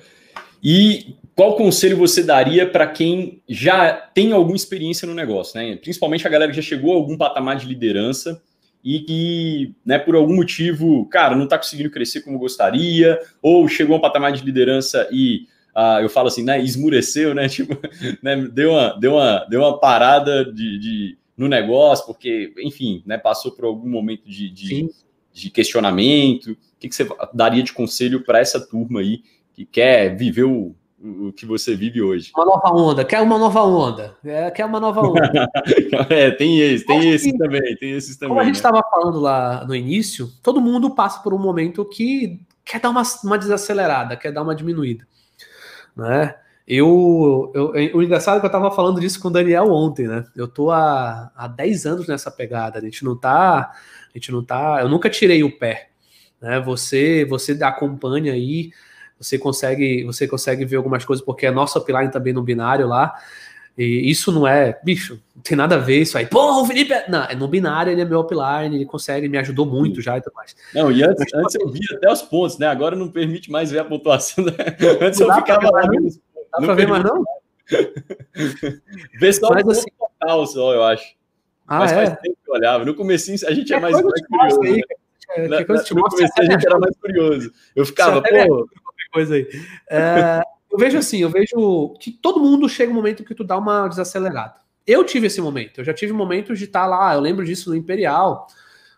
E 0.63 1.15
qual 1.35 1.55
conselho 1.55 1.95
você 1.95 2.23
daria 2.23 2.67
para 2.67 2.87
quem 2.87 3.41
já 3.47 3.93
tem 3.93 4.31
alguma 4.31 4.55
experiência 4.55 5.07
no 5.07 5.13
negócio, 5.13 5.57
né? 5.57 5.75
Principalmente 5.77 6.27
a 6.27 6.29
galera 6.29 6.51
que 6.51 6.57
já 6.57 6.61
chegou 6.61 6.91
a 6.91 6.95
algum 6.95 7.15
patamar 7.15 7.55
de 7.55 7.67
liderança 7.67 8.41
e 8.83 8.99
que, 8.99 9.75
né, 9.85 9.99
por 9.99 10.15
algum 10.15 10.35
motivo, 10.35 11.05
cara, 11.05 11.35
não 11.35 11.43
está 11.43 11.57
conseguindo 11.57 11.91
crescer 11.91 12.21
como 12.21 12.39
gostaria, 12.39 13.19
ou 13.41 13.67
chegou 13.67 13.95
a 13.95 13.99
um 13.99 14.01
patamar 14.01 14.31
de 14.31 14.43
liderança 14.43 15.07
e 15.11 15.47
uh, 15.75 16.01
eu 16.01 16.09
falo 16.09 16.27
assim, 16.27 16.43
né, 16.43 16.61
esmureceu, 16.61 17.33
né? 17.35 17.47
Tipo, 17.49 17.77
né, 18.21 18.35
deu, 18.51 18.71
uma, 18.71 18.99
deu, 18.99 19.13
uma, 19.13 19.45
deu 19.49 19.61
uma 19.61 19.79
parada 19.79 20.43
de, 20.45 20.79
de 20.79 21.17
no 21.37 21.47
negócio, 21.47 22.05
porque, 22.05 22.51
enfim, 22.59 23.01
né, 23.05 23.17
passou 23.17 23.51
por 23.51 23.65
algum 23.65 23.87
momento 23.87 24.29
de, 24.29 24.49
de, 24.49 24.89
de 25.41 25.49
questionamento. 25.49 26.51
O 26.51 26.57
que, 26.79 26.89
que 26.89 26.95
você 26.95 27.07
daria 27.33 27.63
de 27.63 27.73
conselho 27.73 28.23
para 28.23 28.39
essa 28.39 28.59
turma 28.59 28.99
aí 28.99 29.21
que 29.53 29.65
quer 29.65 30.15
viver 30.15 30.43
o 30.43 30.75
o 31.01 31.31
que 31.31 31.45
você 31.45 31.75
vive 31.75 32.01
hoje. 32.01 32.31
Uma 32.35 32.45
nova 32.45 32.69
onda, 32.73 33.05
quer 33.05 33.21
uma 33.21 33.37
nova 33.37 33.61
onda, 33.63 34.17
é, 34.23 34.51
quer 34.51 34.65
uma 34.65 34.79
nova 34.79 35.01
onda. 35.01 35.49
é, 36.09 36.31
tem 36.31 36.59
esse, 36.59 36.85
tem 36.85 37.09
esse 37.11 37.37
também, 37.37 37.75
tem 37.77 37.91
esses 37.91 38.17
também. 38.17 38.29
Como 38.29 38.41
a 38.41 38.43
gente 38.43 38.55
estava 38.55 38.77
né? 38.77 38.83
falando 38.91 39.19
lá 39.19 39.65
no 39.65 39.73
início, 39.73 40.29
todo 40.43 40.59
mundo 40.59 40.93
passa 40.93 41.21
por 41.21 41.33
um 41.33 41.37
momento 41.37 41.85
que 41.85 42.41
quer 42.65 42.81
dar 42.81 42.89
uma, 42.89 43.03
uma 43.23 43.37
desacelerada, 43.37 44.17
quer 44.17 44.31
dar 44.31 44.43
uma 44.43 44.55
diminuída, 44.55 45.07
né? 45.95 46.35
Eu, 46.67 47.51
eu, 47.55 47.71
o 47.95 48.03
engraçado 48.03 48.37
é 48.37 48.39
que 48.39 48.45
eu 48.45 48.49
estava 48.49 48.69
falando 48.69 48.99
disso 48.99 49.19
com 49.19 49.29
o 49.29 49.31
Daniel 49.31 49.71
ontem, 49.71 50.07
né? 50.07 50.23
Eu 50.35 50.47
tô 50.47 50.69
há, 50.69 51.31
há 51.35 51.47
10 51.47 51.85
anos 51.87 52.07
nessa 52.07 52.29
pegada, 52.29 52.77
a 52.77 52.81
gente 52.81 53.03
não 53.03 53.17
tá, 53.17 53.71
a 54.13 54.17
gente 54.17 54.31
não 54.31 54.43
tá, 54.43 54.79
eu 54.81 54.89
nunca 54.89 55.09
tirei 55.09 55.43
o 55.43 55.57
pé, 55.57 55.89
né? 56.41 56.59
Você, 56.59 57.25
você 57.25 57.57
acompanha 57.63 58.33
aí 58.33 58.71
você 59.19 59.37
consegue, 59.37 60.03
você 60.05 60.27
consegue 60.27 60.63
ver 60.63 60.77
algumas 60.77 61.03
coisas, 61.03 61.23
porque 61.23 61.45
é 61.45 61.51
nosso 61.51 61.77
upline 61.77 62.09
também 62.09 62.31
no 62.31 62.41
binário 62.41 62.87
lá. 62.87 63.13
E 63.77 64.09
isso 64.09 64.31
não 64.31 64.47
é, 64.47 64.77
bicho, 64.83 65.21
não 65.35 65.41
tem 65.41 65.57
nada 65.57 65.75
a 65.75 65.77
ver 65.77 66.01
isso 66.01 66.17
aí. 66.17 66.25
Pô, 66.25 66.61
o 66.61 66.65
Felipe 66.65 66.93
é... 66.93 67.09
Não, 67.09 67.23
é 67.23 67.35
no 67.35 67.47
binário, 67.47 67.91
ele 67.91 68.01
é 68.01 68.05
meu 68.05 68.21
upline, 68.21 68.75
ele 68.75 68.85
consegue, 68.85 69.29
me 69.29 69.37
ajudou 69.37 69.65
muito 69.65 70.01
já 70.01 70.17
e 70.17 70.21
tudo 70.21 70.33
mais. 70.33 70.55
Não, 70.73 70.91
e 70.91 71.03
antes, 71.03 71.33
antes 71.33 71.55
eu 71.55 71.69
via 71.69 71.95
até 71.95 72.11
os 72.11 72.21
pontos, 72.21 72.57
né? 72.57 72.67
Agora 72.67 72.95
não 72.95 73.09
permite 73.09 73.51
mais 73.51 73.71
ver 73.71 73.79
a 73.79 73.85
pontuação. 73.85 74.45
Né? 74.45 74.53
Antes 75.01 75.19
eu 75.19 75.33
ficava 75.33 75.69
lá 75.69 75.81
os 76.01 76.19
Dá 76.51 76.65
pra 76.65 76.73
ver 76.73 76.87
mais 76.87 77.03
não? 77.03 77.23
Vê 79.19 79.31
só 79.31 79.49
Mas, 79.53 79.63
o 79.63 79.71
assim... 79.71 79.89
total 79.97 80.47
só, 80.47 80.73
eu 80.73 80.83
acho. 80.83 81.18
Ah, 81.69 81.79
Mas 81.79 81.91
é? 81.91 81.95
faz 81.95 82.09
tempo 82.19 82.37
que 82.43 82.49
eu 82.49 82.55
olhava. 82.55 82.83
No 82.83 82.95
comecinho 82.95 83.37
a 83.47 83.53
gente 83.53 83.71
é, 83.71 83.77
é 83.77 83.79
mais, 83.79 83.93
mais 83.93 84.27
curioso. 84.27 84.61
Aí, 84.63 84.75
né? 84.77 84.81
é, 85.35 85.47
na, 85.47 85.59
na, 85.59 85.61
no 85.61 86.03
começo 86.09 86.33
a 86.39 86.43
gente 86.43 86.65
era 86.65 86.79
mais 86.79 86.95
curioso. 86.97 87.51
Eu 87.75 87.85
ficava, 87.85 88.21
pô 88.21 88.67
coisa 89.11 89.35
aí. 89.35 89.47
É, 89.89 90.41
eu 90.71 90.77
vejo 90.77 90.97
assim, 90.97 91.19
eu 91.19 91.29
vejo 91.29 91.95
que 91.99 92.11
todo 92.11 92.39
mundo 92.39 92.69
chega 92.69 92.91
um 92.91 92.95
momento 92.95 93.23
que 93.23 93.35
tu 93.35 93.43
dá 93.43 93.57
uma 93.57 93.87
desacelerada. 93.87 94.55
Eu 94.85 95.03
tive 95.03 95.27
esse 95.27 95.41
momento, 95.41 95.81
eu 95.81 95.85
já 95.85 95.93
tive 95.93 96.13
momentos 96.13 96.57
de 96.57 96.65
estar 96.65 96.81
tá 96.81 96.87
lá, 96.87 97.13
eu 97.13 97.19
lembro 97.19 97.45
disso 97.45 97.69
no 97.69 97.75
Imperial. 97.75 98.47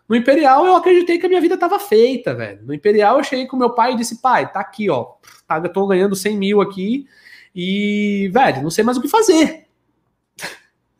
No 0.08 0.16
Imperial 0.16 0.64
eu 0.66 0.76
acreditei 0.76 1.18
que 1.18 1.26
a 1.26 1.28
minha 1.28 1.40
vida 1.40 1.54
estava 1.54 1.78
feita, 1.78 2.34
velho. 2.34 2.60
No 2.64 2.74
Imperial 2.74 3.18
eu 3.18 3.24
cheguei 3.24 3.46
com 3.46 3.56
meu 3.56 3.70
pai 3.70 3.92
e 3.92 3.96
disse, 3.96 4.20
pai, 4.20 4.50
tá 4.50 4.60
aqui, 4.60 4.88
ó, 4.90 5.14
tá, 5.46 5.58
eu 5.58 5.72
tô 5.72 5.86
ganhando 5.86 6.14
100 6.14 6.36
mil 6.36 6.60
aqui 6.60 7.06
e, 7.54 8.30
velho, 8.32 8.62
não 8.62 8.70
sei 8.70 8.84
mais 8.84 8.96
o 8.96 9.02
que 9.02 9.08
fazer. 9.08 9.66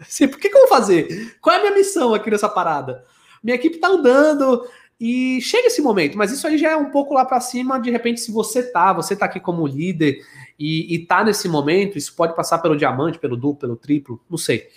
Assim, 0.02 0.28
por 0.28 0.38
que, 0.38 0.48
que 0.48 0.56
eu 0.56 0.60
vou 0.60 0.68
fazer? 0.68 1.36
Qual 1.40 1.54
é 1.54 1.58
a 1.58 1.62
minha 1.62 1.74
missão 1.74 2.14
aqui 2.14 2.30
nessa 2.30 2.48
parada? 2.48 3.04
Minha 3.42 3.56
equipe 3.56 3.78
tá 3.78 3.88
andando, 3.88 4.64
e 5.04 5.40
chega 5.40 5.66
esse 5.66 5.82
momento, 5.82 6.16
mas 6.16 6.30
isso 6.30 6.46
aí 6.46 6.56
já 6.56 6.70
é 6.70 6.76
um 6.76 6.88
pouco 6.92 7.12
lá 7.12 7.24
para 7.24 7.40
cima. 7.40 7.80
De 7.80 7.90
repente, 7.90 8.20
se 8.20 8.30
você 8.30 8.62
tá, 8.62 8.92
você 8.92 9.16
tá 9.16 9.26
aqui 9.26 9.40
como 9.40 9.66
líder 9.66 10.24
e, 10.56 10.94
e 10.94 11.04
tá 11.04 11.24
nesse 11.24 11.48
momento, 11.48 11.98
isso 11.98 12.14
pode 12.14 12.36
passar 12.36 12.58
pelo 12.58 12.76
diamante, 12.76 13.18
pelo 13.18 13.36
duplo, 13.36 13.58
pelo 13.58 13.76
triplo, 13.76 14.20
não 14.30 14.38
sei. 14.38 14.68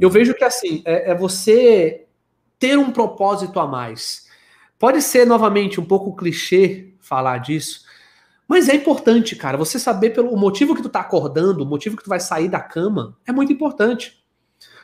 Eu 0.00 0.10
vejo 0.10 0.34
que 0.34 0.42
assim, 0.42 0.82
é, 0.84 1.12
é 1.12 1.14
você 1.14 2.04
ter 2.58 2.76
um 2.76 2.90
propósito 2.90 3.60
a 3.60 3.66
mais. 3.68 4.26
Pode 4.76 5.00
ser 5.00 5.24
novamente 5.24 5.80
um 5.80 5.84
pouco 5.84 6.16
clichê 6.16 6.92
falar 6.98 7.38
disso, 7.38 7.84
mas 8.48 8.68
é 8.68 8.74
importante, 8.74 9.36
cara. 9.36 9.56
Você 9.56 9.78
saber 9.78 10.10
pelo 10.10 10.30
o 10.30 10.36
motivo 10.36 10.74
que 10.74 10.82
tu 10.82 10.88
tá 10.88 10.98
acordando, 10.98 11.62
o 11.62 11.66
motivo 11.66 11.96
que 11.96 12.02
tu 12.02 12.10
vai 12.10 12.18
sair 12.18 12.48
da 12.48 12.60
cama, 12.60 13.16
é 13.24 13.30
muito 13.30 13.52
importante. 13.52 14.23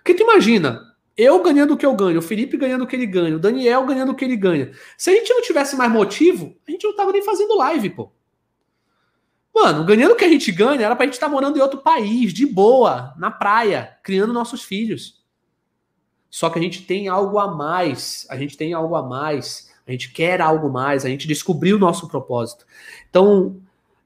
Porque 0.01 0.14
tu 0.14 0.22
imagina, 0.22 0.94
eu 1.16 1.42
ganhando 1.42 1.74
o 1.74 1.76
que 1.76 1.84
eu 1.84 1.94
ganho, 1.94 2.18
o 2.18 2.22
Felipe 2.22 2.57
ganhando 2.57 2.84
o 2.84 2.86
que 2.86 2.96
ele 2.96 3.07
ganha, 3.07 3.36
o 3.36 3.38
Daniel 3.38 3.84
ganhando 3.84 4.12
o 4.12 4.14
que 4.14 4.24
ele 4.24 4.36
ganha. 4.36 4.72
Se 4.96 5.11
a 5.11 5.12
gente 5.12 5.32
não 5.32 5.42
tivesse 5.42 5.76
mais 5.76 5.92
motivo, 5.92 6.57
a 6.66 6.70
gente 6.70 6.84
não 6.84 6.96
tava 6.96 7.12
nem 7.12 7.22
fazendo 7.22 7.57
live, 7.57 7.90
pô. 7.90 8.11
Mano, 9.55 9.84
ganhando 9.84 10.12
o 10.12 10.16
que 10.16 10.24
a 10.24 10.28
gente 10.28 10.51
ganha 10.51 10.86
era 10.86 10.96
pra 10.96 11.05
gente 11.05 11.14
estar 11.14 11.26
tá 11.26 11.32
morando 11.32 11.59
em 11.59 11.61
outro 11.61 11.80
país, 11.80 12.32
de 12.32 12.46
boa, 12.46 13.12
na 13.18 13.30
praia, 13.30 13.98
criando 14.03 14.32
nossos 14.32 14.62
filhos. 14.62 15.20
Só 16.30 16.48
que 16.48 16.59
a 16.59 16.62
gente 16.62 16.82
tem 16.82 17.09
algo 17.09 17.38
a 17.38 17.55
mais, 17.55 18.26
a 18.30 18.36
gente 18.36 18.57
tem 18.57 18.72
algo 18.72 18.94
a 18.94 19.03
mais, 19.03 19.70
a 19.86 19.90
gente 19.90 20.12
quer 20.12 20.40
algo 20.40 20.70
mais, 20.70 21.05
a 21.05 21.09
gente 21.09 21.26
descobriu 21.26 21.76
o 21.76 21.80
nosso 21.80 22.09
propósito. 22.09 22.64
Então, 23.11 23.61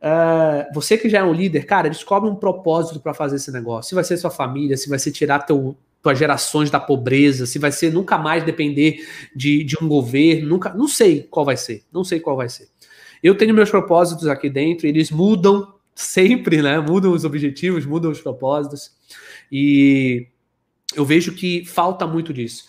uh, 0.04 0.74
você 0.74 0.98
que 0.98 1.08
já 1.08 1.20
é 1.20 1.24
um 1.24 1.32
líder, 1.32 1.64
cara, 1.64 1.88
descobre 1.88 2.28
um 2.28 2.36
propósito 2.36 3.00
para 3.00 3.14
fazer 3.14 3.36
esse 3.36 3.50
negócio. 3.50 3.88
Se 3.88 3.94
vai 3.94 4.04
ser 4.04 4.16
sua 4.18 4.30
família, 4.30 4.76
se 4.76 4.88
vai 4.88 4.98
ser 4.98 5.10
tirar 5.10 5.40
teu, 5.40 5.76
tuas 6.02 6.18
gerações 6.18 6.70
da 6.70 6.78
pobreza, 6.78 7.46
se 7.46 7.58
vai 7.58 7.72
ser 7.72 7.92
nunca 7.92 8.18
mais 8.18 8.44
depender 8.44 9.06
de, 9.34 9.64
de 9.64 9.76
um 9.80 9.88
governo, 9.88 10.48
nunca, 10.48 10.74
não 10.74 10.86
sei 10.86 11.22
qual 11.22 11.46
vai 11.46 11.56
ser, 11.56 11.82
não 11.90 12.04
sei 12.04 12.20
qual 12.20 12.36
vai 12.36 12.48
ser. 12.48 12.68
Eu 13.22 13.34
tenho 13.34 13.54
meus 13.54 13.70
propósitos 13.70 14.26
aqui 14.26 14.50
dentro, 14.50 14.86
eles 14.86 15.10
mudam 15.10 15.74
sempre, 15.94 16.60
né? 16.60 16.78
Mudam 16.78 17.12
os 17.12 17.24
objetivos, 17.24 17.86
mudam 17.86 18.10
os 18.10 18.20
propósitos. 18.20 18.92
E 19.50 20.26
eu 20.94 21.04
vejo 21.06 21.32
que 21.32 21.64
falta 21.64 22.06
muito 22.06 22.34
disso. 22.34 22.68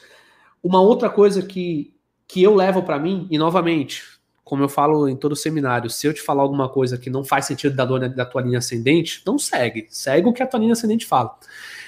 Uma 0.63 0.79
outra 0.79 1.09
coisa 1.09 1.41
que, 1.41 1.93
que 2.27 2.41
eu 2.41 2.55
levo 2.55 2.83
para 2.83 2.97
mim, 2.97 3.27
e 3.29 3.37
novamente, 3.37 4.01
como 4.45 4.63
eu 4.63 4.69
falo 4.69 5.09
em 5.09 5.15
todo 5.15 5.35
seminário, 5.35 5.89
se 5.89 6.05
eu 6.05 6.13
te 6.13 6.21
falar 6.21 6.43
alguma 6.43 6.69
coisa 6.69 6.99
que 6.99 7.09
não 7.09 7.25
faz 7.25 7.45
sentido 7.45 7.75
da, 7.75 7.83
da 8.07 8.25
tua 8.25 8.43
linha 8.43 8.59
ascendente, 8.59 9.23
não 9.25 9.39
segue. 9.39 9.87
Segue 9.89 10.29
o 10.29 10.33
que 10.33 10.43
a 10.43 10.47
tua 10.47 10.59
linha 10.59 10.73
ascendente 10.73 11.03
fala. 11.03 11.35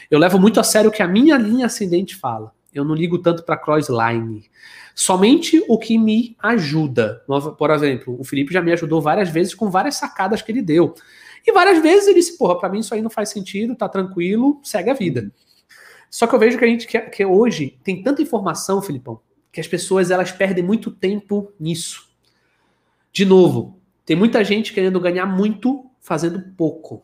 Eu 0.10 0.18
levo 0.18 0.40
muito 0.40 0.60
a 0.60 0.64
sério 0.64 0.90
o 0.90 0.94
que 0.94 1.04
a 1.04 1.08
minha 1.08 1.38
linha 1.38 1.68
ascendente 1.68 2.16
fala. 2.16 2.52
Eu 2.74 2.84
não 2.84 2.96
ligo 2.96 3.20
tanto 3.20 3.44
para 3.44 3.58
crossline. 3.58 4.50
Somente 4.96 5.64
o 5.70 5.78
que 5.78 6.00
me 6.00 6.36
ajuda. 6.40 7.22
Por 7.58 7.70
exemplo, 7.70 8.20
o 8.20 8.24
Felipe 8.24 8.52
já 8.52 8.62
me 8.62 8.74
ajudou 8.74 9.02
várias 9.02 9.30
vezes 9.30 9.54
com 9.54 9.70
várias 9.70 9.96
sacadas 9.96 10.42
que 10.42 10.52
ele 10.52 10.64
deu. 10.64 10.96
E 11.46 11.52
várias 11.52 11.80
vezes 11.80 12.08
ele 12.08 12.16
disse: 12.16 12.40
Porra, 12.40 12.58
para 12.58 12.70
mim 12.70 12.80
isso 12.80 12.94
aí 12.96 13.04
não 13.04 13.10
faz 13.10 13.30
sentido, 13.30 13.76
tá 13.76 13.88
tranquilo, 13.88 14.60
segue 14.64 14.90
a 14.90 14.96
vida. 14.96 15.32
Só 16.10 16.26
que 16.26 16.34
eu 16.34 16.40
vejo 16.40 16.58
que 16.58 16.66
a 16.66 16.68
gente 16.68 16.88
que, 16.88 17.00
que 17.00 17.24
hoje 17.24 17.78
tem 17.84 18.02
tanta 18.02 18.24
informação, 18.24 18.82
Filipão, 18.82 19.20
que 19.52 19.62
as 19.62 19.68
pessoas 19.68 20.10
elas 20.10 20.32
perdem 20.32 20.64
muito 20.64 20.90
tempo 20.90 21.54
nisso. 21.60 22.07
De 23.18 23.26
novo, 23.26 23.82
tem 24.06 24.16
muita 24.16 24.44
gente 24.44 24.72
querendo 24.72 25.00
ganhar 25.00 25.26
muito 25.26 25.90
fazendo 26.00 26.40
pouco. 26.56 27.04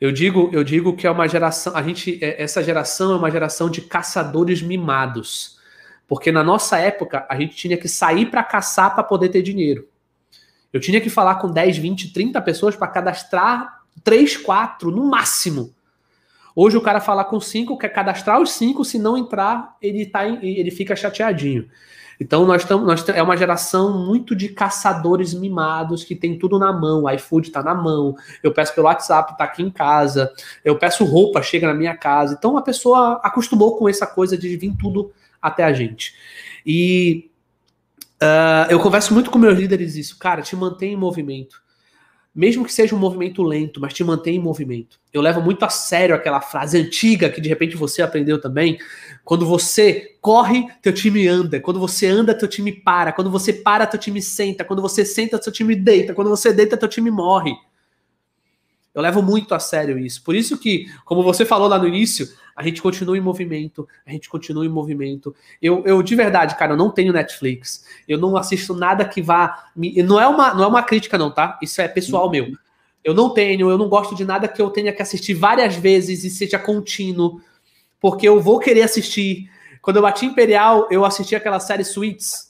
Eu 0.00 0.10
digo, 0.10 0.48
eu 0.54 0.64
digo 0.64 0.96
que 0.96 1.06
é 1.06 1.10
uma 1.10 1.28
geração, 1.28 1.76
a 1.76 1.82
gente, 1.82 2.18
é, 2.24 2.42
essa 2.42 2.64
geração 2.64 3.12
é 3.12 3.16
uma 3.16 3.30
geração 3.30 3.68
de 3.68 3.82
caçadores 3.82 4.62
mimados. 4.62 5.58
Porque 6.06 6.32
na 6.32 6.42
nossa 6.42 6.78
época, 6.78 7.26
a 7.28 7.38
gente 7.38 7.56
tinha 7.56 7.76
que 7.76 7.90
sair 7.90 8.30
para 8.30 8.42
caçar 8.42 8.94
para 8.94 9.04
poder 9.04 9.28
ter 9.28 9.42
dinheiro. 9.42 9.86
Eu 10.72 10.80
tinha 10.80 10.98
que 10.98 11.10
falar 11.10 11.34
com 11.34 11.52
10, 11.52 11.76
20, 11.76 12.10
30 12.14 12.40
pessoas 12.40 12.74
para 12.74 12.88
cadastrar 12.88 13.82
3, 14.02 14.38
4 14.38 14.90
no 14.90 15.10
máximo. 15.10 15.74
Hoje 16.56 16.74
o 16.74 16.80
cara 16.80 17.02
falar 17.02 17.24
com 17.24 17.38
5, 17.38 17.76
quer 17.76 17.90
cadastrar 17.90 18.40
os 18.40 18.52
5, 18.52 18.82
se 18.82 18.98
não 18.98 19.14
entrar, 19.14 19.76
ele, 19.82 20.06
tá, 20.06 20.26
ele 20.26 20.70
fica 20.70 20.96
chateadinho. 20.96 21.68
Então 22.20 22.44
nós 22.44 22.62
estamos, 22.62 22.86
nós 22.86 23.08
é 23.08 23.22
uma 23.22 23.36
geração 23.36 24.04
muito 24.04 24.34
de 24.34 24.48
caçadores 24.48 25.32
mimados 25.32 26.02
que 26.02 26.14
tem 26.14 26.38
tudo 26.38 26.58
na 26.58 26.72
mão. 26.72 27.04
O 27.04 27.10
iFood 27.10 27.48
está 27.48 27.62
na 27.62 27.74
mão. 27.74 28.16
Eu 28.42 28.52
peço 28.52 28.74
pelo 28.74 28.86
WhatsApp, 28.86 29.32
está 29.32 29.44
aqui 29.44 29.62
em 29.62 29.70
casa. 29.70 30.32
Eu 30.64 30.76
peço 30.76 31.04
roupa, 31.04 31.42
chega 31.42 31.66
na 31.66 31.74
minha 31.74 31.96
casa. 31.96 32.34
Então 32.36 32.56
a 32.56 32.62
pessoa 32.62 33.20
acostumou 33.22 33.76
com 33.76 33.88
essa 33.88 34.06
coisa 34.06 34.36
de 34.36 34.56
vir 34.56 34.74
tudo 34.76 35.12
até 35.40 35.64
a 35.64 35.72
gente. 35.72 36.14
E 36.66 37.30
uh, 38.22 38.70
eu 38.70 38.80
converso 38.80 39.14
muito 39.14 39.30
com 39.30 39.38
meus 39.38 39.56
líderes 39.56 39.94
isso, 39.94 40.18
cara, 40.18 40.42
te 40.42 40.56
mantém 40.56 40.94
em 40.94 40.96
movimento 40.96 41.67
mesmo 42.38 42.64
que 42.64 42.72
seja 42.72 42.94
um 42.94 42.98
movimento 43.00 43.42
lento, 43.42 43.80
mas 43.80 43.92
te 43.92 44.04
mantém 44.04 44.36
em 44.36 44.38
movimento. 44.38 45.00
Eu 45.12 45.20
levo 45.20 45.42
muito 45.42 45.64
a 45.64 45.68
sério 45.68 46.14
aquela 46.14 46.40
frase 46.40 46.78
antiga 46.78 47.28
que 47.28 47.40
de 47.40 47.48
repente 47.48 47.76
você 47.76 48.00
aprendeu 48.00 48.40
também. 48.40 48.78
Quando 49.24 49.44
você 49.44 50.14
corre, 50.20 50.68
teu 50.80 50.92
time 50.92 51.26
anda. 51.26 51.58
Quando 51.58 51.80
você 51.80 52.06
anda, 52.06 52.32
teu 52.32 52.46
time 52.46 52.70
para. 52.70 53.10
Quando 53.10 53.28
você 53.28 53.52
para, 53.52 53.88
teu 53.88 53.98
time 53.98 54.22
senta. 54.22 54.64
Quando 54.64 54.80
você 54.80 55.04
senta, 55.04 55.36
teu 55.36 55.52
time 55.52 55.74
deita. 55.74 56.14
Quando 56.14 56.30
você 56.30 56.52
deita, 56.52 56.76
teu 56.76 56.88
time 56.88 57.10
morre. 57.10 57.56
Eu 58.94 59.02
levo 59.02 59.22
muito 59.22 59.54
a 59.54 59.60
sério 59.60 59.98
isso. 59.98 60.22
Por 60.22 60.34
isso 60.34 60.58
que, 60.58 60.86
como 61.04 61.22
você 61.22 61.44
falou 61.44 61.68
lá 61.68 61.78
no 61.78 61.86
início, 61.86 62.28
a 62.56 62.62
gente 62.62 62.82
continua 62.82 63.16
em 63.16 63.20
movimento, 63.20 63.86
a 64.04 64.10
gente 64.10 64.28
continua 64.28 64.66
em 64.66 64.68
movimento. 64.68 65.34
Eu, 65.62 65.84
eu 65.86 66.02
de 66.02 66.16
verdade, 66.16 66.56
cara, 66.56 66.72
eu 66.72 66.76
não 66.76 66.90
tenho 66.90 67.12
Netflix. 67.12 67.84
Eu 68.08 68.18
não 68.18 68.36
assisto 68.36 68.74
nada 68.74 69.04
que 69.04 69.22
vá. 69.22 69.66
Me... 69.76 70.02
Não, 70.02 70.20
é 70.20 70.26
uma, 70.26 70.52
não 70.54 70.64
é 70.64 70.66
uma 70.66 70.82
crítica, 70.82 71.16
não, 71.16 71.30
tá? 71.30 71.58
Isso 71.62 71.80
é 71.80 71.86
pessoal 71.86 72.28
meu. 72.28 72.48
Eu 73.04 73.14
não 73.14 73.32
tenho, 73.32 73.70
eu 73.70 73.78
não 73.78 73.88
gosto 73.88 74.14
de 74.14 74.24
nada 74.24 74.48
que 74.48 74.60
eu 74.60 74.70
tenha 74.70 74.92
que 74.92 75.00
assistir 75.00 75.34
várias 75.34 75.76
vezes 75.76 76.24
e 76.24 76.30
seja 76.30 76.58
contínuo, 76.58 77.40
porque 78.00 78.28
eu 78.28 78.40
vou 78.40 78.58
querer 78.58 78.82
assistir. 78.82 79.48
Quando 79.80 79.96
eu 79.96 80.02
bati 80.02 80.26
Imperial, 80.26 80.88
eu 80.90 81.04
assisti 81.04 81.36
aquela 81.36 81.60
série 81.60 81.84
Suits. 81.84 82.47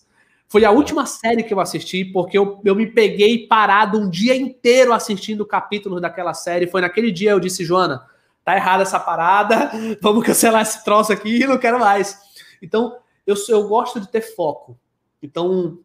Foi 0.49 0.65
a 0.65 0.71
última 0.71 1.05
série 1.05 1.43
que 1.43 1.53
eu 1.53 1.61
assisti, 1.61 2.07
porque 2.07 2.39
eu, 2.39 2.61
eu 2.65 2.75
me 2.75 2.87
peguei 2.87 3.47
parado 3.47 3.99
um 3.99 4.09
dia 4.09 4.35
inteiro 4.35 4.95
assistindo 4.95 5.45
capítulos 5.45 6.01
daquela 6.01 6.33
série. 6.33 6.67
Foi 6.67 6.81
naquele 6.81 7.13
dia 7.13 7.33
eu 7.33 7.41
disse, 7.41 7.65
Joana, 7.65 8.07
tá 8.45 8.57
errada 8.57 8.83
essa 8.83 8.99
parada, 8.99 9.71
vamos 10.01 10.25
cancelar 10.25 10.63
esse 10.63 10.83
troço 10.83 11.13
aqui, 11.13 11.47
não 11.47 11.59
quero 11.59 11.79
mais. 11.79 12.19
Então, 12.63 12.97
eu, 13.27 13.37
eu 13.51 13.69
gosto 13.69 14.01
de 14.01 14.09
ter 14.09 14.23
foco. 14.23 14.79
Então, 15.23 15.81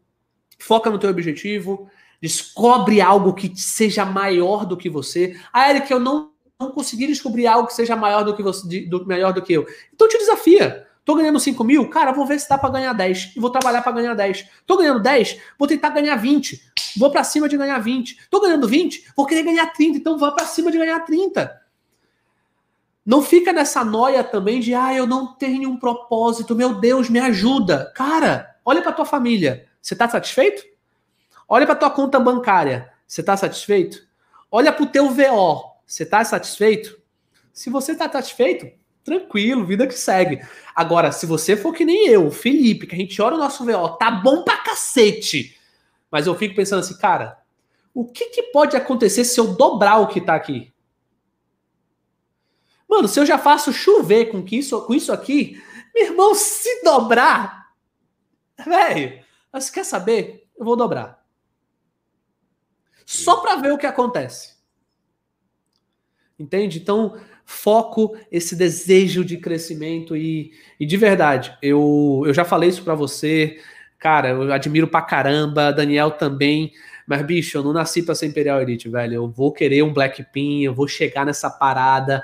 foca 0.57 0.89
no 0.89 0.97
teu 0.97 1.09
objetivo, 1.09 1.89
descobre 2.21 3.01
algo 3.01 3.33
que 3.33 3.53
seja 3.59 4.05
maior 4.05 4.65
do 4.65 4.77
que 4.77 4.89
você. 4.89 5.37
Ah, 5.51 5.69
Eric, 5.69 5.91
eu 5.91 5.99
não, 5.99 6.31
não 6.57 6.71
consegui 6.71 7.05
descobrir 7.05 7.47
algo 7.47 7.67
que 7.67 7.73
seja 7.73 7.97
maior 7.97 8.23
do 8.23 8.33
que 8.33 8.41
você, 8.41 8.85
do, 8.85 9.05
melhor 9.05 9.33
do 9.33 9.41
que 9.41 9.51
eu. 9.51 9.67
Então 9.93 10.07
te 10.07 10.17
desafia. 10.17 10.87
Tô 11.05 11.15
ganhando 11.15 11.39
5 11.39 11.63
mil? 11.63 11.89
Cara, 11.89 12.11
vou 12.11 12.25
ver 12.25 12.39
se 12.39 12.47
dá 12.47 12.57
para 12.57 12.69
ganhar 12.69 12.93
10. 12.93 13.33
E 13.35 13.39
vou 13.39 13.49
trabalhar 13.49 13.81
para 13.81 13.91
ganhar 13.91 14.13
10. 14.13 14.47
Tô 14.65 14.77
ganhando 14.77 15.01
10? 15.01 15.39
Vou 15.59 15.67
tentar 15.67 15.89
ganhar 15.89 16.15
20. 16.15 16.61
Vou 16.97 17.11
para 17.11 17.23
cima 17.23 17.49
de 17.49 17.57
ganhar 17.57 17.79
20. 17.79 18.29
Tô 18.29 18.39
ganhando 18.39 18.67
20? 18.67 19.11
Vou 19.15 19.25
querer 19.25 19.43
ganhar 19.43 19.67
30. 19.67 19.97
Então 19.97 20.17
vá 20.17 20.31
para 20.31 20.45
cima 20.45 20.71
de 20.71 20.77
ganhar 20.77 20.99
30. 21.01 21.61
Não 23.05 23.21
fica 23.21 23.51
nessa 23.51 23.83
noia 23.83 24.23
também 24.23 24.61
de, 24.61 24.73
ah, 24.73 24.93
eu 24.93 25.05
não 25.05 25.33
tenho 25.33 25.69
um 25.69 25.77
propósito, 25.77 26.55
meu 26.55 26.75
Deus, 26.75 27.09
me 27.09 27.19
ajuda. 27.19 27.91
Cara, 27.93 28.55
olha 28.63 28.81
para 28.81 28.93
tua 28.93 29.05
família. 29.05 29.67
Você 29.81 29.93
tá 29.93 30.07
satisfeito? 30.07 30.63
Olha 31.49 31.65
para 31.65 31.75
tua 31.75 31.89
conta 31.89 32.17
bancária. 32.17 32.89
Você 33.05 33.21
tá 33.21 33.35
satisfeito? 33.35 34.07
Olha 34.49 34.71
para 34.71 34.83
o 34.83 34.87
teu 34.87 35.09
VO. 35.09 35.73
Você 35.85 36.05
tá 36.05 36.23
satisfeito? 36.23 36.97
Se 37.51 37.69
você 37.69 37.93
tá 37.93 38.09
satisfeito, 38.09 38.71
tranquilo, 39.03 39.65
vida 39.65 39.87
que 39.87 39.93
segue. 39.93 40.41
Agora, 40.75 41.11
se 41.11 41.25
você 41.25 41.55
for 41.55 41.73
que 41.73 41.85
nem 41.85 42.07
eu, 42.07 42.31
Felipe, 42.31 42.87
que 42.87 42.95
a 42.95 42.97
gente 42.97 43.21
olha 43.21 43.35
o 43.35 43.39
nosso 43.39 43.65
VO, 43.65 43.97
tá 43.97 44.09
bom 44.09 44.43
pra 44.43 44.57
cacete. 44.57 45.57
Mas 46.09 46.27
eu 46.27 46.35
fico 46.35 46.55
pensando 46.55 46.79
assim, 46.79 46.97
cara, 46.97 47.39
o 47.93 48.05
que, 48.05 48.25
que 48.27 48.43
pode 48.43 48.75
acontecer 48.75 49.25
se 49.25 49.39
eu 49.39 49.53
dobrar 49.53 49.97
o 49.97 50.07
que 50.07 50.21
tá 50.21 50.35
aqui? 50.35 50.73
Mano, 52.89 53.07
se 53.07 53.19
eu 53.19 53.25
já 53.25 53.37
faço 53.37 53.73
chover 53.73 54.31
com, 54.31 54.43
que 54.43 54.57
isso, 54.57 54.81
com 54.81 54.93
isso 54.93 55.11
aqui, 55.11 55.61
meu 55.93 56.05
irmão, 56.05 56.35
se 56.35 56.83
dobrar, 56.83 57.71
velho, 58.65 59.23
você 59.51 59.71
quer 59.71 59.83
saber? 59.83 60.47
Eu 60.57 60.65
vou 60.65 60.75
dobrar. 60.75 61.23
Só 63.05 63.41
para 63.41 63.55
ver 63.57 63.71
o 63.71 63.77
que 63.77 63.85
acontece. 63.85 64.55
Entende? 66.37 66.79
Então, 66.79 67.19
foco, 67.45 68.15
esse 68.31 68.55
desejo 68.55 69.23
de 69.23 69.37
crescimento 69.37 70.15
e, 70.15 70.51
e 70.79 70.85
de 70.85 70.97
verdade, 70.97 71.55
eu, 71.61 72.23
eu 72.25 72.33
já 72.33 72.45
falei 72.45 72.69
isso 72.69 72.83
para 72.83 72.95
você, 72.95 73.59
cara, 73.99 74.29
eu 74.29 74.51
admiro 74.53 74.87
pra 74.87 75.01
caramba, 75.01 75.71
Daniel 75.71 76.11
também, 76.11 76.71
mas 77.05 77.25
bicho, 77.25 77.57
eu 77.57 77.63
não 77.63 77.73
nasci 77.73 78.01
para 78.01 78.15
ser 78.15 78.27
Imperial 78.27 78.61
Elite, 78.61 78.89
velho. 78.89 79.15
Eu 79.15 79.29
vou 79.29 79.51
querer 79.51 79.83
um 79.83 79.93
Blackpin, 79.93 80.63
eu 80.63 80.73
vou 80.73 80.87
chegar 80.87 81.25
nessa 81.25 81.49
parada 81.49 82.23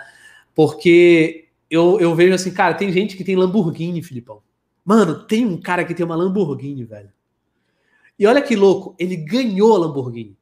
porque 0.55 1.47
eu, 1.69 1.99
eu 1.99 2.15
vejo 2.15 2.33
assim, 2.33 2.51
cara, 2.51 2.73
tem 2.73 2.91
gente 2.91 3.15
que 3.15 3.23
tem 3.23 3.35
Lamborghini, 3.35 4.01
Filipão. 4.01 4.41
Mano, 4.83 5.25
tem 5.25 5.45
um 5.45 5.59
cara 5.59 5.83
que 5.83 5.93
tem 5.93 6.05
uma 6.05 6.15
Lamborghini, 6.15 6.83
velho. 6.83 7.11
E 8.17 8.25
olha 8.25 8.41
que 8.41 8.55
louco, 8.55 8.95
ele 8.97 9.15
ganhou 9.15 9.75
a 9.75 9.79
Lamborghini. 9.79 10.37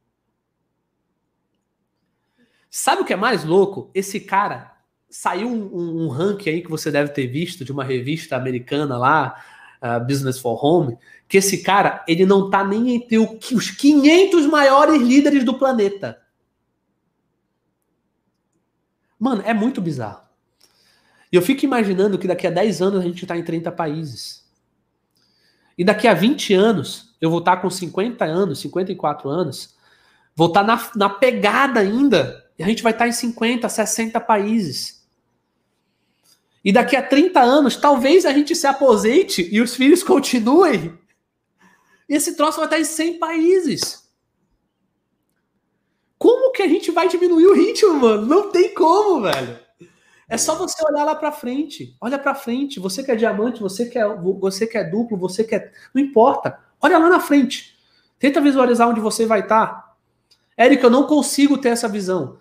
Sabe 2.79 3.01
o 3.01 3.05
que 3.05 3.11
é 3.11 3.15
mais 3.15 3.43
louco? 3.43 3.89
Esse 3.91 4.19
cara 4.19 4.71
saiu 5.09 5.47
um, 5.47 6.03
um, 6.03 6.09
ranking 6.09 6.51
aí 6.51 6.61
que 6.61 6.69
você 6.69 6.91
deve 6.91 7.11
ter 7.11 7.25
visto 7.25 7.65
de 7.65 7.71
uma 7.71 7.83
revista 7.83 8.35
americana 8.35 8.99
lá, 8.99 9.43
uh, 9.81 10.05
Business 10.05 10.37
for 10.37 10.63
Home, 10.63 10.95
que 11.27 11.37
esse 11.37 11.63
cara 11.63 12.05
ele 12.07 12.23
não 12.23 12.51
tá 12.51 12.63
nem 12.63 12.93
entre 12.93 13.17
o, 13.17 13.39
os 13.51 13.71
500 13.71 14.45
maiores 14.45 15.01
líderes 15.01 15.43
do 15.43 15.57
planeta. 15.57 16.21
Mano, 19.17 19.41
é 19.43 19.55
muito 19.55 19.81
bizarro. 19.81 20.21
E 21.31 21.35
eu 21.35 21.41
fico 21.41 21.65
imaginando 21.65 22.19
que 22.19 22.27
daqui 22.27 22.45
a 22.45 22.51
10 22.51 22.79
anos 22.79 22.99
a 22.99 23.03
gente 23.03 23.23
está 23.23 23.35
em 23.35 23.43
30 23.43 23.71
países. 23.71 24.47
E 25.75 25.83
daqui 25.83 26.07
a 26.07 26.13
20 26.13 26.53
anos, 26.53 27.17
eu 27.19 27.31
vou 27.31 27.39
estar 27.39 27.55
tá 27.55 27.61
com 27.63 27.71
50 27.71 28.23
anos, 28.23 28.59
54 28.59 29.27
anos, 29.27 29.75
vou 30.35 30.49
estar 30.49 30.63
tá 30.63 30.67
na, 30.67 30.91
na 31.07 31.09
pegada 31.09 31.79
ainda, 31.79 32.46
e 32.57 32.63
a 32.63 32.67
gente 32.67 32.81
vai 32.81 32.91
estar 32.91 33.07
em 33.07 33.11
50, 33.11 33.67
60 33.69 34.19
países. 34.19 35.05
E 36.63 36.71
daqui 36.71 36.95
a 36.95 37.01
30 37.01 37.39
anos, 37.39 37.75
talvez 37.75 38.25
a 38.25 38.33
gente 38.33 38.55
se 38.55 38.67
aposente 38.67 39.47
e 39.51 39.61
os 39.61 39.75
filhos 39.75 40.03
continuem. 40.03 40.97
E 42.09 42.15
esse 42.15 42.35
troço 42.35 42.57
vai 42.57 42.65
estar 42.65 42.79
em 42.79 42.83
100 42.83 43.19
países. 43.19 44.07
Como 46.17 46.51
que 46.51 46.63
a 46.63 46.67
gente 46.67 46.91
vai 46.91 47.07
diminuir 47.07 47.45
o 47.45 47.53
ritmo, 47.53 47.93
mano? 47.93 48.25
Não 48.25 48.49
tem 48.51 48.73
como, 48.73 49.21
velho. 49.21 49.59
É 50.27 50.37
só 50.37 50.55
você 50.55 50.83
olhar 50.85 51.05
lá 51.05 51.15
para 51.15 51.31
frente. 51.31 51.95
Olha 52.01 52.17
para 52.17 52.35
frente. 52.35 52.79
Você 52.79 53.03
que 53.03 53.11
é 53.11 53.15
diamante, 53.15 53.61
você 53.61 53.85
que 53.85 53.97
é, 53.97 54.07
você 54.07 54.65
que 54.67 54.77
é 54.77 54.83
duplo, 54.83 55.15
você 55.17 55.43
que 55.43 55.55
é. 55.55 55.71
Não 55.93 56.01
importa. 56.01 56.59
Olha 56.81 56.97
lá 56.97 57.07
na 57.07 57.19
frente. 57.19 57.77
Tenta 58.19 58.41
visualizar 58.41 58.89
onde 58.89 58.99
você 58.99 59.25
vai 59.25 59.41
estar. 59.41 59.95
Érica, 60.57 60.87
eu 60.87 60.89
não 60.89 61.05
consigo 61.05 61.57
ter 61.57 61.69
essa 61.69 61.87
visão. 61.87 62.39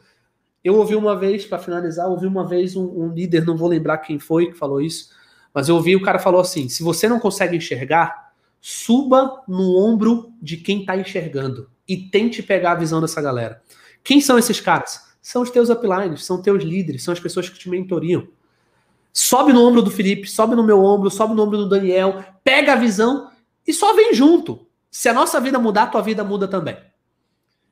Eu 0.64 0.76
ouvi 0.76 0.96
uma 0.96 1.16
vez, 1.16 1.44
para 1.44 1.58
finalizar, 1.58 2.08
ouvi 2.08 2.26
uma 2.26 2.46
vez 2.46 2.74
um, 2.76 2.84
um, 2.84 3.12
líder, 3.12 3.44
não 3.44 3.56
vou 3.56 3.68
lembrar 3.68 3.98
quem 3.98 4.18
foi 4.18 4.46
que 4.46 4.58
falou 4.58 4.80
isso, 4.80 5.10
mas 5.54 5.68
eu 5.68 5.76
ouvi 5.76 5.94
o 5.94 6.02
cara 6.02 6.18
falou 6.18 6.40
assim: 6.40 6.68
se 6.68 6.82
você 6.82 7.08
não 7.08 7.20
consegue 7.20 7.56
enxergar, 7.56 8.32
suba 8.60 9.42
no 9.46 9.76
ombro 9.78 10.32
de 10.42 10.56
quem 10.56 10.80
está 10.80 10.96
enxergando 10.96 11.70
e 11.88 11.96
tente 11.96 12.42
pegar 12.42 12.72
a 12.72 12.76
visão 12.76 13.00
dessa 13.00 13.22
galera. 13.22 13.62
Quem 14.02 14.20
são 14.20 14.38
esses 14.38 14.60
caras? 14.60 15.06
São 15.22 15.42
os 15.42 15.50
teus 15.50 15.68
uplines, 15.68 16.24
são 16.24 16.40
teus 16.40 16.62
líderes, 16.62 17.02
são 17.02 17.12
as 17.12 17.20
pessoas 17.20 17.48
que 17.48 17.58
te 17.58 17.68
mentoriam. 17.68 18.28
Sobe 19.12 19.52
no 19.52 19.66
ombro 19.66 19.82
do 19.82 19.90
Felipe, 19.90 20.28
sobe 20.28 20.54
no 20.54 20.62
meu 20.62 20.82
ombro, 20.84 21.10
sobe 21.10 21.34
no 21.34 21.42
ombro 21.42 21.58
do 21.58 21.68
Daniel, 21.68 22.24
pega 22.44 22.74
a 22.74 22.76
visão 22.76 23.30
e 23.66 23.72
só 23.72 23.94
vem 23.94 24.14
junto. 24.14 24.66
Se 24.90 25.08
a 25.08 25.12
nossa 25.12 25.40
vida 25.40 25.58
mudar, 25.58 25.84
a 25.84 25.86
tua 25.88 26.02
vida 26.02 26.22
muda 26.22 26.46
também. 26.46 26.76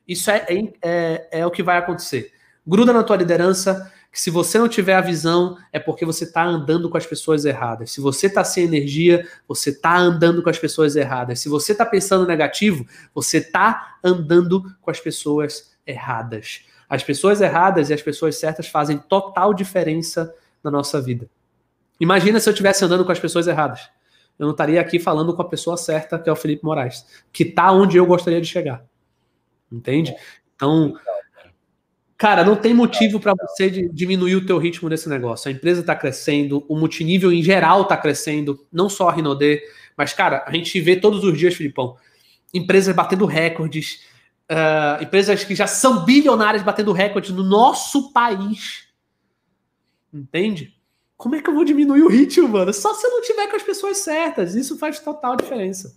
Isso 0.07 0.31
é, 0.31 0.47
é, 0.49 0.73
é, 0.83 1.29
é 1.41 1.47
o 1.47 1.51
que 1.51 1.63
vai 1.63 1.79
acontecer. 1.79 2.33
Gruda 2.67 2.93
na 2.93 3.03
tua 3.03 3.17
liderança, 3.17 3.93
que 4.11 4.21
se 4.21 4.31
você 4.31 4.59
não 4.59 4.69
tiver 4.69 4.95
a 4.95 5.01
visão, 5.01 5.59
é 5.73 5.79
porque 5.79 6.05
você 6.05 6.25
está 6.25 6.45
andando 6.45 6.89
com 6.89 6.97
as 6.97 7.05
pessoas 7.05 7.45
erradas. 7.45 7.91
Se 7.91 8.01
você 8.01 8.27
está 8.27 8.45
sem 8.45 8.65
energia, 8.65 9.29
você 9.47 9.71
está 9.71 9.97
andando 9.97 10.43
com 10.43 10.49
as 10.49 10.59
pessoas 10.59 10.95
erradas. 10.97 11.41
Se 11.41 11.49
você 11.49 11.73
está 11.73 11.85
pensando 11.85 12.27
negativo, 12.27 12.87
você 13.15 13.39
está 13.39 13.99
andando 14.03 14.65
com 14.81 14.91
as 14.91 15.01
pessoas 15.01 15.77
erradas. 15.87 16.65
As 16.89 17.03
pessoas 17.03 17.41
erradas 17.41 17.91
e 17.91 17.95
as 17.95 18.03
pessoas 18.03 18.37
certas 18.37 18.69
fazem 18.69 18.99
total 18.99 19.53
diferença 19.53 20.33
na 20.63 20.71
nossa 20.71 21.03
vida. 21.03 21.29
Imagina 21.99 22.41
se 22.41 22.49
eu 22.49 22.53
estivesse 22.53 22.85
andando 22.85 23.05
com 23.05 23.13
as 23.13 23.19
pessoas 23.19 23.47
erradas. 23.47 23.91
Eu 24.39 24.47
não 24.47 24.53
estaria 24.53 24.81
aqui 24.81 24.99
falando 24.99 25.35
com 25.35 25.43
a 25.43 25.49
pessoa 25.49 25.77
certa, 25.77 26.19
que 26.19 26.29
é 26.29 26.33
o 26.33 26.37
Felipe 26.37 26.65
Moraes, 26.65 27.05
que 27.33 27.45
está 27.45 27.71
onde 27.73 27.97
eu 27.97 28.07
gostaria 28.07 28.41
de 28.41 28.47
chegar. 28.47 28.85
Entende? 29.71 30.15
Então, 30.55 30.95
Cara, 32.17 32.45
não 32.45 32.55
tem 32.55 32.73
motivo 32.73 33.19
para 33.19 33.35
você 33.35 33.69
diminuir 33.93 34.37
o 34.37 34.47
teu 34.47 34.57
ritmo 34.57 34.89
desse 34.89 35.09
negócio. 35.09 35.49
A 35.49 35.53
empresa 35.53 35.81
está 35.81 35.97
crescendo, 35.97 36.65
o 36.69 36.77
multinível 36.77 37.33
em 37.33 37.43
geral 37.43 37.83
está 37.83 37.97
crescendo, 37.97 38.65
não 38.73 38.89
só 38.89 39.09
a 39.09 39.13
Rinode, 39.13 39.61
mas, 39.97 40.13
cara, 40.13 40.45
a 40.47 40.53
gente 40.53 40.81
vê 40.81 40.97
todos 40.97 41.25
os 41.25 41.37
dias, 41.37 41.55
Filipão, 41.55 41.97
empresas 42.53 42.95
batendo 42.95 43.27
recordes, 43.27 44.05
uh, 44.51 45.03
empresas 45.03 45.45
que 45.45 45.55
já 45.55 45.67
são 45.67 46.05
bilionárias 46.05 46.63
batendo 46.63 46.93
recordes 46.93 47.31
no 47.31 47.43
nosso 47.43 48.13
país. 48.13 48.89
Entende? 50.13 50.75
Como 51.17 51.35
é 51.35 51.43
que 51.43 51.49
eu 51.49 51.55
vou 51.55 51.65
diminuir 51.65 52.03
o 52.03 52.09
ritmo, 52.09 52.49
mano? 52.49 52.73
Só 52.73 52.95
se 52.95 53.07
eu 53.07 53.11
não 53.11 53.23
tiver 53.23 53.49
com 53.49 53.57
as 53.57 53.63
pessoas 53.63 53.99
certas. 53.99 54.55
Isso 54.55 54.79
faz 54.79 55.01
total 55.01 55.37
diferença. 55.37 55.97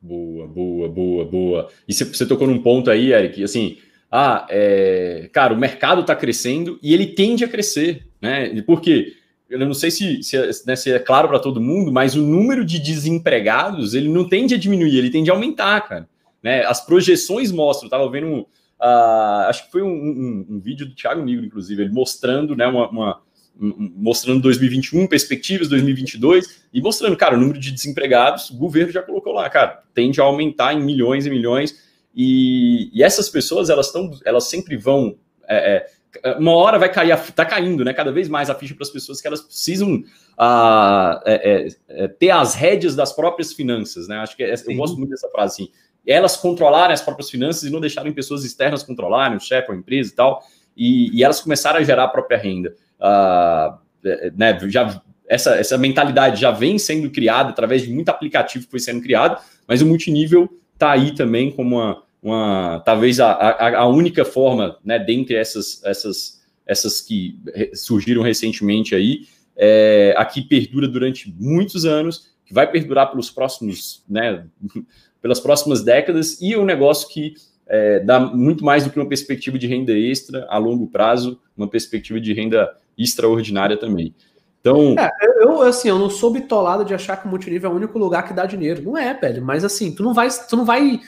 Boa, 0.00 0.46
boa, 0.46 0.88
boa, 0.88 1.24
boa. 1.24 1.70
E 1.86 1.92
você 1.92 2.26
tocou 2.26 2.46
num 2.46 2.62
ponto 2.62 2.90
aí, 2.90 3.12
Eric, 3.12 3.42
assim, 3.42 3.78
ah, 4.18 4.46
é, 4.48 5.28
cara, 5.30 5.52
o 5.52 5.58
mercado 5.58 6.00
está 6.00 6.16
crescendo 6.16 6.78
e 6.82 6.94
ele 6.94 7.08
tende 7.08 7.44
a 7.44 7.48
crescer, 7.48 8.06
né? 8.18 8.62
Por 8.62 8.80
quê? 8.80 9.12
Eu 9.46 9.58
não 9.58 9.74
sei 9.74 9.90
se, 9.90 10.22
se, 10.22 10.38
é, 10.38 10.50
né, 10.66 10.74
se 10.74 10.90
é 10.90 10.98
claro 10.98 11.28
para 11.28 11.38
todo 11.38 11.60
mundo, 11.60 11.92
mas 11.92 12.16
o 12.16 12.22
número 12.22 12.64
de 12.64 12.78
desempregados 12.78 13.92
ele 13.92 14.08
não 14.08 14.26
tende 14.26 14.54
a 14.54 14.58
diminuir, 14.58 14.96
ele 14.96 15.10
tende 15.10 15.30
a 15.30 15.34
aumentar, 15.34 15.86
cara. 15.86 16.08
Né? 16.42 16.64
As 16.64 16.80
projeções 16.80 17.52
mostram, 17.52 17.88
estava 17.88 18.10
vendo, 18.10 18.38
uh, 18.38 19.48
acho 19.48 19.66
que 19.66 19.72
foi 19.72 19.82
um, 19.82 19.88
um, 19.88 20.46
um, 20.48 20.60
vídeo 20.60 20.86
do 20.86 20.94
Thiago 20.94 21.22
Nigro, 21.22 21.44
inclusive, 21.44 21.82
ele 21.82 21.92
mostrando, 21.92 22.56
né, 22.56 22.66
uma, 22.66 22.88
uma 22.88 23.20
mostrando 23.58 24.40
2021, 24.40 25.06
perspectivas 25.06 25.68
2022 25.68 26.62
e 26.72 26.80
mostrando, 26.80 27.18
cara, 27.18 27.36
o 27.36 27.38
número 27.38 27.58
de 27.58 27.70
desempregados, 27.70 28.48
o 28.48 28.56
governo 28.56 28.92
já 28.92 29.02
colocou 29.02 29.34
lá, 29.34 29.50
cara, 29.50 29.82
tende 29.92 30.22
a 30.22 30.24
aumentar 30.24 30.72
em 30.72 30.82
milhões 30.82 31.26
e 31.26 31.30
milhões 31.30 31.84
E, 32.16 32.90
e 32.94 33.02
essas 33.02 33.28
pessoas, 33.28 33.68
elas, 33.68 33.92
tão, 33.92 34.10
elas 34.24 34.44
sempre 34.44 34.74
vão. 34.74 35.18
É, 35.46 35.86
é, 36.24 36.30
uma 36.38 36.52
hora 36.52 36.78
vai 36.78 36.90
cair, 36.90 37.14
tá 37.32 37.44
caindo, 37.44 37.84
né? 37.84 37.92
Cada 37.92 38.10
vez 38.10 38.26
mais 38.26 38.48
a 38.48 38.54
ficha 38.54 38.74
para 38.74 38.84
as 38.84 38.90
pessoas 38.90 39.20
que 39.20 39.26
elas 39.26 39.42
precisam 39.42 39.96
uh, 39.96 41.20
é, 41.26 41.68
é, 41.88 42.08
ter 42.08 42.30
as 42.30 42.54
rédeas 42.54 42.96
das 42.96 43.12
próprias 43.12 43.52
finanças, 43.52 44.08
né? 44.08 44.16
Acho 44.16 44.34
que 44.34 44.42
eu 44.42 44.76
gosto 44.76 44.96
muito 44.96 45.10
dessa 45.10 45.28
frase 45.28 45.64
assim. 45.64 45.72
Elas 46.06 46.36
controlarem 46.36 46.94
as 46.94 47.02
próprias 47.02 47.28
finanças 47.28 47.64
e 47.64 47.70
não 47.70 47.80
deixarem 47.80 48.12
pessoas 48.12 48.44
externas 48.44 48.82
controlarem, 48.82 49.36
o 49.36 49.40
chefe, 49.40 49.70
a 49.70 49.74
empresa 49.74 50.10
e 50.10 50.14
tal, 50.14 50.42
e, 50.74 51.18
e 51.18 51.22
elas 51.22 51.40
começaram 51.40 51.80
a 51.80 51.82
gerar 51.82 52.04
a 52.04 52.08
própria 52.08 52.38
renda. 52.38 52.74
Uh, 52.98 53.86
né, 54.34 54.58
já, 54.70 55.02
essa, 55.28 55.56
essa 55.56 55.76
mentalidade 55.76 56.40
já 56.40 56.50
vem 56.50 56.78
sendo 56.78 57.10
criada 57.10 57.50
através 57.50 57.82
de 57.82 57.92
muito 57.92 58.08
aplicativo 58.08 58.64
que 58.64 58.70
foi 58.70 58.80
sendo 58.80 59.02
criado, 59.02 59.38
mas 59.66 59.82
o 59.82 59.86
multinível 59.86 60.48
está 60.72 60.92
aí 60.92 61.14
também 61.14 61.50
como 61.50 61.76
uma, 61.76 62.05
uma 62.26 62.82
talvez 62.84 63.20
a, 63.20 63.30
a, 63.30 63.78
a, 63.78 63.86
única 63.86 64.24
forma, 64.24 64.76
né, 64.84 64.98
dentre 64.98 65.36
essas, 65.36 65.80
essas, 65.84 66.42
essas 66.66 67.00
que 67.00 67.38
surgiram 67.72 68.20
recentemente 68.20 68.96
aí, 68.96 69.28
é, 69.56 70.12
aqui 70.18 70.42
perdura 70.42 70.88
durante 70.88 71.32
muitos 71.38 71.84
anos, 71.84 72.34
que 72.44 72.52
vai 72.52 72.68
perdurar 72.68 73.10
pelos 73.10 73.30
próximos, 73.30 74.02
né, 74.08 74.44
pelas 75.22 75.38
próximas 75.38 75.84
décadas, 75.84 76.40
e 76.40 76.56
um 76.56 76.64
negócio 76.64 77.08
que 77.08 77.34
é, 77.68 78.00
dá 78.00 78.18
muito 78.18 78.64
mais 78.64 78.82
do 78.82 78.90
que 78.90 78.98
uma 78.98 79.08
perspectiva 79.08 79.56
de 79.56 79.68
renda 79.68 79.92
extra 79.92 80.46
a 80.48 80.58
longo 80.58 80.88
prazo, 80.88 81.40
uma 81.56 81.68
perspectiva 81.68 82.20
de 82.20 82.32
renda 82.32 82.76
extraordinária 82.98 83.76
também. 83.76 84.12
Então. 84.60 84.96
É, 84.98 85.10
eu, 85.44 85.62
assim, 85.62 85.88
eu 85.88 85.98
não 85.98 86.10
sou 86.10 86.32
bitolado 86.32 86.84
de 86.84 86.92
achar 86.92 87.16
que 87.16 87.26
o 87.28 87.30
multinível 87.30 87.70
é 87.70 87.72
o 87.72 87.76
único 87.76 87.96
lugar 88.00 88.26
que 88.26 88.34
dá 88.34 88.46
dinheiro. 88.46 88.82
Não 88.82 88.96
é, 88.96 89.14
velho. 89.14 89.44
Mas 89.44 89.64
assim, 89.64 89.94
tu 89.94 90.02
não 90.02 90.12
vai. 90.12 90.28
Tu 90.28 90.56
não 90.56 90.64
vai. 90.64 91.00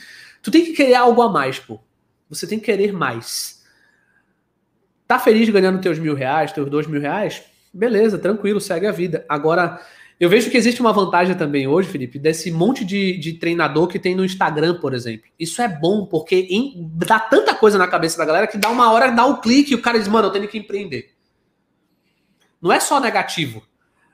Tu 0.43 0.51
tem 0.51 0.64
que 0.64 0.72
querer 0.72 0.95
algo 0.95 1.22
a 1.22 1.28
mais, 1.30 1.59
pô. 1.59 1.80
Você 2.28 2.47
tem 2.47 2.59
que 2.59 2.66
querer 2.66 2.93
mais. 2.93 3.64
Tá 5.07 5.18
feliz 5.18 5.49
ganhando 5.49 5.80
teus 5.80 5.99
mil 5.99 6.14
reais, 6.14 6.53
teus 6.53 6.68
dois 6.68 6.86
mil 6.86 7.01
reais? 7.01 7.43
Beleza, 7.72 8.18
tranquilo, 8.18 8.61
segue 8.61 8.86
a 8.86 8.93
vida. 8.93 9.24
Agora, 9.28 9.80
eu 10.20 10.28
vejo 10.28 10.51
que 10.51 10.57
existe 10.57 10.80
uma 10.80 10.93
vantagem 10.93 11.36
também 11.36 11.66
hoje, 11.66 11.89
Felipe, 11.89 12.18
desse 12.18 12.51
monte 12.51 12.84
de, 12.84 13.16
de 13.18 13.34
treinador 13.34 13.86
que 13.86 13.99
tem 13.99 14.14
no 14.14 14.24
Instagram, 14.24 14.80
por 14.80 14.93
exemplo. 14.93 15.26
Isso 15.39 15.62
é 15.62 15.68
bom, 15.68 16.05
porque 16.07 16.47
em, 16.51 16.91
dá 16.95 17.18
tanta 17.20 17.55
coisa 17.55 17.78
na 17.78 17.86
cabeça 17.86 18.18
da 18.18 18.24
galera 18.24 18.47
que 18.47 18.59
dá 18.59 18.68
uma 18.68 18.91
hora, 18.93 19.11
dá 19.11 19.24
o 19.24 19.32
um 19.32 19.41
clique 19.41 19.72
e 19.72 19.74
o 19.74 19.82
cara 19.82 19.99
diz, 19.99 20.09
mano, 20.09 20.28
eu 20.28 20.32
tenho 20.32 20.49
que 20.49 20.59
empreender. 20.59 21.14
Não 22.61 22.72
é 22.72 22.80
só 22.80 23.01
negativo. 23.01 23.62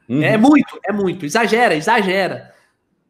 Uhum. 0.08 0.22
É 0.22 0.36
muito, 0.36 0.78
é 0.84 0.92
muito. 0.92 1.24
Exagera, 1.24 1.74
exagera. 1.74 2.53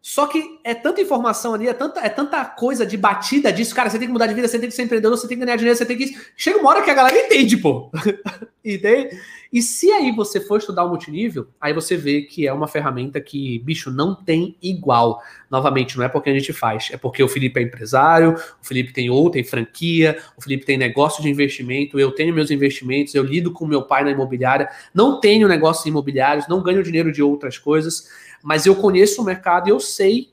Só 0.07 0.27
que 0.27 0.61
é 0.63 0.75
tanta 0.75 1.01
informação 1.01 1.55
ali, 1.55 1.67
é 1.67 1.73
tanta, 1.73 1.99
é 2.01 2.11
tanta 2.11 2.45
coisa 2.45 2.85
de 2.85 2.95
batida 2.95 3.51
disso, 3.51 3.75
cara, 3.75 3.89
você 3.89 3.99
tem 3.99 4.07
que 4.07 4.13
mudar 4.13 4.27
de 4.27 4.35
vida, 4.35 4.47
você 4.47 4.59
tem 4.59 4.69
que 4.69 4.75
ser 4.75 4.83
empreendedor, 4.83 5.17
você 5.17 5.27
tem 5.27 5.39
que 5.39 5.43
ganhar 5.43 5.57
dinheiro, 5.57 5.79
você 5.79 5.87
tem 5.87 5.97
que. 5.97 6.15
Chega 6.37 6.59
uma 6.59 6.69
hora 6.69 6.83
que 6.83 6.91
a 6.91 6.95
galera 6.95 7.19
entende, 7.19 7.57
pô. 7.57 7.91
entende? 8.63 9.19
E 9.51 9.63
se 9.63 9.91
aí 9.91 10.13
você 10.13 10.43
for 10.43 10.59
estudar 10.59 10.85
o 10.85 10.91
multinível, 10.91 11.47
aí 11.59 11.73
você 11.73 11.97
vê 11.97 12.21
que 12.21 12.47
é 12.47 12.53
uma 12.53 12.69
ferramenta 12.69 13.19
que, 13.19 13.59
bicho, 13.61 13.91
não 13.91 14.15
tem 14.15 14.59
igual. 14.61 15.23
Novamente, 15.51 15.97
não 15.97 16.05
é 16.05 16.09
porque 16.09 16.29
a 16.29 16.35
gente 16.35 16.53
faz, 16.53 16.91
é 16.93 16.99
porque 16.99 17.23
o 17.23 17.29
Felipe 17.29 17.59
é 17.59 17.63
empresário, 17.63 18.35
o 18.35 18.67
Felipe 18.67 18.93
tem 18.93 19.09
outra, 19.09 19.41
tem 19.41 19.45
franquia, 19.45 20.19
o 20.37 20.43
Felipe 20.43 20.67
tem 20.67 20.77
negócio 20.77 21.23
de 21.23 21.31
investimento, 21.31 21.99
eu 21.99 22.11
tenho 22.11 22.35
meus 22.35 22.51
investimentos, 22.51 23.15
eu 23.15 23.23
lido 23.23 23.53
com 23.53 23.65
meu 23.65 23.81
pai 23.81 24.05
na 24.05 24.11
imobiliária, 24.11 24.69
não 24.93 25.19
tenho 25.19 25.49
negócios 25.49 25.87
imobiliários, 25.87 26.47
não 26.47 26.63
ganho 26.63 26.83
dinheiro 26.83 27.11
de 27.11 27.23
outras 27.23 27.57
coisas 27.57 28.07
mas 28.45 28.67
eu 28.67 28.77
conheço 28.77 29.23
o 29.23 29.25
mercado 29.25 29.69
e 29.69 29.71
eu 29.71 29.81
sei 29.81 30.29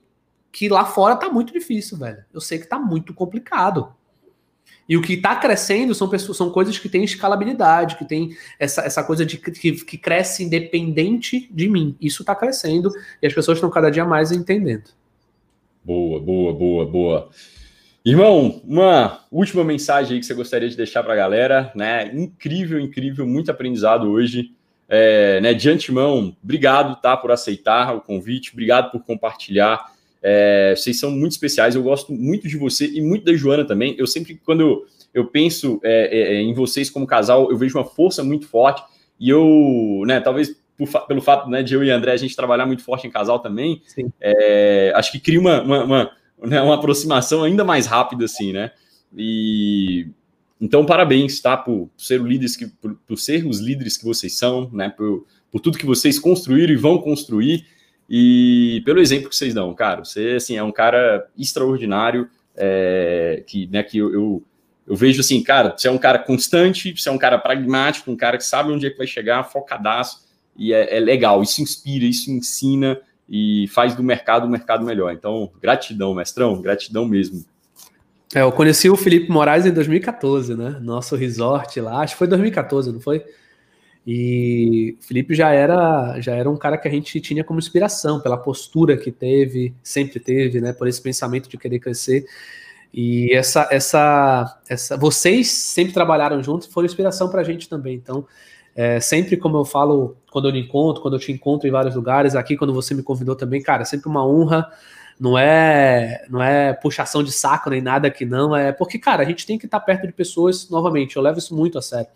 que 0.52 0.68
lá 0.68 0.84
fora 0.84 1.16
tá 1.16 1.30
muito 1.30 1.54
difícil, 1.54 1.98
velho. 1.98 2.26
Eu 2.34 2.42
sei 2.42 2.60
que 2.60 2.68
tá 2.68 2.78
muito 2.78 3.14
complicado. 3.14 3.96
E 4.88 4.98
o 4.98 5.02
que 5.02 5.14
está 5.14 5.34
crescendo 5.38 5.96
são 5.96 6.10
pessoas, 6.10 6.36
são 6.36 6.50
coisas 6.50 6.78
que 6.78 6.90
têm 6.90 7.06
escalabilidade, 7.06 7.96
que 7.96 8.04
tem 8.04 8.36
essa, 8.60 8.82
essa 8.82 9.02
coisa 9.02 9.26
de 9.26 9.38
que, 9.38 9.72
que 9.86 9.98
cresce 9.98 10.44
independente 10.44 11.50
de 11.54 11.70
mim. 11.70 11.96
Isso 12.02 12.24
está 12.24 12.36
crescendo 12.36 12.92
e 13.22 13.26
as 13.26 13.34
pessoas 13.34 13.58
estão 13.58 13.70
cada 13.70 13.90
dia 13.90 14.04
mais 14.04 14.34
entendendo. 14.34 14.90
Boa, 15.82 16.20
boa, 16.20 16.54
boa, 16.54 16.86
boa. 16.86 17.30
Irmão, 18.04 18.62
uma 18.66 19.26
última 19.32 19.64
mensagem 19.64 20.16
aí 20.16 20.20
que 20.20 20.26
você 20.26 20.34
gostaria 20.34 20.68
de 20.68 20.76
deixar 20.76 21.02
para 21.02 21.14
a 21.14 21.18
galera, 21.18 21.72
né? 21.74 22.14
Incrível, 22.14 22.78
incrível, 22.78 23.26
muito 23.26 23.50
aprendizado 23.50 24.12
hoje. 24.12 24.54
É, 24.94 25.40
né, 25.40 25.54
de 25.54 25.70
antemão, 25.70 26.36
obrigado 26.44 27.00
tá, 27.02 27.16
por 27.16 27.32
aceitar 27.32 27.96
o 27.96 28.02
convite, 28.02 28.52
obrigado 28.52 28.92
por 28.92 29.02
compartilhar. 29.06 29.90
É, 30.22 30.74
vocês 30.76 31.00
são 31.00 31.10
muito 31.10 31.32
especiais, 31.32 31.76
eu 31.76 31.82
gosto 31.82 32.12
muito 32.12 32.46
de 32.46 32.58
você 32.58 32.88
e 32.88 33.00
muito 33.00 33.24
da 33.24 33.34
Joana 33.34 33.64
também. 33.64 33.96
Eu 33.98 34.06
sempre, 34.06 34.36
quando 34.46 34.60
eu, 34.60 34.86
eu 35.14 35.26
penso 35.28 35.80
é, 35.82 36.10
é, 36.12 36.36
é 36.36 36.42
em 36.42 36.54
vocês 36.54 36.90
como 36.90 37.08
casal, 37.08 37.50
eu 37.50 37.58
vejo 37.58 37.78
uma 37.78 37.86
força 37.86 38.22
muito 38.22 38.46
forte. 38.50 38.84
E 39.18 39.30
eu, 39.30 40.04
né, 40.06 40.20
talvez 40.20 40.54
por, 40.78 41.08
pelo 41.08 41.22
fato 41.22 41.50
né, 41.50 41.64
de 41.64 41.74
eu 41.74 41.84
e 41.86 41.90
André 41.90 42.12
a 42.12 42.18
gente 42.18 42.36
trabalhar 42.36 42.66
muito 42.66 42.84
forte 42.84 43.08
em 43.08 43.12
casal 43.12 43.40
também, 43.40 43.82
é, 44.20 44.92
acho 44.94 45.10
que 45.14 45.22
cria 45.22 45.40
uma, 45.40 45.62
uma, 45.62 45.84
uma, 45.86 46.12
né, 46.44 46.62
uma 46.62 46.76
aproximação 46.76 47.46
ainda 47.46 47.64
mais 47.64 47.86
rápida, 47.86 48.26
assim, 48.26 48.52
né? 48.52 48.72
E 49.16 50.08
então, 50.62 50.86
parabéns, 50.86 51.42
tá? 51.42 51.58
Por 51.58 51.90
ser, 51.98 52.22
líderes 52.22 52.56
que, 52.56 52.68
por, 52.68 52.96
por 53.08 53.18
ser 53.18 53.48
os 53.48 53.60
líderes 53.60 53.98
que 53.98 54.06
vocês 54.06 54.38
são, 54.38 54.70
né? 54.72 54.90
Por, 54.90 55.26
por 55.52 55.60
tudo 55.60 55.78
que 55.78 55.86
vocês 55.88 56.20
construíram 56.20 56.72
e 56.72 56.78
vão 56.78 57.00
construir 57.00 57.66
e 58.08 58.82
pelo 58.86 59.00
exemplo 59.00 59.30
que 59.30 59.36
vocês 59.36 59.54
dão, 59.54 59.74
cara. 59.74 60.06
Você, 60.06 60.34
assim, 60.36 60.58
é 60.58 60.64
um 60.64 60.72
cara 60.72 61.28
extraordinário, 61.38 62.30
é, 62.56 63.44
que, 63.48 63.68
né, 63.68 63.82
que 63.82 63.98
eu, 63.98 64.14
eu, 64.14 64.44
eu, 64.86 64.96
vejo 64.96 65.22
assim, 65.22 65.42
cara, 65.42 65.74
você 65.76 65.88
é 65.88 65.92
um 65.92 65.98
cara 65.98 66.20
constante, 66.20 66.94
você 66.96 67.10
é 67.10 67.12
um 67.12 67.18
cara 67.18 67.40
pragmático, 67.40 68.12
um 68.12 68.16
cara 68.18 68.38
que 68.38 68.44
sabe 68.44 68.72
onde 68.72 68.86
é 68.86 68.90
que 68.90 68.98
vai 68.98 69.08
chegar, 69.08 69.46
focadaço, 69.46 70.28
e 70.56 70.74
é, 70.74 70.98
é 70.98 71.00
legal, 71.00 71.42
isso 71.42 71.62
inspira, 71.62 72.06
isso 72.06 72.30
ensina 72.30 73.00
e 73.30 73.66
faz 73.70 73.96
do 73.96 74.04
mercado 74.04 74.46
um 74.46 74.50
mercado 74.50 74.86
melhor. 74.86 75.14
Então, 75.14 75.50
gratidão, 75.62 76.14
mestrão, 76.14 76.62
gratidão 76.62 77.08
mesmo. 77.08 77.46
É, 78.34 78.42
eu 78.42 78.52
conheci 78.52 78.90
o 78.90 78.96
Felipe 78.96 79.30
Moraes 79.30 79.66
em 79.66 79.72
2014, 79.72 80.56
né? 80.56 80.78
Nosso 80.82 81.16
resort 81.16 81.80
lá, 81.82 82.02
acho 82.02 82.14
que 82.14 82.20
foi 82.20 82.28
2014, 82.28 82.92
não 82.92 83.02
foi? 83.02 83.24
E 84.08 84.98
o 85.00 85.04
Felipe 85.04 85.36
já 85.36 85.52
era, 85.52 86.20
já 86.20 86.34
era 86.34 86.50
um 86.50 86.58
cara 86.58 86.78
que 86.78 86.88
a 86.88 86.92
gente 86.92 87.20
tinha 87.20 87.44
como 87.44 87.60
inspiração 87.60 88.20
pela 88.20 88.38
postura 88.38 88.98
que 88.98 89.12
teve, 89.12 89.74
sempre 89.84 90.20
teve, 90.20 90.62
né? 90.62 90.74
Por 90.74 90.88
esse 90.88 91.02
pensamento 91.02 91.50
de 91.50 91.58
querer 91.58 91.80
crescer. 91.80 92.26
E 92.94 93.32
essa, 93.34 93.68
essa, 93.70 94.60
essa, 94.68 94.98
vocês 94.98 95.50
sempre 95.52 95.94
trabalharam 95.94 96.42
juntos, 96.42 96.68
foram 96.68 96.86
inspiração 96.86 97.30
para 97.30 97.42
a 97.42 97.44
gente 97.44 97.70
também. 97.70 97.96
Então, 97.96 98.26
é, 98.76 99.00
sempre 99.00 99.38
como 99.38 99.58
eu 99.58 99.66
falo, 99.66 100.16
quando 100.32 100.48
eu 100.48 100.54
me 100.54 100.62
encontro, 100.62 101.02
quando 101.02 101.16
eu 101.16 101.20
te 101.20 101.32
encontro 101.32 101.68
em 101.68 101.72
vários 101.72 101.96
lugares, 101.96 102.36
aqui 102.36 102.58
quando 102.58 102.74
você 102.74 102.94
me 102.94 103.04
convidou 103.04 103.36
também, 103.36 103.62
cara, 103.62 103.84
é 103.84 103.86
sempre 103.86 104.10
uma 104.10 104.26
honra 104.26 104.68
não 105.20 105.38
é 105.38 106.26
não 106.30 106.42
é 106.42 106.74
puxação 106.74 107.24
de 107.24 107.32
saco 107.32 107.70
nem 107.70 107.82
nada 107.82 108.10
que 108.10 108.26
não, 108.26 108.56
é 108.56 108.72
porque, 108.72 108.98
cara, 108.98 109.24
a 109.24 109.26
gente 109.26 109.46
tem 109.46 109.58
que 109.58 109.66
estar 109.66 109.80
perto 109.80 110.08
de 110.08 110.14
pessoas, 110.14 110.70
novamente, 110.70 111.16
eu 111.16 111.22
levo 111.22 111.40
isso 111.40 111.56
muito 111.56 111.78
a 111.78 111.82
sério. 111.82 112.08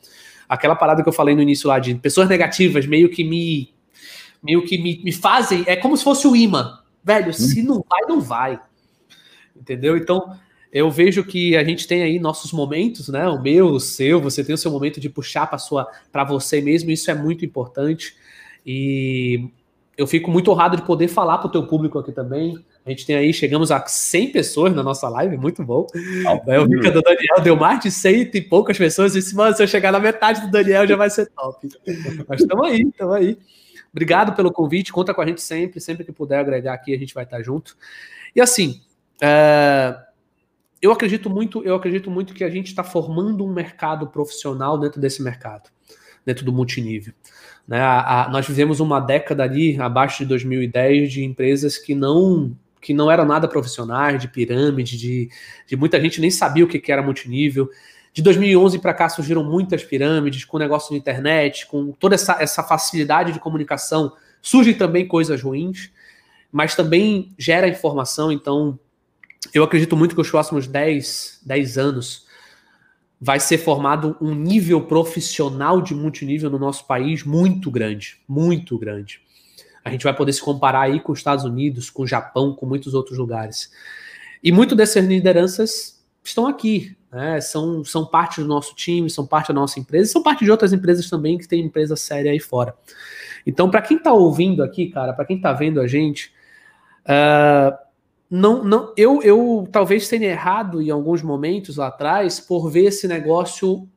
Aquela 0.47 0.75
parada 0.75 1.01
que 1.01 1.09
eu 1.09 1.13
falei 1.13 1.35
no 1.35 1.41
início 1.41 1.67
lá 1.67 1.79
de 1.79 1.95
pessoas 1.95 2.29
negativas 2.29 2.85
meio 2.85 3.09
que 3.09 3.23
me 3.23 3.73
meio 4.43 4.63
que 4.63 4.77
me, 4.77 5.01
me 5.03 5.11
fazem, 5.11 5.63
é 5.65 5.75
como 5.75 5.97
se 5.97 6.03
fosse 6.03 6.27
o 6.27 6.35
imã. 6.35 6.79
Velho, 7.03 7.33
se 7.33 7.63
não 7.63 7.83
vai, 7.87 8.01
não 8.07 8.21
vai. 8.21 8.59
Entendeu? 9.55 9.97
Então, 9.97 10.37
eu 10.71 10.91
vejo 10.91 11.23
que 11.23 11.55
a 11.55 11.63
gente 11.63 11.87
tem 11.87 12.03
aí 12.03 12.19
nossos 12.19 12.51
momentos, 12.51 13.07
né? 13.07 13.27
O 13.27 13.41
meu, 13.41 13.67
o 13.67 13.79
seu, 13.79 14.19
você 14.19 14.43
tem 14.43 14.53
o 14.53 14.57
seu 14.57 14.69
momento 14.69 14.99
de 14.99 15.09
puxar 15.09 15.47
para 15.47 15.57
sua 15.57 15.87
para 16.11 16.23
você 16.23 16.61
mesmo, 16.61 16.91
isso 16.91 17.09
é 17.09 17.15
muito 17.15 17.45
importante. 17.45 18.15
E 18.65 19.47
eu 19.97 20.05
fico 20.05 20.29
muito 20.29 20.51
honrado 20.51 20.75
de 20.75 20.83
poder 20.83 21.07
falar 21.07 21.37
para 21.37 21.47
o 21.47 21.51
teu 21.51 21.65
público 21.65 21.97
aqui 21.97 22.11
também. 22.11 22.57
A 22.85 22.91
gente 22.91 23.03
tem 23.03 23.15
aí, 23.15 23.33
chegamos 23.33 23.71
a 23.71 23.83
100 23.83 24.31
pessoas 24.31 24.75
na 24.75 24.83
nossa 24.83 25.09
live, 25.09 25.37
muito 25.37 25.63
bom. 25.63 25.87
Ah, 26.27 26.61
o 26.61 26.67
Mica 26.67 26.91
do 26.91 27.01
Daniel 27.01 27.41
deu 27.41 27.55
mais 27.55 27.79
de 27.79 27.89
100 27.89 28.29
e 28.31 28.41
poucas 28.41 28.77
pessoas. 28.77 29.15
E 29.15 29.19
disse, 29.19 29.35
mano, 29.35 29.55
se 29.55 29.63
eu 29.63 29.67
chegar 29.67 29.91
na 29.91 29.99
metade 29.99 30.41
do 30.41 30.51
Daniel 30.51 30.85
já 30.85 30.95
vai 30.95 31.09
ser 31.09 31.25
top. 31.31 31.67
Mas 32.27 32.41
estamos 32.41 32.67
aí, 32.67 32.81
estamos 32.81 33.15
aí. 33.15 33.39
Obrigado 33.91 34.35
pelo 34.35 34.51
convite, 34.51 34.93
conta 34.93 35.15
com 35.15 35.21
a 35.21 35.25
gente 35.25 35.41
sempre. 35.41 35.81
Sempre 35.81 36.05
que 36.05 36.11
puder 36.11 36.37
agregar 36.37 36.75
aqui, 36.75 36.93
a 36.93 36.97
gente 36.97 37.11
vai 37.11 37.23
estar 37.23 37.41
junto. 37.41 37.75
E 38.35 38.39
assim, 38.39 38.79
é... 39.19 39.97
eu 40.79 40.91
acredito 40.91 41.27
muito, 41.27 41.63
eu 41.63 41.73
acredito 41.73 42.11
muito 42.11 42.35
que 42.35 42.43
a 42.43 42.49
gente 42.51 42.67
está 42.67 42.83
formando 42.83 43.43
um 43.43 43.51
mercado 43.51 44.05
profissional 44.05 44.77
dentro 44.77 45.01
desse 45.01 45.23
mercado, 45.23 45.71
dentro 46.23 46.45
do 46.45 46.53
multinível. 46.53 47.15
Né? 47.67 47.79
A, 47.79 48.25
a, 48.25 48.29
nós 48.29 48.47
vivemos 48.47 48.79
uma 48.79 48.99
década 48.99 49.41
ali, 49.41 49.75
abaixo 49.81 50.19
de 50.19 50.25
2010, 50.25 51.11
de 51.11 51.23
empresas 51.23 51.79
que 51.79 51.95
não 51.95 52.55
que 52.85 52.93
não 52.93 53.09
eram 53.09 53.25
nada 53.25 53.47
profissionais, 53.47 54.21
de 54.21 54.27
pirâmide, 54.27 54.95
de, 54.95 55.27
de 55.65 55.75
muita 55.75 55.99
gente 55.99 56.21
nem 56.21 56.29
sabia 56.29 56.63
o 56.63 56.67
que, 56.67 56.77
que 56.77 56.91
era 56.91 57.01
multinível. 57.01 57.67
De 58.13 58.21
2011 58.21 58.77
para 58.77 58.93
cá 58.93 59.09
surgiram 59.09 59.43
muitas 59.43 59.83
pirâmides 59.83 60.45
com 60.45 60.59
negócio 60.59 60.91
de 60.91 60.97
internet, 60.99 61.65
com 61.65 61.91
toda 61.93 62.13
essa, 62.13 62.37
essa 62.39 62.61
facilidade 62.61 63.31
de 63.31 63.39
comunicação. 63.39 64.13
Surgem 64.39 64.75
também 64.75 65.07
coisas 65.07 65.41
ruins, 65.41 65.89
mas 66.51 66.75
também 66.75 67.33
gera 67.39 67.67
informação. 67.67 68.31
Então, 68.31 68.77
eu 69.51 69.63
acredito 69.63 69.97
muito 69.97 70.13
que 70.13 70.21
os 70.21 70.29
próximos 70.29 70.67
10, 70.67 71.41
10 71.43 71.77
anos 71.79 72.27
vai 73.19 73.39
ser 73.39 73.57
formado 73.57 74.15
um 74.21 74.35
nível 74.35 74.79
profissional 74.83 75.81
de 75.81 75.95
multinível 75.95 76.51
no 76.51 76.59
nosso 76.59 76.85
país 76.85 77.23
muito 77.23 77.71
grande, 77.71 78.19
muito 78.27 78.77
grande. 78.77 79.24
A 79.85 79.91
gente 79.91 80.03
vai 80.03 80.15
poder 80.15 80.33
se 80.33 80.41
comparar 80.41 80.81
aí 80.81 80.99
com 80.99 81.11
os 81.11 81.19
Estados 81.19 81.45
Unidos, 81.45 81.91
com 81.91 82.01
o 82.01 82.07
Japão, 82.07 82.55
com 82.55 82.65
muitos 82.65 82.95
outros 82.95 83.19
lugares. 83.19 83.71
E 84.43 84.51
muito 84.51 84.75
dessas 84.75 85.05
lideranças 85.05 86.03
estão 86.23 86.47
aqui, 86.47 86.97
né? 87.11 87.39
são, 87.39 87.85
são 87.85 88.03
parte 88.03 88.41
do 88.41 88.47
nosso 88.47 88.75
time, 88.75 89.09
são 89.11 89.27
parte 89.27 89.49
da 89.49 89.53
nossa 89.53 89.79
empresa, 89.79 90.11
são 90.11 90.23
parte 90.23 90.43
de 90.43 90.49
outras 90.49 90.73
empresas 90.73 91.07
também 91.07 91.37
que 91.37 91.47
tem 91.47 91.63
empresa 91.63 91.95
séria 91.95 92.31
aí 92.31 92.39
fora. 92.39 92.75
Então, 93.45 93.69
para 93.69 93.81
quem 93.81 93.97
está 93.97 94.11
ouvindo 94.11 94.63
aqui, 94.63 94.87
cara, 94.87 95.13
para 95.13 95.23
quem 95.23 95.37
está 95.37 95.53
vendo 95.53 95.79
a 95.79 95.85
gente, 95.85 96.31
uh, 97.05 97.77
não, 98.27 98.63
não, 98.63 98.91
eu, 98.97 99.21
eu 99.21 99.67
talvez 99.71 100.09
tenha 100.09 100.29
errado 100.29 100.81
em 100.81 100.89
alguns 100.89 101.21
momentos 101.21 101.77
lá 101.77 101.87
atrás 101.87 102.39
por 102.39 102.71
ver 102.71 102.85
esse 102.85 103.07
negócio 103.07 103.87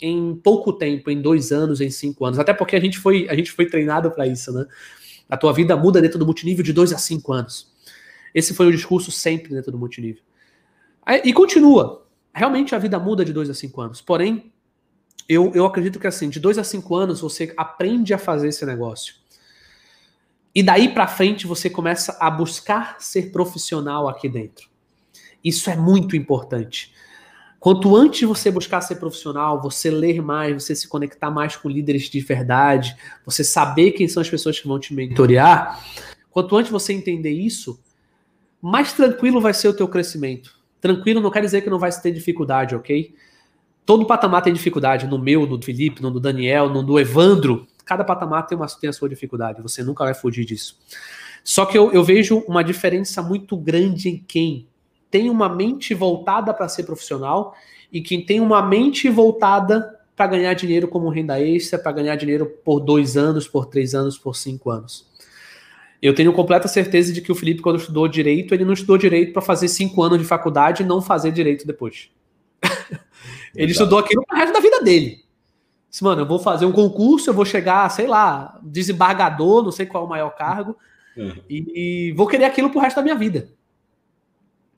em 0.00 0.34
pouco 0.34 0.72
tempo, 0.72 1.08
em 1.08 1.22
dois 1.22 1.52
anos, 1.52 1.80
em 1.80 1.88
cinco 1.88 2.24
anos. 2.24 2.38
Até 2.38 2.52
porque 2.52 2.74
a 2.74 2.80
gente 2.80 2.98
foi, 2.98 3.28
a 3.30 3.34
gente 3.36 3.52
foi 3.52 3.66
treinado 3.66 4.10
para 4.10 4.26
isso, 4.26 4.52
né? 4.52 4.66
A 5.28 5.36
tua 5.36 5.52
vida 5.52 5.76
muda 5.76 6.00
dentro 6.00 6.18
do 6.18 6.24
multinível 6.24 6.64
de 6.64 6.72
dois 6.72 6.92
a 6.92 6.98
cinco 6.98 7.32
anos. 7.32 7.72
Esse 8.34 8.54
foi 8.54 8.66
o 8.66 8.72
discurso 8.72 9.10
sempre 9.10 9.54
dentro 9.54 9.72
do 9.72 9.78
multinível. 9.78 10.22
E 11.24 11.32
continua. 11.32 12.06
Realmente 12.34 12.74
a 12.74 12.78
vida 12.78 12.98
muda 12.98 13.24
de 13.24 13.32
dois 13.32 13.48
a 13.48 13.54
cinco 13.54 13.80
anos. 13.80 14.00
Porém, 14.00 14.52
eu, 15.28 15.52
eu 15.54 15.64
acredito 15.66 15.98
que 15.98 16.06
assim, 16.06 16.28
de 16.28 16.38
dois 16.38 16.58
a 16.58 16.64
cinco 16.64 16.94
anos 16.94 17.20
você 17.20 17.52
aprende 17.56 18.12
a 18.14 18.18
fazer 18.18 18.48
esse 18.48 18.64
negócio. 18.64 19.14
E 20.54 20.62
daí 20.62 20.88
para 20.88 21.06
frente 21.06 21.46
você 21.46 21.68
começa 21.68 22.16
a 22.20 22.30
buscar 22.30 22.96
ser 22.98 23.30
profissional 23.30 24.08
aqui 24.08 24.28
dentro. 24.28 24.68
Isso 25.42 25.68
é 25.68 25.76
muito 25.76 26.16
importante. 26.16 26.94
Quanto 27.66 27.96
antes 27.96 28.22
você 28.22 28.48
buscar 28.48 28.80
ser 28.80 28.94
profissional, 28.94 29.60
você 29.60 29.90
ler 29.90 30.22
mais, 30.22 30.62
você 30.62 30.72
se 30.72 30.86
conectar 30.86 31.32
mais 31.32 31.56
com 31.56 31.68
líderes 31.68 32.08
de 32.08 32.20
verdade, 32.20 32.96
você 33.24 33.42
saber 33.42 33.90
quem 33.90 34.06
são 34.06 34.20
as 34.20 34.30
pessoas 34.30 34.60
que 34.60 34.68
vão 34.68 34.78
te 34.78 34.94
mentorear, 34.94 35.84
quanto 36.30 36.56
antes 36.56 36.70
você 36.70 36.92
entender 36.92 37.32
isso, 37.32 37.82
mais 38.62 38.92
tranquilo 38.92 39.40
vai 39.40 39.52
ser 39.52 39.66
o 39.66 39.74
teu 39.74 39.88
crescimento. 39.88 40.56
Tranquilo 40.80 41.20
não 41.20 41.28
quer 41.28 41.40
dizer 41.40 41.60
que 41.60 41.68
não 41.68 41.80
vai 41.80 41.90
ter 41.90 42.12
dificuldade, 42.12 42.76
ok? 42.76 43.12
Todo 43.84 44.06
patamar 44.06 44.42
tem 44.42 44.52
dificuldade, 44.52 45.08
no 45.08 45.18
meu, 45.18 45.44
no 45.44 45.58
do 45.58 45.64
Felipe, 45.64 46.00
no 46.00 46.12
do 46.12 46.20
Daniel, 46.20 46.70
no 46.70 46.84
do 46.84 47.00
Evandro, 47.00 47.66
cada 47.84 48.04
patamar 48.04 48.46
tem, 48.46 48.56
uma, 48.56 48.68
tem 48.68 48.90
a 48.90 48.92
sua 48.92 49.08
dificuldade, 49.08 49.60
você 49.60 49.82
nunca 49.82 50.04
vai 50.04 50.14
fugir 50.14 50.44
disso. 50.44 50.78
Só 51.42 51.66
que 51.66 51.76
eu, 51.76 51.90
eu 51.90 52.04
vejo 52.04 52.44
uma 52.46 52.62
diferença 52.62 53.20
muito 53.20 53.56
grande 53.56 54.08
em 54.08 54.18
quem 54.18 54.68
tem 55.10 55.30
uma 55.30 55.48
mente 55.48 55.94
voltada 55.94 56.52
para 56.52 56.68
ser 56.68 56.84
profissional 56.84 57.54
e 57.92 58.00
quem 58.00 58.24
tem 58.24 58.40
uma 58.40 58.62
mente 58.62 59.08
voltada 59.08 59.96
para 60.16 60.28
ganhar 60.28 60.54
dinheiro 60.54 60.88
como 60.88 61.08
renda 61.08 61.40
extra, 61.40 61.78
para 61.78 61.92
ganhar 61.92 62.16
dinheiro 62.16 62.46
por 62.64 62.80
dois 62.80 63.16
anos, 63.16 63.46
por 63.46 63.66
três 63.66 63.94
anos, 63.94 64.16
por 64.16 64.34
cinco 64.34 64.70
anos. 64.70 65.06
Eu 66.00 66.14
tenho 66.14 66.32
completa 66.32 66.68
certeza 66.68 67.12
de 67.12 67.20
que 67.20 67.32
o 67.32 67.34
Felipe, 67.34 67.62
quando 67.62 67.78
estudou 67.78 68.08
direito, 68.08 68.54
ele 68.54 68.64
não 68.64 68.72
estudou 68.72 68.96
direito 68.96 69.32
para 69.32 69.42
fazer 69.42 69.68
cinco 69.68 70.02
anos 70.02 70.18
de 70.18 70.24
faculdade 70.24 70.82
e 70.82 70.86
não 70.86 71.02
fazer 71.02 71.32
direito 71.32 71.66
depois. 71.66 72.10
ele 73.54 73.72
estudou 73.72 73.98
aquilo 73.98 74.24
para 74.26 74.36
o 74.36 74.38
resto 74.38 74.52
da 74.52 74.60
vida 74.60 74.82
dele. 74.82 75.24
Disse, 75.90 76.04
mano, 76.04 76.22
eu 76.22 76.26
vou 76.26 76.38
fazer 76.38 76.66
um 76.66 76.72
concurso, 76.72 77.30
eu 77.30 77.34
vou 77.34 77.44
chegar, 77.44 77.88
sei 77.90 78.06
lá, 78.06 78.58
desembargador, 78.62 79.62
não 79.62 79.72
sei 79.72 79.86
qual 79.86 80.04
é 80.04 80.06
o 80.06 80.08
maior 80.08 80.30
cargo, 80.30 80.76
uhum. 81.16 81.32
e, 81.48 82.08
e, 82.08 82.12
vou 82.12 82.26
querer 82.26 82.44
aquilo 82.44 82.70
pro 82.70 82.80
resto 82.80 82.96
da 82.96 83.02
minha 83.02 83.14
vida. 83.14 83.48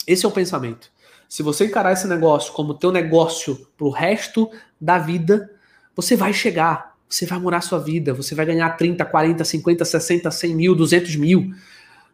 Esse 0.09 0.25
é 0.25 0.29
o 0.29 0.33
pensamento. 0.33 0.91
Se 1.29 1.43
você 1.43 1.67
encarar 1.67 1.93
esse 1.93 2.07
negócio 2.09 2.55
como 2.55 2.73
teu 2.73 2.91
negócio 2.91 3.69
pro 3.77 3.91
resto 3.91 4.51
da 4.81 4.99
vida, 4.99 5.51
você 5.95 6.17
vai 6.17 6.33
chegar, 6.33 6.97
você 7.07 7.27
vai 7.27 7.39
morar 7.39 7.61
sua 7.61 7.79
vida, 7.79 8.15
você 8.15 8.35
vai 8.35 8.47
ganhar 8.47 8.71
30, 8.71 9.05
40, 9.05 9.45
50, 9.45 9.85
60, 9.85 10.31
100 10.31 10.55
mil, 10.55 10.75
200 10.75 11.17
mil, 11.17 11.53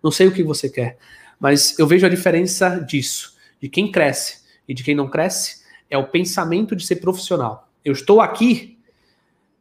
não 0.03 0.11
sei 0.11 0.26
o 0.26 0.32
que 0.32 0.42
você 0.42 0.68
quer, 0.68 0.99
mas 1.38 1.78
eu 1.78 1.86
vejo 1.86 2.05
a 2.05 2.09
diferença 2.09 2.80
disso, 2.80 3.36
de 3.61 3.68
quem 3.68 3.92
cresce 3.92 4.42
e 4.66 4.74
de 4.74 4.82
quem 4.82 4.97
não 4.97 5.09
cresce, 5.09 5.62
é 5.88 5.97
o 5.97 6.09
pensamento 6.09 6.74
de 6.74 6.84
ser 6.84 6.97
profissional. 6.97 7.68
Eu 7.84 7.92
estou 7.92 8.20
aqui 8.20 8.76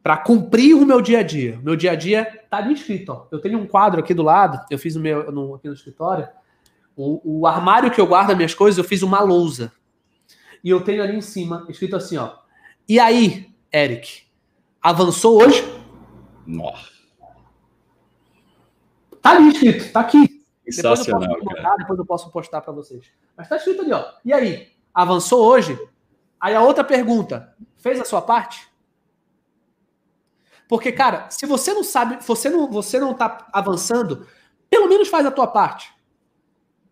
para 0.02 0.16
cumprir 0.16 0.74
o 0.74 0.84
meu 0.84 1.00
dia 1.00 1.20
a 1.20 1.22
dia. 1.22 1.58
Meu 1.62 1.76
dia 1.76 1.92
a 1.92 1.94
dia 1.94 2.42
tá 2.50 2.58
ali 2.58 2.74
escrito. 2.74 3.10
Ó. 3.10 3.26
Eu 3.30 3.40
tenho 3.40 3.58
um 3.58 3.66
quadro 3.66 4.00
aqui 4.00 4.12
do 4.12 4.22
lado, 4.22 4.60
eu 4.68 4.78
fiz 4.78 4.96
o 4.96 5.00
meu 5.00 5.30
no, 5.30 5.54
aqui 5.54 5.68
no 5.68 5.74
escritório. 5.74 6.28
O, 6.96 7.40
o, 7.40 7.46
armário 7.46 7.90
que 7.90 8.00
eu 8.00 8.06
guardo 8.06 8.30
as 8.30 8.36
minhas 8.36 8.54
coisas, 8.54 8.78
eu 8.78 8.84
fiz 8.84 9.02
uma 9.02 9.20
lousa. 9.20 9.72
E 10.62 10.70
eu 10.70 10.80
tenho 10.82 11.02
ali 11.02 11.16
em 11.16 11.20
cima, 11.20 11.66
escrito 11.68 11.96
assim, 11.96 12.16
ó. 12.16 12.36
E 12.88 13.00
aí, 13.00 13.52
Eric, 13.72 14.22
avançou 14.80 15.42
hoje? 15.42 15.62
Nossa. 16.46 16.92
Tá 19.20 19.30
ali 19.32 19.48
escrito, 19.48 19.92
tá 19.92 20.00
aqui. 20.00 20.44
Sensacional, 20.70 21.28
depois 21.28 21.38
eu 21.38 21.44
posso 21.44 21.50
postar, 21.54 21.76
depois 21.76 21.98
eu 21.98 22.06
posso 22.06 22.30
postar 22.30 22.60
para 22.60 22.72
vocês. 22.72 23.06
Mas 23.36 23.48
tá 23.48 23.56
escrito 23.56 23.82
ali, 23.82 23.92
ó. 23.92 24.04
E 24.24 24.32
aí, 24.32 24.68
avançou 24.94 25.44
hoje? 25.44 25.78
Aí 26.40 26.54
a 26.54 26.62
outra 26.62 26.84
pergunta, 26.84 27.54
fez 27.76 28.00
a 28.00 28.04
sua 28.04 28.22
parte? 28.22 28.68
Porque, 30.68 30.92
cara, 30.92 31.30
se 31.30 31.46
você 31.46 31.72
não 31.72 31.84
sabe, 31.84 32.18
você 32.24 32.50
não, 32.50 32.70
você 32.70 32.98
não 32.98 33.14
tá 33.14 33.46
avançando, 33.52 34.26
pelo 34.68 34.88
menos 34.88 35.08
faz 35.08 35.24
a 35.24 35.30
tua 35.30 35.46
parte. 35.46 35.93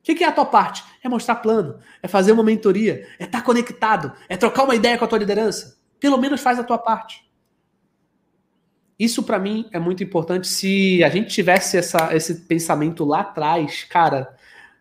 O 0.03 0.05
que, 0.05 0.17
que 0.17 0.25
é 0.25 0.27
a 0.27 0.33
tua 0.33 0.45
parte? 0.45 0.83
É 1.01 1.09
mostrar 1.09 1.37
plano, 1.37 1.79
é 2.03 2.09
fazer 2.09 2.33
uma 2.33 2.43
mentoria, 2.43 3.07
é 3.21 3.25
estar 3.25 3.39
tá 3.39 3.45
conectado, 3.45 4.13
é 4.29 4.37
trocar 4.37 4.65
uma 4.65 4.75
ideia 4.75 4.99
com 4.99 5.05
a 5.05 5.09
tua 5.09 5.19
liderança. 5.19 5.79
Pelo 6.01 6.19
menos 6.19 6.41
faz 6.41 6.59
a 6.59 6.65
tua 6.65 6.77
parte. 6.77 7.25
Isso 8.99 9.23
para 9.23 9.39
mim 9.39 9.69
é 9.73 9.79
muito 9.79 10.03
importante. 10.03 10.49
Se 10.49 11.05
a 11.05 11.09
gente 11.09 11.33
tivesse 11.33 11.77
essa, 11.77 12.15
esse 12.15 12.35
pensamento 12.47 13.05
lá 13.05 13.21
atrás, 13.21 13.85
cara, 13.85 14.35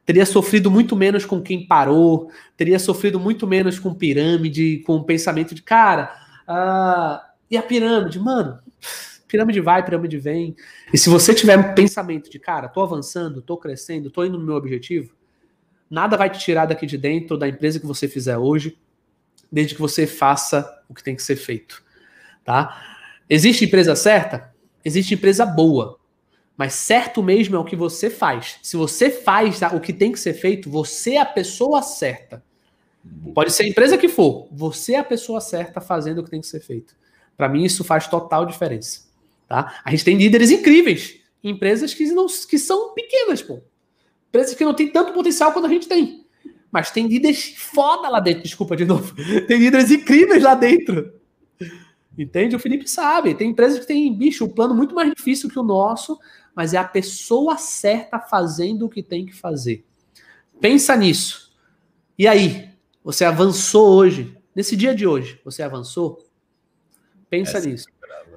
teria 0.05 0.25
sofrido 0.25 0.71
muito 0.71 0.95
menos 0.95 1.23
com 1.23 1.39
quem 1.39 1.67
parou, 1.67 2.31
teria 2.57 2.79
sofrido 2.79 3.19
muito 3.19 3.45
menos 3.45 3.77
com 3.77 3.93
pirâmide, 3.93 4.79
com 4.87 4.95
o 4.95 5.03
pensamento 5.03 5.53
de, 5.53 5.61
cara, 5.61 6.15
uh, 6.49 7.23
e 7.49 7.57
a 7.57 7.61
pirâmide? 7.61 8.19
Mano, 8.19 8.59
pirâmide 9.31 9.61
vai, 9.61 9.83
pirâmide 9.83 10.17
vem. 10.17 10.55
E 10.93 10.97
se 10.97 11.09
você 11.09 11.33
tiver 11.33 11.57
um 11.57 11.73
pensamento 11.73 12.29
de, 12.29 12.37
cara, 12.37 12.67
tô 12.67 12.81
avançando, 12.81 13.41
tô 13.41 13.55
crescendo, 13.55 14.11
tô 14.11 14.25
indo 14.25 14.37
no 14.37 14.45
meu 14.45 14.55
objetivo, 14.55 15.15
nada 15.89 16.17
vai 16.17 16.29
te 16.29 16.39
tirar 16.39 16.65
daqui 16.65 16.85
de 16.85 16.97
dentro 16.97 17.37
da 17.37 17.47
empresa 17.47 17.79
que 17.79 17.85
você 17.85 18.09
fizer 18.09 18.37
hoje, 18.37 18.77
desde 19.49 19.73
que 19.73 19.81
você 19.81 20.05
faça 20.05 20.69
o 20.89 20.93
que 20.93 21.03
tem 21.03 21.15
que 21.15 21.23
ser 21.23 21.37
feito, 21.37 21.81
tá? 22.43 22.99
Existe 23.29 23.63
empresa 23.63 23.95
certa? 23.95 24.53
Existe 24.83 25.13
empresa 25.13 25.45
boa. 25.45 25.97
Mas 26.57 26.73
certo 26.73 27.23
mesmo 27.23 27.55
é 27.55 27.59
o 27.59 27.63
que 27.63 27.75
você 27.75 28.09
faz. 28.09 28.59
Se 28.61 28.75
você 28.75 29.09
faz 29.09 29.61
o 29.73 29.79
que 29.79 29.93
tem 29.93 30.11
que 30.11 30.19
ser 30.19 30.33
feito, 30.33 30.69
você 30.69 31.11
é 31.11 31.21
a 31.21 31.25
pessoa 31.25 31.81
certa. 31.81 32.43
Pode 33.33 33.51
ser 33.51 33.63
a 33.63 33.67
empresa 33.67 33.97
que 33.97 34.07
for, 34.07 34.47
você 34.51 34.93
é 34.93 34.99
a 34.99 35.03
pessoa 35.03 35.41
certa 35.41 35.81
fazendo 35.81 36.19
o 36.19 36.23
que 36.23 36.29
tem 36.29 36.41
que 36.41 36.47
ser 36.47 36.59
feito. 36.59 36.95
Para 37.35 37.49
mim, 37.49 37.63
isso 37.63 37.83
faz 37.83 38.07
total 38.07 38.45
diferença. 38.45 39.10
Tá? 39.51 39.81
A 39.83 39.91
gente 39.91 40.05
tem 40.05 40.15
líderes 40.15 40.49
incríveis 40.49 41.19
em 41.43 41.49
empresas 41.49 41.93
que, 41.93 42.05
não, 42.13 42.25
que 42.25 42.57
são 42.57 42.93
pequenas, 42.93 43.41
pô. 43.41 43.59
Empresas 44.29 44.55
que 44.55 44.63
não 44.63 44.73
têm 44.73 44.87
tanto 44.87 45.11
potencial 45.11 45.51
quanto 45.51 45.67
a 45.67 45.69
gente 45.69 45.89
tem. 45.89 46.25
Mas 46.71 46.89
tem 46.89 47.05
líderes 47.05 47.53
foda 47.57 48.07
lá 48.07 48.21
dentro, 48.21 48.43
desculpa 48.43 48.77
de 48.77 48.85
novo. 48.85 49.13
Tem 49.49 49.59
líderes 49.59 49.91
incríveis 49.91 50.41
lá 50.41 50.55
dentro. 50.55 51.13
Entende? 52.17 52.55
O 52.55 52.59
Felipe 52.59 52.89
sabe. 52.89 53.35
Tem 53.35 53.49
empresas 53.49 53.79
que 53.79 53.85
têm, 53.85 54.17
bicho, 54.17 54.45
um 54.45 54.49
plano 54.49 54.73
muito 54.73 54.95
mais 54.95 55.11
difícil 55.13 55.49
que 55.49 55.59
o 55.59 55.63
nosso, 55.63 56.17
mas 56.55 56.73
é 56.73 56.77
a 56.77 56.85
pessoa 56.85 57.57
certa 57.57 58.19
fazendo 58.19 58.85
o 58.85 58.89
que 58.89 59.03
tem 59.03 59.25
que 59.25 59.35
fazer. 59.35 59.83
Pensa 60.61 60.95
nisso. 60.95 61.53
E 62.17 62.25
aí? 62.25 62.69
Você 63.03 63.25
avançou 63.25 63.97
hoje? 63.97 64.37
Nesse 64.55 64.77
dia 64.77 64.95
de 64.95 65.05
hoje, 65.05 65.41
você 65.43 65.61
avançou? 65.61 66.25
Pensa 67.29 67.57
essa 67.57 67.67
nisso. 67.67 67.87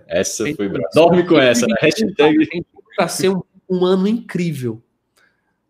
Essa 0.07 0.45
foi 0.55 0.69
brava. 0.69 0.89
Dorme 0.95 1.27
com 1.27 1.39
essa, 1.39 1.67
né? 1.67 1.75
Hashtag. 1.81 2.65
Para 2.97 3.09
ser 3.09 3.31
um, 3.31 3.43
um 3.69 3.85
ano 3.85 4.07
incrível. 4.07 4.83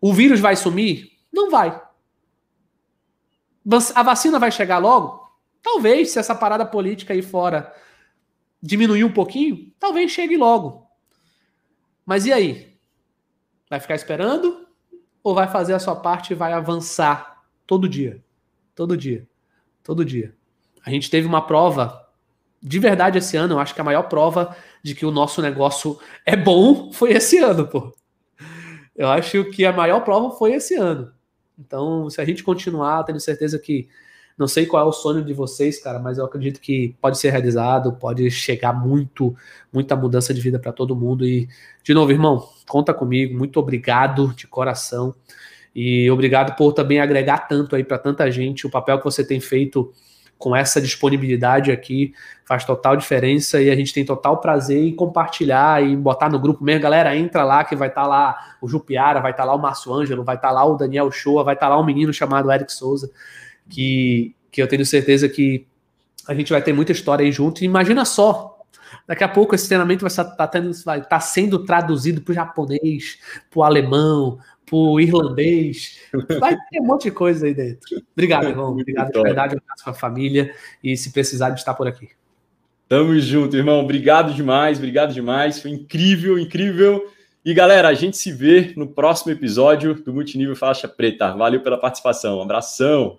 O 0.01 0.12
vírus 0.12 0.40
vai 0.40 0.56
sumir? 0.56 1.12
Não 1.32 1.51
vai. 1.51 1.81
A 3.94 4.02
vacina 4.02 4.39
vai 4.39 4.52
chegar 4.52 4.78
logo? 4.78 5.24
Talvez, 5.62 6.11
se 6.11 6.19
essa 6.19 6.35
parada 6.35 6.66
política 6.66 7.15
aí 7.15 7.23
fora 7.23 7.73
diminuir 8.62 9.05
um 9.05 9.12
pouquinho, 9.12 9.73
talvez 9.78 10.11
chegue 10.11 10.36
logo. 10.36 10.86
Mas 12.05 12.27
e 12.27 12.32
aí? 12.32 12.78
Vai 13.69 13.81
ficar 13.81 13.94
esperando? 13.94 14.66
Ou 15.23 15.35
vai 15.35 15.48
fazer 15.48 15.73
a 15.73 15.78
sua 15.78 15.97
parte 15.97 16.32
e 16.32 16.36
vai 16.36 16.52
avançar 16.52 17.44
todo 17.66 17.89
dia? 17.89 18.23
Todo 18.74 18.97
dia. 18.97 19.27
Todo 19.82 20.05
dia. 20.05 20.36
A 20.85 20.90
gente 20.90 21.11
teve 21.11 21.27
uma 21.27 21.47
prova 21.47 22.03
de 22.65 22.78
verdade 22.78 23.19
esse 23.19 23.36
ano, 23.36 23.55
eu 23.55 23.59
acho 23.59 23.74
que 23.74 23.81
a 23.82 23.85
maior 23.85 24.05
prova 24.05 24.57
de 24.82 24.95
que 24.95 25.05
o 25.05 25.11
nosso 25.11 25.43
negócio 25.43 25.99
é 26.24 26.35
bom 26.35 26.91
foi 26.91 27.12
esse 27.12 27.36
ano, 27.39 27.66
pô. 27.69 27.95
Eu 28.97 29.09
acho 29.09 29.45
que 29.51 29.66
a 29.66 29.73
maior 29.73 30.01
prova 30.01 30.35
foi 30.35 30.55
esse 30.55 30.74
ano. 30.74 31.12
Então, 31.59 32.09
se 32.09 32.20
a 32.23 32.24
gente 32.24 32.43
continuar, 32.43 33.05
tenho 33.05 33.20
certeza 33.20 33.59
que 33.59 33.86
não 34.36 34.49
sei 34.49 34.65
qual 34.65 34.85
é 34.85 34.89
o 34.89 34.93
sonho 34.93 35.23
de 35.23 35.35
vocês, 35.35 35.78
cara, 35.78 35.99
mas 35.99 36.16
eu 36.16 36.24
acredito 36.24 36.59
que 36.59 36.97
pode 37.03 37.19
ser 37.19 37.31
realizado, 37.31 37.93
pode 37.93 38.31
chegar 38.31 38.73
muito, 38.73 39.36
muita 39.70 39.95
mudança 39.95 40.32
de 40.32 40.41
vida 40.41 40.59
para 40.59 40.73
todo 40.73 40.97
mundo. 40.97 41.27
E, 41.27 41.47
de 41.82 41.93
novo, 41.93 42.11
irmão, 42.11 42.49
conta 42.66 42.95
comigo. 42.95 43.36
Muito 43.36 43.61
obrigado 43.61 44.32
de 44.35 44.47
coração. 44.47 45.15
E 45.74 46.11
obrigado 46.11 46.57
por 46.57 46.73
também 46.73 46.99
agregar 46.99 47.47
tanto 47.47 47.77
aí 47.77 47.85
para 47.85 47.99
tanta 47.99 48.31
gente. 48.31 48.66
O 48.66 48.70
papel 48.70 48.99
que 48.99 49.05
você 49.05 49.24
tem 49.24 49.39
feito 49.39 49.93
com 50.45 50.55
essa 50.55 50.79
disponibilidade 50.79 51.73
aqui 51.73 52.12
faz 52.45 52.66
total 52.66 52.99
diferença 52.99 53.62
e 53.62 53.71
a 53.71 53.75
gente 53.75 53.95
tem 53.95 54.05
total 54.05 54.43
prazer 54.43 54.79
em 54.79 54.95
compartilhar 54.95 55.83
e 55.83 55.97
botar 55.97 56.29
no 56.29 56.39
grupo 56.39 56.62
mesmo. 56.62 56.83
Galera, 56.83 57.16
entra 57.16 57.43
lá 57.45 57.65
que 57.65 57.75
vai 57.75 57.89
estar 57.89 58.03
tá 58.03 58.07
lá 58.07 58.57
o 58.61 58.69
Jupiara, 58.69 59.23
vai 59.23 59.31
estar 59.31 59.45
tá 59.45 59.47
lá 59.47 59.55
o 59.55 59.59
Márcio 59.59 59.91
Ângelo, 59.91 60.23
vai 60.23 60.37
estar 60.37 60.49
tá 60.49 60.55
lá 60.55 60.62
o 60.66 60.77
Daniel 60.77 61.11
Shoa, 61.11 61.43
vai 61.43 61.55
estar 61.55 61.69
tá 61.69 61.75
lá 61.75 61.81
um 61.81 61.85
menino 61.85 62.12
chamado 62.12 62.53
Eric 62.53 62.71
Souza 62.71 63.11
que, 63.71 64.37
que 64.53 64.61
eu 64.61 64.69
tenho 64.69 64.85
certeza 64.85 65.31
que 65.31 65.66
a 66.29 66.35
gente 66.35 66.53
vai 66.53 66.61
ter 66.61 66.75
muita 66.75 66.93
história 66.93 67.25
aí 67.25 67.33
junto. 67.33 67.62
E 67.62 67.65
imagina 67.65 68.05
só, 68.05 68.59
daqui 69.09 69.25
a 69.25 69.29
pouco 69.29 69.55
esse 69.55 69.66
treinamento 69.66 70.03
vai 70.03 70.11
estar, 70.11 70.25
tá 70.27 70.61
vai 70.85 70.99
estar 70.99 71.09
tá 71.09 71.21
sendo 71.21 71.65
traduzido 71.65 72.21
para 72.21 72.33
o 72.33 72.35
japonês, 72.35 73.19
para 73.51 73.61
o 73.61 73.62
alemão, 73.65 74.39
o 74.74 75.01
irlandês. 75.01 75.98
Vai 76.40 76.56
ter 76.70 76.80
um 76.80 76.84
monte 76.84 77.05
de 77.05 77.10
coisa 77.12 77.46
aí 77.46 77.55
dentro. 77.55 78.02
Obrigado, 78.12 78.48
irmão. 78.48 78.72
Obrigado 78.72 79.12
de 79.12 79.22
verdade, 79.22 79.56
a 79.56 79.76
sua 79.82 79.94
família. 79.94 80.52
E 80.82 80.96
se 80.96 81.12
precisar 81.12 81.51
de 81.51 81.60
estar 81.60 81.74
por 81.74 81.86
aqui. 81.86 82.09
Tamo 82.88 83.18
junto, 83.18 83.56
irmão. 83.56 83.80
Obrigado 83.80 84.34
demais, 84.34 84.78
obrigado 84.78 85.12
demais. 85.12 85.60
Foi 85.60 85.70
incrível, 85.70 86.38
incrível. 86.38 87.10
E 87.44 87.52
galera, 87.52 87.88
a 87.88 87.94
gente 87.94 88.16
se 88.16 88.32
vê 88.32 88.72
no 88.76 88.86
próximo 88.86 89.32
episódio 89.32 89.94
do 89.94 90.12
Multinível 90.12 90.56
Faixa 90.56 90.88
Preta. 90.88 91.34
Valeu 91.34 91.60
pela 91.60 91.78
participação. 91.78 92.38
Um 92.38 92.42
abração. 92.42 93.18